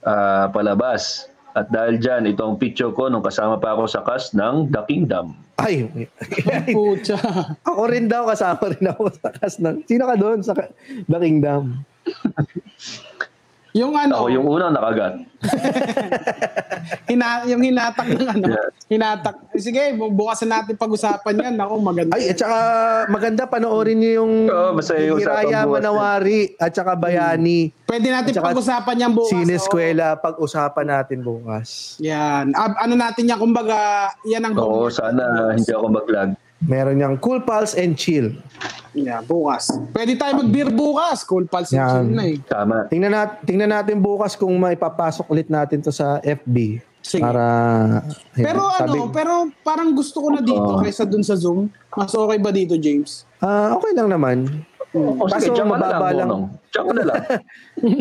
ah, 0.02 0.50
palabas. 0.50 1.30
At 1.54 1.70
dahil 1.70 2.02
dyan, 2.02 2.26
ito 2.26 2.42
ang 2.42 2.58
picture 2.58 2.90
ko 2.90 3.06
nung 3.06 3.22
kasama 3.22 3.62
pa 3.62 3.78
ako 3.78 3.86
sa 3.86 4.02
cast 4.02 4.34
ng 4.34 4.74
The 4.74 4.82
Kingdom. 4.90 5.38
Ay, 5.62 5.86
Pucha. 6.74 7.14
ako 7.70 7.82
rin 7.86 8.10
daw, 8.10 8.26
kasama 8.26 8.74
rin 8.74 8.90
ako 8.90 9.14
sa 9.14 9.30
cast 9.30 9.62
ng... 9.62 9.86
Sino 9.86 10.02
ka 10.02 10.18
doon 10.18 10.42
sa 10.42 10.58
The 11.06 11.18
Kingdom? 11.22 11.86
Yung 13.74 13.90
ano, 13.90 14.22
Ako 14.22 14.30
yung 14.30 14.46
unang 14.46 14.70
nakagat. 14.70 15.18
hina, 17.10 17.42
yung 17.42 17.58
hinatak 17.58 18.06
ng 18.06 18.22
ano, 18.22 18.46
Yeah. 18.46 18.68
hinatak. 18.86 19.34
Sige, 19.58 19.98
bu- 19.98 20.14
bukas 20.14 20.46
na 20.46 20.62
natin 20.62 20.78
pag-usapan 20.78 21.42
yan. 21.42 21.54
Ako, 21.58 21.82
maganda. 21.82 22.14
Ay, 22.14 22.30
at 22.30 22.38
saka 22.38 22.58
maganda 23.10 23.50
panoorin 23.50 23.98
niyo 23.98 24.22
yung 24.22 24.46
Oo, 24.46 24.78
basta 24.78 24.94
yung 24.94 25.18
bukas. 25.18 25.66
Manawari 25.66 26.54
at 26.54 26.70
saka 26.70 26.94
Bayani. 26.94 27.74
Pwede 27.82 28.14
natin 28.14 28.38
pag-usapan 28.38 28.94
yan 28.94 29.10
bukas. 29.10 29.34
Sine 29.34 29.52
oo. 29.52 29.58
Eskwela, 29.58 30.22
pag-usapan 30.22 30.86
natin 30.86 31.18
bukas. 31.26 31.98
Yan. 31.98 32.54
Ab- 32.54 32.78
ano 32.78 32.94
natin 32.94 33.26
yan, 33.26 33.42
kumbaga, 33.42 34.06
yan 34.22 34.38
ang 34.38 34.54
Oo, 34.54 34.86
sana 34.86 35.50
hindi 35.50 35.74
ako 35.74 35.86
mag-lag. 35.90 36.30
Meron 36.64 36.96
niyang 36.96 37.16
Cool 37.16 37.42
Pulse 37.42 37.76
and 37.76 37.94
Chill. 37.94 38.32
Yeah, 38.94 39.20
bukas. 39.20 39.74
Pwede 39.90 40.14
tayo 40.14 40.38
mag-beer 40.38 40.70
bukas. 40.70 41.26
Cool 41.26 41.50
pals 41.50 41.74
Yan. 41.74 41.82
yan. 41.82 42.04
na 42.14 42.22
eh. 42.24 42.38
Tama. 42.40 42.86
Tingnan, 42.86 43.10
nat 43.10 43.42
tingnan 43.42 43.66
natin 43.68 43.98
bukas 43.98 44.38
kung 44.38 44.54
maipapasok 44.54 45.26
ulit 45.26 45.50
natin 45.50 45.82
to 45.82 45.90
sa 45.90 46.22
FB. 46.22 46.78
Sige. 47.04 47.20
Para, 47.20 47.44
ayun, 48.32 48.46
Pero 48.46 48.60
sabi- 48.72 48.96
ano, 48.96 49.12
pero 49.12 49.32
parang 49.60 49.92
gusto 49.92 50.24
ko 50.24 50.32
na 50.32 50.40
dito 50.40 50.56
Oo. 50.56 50.80
kaysa 50.80 51.04
dun 51.04 51.20
sa 51.20 51.36
Zoom. 51.36 51.68
Mas 51.92 52.14
okay 52.14 52.38
ba 52.38 52.48
dito, 52.48 52.78
James? 52.78 53.28
Ah, 53.36 53.76
okay 53.76 53.92
lang 53.92 54.08
naman. 54.08 54.64
O 54.94 55.26
Kaso 55.26 55.50
sige, 55.50 55.58
diyan 55.58 55.66
ka 55.66 55.76
na 55.76 55.86
lang, 55.90 55.98
mababa 55.98 56.08
lang. 56.14 56.30
Diyan 56.70 56.84
ka 56.86 56.92
na 56.94 57.02
lang. 57.02 57.20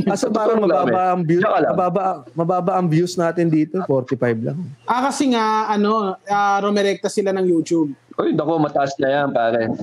Kaso 0.05 0.25
parang 0.29 0.57
lang 0.61 0.69
mababa 0.69 1.01
ang 1.17 1.21
lang. 1.25 1.73
mababa, 1.73 2.03
mababa 2.37 2.71
ang 2.77 2.85
views 2.85 3.17
natin 3.17 3.49
dito, 3.49 3.81
45 3.89 4.45
lang. 4.45 4.57
Ah, 4.85 5.09
kasi 5.09 5.33
nga, 5.33 5.73
ano, 5.73 6.13
uh, 6.15 6.57
rumerekta 6.61 7.09
sila 7.09 7.33
ng 7.33 7.49
YouTube. 7.49 7.97
Uy, 8.13 8.37
naku, 8.37 8.61
mataas 8.61 8.93
na 9.01 9.09
yan, 9.09 9.27
pare. 9.33 9.73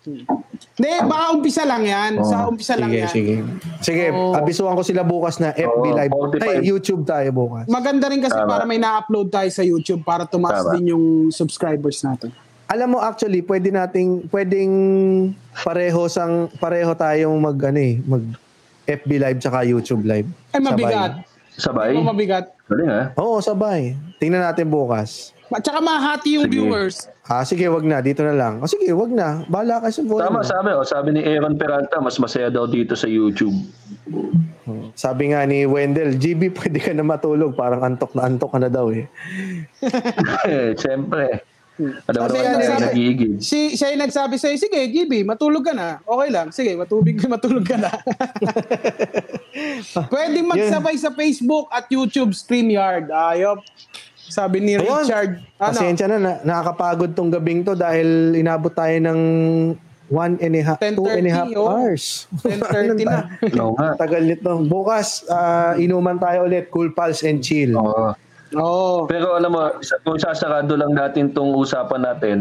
Hindi, 0.00 0.90
baka 1.04 1.24
umpisa 1.36 1.62
lang 1.68 1.84
yan. 1.84 2.24
Sa 2.24 2.48
umpisa 2.48 2.72
lang 2.78 2.88
Sige, 2.88 3.00
yan. 3.02 3.10
sige. 3.12 3.34
Sige, 3.84 4.04
Oo. 4.14 4.32
abisuhan 4.32 4.72
ko 4.72 4.80
sila 4.80 5.04
bukas 5.04 5.36
na 5.36 5.52
FB 5.52 5.84
Oo, 5.84 5.92
Live. 5.92 6.12
45. 6.40 6.40
Ay, 6.40 6.56
YouTube 6.64 7.02
tayo 7.04 7.28
bukas. 7.34 7.64
Maganda 7.68 8.08
rin 8.08 8.24
kasi 8.24 8.32
Tama. 8.32 8.48
para 8.48 8.64
may 8.64 8.80
na-upload 8.80 9.28
tayo 9.28 9.50
sa 9.52 9.60
YouTube 9.60 10.00
para 10.00 10.24
tumaas 10.24 10.64
Tama. 10.64 10.78
din 10.78 10.96
yung 10.96 11.28
subscribers 11.28 12.00
natin. 12.00 12.32
Alam 12.70 12.94
mo 12.94 12.98
actually, 13.02 13.42
pwede 13.42 13.74
nating 13.74 14.30
pwedeng 14.30 14.70
pareho 15.66 16.06
sang 16.06 16.46
pareho 16.62 16.94
tayong 16.94 17.34
mag 17.34 17.58
ano 17.58 17.82
eh, 17.82 17.98
mag 18.06 18.22
FB 18.86 19.10
live 19.18 19.38
tsaka 19.42 19.66
YouTube 19.66 20.06
live. 20.06 20.30
Ay, 20.54 20.62
mabigat. 20.62 21.26
Sabay? 21.58 21.98
Mo 21.98 22.14
mabigat. 22.14 22.46
Galing 22.70 22.86
ha? 22.86 23.02
Oo, 23.18 23.42
sabay. 23.42 23.98
Tingnan 24.22 24.46
natin 24.46 24.70
bukas. 24.70 25.34
At 25.50 25.66
saka 25.66 25.82
mahati 25.82 26.38
yung 26.38 26.46
Sige. 26.46 26.62
viewers. 26.62 27.10
Ah, 27.26 27.42
sige, 27.42 27.66
wag 27.66 27.82
na. 27.82 27.98
Dito 27.98 28.22
na 28.22 28.38
lang. 28.38 28.62
O 28.62 28.70
sige, 28.70 28.94
wag 28.94 29.10
na. 29.10 29.42
Bahala 29.50 29.82
ka 29.82 29.90
sa 29.90 30.06
phone. 30.06 30.22
Tama, 30.22 30.46
sabi, 30.46 30.70
oh, 30.70 30.86
sabi 30.86 31.18
ni 31.18 31.26
Aaron 31.26 31.58
Peralta, 31.58 31.98
mas 31.98 32.22
masaya 32.22 32.54
daw 32.54 32.70
dito 32.70 32.94
sa 32.94 33.10
YouTube. 33.10 33.54
Sabi 34.94 35.34
nga 35.34 35.42
ni 35.42 35.66
Wendell, 35.66 36.14
GB, 36.14 36.54
pwede 36.54 36.78
ka 36.78 36.94
na 36.94 37.02
matulog. 37.02 37.58
Parang 37.58 37.82
antok 37.82 38.14
na 38.14 38.30
antok 38.30 38.54
ka 38.54 38.58
na 38.62 38.70
daw 38.70 38.94
eh. 38.94 39.10
Eh, 40.46 40.70
Siyempre. 40.82 41.42
Alam 41.80 42.20
mo 42.20 42.26
naman 42.28 42.44
ano 42.44 42.60
tayo 42.60 42.82
nag-iigib. 42.90 43.32
Si, 43.40 43.74
siya 43.74 43.92
yung 43.96 44.02
nagsabi 44.04 44.36
sa'yo, 44.36 44.56
sige, 44.60 44.80
GB, 44.90 45.24
matulog 45.24 45.64
ka 45.64 45.72
na. 45.72 45.98
Okay 46.04 46.28
lang. 46.28 46.46
Sige, 46.52 46.76
matubig 46.76 47.16
matulog 47.32 47.64
ka 47.64 47.76
na. 47.80 47.90
Pwedeng 50.12 50.46
magsabay 50.46 50.96
sa 51.00 51.10
Facebook 51.14 51.72
at 51.72 51.88
YouTube 51.88 52.36
StreamYard. 52.36 53.08
Ayop. 53.08 53.64
Sabi 54.30 54.62
ni 54.62 54.78
Ayun. 54.78 54.86
Richard. 54.86 55.42
Ano? 55.58 55.74
Pasensya 55.74 56.06
na, 56.06 56.16
na, 56.22 56.32
nakakapagod 56.46 57.18
tong 57.18 57.34
gabing 57.34 57.66
to 57.66 57.74
dahil 57.74 58.38
inabot 58.38 58.70
tayo 58.70 58.94
ng 59.02 59.20
one 60.10 60.38
and 60.42 60.54
a 60.58 60.62
half, 60.62 60.78
two 60.78 61.06
and 61.06 61.26
a 61.26 61.32
half 61.34 61.50
10:30, 61.50 61.58
oh. 61.58 61.66
hours. 61.70 62.26
10.30 62.46 63.06
na. 63.06 63.18
Oo 63.62 63.74
nga. 63.74 63.98
Tagal 63.98 64.22
nito. 64.26 64.50
Bukas, 64.66 65.26
ah, 65.30 65.74
inuman 65.78 66.18
tayo 66.18 66.46
ulit. 66.46 66.70
Cool 66.70 66.94
Pulse 66.94 67.26
and 67.26 67.42
Chill. 67.42 67.74
Oo. 67.74 68.14
Oo. 68.58 69.06
Pero 69.06 69.38
alam 69.38 69.52
mo, 69.54 69.70
kung 70.02 70.18
sasarado 70.18 70.74
lang 70.74 70.96
natin 70.96 71.30
tong 71.30 71.54
usapan 71.54 72.02
natin, 72.02 72.38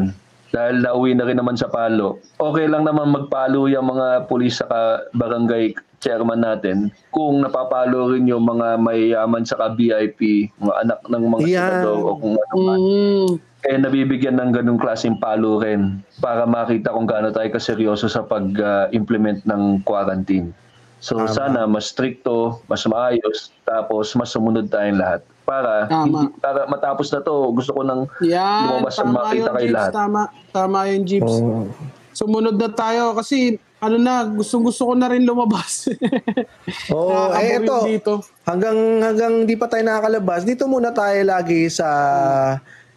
dahil 0.49 0.81
nauwi 0.81 1.14
na 1.14 1.30
rin 1.30 1.38
naman 1.38 1.53
sa 1.53 1.69
palo, 1.69 2.18
okay 2.41 2.65
lang 2.65 2.81
naman 2.81 3.14
magpalo 3.14 3.69
yung 3.69 3.86
mga 3.94 4.26
pulis 4.26 4.57
sa 4.57 4.65
barangay 5.14 5.77
chairman 5.99 6.41
natin 6.41 6.90
kung 7.11 7.44
napapalo 7.44 8.10
rin 8.10 8.26
yung 8.26 8.48
mga 8.48 8.80
mayayaman 8.80 9.44
sa 9.44 9.69
VIP, 9.76 10.49
mga 10.57 10.76
anak 10.88 10.99
ng 11.06 11.23
mga 11.27 11.45
senador 11.45 11.98
o 12.02 12.18
kung 12.18 12.36
ano 12.40 12.56
man. 12.57 12.80
Mm. 12.80 13.30
Eh, 13.68 13.76
nabibigyan 13.76 14.40
ng 14.40 14.56
ganung 14.56 14.80
klaseng 14.80 15.19
palo 15.19 15.60
rin 15.60 15.99
para 16.23 16.48
makita 16.48 16.95
kung 16.95 17.03
gaano 17.03 17.27
tayo 17.36 17.52
kaseryoso 17.52 18.07
sa 18.07 18.23
pag-implement 18.23 19.44
ng 19.44 19.84
quarantine. 19.84 20.56
So 21.03 21.19
Tama. 21.19 21.31
sana 21.31 21.60
mas 21.68 21.91
stricto, 21.91 22.64
mas 22.72 22.88
maayos, 22.88 23.52
tapos 23.68 24.15
mas 24.15 24.31
sumunod 24.31 24.72
tayong 24.72 25.03
lahat. 25.03 25.22
Para, 25.49 25.89
Tama. 25.89 26.05
hindi, 26.05 26.38
para 26.38 26.69
matapos 26.69 27.09
na 27.09 27.19
to, 27.19 27.49
gusto 27.49 27.73
ko 27.73 27.81
nang 27.81 28.05
Yan. 28.21 28.69
lumabas 28.69 28.93
ang 28.95 29.09
Tama 29.09 29.17
makita 29.26 29.49
Jeeps. 29.57 29.73
lahat. 29.73 29.91
Tama. 29.91 30.21
Tama 30.53 30.77
yun, 30.88 31.01
Jeeps. 31.03 31.34
Oo. 31.34 31.65
Sumunod 32.11 32.53
na 32.53 32.69
tayo 32.69 33.17
kasi 33.17 33.57
ano 33.80 33.95
na, 33.95 34.27
gustong 34.27 34.61
gusto 34.61 34.85
ko 34.85 34.93
na 34.93 35.07
rin 35.07 35.23
lumabas. 35.23 35.88
Oo, 36.91 37.31
eh 37.34 37.57
Nakakabawi 37.57 37.63
ito, 37.63 37.76
dito. 37.88 38.13
hanggang 38.43 38.77
hanggang 39.01 39.34
di 39.43 39.55
pa 39.55 39.65
tayo 39.65 39.81
nakakalabas, 39.81 40.43
dito 40.43 40.67
muna 40.67 40.91
tayo 40.91 41.15
lagi 41.23 41.71
sa 41.71 41.89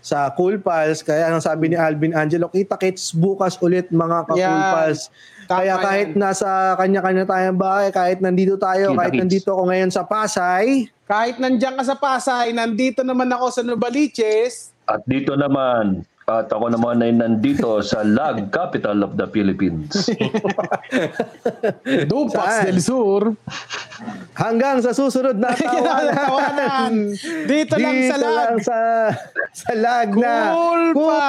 sa 0.02 0.26
Cool 0.34 0.58
Pals. 0.58 1.00
Kaya 1.00 1.30
ang 1.30 1.38
sabi 1.38 1.70
ni 1.70 1.76
Alvin 1.78 2.10
Angelo, 2.10 2.50
kita-kits 2.50 3.14
bukas 3.14 3.54
ulit 3.62 3.88
mga 3.88 4.26
ka-Cool 4.26 4.42
Yan. 4.42 4.74
Pals. 4.74 5.00
Kaya 5.54 5.74
kahit 5.78 6.08
nasa 6.14 6.48
kanya-kanya 6.74 7.24
tayong 7.24 7.56
bahay, 7.56 7.88
kahit 7.88 8.18
nandito 8.18 8.56
tayo, 8.56 8.92
kahit 8.92 9.12
Kita-kits. 9.12 9.20
nandito 9.20 9.48
ako 9.50 9.62
ngayon 9.68 9.90
sa 9.90 10.02
Pasay, 10.02 10.88
Kahit 11.04 11.36
nandiyan 11.36 11.76
ka 11.76 11.84
sa 11.84 11.94
Pasay, 11.94 12.50
nandito 12.50 13.02
naman 13.02 13.28
ako 13.28 13.46
sa 13.50 13.60
Novaliches. 13.60 14.72
At 14.82 15.04
dito 15.04 15.34
naman, 15.34 16.02
at 16.24 16.48
ako 16.48 16.70
naman 16.70 16.98
ay 16.98 17.12
nandito 17.12 17.68
sa 17.80 18.00
Lag, 18.00 18.48
capital 18.48 19.02
of 19.02 19.12
the 19.12 19.26
Philippines. 19.26 19.92
Dupas 22.06 22.32
Saan? 22.32 22.64
del 22.64 22.78
Sur. 22.78 23.36
hanggang 24.32 24.80
sa 24.80 24.90
susunod 24.90 25.36
na 25.36 25.52
tawanan. 25.58 26.16
Tawanan. 26.16 26.94
Dito 27.44 27.74
lang 27.76 27.96
sa 28.00 28.16
Dito 28.16 28.24
lag. 28.24 28.36
lang 28.38 28.56
sa, 28.58 28.78
sa 29.52 29.70
lag 29.74 30.08
na. 30.10 30.34
Cool 30.48 30.84
pa! 30.96 31.28